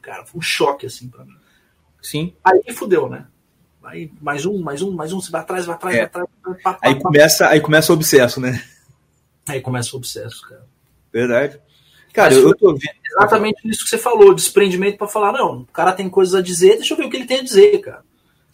cara, 0.00 0.24
foi 0.24 0.38
um 0.38 0.42
choque 0.42 0.86
assim 0.86 1.08
para 1.08 1.24
mim. 1.24 1.36
Sim. 2.02 2.34
Aí 2.44 2.72
fudeu, 2.72 3.08
né? 3.08 3.26
Aí 3.82 4.12
mais 4.20 4.44
um, 4.44 4.60
mais 4.60 4.82
um, 4.82 4.90
mais 4.90 5.12
um, 5.12 5.20
você 5.20 5.30
vai 5.30 5.40
atrás, 5.40 5.66
vai 5.66 5.74
atrás, 5.74 5.96
é. 5.96 5.98
vai 5.98 6.06
atrás. 6.06 6.28
Pá, 6.62 6.74
pá, 6.74 6.78
aí 6.82 6.94
pá, 6.94 7.00
começa, 7.00 7.48
aí 7.48 7.60
começa 7.60 7.92
o 7.92 7.94
obsesso, 7.94 8.40
né? 8.40 8.62
Aí 9.48 9.60
começa 9.60 9.94
o 9.94 9.96
obsesso, 9.96 10.42
cara. 10.46 10.66
Verdade. 11.12 11.58
Cara, 12.12 12.34
eu, 12.34 12.48
eu 12.48 12.56
tô 12.56 12.72
vendo. 12.72 12.98
Exatamente 13.04 13.68
isso 13.68 13.84
que 13.84 13.90
você 13.90 13.98
falou, 13.98 14.34
desprendimento 14.34 14.98
para 14.98 15.08
falar, 15.08 15.32
não, 15.32 15.60
o 15.60 15.66
cara 15.66 15.92
tem 15.92 16.08
coisas 16.08 16.34
a 16.34 16.42
dizer, 16.42 16.76
deixa 16.76 16.92
eu 16.92 16.98
ver 16.98 17.06
o 17.06 17.10
que 17.10 17.16
ele 17.16 17.26
tem 17.26 17.40
a 17.40 17.44
dizer, 17.44 17.78
cara. 17.78 18.02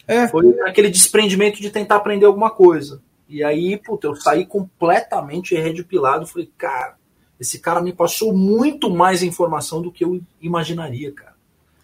É. 0.07 0.29
Foi 0.29 0.61
aquele 0.61 0.91
desprendimento 0.91 1.61
de 1.61 1.71
tentar 1.71 1.97
aprender 1.97 2.27
alguma 2.27 2.51
coisa. 2.51 3.03
E 3.29 3.43
aí, 3.43 3.77
puta, 3.79 4.07
eu 4.07 4.15
saí 4.15 4.45
completamente 4.45 5.55
redpilado, 5.55 6.27
falei, 6.27 6.51
cara, 6.59 6.97
esse 7.39 7.59
cara 7.59 7.83
me 7.83 7.93
passou 7.93 8.33
muito 8.33 8.91
mais 8.91 9.23
informação 9.23 9.83
do 9.83 9.91
que 9.91 10.05
eu 10.05 10.21
imaginaria, 10.41 11.13
cara. 11.13 11.35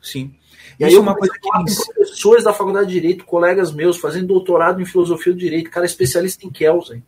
Sim. 0.00 0.34
E 0.78 0.84
aí 0.84 0.94
é 0.94 0.98
uma 0.98 1.14
coisa 1.14 1.32
que 1.32 1.58
me... 1.58 1.64
professores 1.94 2.44
da 2.44 2.54
faculdade 2.54 2.88
de 2.88 2.94
direito, 2.94 3.24
colegas 3.24 3.72
meus 3.72 3.98
fazendo 3.98 4.28
doutorado 4.28 4.80
em 4.80 4.86
filosofia 4.86 5.32
do 5.32 5.38
direito, 5.38 5.70
cara 5.70 5.84
especialista 5.84 6.46
em 6.46 6.50
Kelsen. 6.50 7.02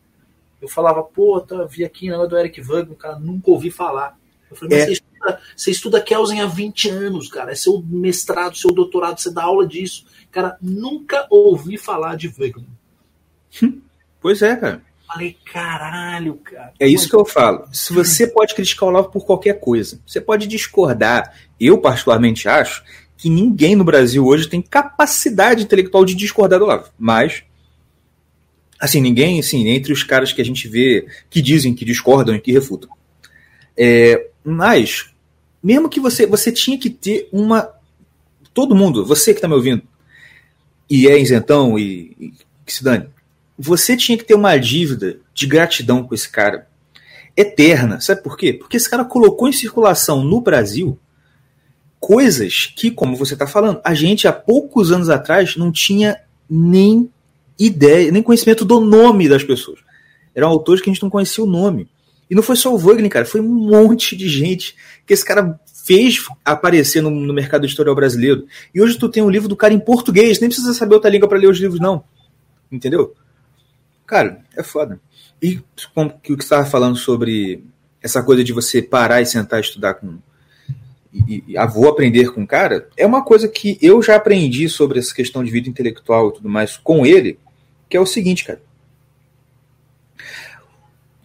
Eu 0.60 0.68
falava, 0.68 1.02
pô, 1.02 1.40
tá, 1.40 1.64
vi 1.64 1.84
aqui 1.84 2.08
o 2.08 2.10
negócio 2.10 2.30
do 2.30 2.38
Eric 2.38 2.60
Wagner, 2.60 2.96
cara, 2.96 3.18
nunca 3.18 3.50
ouvi 3.50 3.70
falar. 3.70 4.18
Eu 4.50 4.56
falei, 4.56 4.78
mas 4.78 4.82
é. 4.82 4.86
você, 4.86 4.92
estuda, 4.92 5.40
você 5.56 5.70
estuda 5.70 6.00
Kelsen 6.02 6.40
há 6.40 6.46
20 6.46 6.90
anos, 6.90 7.28
cara, 7.28 7.52
é 7.52 7.54
seu 7.54 7.82
mestrado, 7.82 8.56
seu 8.56 8.70
doutorado, 8.70 9.18
você 9.18 9.32
dá 9.32 9.44
aula 9.44 9.66
disso. 9.66 10.04
Cara, 10.30 10.56
nunca 10.60 11.26
ouvi 11.30 11.78
falar 11.78 12.16
de 12.16 12.28
Wagner. 12.28 12.66
Pois 14.20 14.40
é, 14.40 14.54
cara. 14.54 14.82
Falei, 15.12 15.36
caralho, 15.44 16.36
cara. 16.36 16.72
É 16.80 16.88
isso 16.88 17.08
que 17.08 17.14
eu 17.14 17.24
falo. 17.24 17.68
Se 17.70 17.92
você 17.92 18.26
pode 18.26 18.54
criticar 18.54 18.88
o 18.88 18.90
Olavo 18.90 19.10
por 19.10 19.26
qualquer 19.26 19.60
coisa, 19.60 20.00
você 20.06 20.22
pode 20.22 20.46
discordar. 20.46 21.34
Eu, 21.60 21.76
particularmente, 21.78 22.48
acho 22.48 22.82
que 23.16 23.28
ninguém 23.28 23.76
no 23.76 23.84
Brasil 23.84 24.24
hoje 24.24 24.48
tem 24.48 24.62
capacidade 24.62 25.62
intelectual 25.62 26.04
de 26.04 26.14
discordar 26.14 26.58
do 26.58 26.64
Olavo. 26.64 26.88
Mas, 26.98 27.42
assim, 28.80 29.02
ninguém, 29.02 29.38
assim, 29.38 29.68
entre 29.68 29.92
os 29.92 30.02
caras 30.02 30.32
que 30.32 30.40
a 30.40 30.44
gente 30.44 30.66
vê 30.66 31.06
que 31.28 31.42
dizem 31.42 31.74
que 31.74 31.84
discordam 31.84 32.34
e 32.34 32.40
que 32.40 32.50
refutam. 32.50 32.88
É, 33.76 34.28
mas, 34.42 35.10
mesmo 35.62 35.90
que 35.90 36.00
você, 36.00 36.26
você 36.26 36.50
tinha 36.50 36.78
que 36.78 36.88
ter 36.88 37.28
uma. 37.30 37.68
Todo 38.54 38.74
mundo, 38.74 39.04
você 39.04 39.32
que 39.32 39.38
está 39.38 39.48
me 39.48 39.54
ouvindo, 39.54 39.82
e 40.88 41.06
é 41.06 41.18
isentão 41.18 41.78
e, 41.78 42.16
e 42.18 42.32
que 42.64 42.72
se 42.72 42.82
dane, 42.82 43.08
você 43.62 43.96
tinha 43.96 44.18
que 44.18 44.24
ter 44.24 44.34
uma 44.34 44.56
dívida 44.56 45.18
de 45.32 45.46
gratidão 45.46 46.02
com 46.02 46.14
esse 46.14 46.28
cara 46.28 46.66
eterna. 47.36 48.00
Sabe 48.00 48.22
por 48.22 48.36
quê? 48.36 48.52
Porque 48.52 48.76
esse 48.76 48.90
cara 48.90 49.04
colocou 49.04 49.48
em 49.48 49.52
circulação 49.52 50.24
no 50.24 50.40
Brasil 50.40 50.98
coisas 52.00 52.72
que, 52.74 52.90
como 52.90 53.16
você 53.16 53.34
está 53.34 53.46
falando, 53.46 53.80
a 53.84 53.94
gente 53.94 54.26
há 54.26 54.32
poucos 54.32 54.90
anos 54.90 55.08
atrás 55.08 55.56
não 55.56 55.70
tinha 55.70 56.18
nem 56.50 57.08
ideia, 57.56 58.10
nem 58.10 58.20
conhecimento 58.20 58.64
do 58.64 58.80
nome 58.80 59.28
das 59.28 59.44
pessoas. 59.44 59.78
Eram 60.34 60.48
autores 60.48 60.82
que 60.82 60.90
a 60.90 60.92
gente 60.92 61.02
não 61.02 61.10
conhecia 61.10 61.44
o 61.44 61.46
nome. 61.46 61.88
E 62.28 62.34
não 62.34 62.42
foi 62.42 62.56
só 62.56 62.74
o 62.74 62.78
Wagner, 62.78 63.10
cara, 63.10 63.24
foi 63.24 63.40
um 63.40 63.48
monte 63.48 64.16
de 64.16 64.28
gente 64.28 64.74
que 65.06 65.14
esse 65.14 65.24
cara 65.24 65.60
fez 65.84 66.26
aparecer 66.44 67.00
no, 67.00 67.10
no 67.10 67.32
mercado 67.32 67.64
editorial 67.64 67.94
brasileiro. 67.94 68.46
E 68.74 68.82
hoje 68.82 68.98
tu 68.98 69.08
tem 69.08 69.22
um 69.22 69.30
livro 69.30 69.48
do 69.48 69.56
cara 69.56 69.72
em 69.72 69.78
português, 69.78 70.40
nem 70.40 70.48
precisa 70.48 70.74
saber 70.74 70.94
outra 70.94 71.10
língua 71.10 71.28
para 71.28 71.38
ler 71.38 71.48
os 71.48 71.58
livros, 71.58 71.78
não. 71.78 72.02
Entendeu? 72.70 73.14
Cara, 74.12 74.44
é 74.54 74.62
foda. 74.62 75.00
E 75.40 75.58
como 75.94 76.12
que 76.22 76.34
o 76.34 76.36
que 76.36 76.42
estava 76.42 76.66
falando 76.66 76.96
sobre 76.96 77.64
essa 78.02 78.22
coisa 78.22 78.44
de 78.44 78.52
você 78.52 78.82
parar 78.82 79.22
e 79.22 79.26
sentar 79.26 79.58
e 79.58 79.62
estudar 79.62 79.94
com. 79.94 80.18
E, 81.10 81.42
e 81.48 81.66
vou 81.68 81.88
aprender 81.88 82.30
com 82.30 82.42
o 82.42 82.46
cara, 82.46 82.90
é 82.94 83.06
uma 83.06 83.24
coisa 83.24 83.48
que 83.48 83.78
eu 83.80 84.02
já 84.02 84.16
aprendi 84.16 84.68
sobre 84.68 84.98
essa 84.98 85.14
questão 85.14 85.42
de 85.42 85.50
vida 85.50 85.66
intelectual 85.66 86.28
e 86.28 86.34
tudo 86.34 86.48
mais 86.50 86.76
com 86.76 87.06
ele, 87.06 87.38
que 87.88 87.96
é 87.96 88.00
o 88.00 88.04
seguinte, 88.04 88.44
cara. 88.44 88.60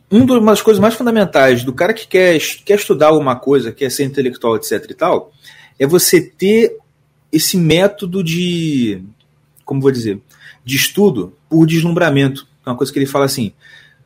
Uma 0.10 0.40
das 0.40 0.62
coisas 0.62 0.80
mais 0.80 0.94
fundamentais 0.94 1.66
do 1.66 1.74
cara 1.74 1.94
que 1.94 2.08
quer, 2.08 2.40
quer 2.64 2.76
estudar 2.76 3.08
alguma 3.08 3.36
coisa, 3.36 3.74
quer 3.74 3.92
ser 3.92 4.06
intelectual, 4.06 4.56
etc 4.56 4.90
e 4.90 4.94
tal, 4.94 5.34
é 5.78 5.86
você 5.86 6.22
ter 6.22 6.78
esse 7.34 7.58
método 7.58 8.24
de. 8.24 9.04
Como 9.66 9.82
vou 9.82 9.92
dizer? 9.92 10.22
De 10.64 10.78
estudo 10.78 11.36
por 11.50 11.68
deslumbramento 11.68 12.47
é 12.68 12.72
uma 12.72 12.78
coisa 12.78 12.92
que 12.92 13.00
ele 13.00 13.06
fala 13.06 13.26
assim: 13.26 13.54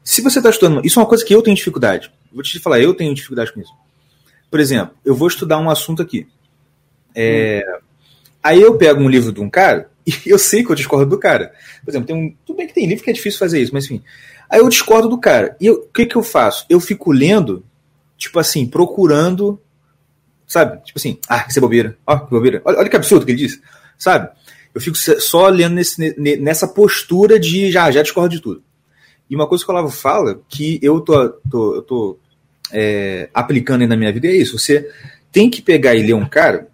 se 0.03 0.21
você 0.21 0.39
está 0.39 0.49
estudando. 0.49 0.85
Isso 0.85 0.99
é 0.99 1.01
uma 1.01 1.09
coisa 1.09 1.23
que 1.23 1.33
eu 1.33 1.41
tenho 1.41 1.55
dificuldade. 1.55 2.11
Vou 2.31 2.43
te 2.43 2.59
falar, 2.59 2.79
eu 2.79 2.93
tenho 2.93 3.13
dificuldade 3.13 3.51
com 3.51 3.61
isso. 3.61 3.73
Por 4.49 4.59
exemplo, 4.59 4.95
eu 5.05 5.15
vou 5.15 5.27
estudar 5.27 5.57
um 5.59 5.69
assunto 5.69 6.01
aqui. 6.01 6.27
É, 7.15 7.63
hum. 7.67 7.79
Aí 8.43 8.61
eu 8.61 8.77
pego 8.77 9.01
um 9.01 9.09
livro 9.09 9.31
de 9.31 9.39
um 9.39 9.49
cara 9.49 9.89
e 10.05 10.13
eu 10.25 10.39
sei 10.39 10.63
que 10.63 10.71
eu 10.71 10.75
discordo 10.75 11.09
do 11.09 11.19
cara. 11.19 11.53
Por 11.83 11.91
exemplo, 11.91 12.07
tem 12.07 12.15
um, 12.15 12.35
tudo 12.45 12.57
bem 12.57 12.67
que 12.67 12.73
tem 12.73 12.87
livro 12.87 13.03
que 13.03 13.09
é 13.09 13.13
difícil 13.13 13.39
fazer 13.39 13.61
isso, 13.61 13.73
mas 13.73 13.85
enfim. 13.85 14.03
Aí 14.49 14.59
eu 14.59 14.69
discordo 14.69 15.07
do 15.07 15.17
cara. 15.17 15.55
E 15.59 15.69
o 15.69 15.81
que, 15.87 16.05
que 16.05 16.15
eu 16.15 16.23
faço? 16.23 16.65
Eu 16.69 16.79
fico 16.79 17.11
lendo, 17.11 17.63
tipo 18.17 18.39
assim, 18.39 18.65
procurando. 18.65 19.59
Sabe? 20.45 20.83
Tipo 20.83 20.99
assim, 20.99 21.17
ah, 21.29 21.43
que 21.43 21.57
bobeira. 21.59 21.97
Ó, 22.05 22.19
que 22.19 22.29
bobeira. 22.29 22.61
Olha, 22.65 22.79
olha 22.79 22.89
que 22.89 22.95
absurdo 22.95 23.25
que 23.25 23.31
ele 23.31 23.37
disse. 23.37 23.61
Sabe? 23.97 24.29
Eu 24.73 24.81
fico 24.81 24.97
só 24.97 25.47
lendo 25.49 25.75
nesse, 25.75 26.15
nessa 26.39 26.67
postura 26.67 27.39
de 27.39 27.71
já, 27.71 27.91
já 27.91 28.01
discordo 28.01 28.35
de 28.35 28.41
tudo. 28.41 28.63
E 29.29 29.35
uma 29.35 29.47
coisa 29.47 29.63
que 29.63 29.71
o 29.71 29.73
Olavo 29.73 29.89
fala, 29.89 30.41
que 30.49 30.79
eu 30.81 30.99
tô, 30.99 31.29
tô, 31.49 31.75
eu 31.75 31.81
tô 31.81 32.19
é, 32.71 33.29
aplicando 33.33 33.81
aí 33.81 33.87
na 33.87 33.95
minha 33.95 34.11
vida, 34.11 34.27
é 34.27 34.35
isso. 34.35 34.57
Você 34.57 34.89
tem 35.31 35.49
que 35.49 35.61
pegar 35.61 35.95
e 35.95 36.03
ler 36.03 36.13
um 36.13 36.27
cara, 36.27 36.67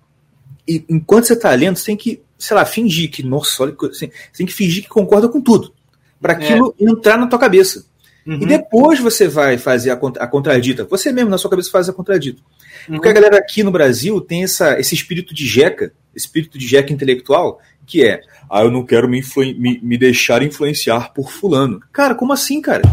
e 0.68 0.84
enquanto 0.90 1.26
você 1.26 1.34
está 1.34 1.54
lendo, 1.54 1.78
você 1.78 1.86
tem 1.86 1.98
que, 1.98 2.22
sei 2.38 2.56
lá, 2.56 2.66
fingir 2.66 3.10
que, 3.10 3.24
nossa, 3.24 3.64
olha, 3.64 3.76
assim, 3.84 4.10
você 4.10 4.38
tem 4.38 4.46
que 4.46 4.54
fingir 4.54 4.84
que 4.84 4.90
concorda 4.90 5.30
com 5.30 5.40
tudo. 5.40 5.74
para 6.20 6.34
aquilo 6.34 6.76
é. 6.80 6.84
entrar 6.84 7.18
na 7.18 7.28
tua 7.28 7.40
cabeça. 7.40 7.86
Uhum. 8.26 8.40
E 8.42 8.46
depois 8.46 9.00
você 9.00 9.28
vai 9.28 9.58
fazer 9.58 9.92
a, 9.92 9.94
a 9.94 10.28
contradita. 10.28 10.84
Você 10.86 11.14
mesmo, 11.14 11.30
na 11.30 11.38
sua 11.38 11.50
cabeça, 11.50 11.72
faz 11.72 11.88
a 11.88 11.94
contradita. 11.94 12.42
Uhum. 12.90 12.96
Porque 12.96 13.08
a 13.08 13.14
galera 13.14 13.38
aqui 13.38 13.64
no 13.64 13.72
Brasil 13.72 14.20
tem 14.20 14.44
essa, 14.44 14.78
esse 14.78 14.94
espírito 14.94 15.34
de 15.34 15.48
jeca, 15.48 15.94
espírito 16.14 16.58
de 16.58 16.68
jeca 16.68 16.92
intelectual, 16.92 17.62
que 17.88 18.06
é, 18.06 18.22
ah, 18.50 18.62
eu 18.62 18.70
não 18.70 18.86
quero 18.86 19.08
me, 19.08 19.24
me, 19.58 19.80
me 19.82 19.98
deixar 19.98 20.44
influenciar 20.44 21.14
por 21.14 21.32
fulano. 21.32 21.82
Cara, 21.92 22.14
como 22.14 22.34
assim, 22.34 22.62
cara? 22.62 22.84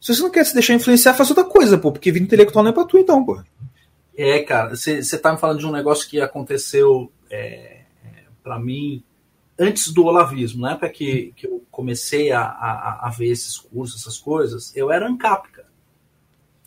Se 0.00 0.14
você 0.14 0.22
não 0.22 0.30
quer 0.30 0.44
se 0.44 0.52
deixar 0.52 0.74
influenciar, 0.74 1.14
faz 1.14 1.30
outra 1.30 1.44
coisa, 1.44 1.78
pô, 1.78 1.90
porque 1.90 2.12
vida 2.12 2.24
intelectual 2.24 2.62
não 2.62 2.70
é 2.70 2.74
pra 2.74 2.84
tu, 2.84 2.98
então, 2.98 3.24
pô. 3.24 3.42
É, 4.16 4.40
cara, 4.40 4.76
você 4.76 5.18
tá 5.18 5.32
me 5.32 5.38
falando 5.38 5.58
de 5.58 5.66
um 5.66 5.72
negócio 5.72 6.08
que 6.08 6.20
aconteceu 6.20 7.10
é, 7.30 7.80
para 8.42 8.58
mim, 8.58 9.02
antes 9.58 9.90
do 9.90 10.04
olavismo, 10.04 10.60
na 10.60 10.72
época 10.72 10.90
que, 10.90 11.32
que 11.34 11.46
eu 11.46 11.64
comecei 11.70 12.30
a, 12.30 12.42
a, 12.42 13.08
a, 13.08 13.10
ver 13.10 13.30
esses 13.30 13.58
cursos, 13.58 14.02
essas 14.02 14.18
coisas, 14.18 14.76
eu 14.76 14.92
era 14.92 15.08
ANCAP, 15.08 15.48
cara. 15.50 15.68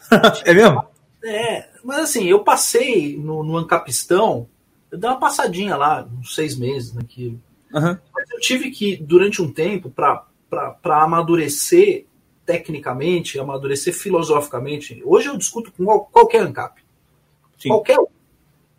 é 0.44 0.54
mesmo? 0.54 0.84
É, 1.24 1.70
mas 1.84 2.00
assim, 2.00 2.26
eu 2.26 2.44
passei 2.44 3.18
no, 3.18 3.44
no 3.44 3.58
Ancapistão, 3.58 4.50
eu 4.92 4.98
dei 4.98 5.10
uma 5.10 5.20
passadinha 5.20 5.76
lá, 5.76 6.08
uns 6.20 6.34
seis 6.36 6.58
meses 6.58 6.94
naquilo. 6.94 7.42
Uhum. 7.74 7.98
Mas 8.14 8.30
eu 8.32 8.40
tive 8.40 8.72
que, 8.72 8.96
durante 8.98 9.42
um 9.42 9.52
tempo, 9.52 9.90
para 9.90 11.04
amadurecer 11.04 12.06
tecnicamente, 12.46 13.38
amadurecer 13.38 13.94
filosoficamente. 13.94 15.02
Hoje 15.06 15.28
eu 15.28 15.38
discuto 15.38 15.72
com 15.72 15.86
qualquer 15.86 16.44
ANCAP. 16.44 16.82
Sim. 17.58 17.70
Qualquer 17.70 18.00
um. 18.00 18.08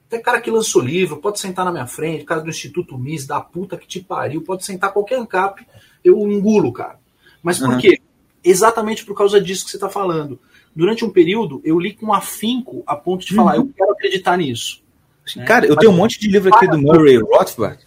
Até 0.06 0.18
cara 0.20 0.40
que 0.40 0.50
lançou 0.50 0.80
livro, 0.80 1.18
pode 1.18 1.38
sentar 1.38 1.66
na 1.66 1.70
minha 1.70 1.86
frente, 1.86 2.24
cara 2.24 2.40
do 2.40 2.48
Instituto 2.48 2.96
MIS, 2.96 3.26
da 3.26 3.42
puta 3.42 3.76
que 3.76 3.86
te 3.86 4.00
pariu, 4.00 4.40
pode 4.40 4.64
sentar 4.64 4.90
qualquer 4.90 5.18
ANCAP, 5.18 5.66
eu 6.02 6.18
engulo, 6.20 6.72
cara. 6.72 6.98
Mas 7.42 7.58
por 7.58 7.68
uhum. 7.68 7.78
quê? 7.78 8.00
Exatamente 8.42 9.04
por 9.04 9.14
causa 9.14 9.38
disso 9.38 9.66
que 9.66 9.70
você 9.70 9.76
está 9.76 9.90
falando. 9.90 10.40
Durante 10.74 11.04
um 11.04 11.10
período, 11.10 11.60
eu 11.62 11.78
li 11.78 11.92
com 11.92 12.14
afinco 12.14 12.82
a 12.86 12.96
ponto 12.96 13.26
de 13.26 13.34
falar, 13.34 13.58
uhum. 13.58 13.66
eu 13.66 13.72
quero 13.76 13.92
acreditar 13.92 14.38
nisso. 14.38 14.82
Né? 15.36 15.44
Cara, 15.44 15.66
eu 15.66 15.76
tenho 15.76 15.92
um 15.92 15.96
monte 15.96 16.18
de 16.18 16.28
livro 16.28 16.54
aqui 16.54 16.66
do 16.66 16.78
Murray 16.78 17.18
Rothbard, 17.18 17.78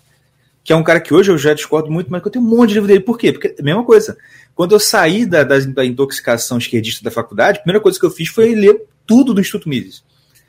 que 0.64 0.74
é 0.74 0.76
um 0.76 0.84
cara 0.84 1.00
que 1.00 1.14
hoje 1.14 1.32
eu 1.32 1.38
já 1.38 1.54
discordo 1.54 1.92
muito, 1.92 2.12
mas 2.12 2.22
que 2.22 2.28
eu 2.28 2.32
tenho 2.32 2.46
um 2.46 2.48
monte 2.48 2.70
de 2.70 2.76
livro 2.76 2.88
dele. 2.88 3.00
Por 3.00 3.18
quê? 3.18 3.32
Porque 3.32 3.48
é 3.48 3.56
a 3.60 3.64
mesma 3.64 3.84
coisa. 3.84 4.18
Quando 4.54 4.74
eu 4.74 4.80
saí 4.80 5.26
da, 5.26 5.44
da, 5.44 5.60
da 5.60 5.86
intoxicação 5.86 6.58
esquerdista 6.58 7.04
da 7.04 7.12
faculdade, 7.12 7.60
a 7.60 7.62
primeira 7.62 7.82
coisa 7.82 8.00
que 8.00 8.06
eu 8.06 8.12
fiz 8.12 8.30
foi 8.30 8.54
ler 8.54 8.86
tudo 9.06 9.34
do 9.34 9.42
Instituto 9.42 9.70
Mises. 9.70 10.04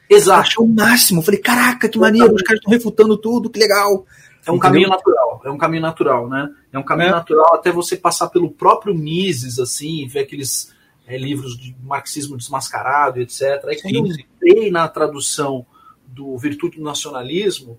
Exato. 0.08 0.40
Achei 0.40 0.64
o 0.64 0.68
máximo. 0.68 1.20
Eu 1.20 1.24
falei, 1.24 1.40
caraca, 1.40 1.88
que 1.88 1.98
maneiro, 1.98 2.34
os 2.34 2.42
caras 2.42 2.58
estão 2.58 2.72
refutando 2.72 3.16
tudo, 3.16 3.48
que 3.48 3.58
legal. 3.58 4.06
É 4.44 4.50
um 4.50 4.56
Entendeu? 4.56 4.60
caminho 4.60 4.88
natural, 4.88 5.42
é 5.44 5.50
um 5.50 5.58
caminho 5.58 5.82
natural, 5.82 6.28
né? 6.28 6.50
É 6.72 6.78
um 6.78 6.82
caminho 6.82 7.10
é. 7.10 7.12
natural 7.12 7.54
até 7.54 7.70
você 7.70 7.96
passar 7.96 8.28
pelo 8.28 8.50
próprio 8.50 8.92
Mises, 8.92 9.60
assim, 9.60 10.06
ver 10.08 10.20
aqueles 10.20 10.72
é, 11.06 11.16
livros 11.16 11.56
de 11.56 11.74
marxismo 11.82 12.36
desmascarado, 12.36 13.20
etc. 13.20 13.64
Aí 13.66 13.80
quando 13.80 14.12
sim, 14.12 14.24
eu 14.42 14.50
entrei 14.50 14.70
na 14.70 14.88
tradução 14.88 15.64
do 16.12 16.36
Virtude 16.36 16.76
do 16.76 16.84
Nacionalismo, 16.84 17.78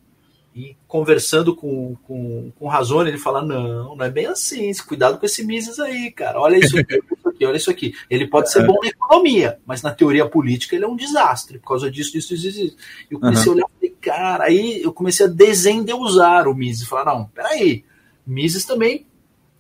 e 0.55 0.75
conversando 0.87 1.55
com, 1.55 1.95
com, 2.03 2.51
com 2.57 2.67
Razone, 2.67 3.09
ele 3.09 3.17
fala: 3.17 3.41
não, 3.41 3.95
não 3.95 4.05
é 4.05 4.09
bem 4.09 4.27
assim, 4.27 4.71
cuidado 4.87 5.17
com 5.17 5.25
esse 5.25 5.43
Mises 5.43 5.79
aí, 5.79 6.11
cara. 6.11 6.39
Olha 6.39 6.57
isso 6.57 6.77
aqui, 6.77 7.01
olha 7.45 7.57
isso 7.57 7.71
aqui. 7.71 7.93
Ele 8.07 8.27
pode 8.27 8.51
ser 8.51 8.65
bom 8.65 8.77
na 8.81 8.89
economia, 8.89 9.59
mas 9.65 9.81
na 9.81 9.91
teoria 9.91 10.27
política 10.27 10.75
ele 10.75 10.85
é 10.85 10.87
um 10.87 10.95
desastre, 10.95 11.57
por 11.57 11.69
causa 11.69 11.89
disso, 11.89 12.11
disso, 12.11 12.37
disso. 12.37 12.59
disso. 12.59 12.77
Eu 13.09 13.19
comecei 13.19 13.47
uhum. 13.47 13.53
a 13.53 13.55
olhar 13.55 13.65
e 13.67 13.79
falei, 13.79 13.95
cara, 13.99 14.43
aí 14.43 14.81
eu 14.83 14.93
comecei 14.93 15.25
a 15.25 15.29
desendeusar 15.29 16.47
o 16.47 16.53
Mises. 16.53 16.87
Falar, 16.87 17.05
não, 17.05 17.25
peraí, 17.25 17.83
Mises 18.25 18.63
também 18.63 19.07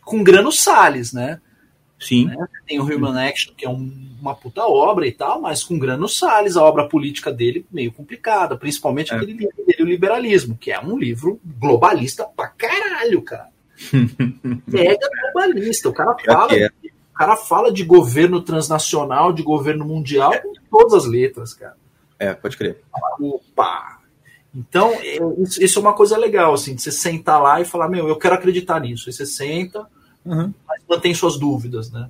com 0.01 0.23
grano 0.23 0.51
Salles, 0.51 1.11
né? 1.11 1.41
Sim. 2.03 2.25
Né? 2.25 2.47
Tem 2.67 2.79
o 2.79 2.83
Human 2.83 3.27
Action, 3.27 3.53
que 3.55 3.65
é 3.65 3.69
um, 3.69 3.91
uma 4.19 4.35
puta 4.35 4.65
obra 4.65 5.07
e 5.07 5.11
tal, 5.11 5.41
mas 5.41 5.63
com 5.63 5.79
Grano 5.79 6.07
Salles, 6.07 6.55
a 6.55 6.63
obra 6.63 6.87
política 6.87 7.31
dele 7.31 7.65
meio 7.71 7.91
complicada, 7.91 8.57
principalmente 8.57 9.13
é. 9.13 9.15
aquele 9.15 9.33
livro 9.33 9.65
dele, 9.65 9.83
O 9.83 9.85
Liberalismo, 9.85 10.57
que 10.57 10.71
é 10.71 10.79
um 10.79 10.97
livro 10.97 11.39
globalista 11.43 12.25
pra 12.25 12.47
caralho, 12.47 13.21
cara. 13.21 13.49
Mega 14.67 15.09
globalista. 15.33 15.89
O 15.89 15.93
cara 15.93 16.15
fala. 16.25 16.55
É. 16.55 16.67
O 16.67 17.15
cara 17.15 17.35
fala 17.35 17.71
de 17.71 17.83
governo 17.83 18.41
transnacional, 18.41 19.31
de 19.31 19.43
governo 19.43 19.85
mundial, 19.85 20.33
é. 20.33 20.39
com 20.39 20.53
todas 20.71 20.93
as 20.93 21.05
letras, 21.05 21.53
cara. 21.53 21.75
É, 22.17 22.33
pode 22.33 22.57
crer. 22.57 22.81
Opa! 23.19 23.99
Então, 24.55 24.91
é, 24.93 25.17
isso 25.59 25.79
é 25.79 25.81
uma 25.81 25.93
coisa 25.93 26.17
legal, 26.17 26.53
assim, 26.53 26.75
de 26.75 26.81
você 26.81 26.91
sentar 26.91 27.41
lá 27.41 27.59
e 27.59 27.65
falar, 27.65 27.89
meu, 27.89 28.07
eu 28.07 28.15
quero 28.17 28.35
acreditar 28.35 28.79
nisso. 28.79 29.05
Aí 29.07 29.13
você 29.13 29.25
senta, 29.25 29.87
uhum. 30.25 30.53
mas 30.67 30.81
mantém 30.89 31.13
suas 31.13 31.37
dúvidas, 31.37 31.91
né? 31.91 32.09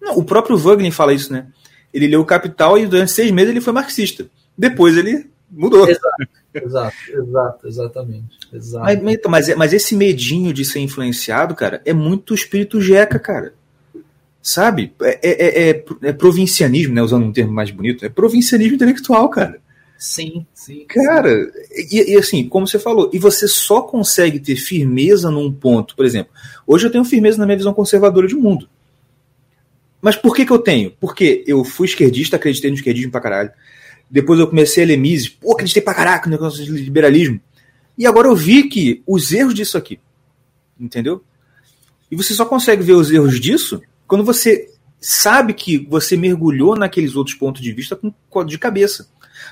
Não, 0.00 0.18
o 0.18 0.24
próprio 0.24 0.56
Wagner 0.56 0.92
fala 0.92 1.12
isso, 1.12 1.32
né? 1.32 1.46
Ele 1.92 2.06
leu 2.06 2.20
o 2.20 2.24
Capital 2.24 2.78
e 2.78 2.86
durante 2.86 3.10
seis 3.10 3.30
meses 3.30 3.50
ele 3.50 3.60
foi 3.60 3.72
marxista. 3.72 4.28
Depois 4.56 4.96
ele 4.96 5.30
mudou. 5.50 5.88
Exato, 5.88 6.26
exato, 6.54 6.96
exato 7.14 7.68
exatamente. 7.68 8.38
Mas, 8.52 9.20
mas, 9.26 9.56
mas, 9.56 9.72
esse 9.72 9.94
medinho 9.96 10.52
de 10.52 10.64
ser 10.64 10.80
influenciado, 10.80 11.54
cara, 11.54 11.80
é 11.84 11.92
muito 11.92 12.34
espírito 12.34 12.80
jeca, 12.80 13.18
cara. 13.18 13.54
Sabe? 14.42 14.92
É, 15.02 15.18
é, 15.22 15.70
é, 15.70 15.84
é, 16.02 16.12
provincianismo, 16.12 16.94
né? 16.94 17.02
Usando 17.02 17.24
um 17.24 17.32
termo 17.32 17.52
mais 17.52 17.70
bonito. 17.70 18.04
É 18.04 18.08
provincianismo 18.08 18.76
intelectual, 18.76 19.28
cara. 19.28 19.60
Sim, 19.98 20.46
sim. 20.54 20.86
Cara, 20.88 21.50
E, 21.72 22.12
e, 22.12 22.16
assim, 22.16 22.48
como 22.48 22.68
você 22.68 22.78
falou, 22.78 23.10
e 23.12 23.18
você 23.18 23.48
só 23.48 23.82
consegue 23.82 24.38
ter 24.38 24.54
firmeza 24.54 25.28
num 25.28 25.52
ponto. 25.52 25.96
Por 25.96 26.06
exemplo, 26.06 26.32
hoje 26.64 26.86
eu 26.86 26.90
tenho 26.90 27.04
firmeza 27.04 27.36
na 27.36 27.44
minha 27.44 27.58
visão 27.58 27.74
conservadora 27.74 28.28
de 28.28 28.36
mundo. 28.36 28.68
Mas 30.00 30.14
por 30.14 30.36
que, 30.36 30.46
que 30.46 30.52
eu 30.52 30.60
tenho? 30.60 30.92
Porque 31.00 31.42
eu 31.48 31.64
fui 31.64 31.88
esquerdista, 31.88 32.36
acreditei 32.36 32.70
no 32.70 32.76
esquerdismo 32.76 33.10
pra 33.10 33.20
caralho. 33.20 33.50
Depois 34.08 34.38
eu 34.38 34.46
comecei 34.46 34.84
a 34.84 34.86
ler 34.86 34.96
Mises, 34.96 35.28
pô, 35.28 35.52
acreditei 35.52 35.82
pra 35.82 35.92
caraca 35.92 36.26
no 36.26 36.36
negócio 36.36 36.64
de 36.64 36.70
liberalismo. 36.70 37.40
E 37.98 38.06
agora 38.06 38.28
eu 38.28 38.36
vi 38.36 38.68
que 38.68 39.02
os 39.04 39.32
erros 39.32 39.52
disso 39.52 39.76
aqui. 39.76 39.98
Entendeu? 40.78 41.24
E 42.08 42.14
você 42.14 42.32
só 42.32 42.46
consegue 42.46 42.84
ver 42.84 42.92
os 42.92 43.10
erros 43.10 43.40
disso 43.40 43.82
quando 44.06 44.24
você 44.24 44.70
sabe 45.00 45.52
que 45.52 45.78
você 45.90 46.16
mergulhou 46.16 46.76
naqueles 46.76 47.16
outros 47.16 47.36
pontos 47.36 47.60
de 47.60 47.72
vista 47.72 47.98
com 48.30 48.44
de 48.44 48.58
cabeça. 48.58 49.08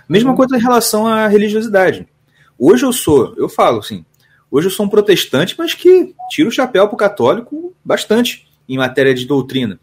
Mesma 0.08 0.30
uhum. 0.30 0.36
coisa 0.36 0.56
em 0.56 0.60
relação 0.60 1.06
à 1.06 1.26
religiosidade. 1.26 2.06
Hoje 2.58 2.84
eu 2.84 2.92
sou, 2.92 3.34
eu 3.36 3.48
falo 3.48 3.80
assim, 3.80 4.04
hoje 4.50 4.68
eu 4.68 4.70
sou 4.70 4.86
um 4.86 4.88
protestante, 4.88 5.54
mas 5.58 5.74
que 5.74 6.14
tiro 6.30 6.48
o 6.48 6.52
chapéu 6.52 6.88
pro 6.88 6.96
católico 6.96 7.74
bastante 7.84 8.48
em 8.68 8.78
matéria 8.78 9.14
de 9.14 9.26
doutrina. 9.26 9.78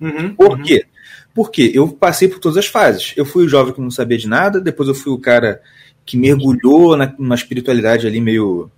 Uhum, 0.00 0.34
por 0.34 0.52
uhum. 0.52 0.62
quê? 0.62 0.86
Porque 1.34 1.70
eu 1.74 1.88
passei 1.88 2.26
por 2.28 2.38
todas 2.38 2.58
as 2.58 2.66
fases. 2.66 3.12
Eu 3.16 3.24
fui 3.24 3.44
o 3.44 3.48
jovem 3.48 3.74
que 3.74 3.80
não 3.80 3.90
sabia 3.90 4.18
de 4.18 4.26
nada, 4.26 4.60
depois 4.60 4.88
eu 4.88 4.94
fui 4.94 5.12
o 5.12 5.18
cara 5.18 5.60
que 6.04 6.16
mergulhou 6.16 6.96
na, 6.96 7.14
numa 7.18 7.34
espiritualidade 7.34 8.06
ali 8.06 8.20
meio 8.20 8.70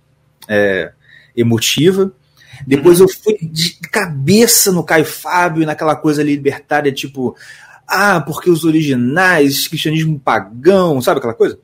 é, 0.47 0.91
emotiva. 1.35 2.11
Depois 2.67 2.99
uhum. 2.99 3.07
eu 3.07 3.09
fui 3.09 3.37
de 3.41 3.77
cabeça 3.91 4.71
no 4.71 4.83
Caio 4.83 5.05
Fábio, 5.05 5.65
naquela 5.65 5.95
coisa 5.95 6.21
ali 6.21 6.35
libertária, 6.35 6.91
tipo, 6.91 7.35
ah, 7.87 8.21
porque 8.21 8.49
os 8.49 8.63
originais, 8.63 9.67
cristianismo 9.67 10.19
pagão, 10.19 11.01
sabe 11.01 11.19
aquela 11.19 11.33
coisa? 11.33 11.59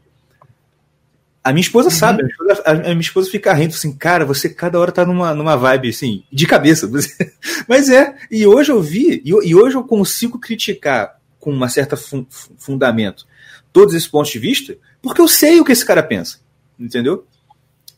A 1.44 1.54
minha 1.54 1.62
esposa 1.62 1.90
uhum. 1.90 1.96
sabe, 1.96 2.22
a 2.22 2.26
minha 2.26 2.32
esposa, 2.32 2.64
a 2.66 2.74
minha 2.74 3.00
esposa 3.00 3.32
fica 3.32 3.54
rindo 3.54 3.74
assim, 3.74 3.96
cara, 3.96 4.26
você 4.26 4.50
cada 4.50 4.80
hora 4.80 4.92
tá 4.92 5.06
numa, 5.06 5.34
numa 5.34 5.56
vibe 5.56 5.90
assim, 5.90 6.24
de 6.32 6.46
cabeça. 6.46 6.90
Mas 7.68 7.90
é, 7.90 8.16
e 8.30 8.46
hoje 8.46 8.72
eu 8.72 8.82
vi, 8.82 9.22
e, 9.26 9.30
e 9.30 9.56
hoje 9.56 9.76
eu 9.76 9.84
consigo 9.84 10.38
criticar 10.38 11.18
com 11.40 11.52
uma 11.52 11.70
certa 11.70 11.96
fun, 11.96 12.26
fundamento 12.58 13.26
todos 13.72 13.96
esses 13.96 14.08
pontos 14.08 14.32
de 14.32 14.40
vista, 14.40 14.78
porque 15.02 15.22
eu 15.22 15.28
sei 15.28 15.60
o 15.60 15.66
que 15.66 15.72
esse 15.72 15.86
cara 15.86 16.04
pensa, 16.04 16.40
entendeu? 16.78 17.26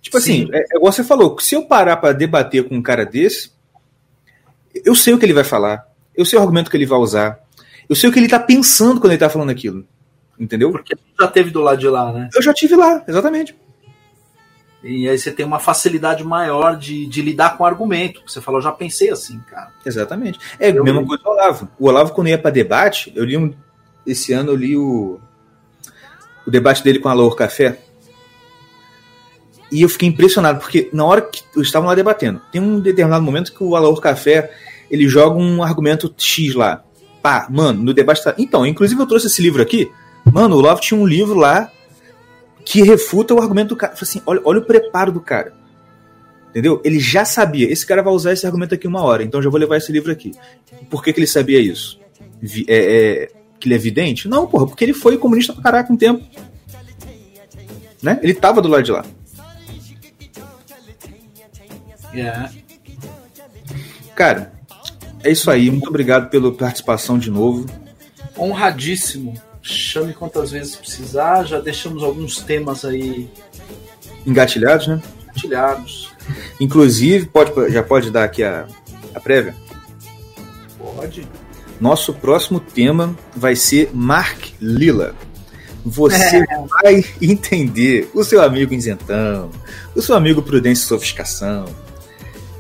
Tipo 0.02 0.18
assim, 0.18 0.34
Sim. 0.34 0.44
assim, 0.44 0.54
é, 0.54 0.60
é 0.74 0.78
igual 0.78 0.92
você 0.92 1.04
falou, 1.04 1.40
se 1.40 1.56
eu 1.56 1.64
parar 1.66 1.98
para 1.98 2.14
debater 2.14 2.68
com 2.68 2.76
um 2.76 2.82
cara 2.82 3.06
desse, 3.06 3.52
eu 4.86 4.96
sei 4.96 5.14
o 5.14 5.18
que 5.18 5.26
ele 5.26 5.34
vai 5.34 5.44
falar, 5.44 5.88
eu 6.16 6.26
sei 6.26 6.38
o 6.38 6.42
argumento 6.42 6.70
que 6.70 6.78
ele 6.78 6.86
vai 6.86 7.00
usar, 7.00 7.40
eu 7.92 7.96
sei 7.96 8.10
o 8.10 8.14
que 8.14 8.20
ele 8.20 8.30
tá 8.30 8.40
pensando 8.40 9.02
quando 9.02 9.12
ele 9.12 9.20
tá 9.20 9.30
falando 9.30 9.50
aquilo. 9.50 9.86
Entendeu? 10.40 10.72
Porque 10.72 10.96
já 11.20 11.28
teve 11.28 11.50
do 11.50 11.60
lado 11.60 11.78
de 11.78 11.90
lá, 11.90 12.10
né? 12.14 12.30
Eu 12.34 12.42
já 12.42 12.54
tive 12.54 12.74
lá, 12.74 13.04
exatamente. 13.06 13.54
E 14.82 15.10
aí 15.10 15.20
você 15.20 15.30
tem 15.30 15.46
uma 15.46 15.60
facilidade 15.60 16.24
maior 16.24 16.78
de, 16.78 17.06
de 17.06 17.22
lidar 17.22 17.58
com 17.58 17.66
o 17.66 17.68
argumento. 17.68 18.22
Você 18.26 18.40
falou, 18.40 18.62
já 18.62 18.72
pensei 18.72 19.10
assim, 19.10 19.40
cara. 19.42 19.74
Exatamente. 19.86 20.40
É 20.58 20.70
a 20.70 20.82
mesma 20.82 21.06
coisa 21.06 21.22
do 21.22 21.30
Olavo. 21.32 21.68
O 21.78 21.88
Olavo, 21.90 22.14
quando 22.14 22.30
ia 22.30 22.38
para 22.38 22.50
debate, 22.50 23.12
eu 23.14 23.26
li 23.26 23.36
um, 23.36 23.54
esse 24.08 24.32
ano 24.32 24.52
eu 24.52 24.56
li 24.56 24.78
o, 24.78 25.20
o 26.48 26.50
debate 26.50 26.82
dele 26.86 26.98
com 26.98 27.10
a 27.10 27.14
Lour 27.14 27.36
Café. 27.36 27.78
E 29.70 29.82
eu 29.82 29.90
fiquei 29.90 30.08
impressionado, 30.08 30.62
porque 30.62 30.90
na 30.94 31.04
hora 31.04 31.22
que 31.22 31.44
eles 31.58 31.68
estavam 31.68 31.90
lá 31.90 31.96
debatendo, 31.96 32.42
tem 32.54 32.62
um 32.62 32.80
determinado 32.80 33.22
momento 33.22 33.54
que 33.54 33.62
o 33.62 33.76
Alaor 33.76 34.00
Café 34.00 34.50
ele 34.90 35.10
joga 35.10 35.38
um 35.38 35.62
argumento 35.62 36.14
X 36.18 36.56
lá. 36.56 36.86
Pá, 37.22 37.48
mano, 37.50 37.84
no 37.84 37.94
debate 37.94 38.24
tá. 38.24 38.34
Então, 38.38 38.66
inclusive 38.66 39.00
eu 39.00 39.08
trouxe 39.08 39.28
esse 39.28 39.42
livro 39.42 39.62
aqui, 39.62 39.92
Mano, 40.26 40.56
o 40.56 40.62
Love 40.62 40.82
tinha 40.82 41.00
um 41.00 41.06
livro 41.06 41.36
lá 41.36 41.72
que 42.64 42.82
refuta 42.84 43.34
o 43.34 43.42
argumento 43.42 43.70
do 43.70 43.76
cara. 43.76 43.94
Assim, 44.00 44.22
olha, 44.26 44.42
olha 44.46 44.60
o 44.60 44.66
preparo 44.66 45.12
do 45.12 45.20
cara. 45.20 45.54
Entendeu? 46.50 46.82
Ele 46.84 47.00
já 47.00 47.26
sabia. 47.26 47.72
Esse 47.72 47.86
cara 47.86 48.02
vai 48.02 48.14
usar 48.14 48.34
esse 48.34 48.46
argumento 48.46 48.76
aqui 48.76 48.88
uma 48.88 49.02
hora, 49.02 49.24
então 49.24 49.42
já 49.42 49.50
vou 49.50 49.60
levar 49.60 49.78
esse 49.78 49.92
livro 49.92 50.12
aqui. 50.12 50.32
Por 50.90 51.04
que, 51.04 51.14
que 51.14 51.20
ele 51.20 51.28
sabia 51.28 51.60
isso? 51.60 52.00
É, 52.68 53.24
é, 53.24 53.32
que 53.60 53.68
ele 53.68 53.74
é 53.74 53.78
evidente? 53.78 54.28
Não, 54.28 54.48
porra, 54.48 54.68
porque 54.68 54.84
ele 54.84 54.94
foi 54.94 55.18
comunista 55.18 55.54
pra 55.54 55.64
caraca 55.64 55.92
um 55.92 55.98
tempo. 55.98 56.24
Né? 58.02 58.20
Ele 58.22 58.34
tava 58.34 58.62
do 58.62 58.68
lado 58.68 58.84
de 58.84 58.92
lá. 58.92 59.06
Yeah. 62.14 62.52
Cara, 64.16 64.52
é 65.24 65.32
isso 65.32 65.50
aí. 65.50 65.70
Muito 65.70 65.88
obrigado 65.88 66.30
pela 66.30 66.52
participação 66.52 67.18
de 67.18 67.30
novo. 67.30 67.66
Honradíssimo 68.38 69.34
chame 69.62 70.14
quantas 70.14 70.52
vezes 70.52 70.76
precisar. 70.76 71.44
Já 71.44 71.60
deixamos 71.60 72.04
alguns 72.04 72.38
temas 72.38 72.84
aí 72.84 73.30
engatilhados, 74.26 74.88
né? 74.88 75.02
compartilhados. 75.32 76.12
Inclusive, 76.60 77.26
pode, 77.28 77.72
já 77.72 77.84
pode 77.84 78.12
dar 78.12 78.24
aqui 78.24 78.44
a, 78.44 78.68
a 79.14 79.20
prévia? 79.20 79.56
Pode. 80.78 81.28
Nosso 81.80 82.14
próximo 82.14 82.60
tema 82.60 83.16
vai 83.36 83.56
ser 83.56 83.90
Mark 83.94 84.50
Lilla. 84.60 85.16
Você 85.84 86.38
é. 86.38 86.46
vai 86.84 87.04
entender 87.20 88.10
o 88.14 88.24
seu 88.24 88.42
amigo 88.42 88.74
isentão, 88.74 89.50
o 89.96 90.02
seu 90.02 90.16
amigo 90.16 90.42
prudência 90.42 90.84
e 90.84 90.88
sofisticação. 90.88 91.66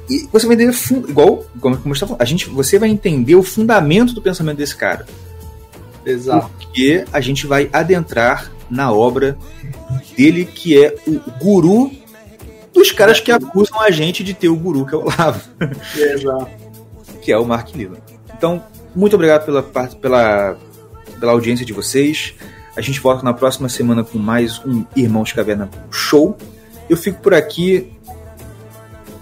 E 0.10 0.28
você 0.32 0.46
vai 0.46 0.56
entender, 0.56 0.76
igual 1.08 1.46
como, 1.60 1.78
como 1.78 1.94
está 1.94 2.06
falando, 2.06 2.22
a 2.22 2.26
gente, 2.26 2.50
você 2.50 2.78
vai 2.78 2.90
entender 2.90 3.36
o 3.36 3.44
fundamento 3.44 4.14
do 4.14 4.22
pensamento 4.22 4.58
desse 4.58 4.76
cara. 4.76 5.06
Exato. 6.06 6.50
Porque 6.58 7.06
a 7.14 7.22
gente 7.22 7.46
vai 7.46 7.70
adentrar 7.72 8.52
na 8.70 8.92
obra 8.92 9.38
dele, 10.18 10.46
que 10.46 10.84
é 10.84 10.96
o 11.08 11.20
guru 11.40 11.92
dos 12.74 12.92
caras 12.92 13.20
que 13.20 13.32
acusam 13.32 13.82
a 13.82 13.92
gente 13.92 14.24
de 14.24 14.34
ter 14.34 14.50
o 14.50 14.56
guru, 14.56 14.86
que 14.86 14.96
é 14.96 14.98
o 14.98 15.06
Lavo. 15.06 15.42
Exato. 15.96 16.50
que 17.22 17.32
é 17.32 17.38
o 17.38 17.46
Mark 17.46 17.74
Lilla. 17.76 17.98
Então, 18.36 18.64
muito 18.96 19.14
obrigado 19.14 19.46
pela, 19.46 19.62
pela, 19.62 20.58
pela 21.20 21.32
audiência 21.32 21.66
de 21.66 21.74
vocês. 21.74 22.34
A 22.76 22.82
gente 22.82 23.00
volta 23.00 23.24
na 23.24 23.34
próxima 23.34 23.68
semana 23.68 24.04
com 24.04 24.18
mais 24.18 24.60
um 24.66 24.86
Irmãos 24.96 25.32
Caverna 25.34 25.70
Show. 25.92 26.38
Eu 26.90 26.98
fico 26.98 27.22
por 27.22 27.34
aqui. 27.34 27.92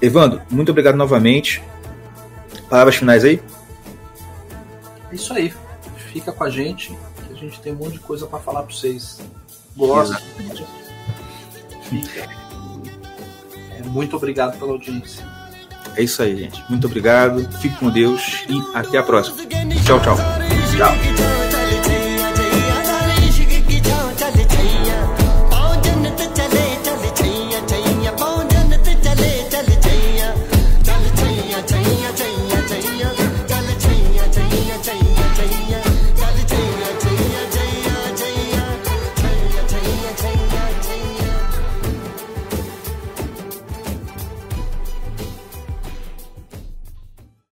Evandro, 0.02 0.42
muito 0.50 0.72
obrigado 0.72 0.96
novamente. 0.96 1.62
Palavras 2.70 2.96
finais 2.96 3.24
aí? 3.24 3.42
É 5.12 5.16
isso 5.16 5.34
aí. 5.34 5.54
Fica 6.12 6.32
com 6.32 6.44
a 6.44 6.50
gente, 6.50 6.98
que 7.28 7.34
a 7.34 7.36
gente 7.36 7.60
tem 7.60 7.74
um 7.74 7.78
monte 7.78 7.94
de 7.94 8.00
coisa 8.00 8.26
para 8.28 8.40
falar 8.40 8.64
para 8.64 8.74
vocês. 8.74 9.20
Gosta. 9.76 10.22
Fica. 11.84 12.30
É, 13.78 13.84
muito 13.86 14.16
obrigado 14.16 14.58
pela 14.58 14.72
audiência. 14.72 15.26
É 15.96 16.04
isso 16.04 16.22
aí, 16.22 16.36
gente. 16.36 16.64
Muito 16.70 16.88
obrigado. 16.88 17.50
Fique 17.60 17.76
com 17.78 17.90
Deus 17.90 18.46
e 18.48 18.78
até 18.78 18.98
a 18.98 19.04
próxima. 19.04 19.38
Tchau, 19.86 20.00
tchau. 20.00 20.18
Tchau. 20.78 21.99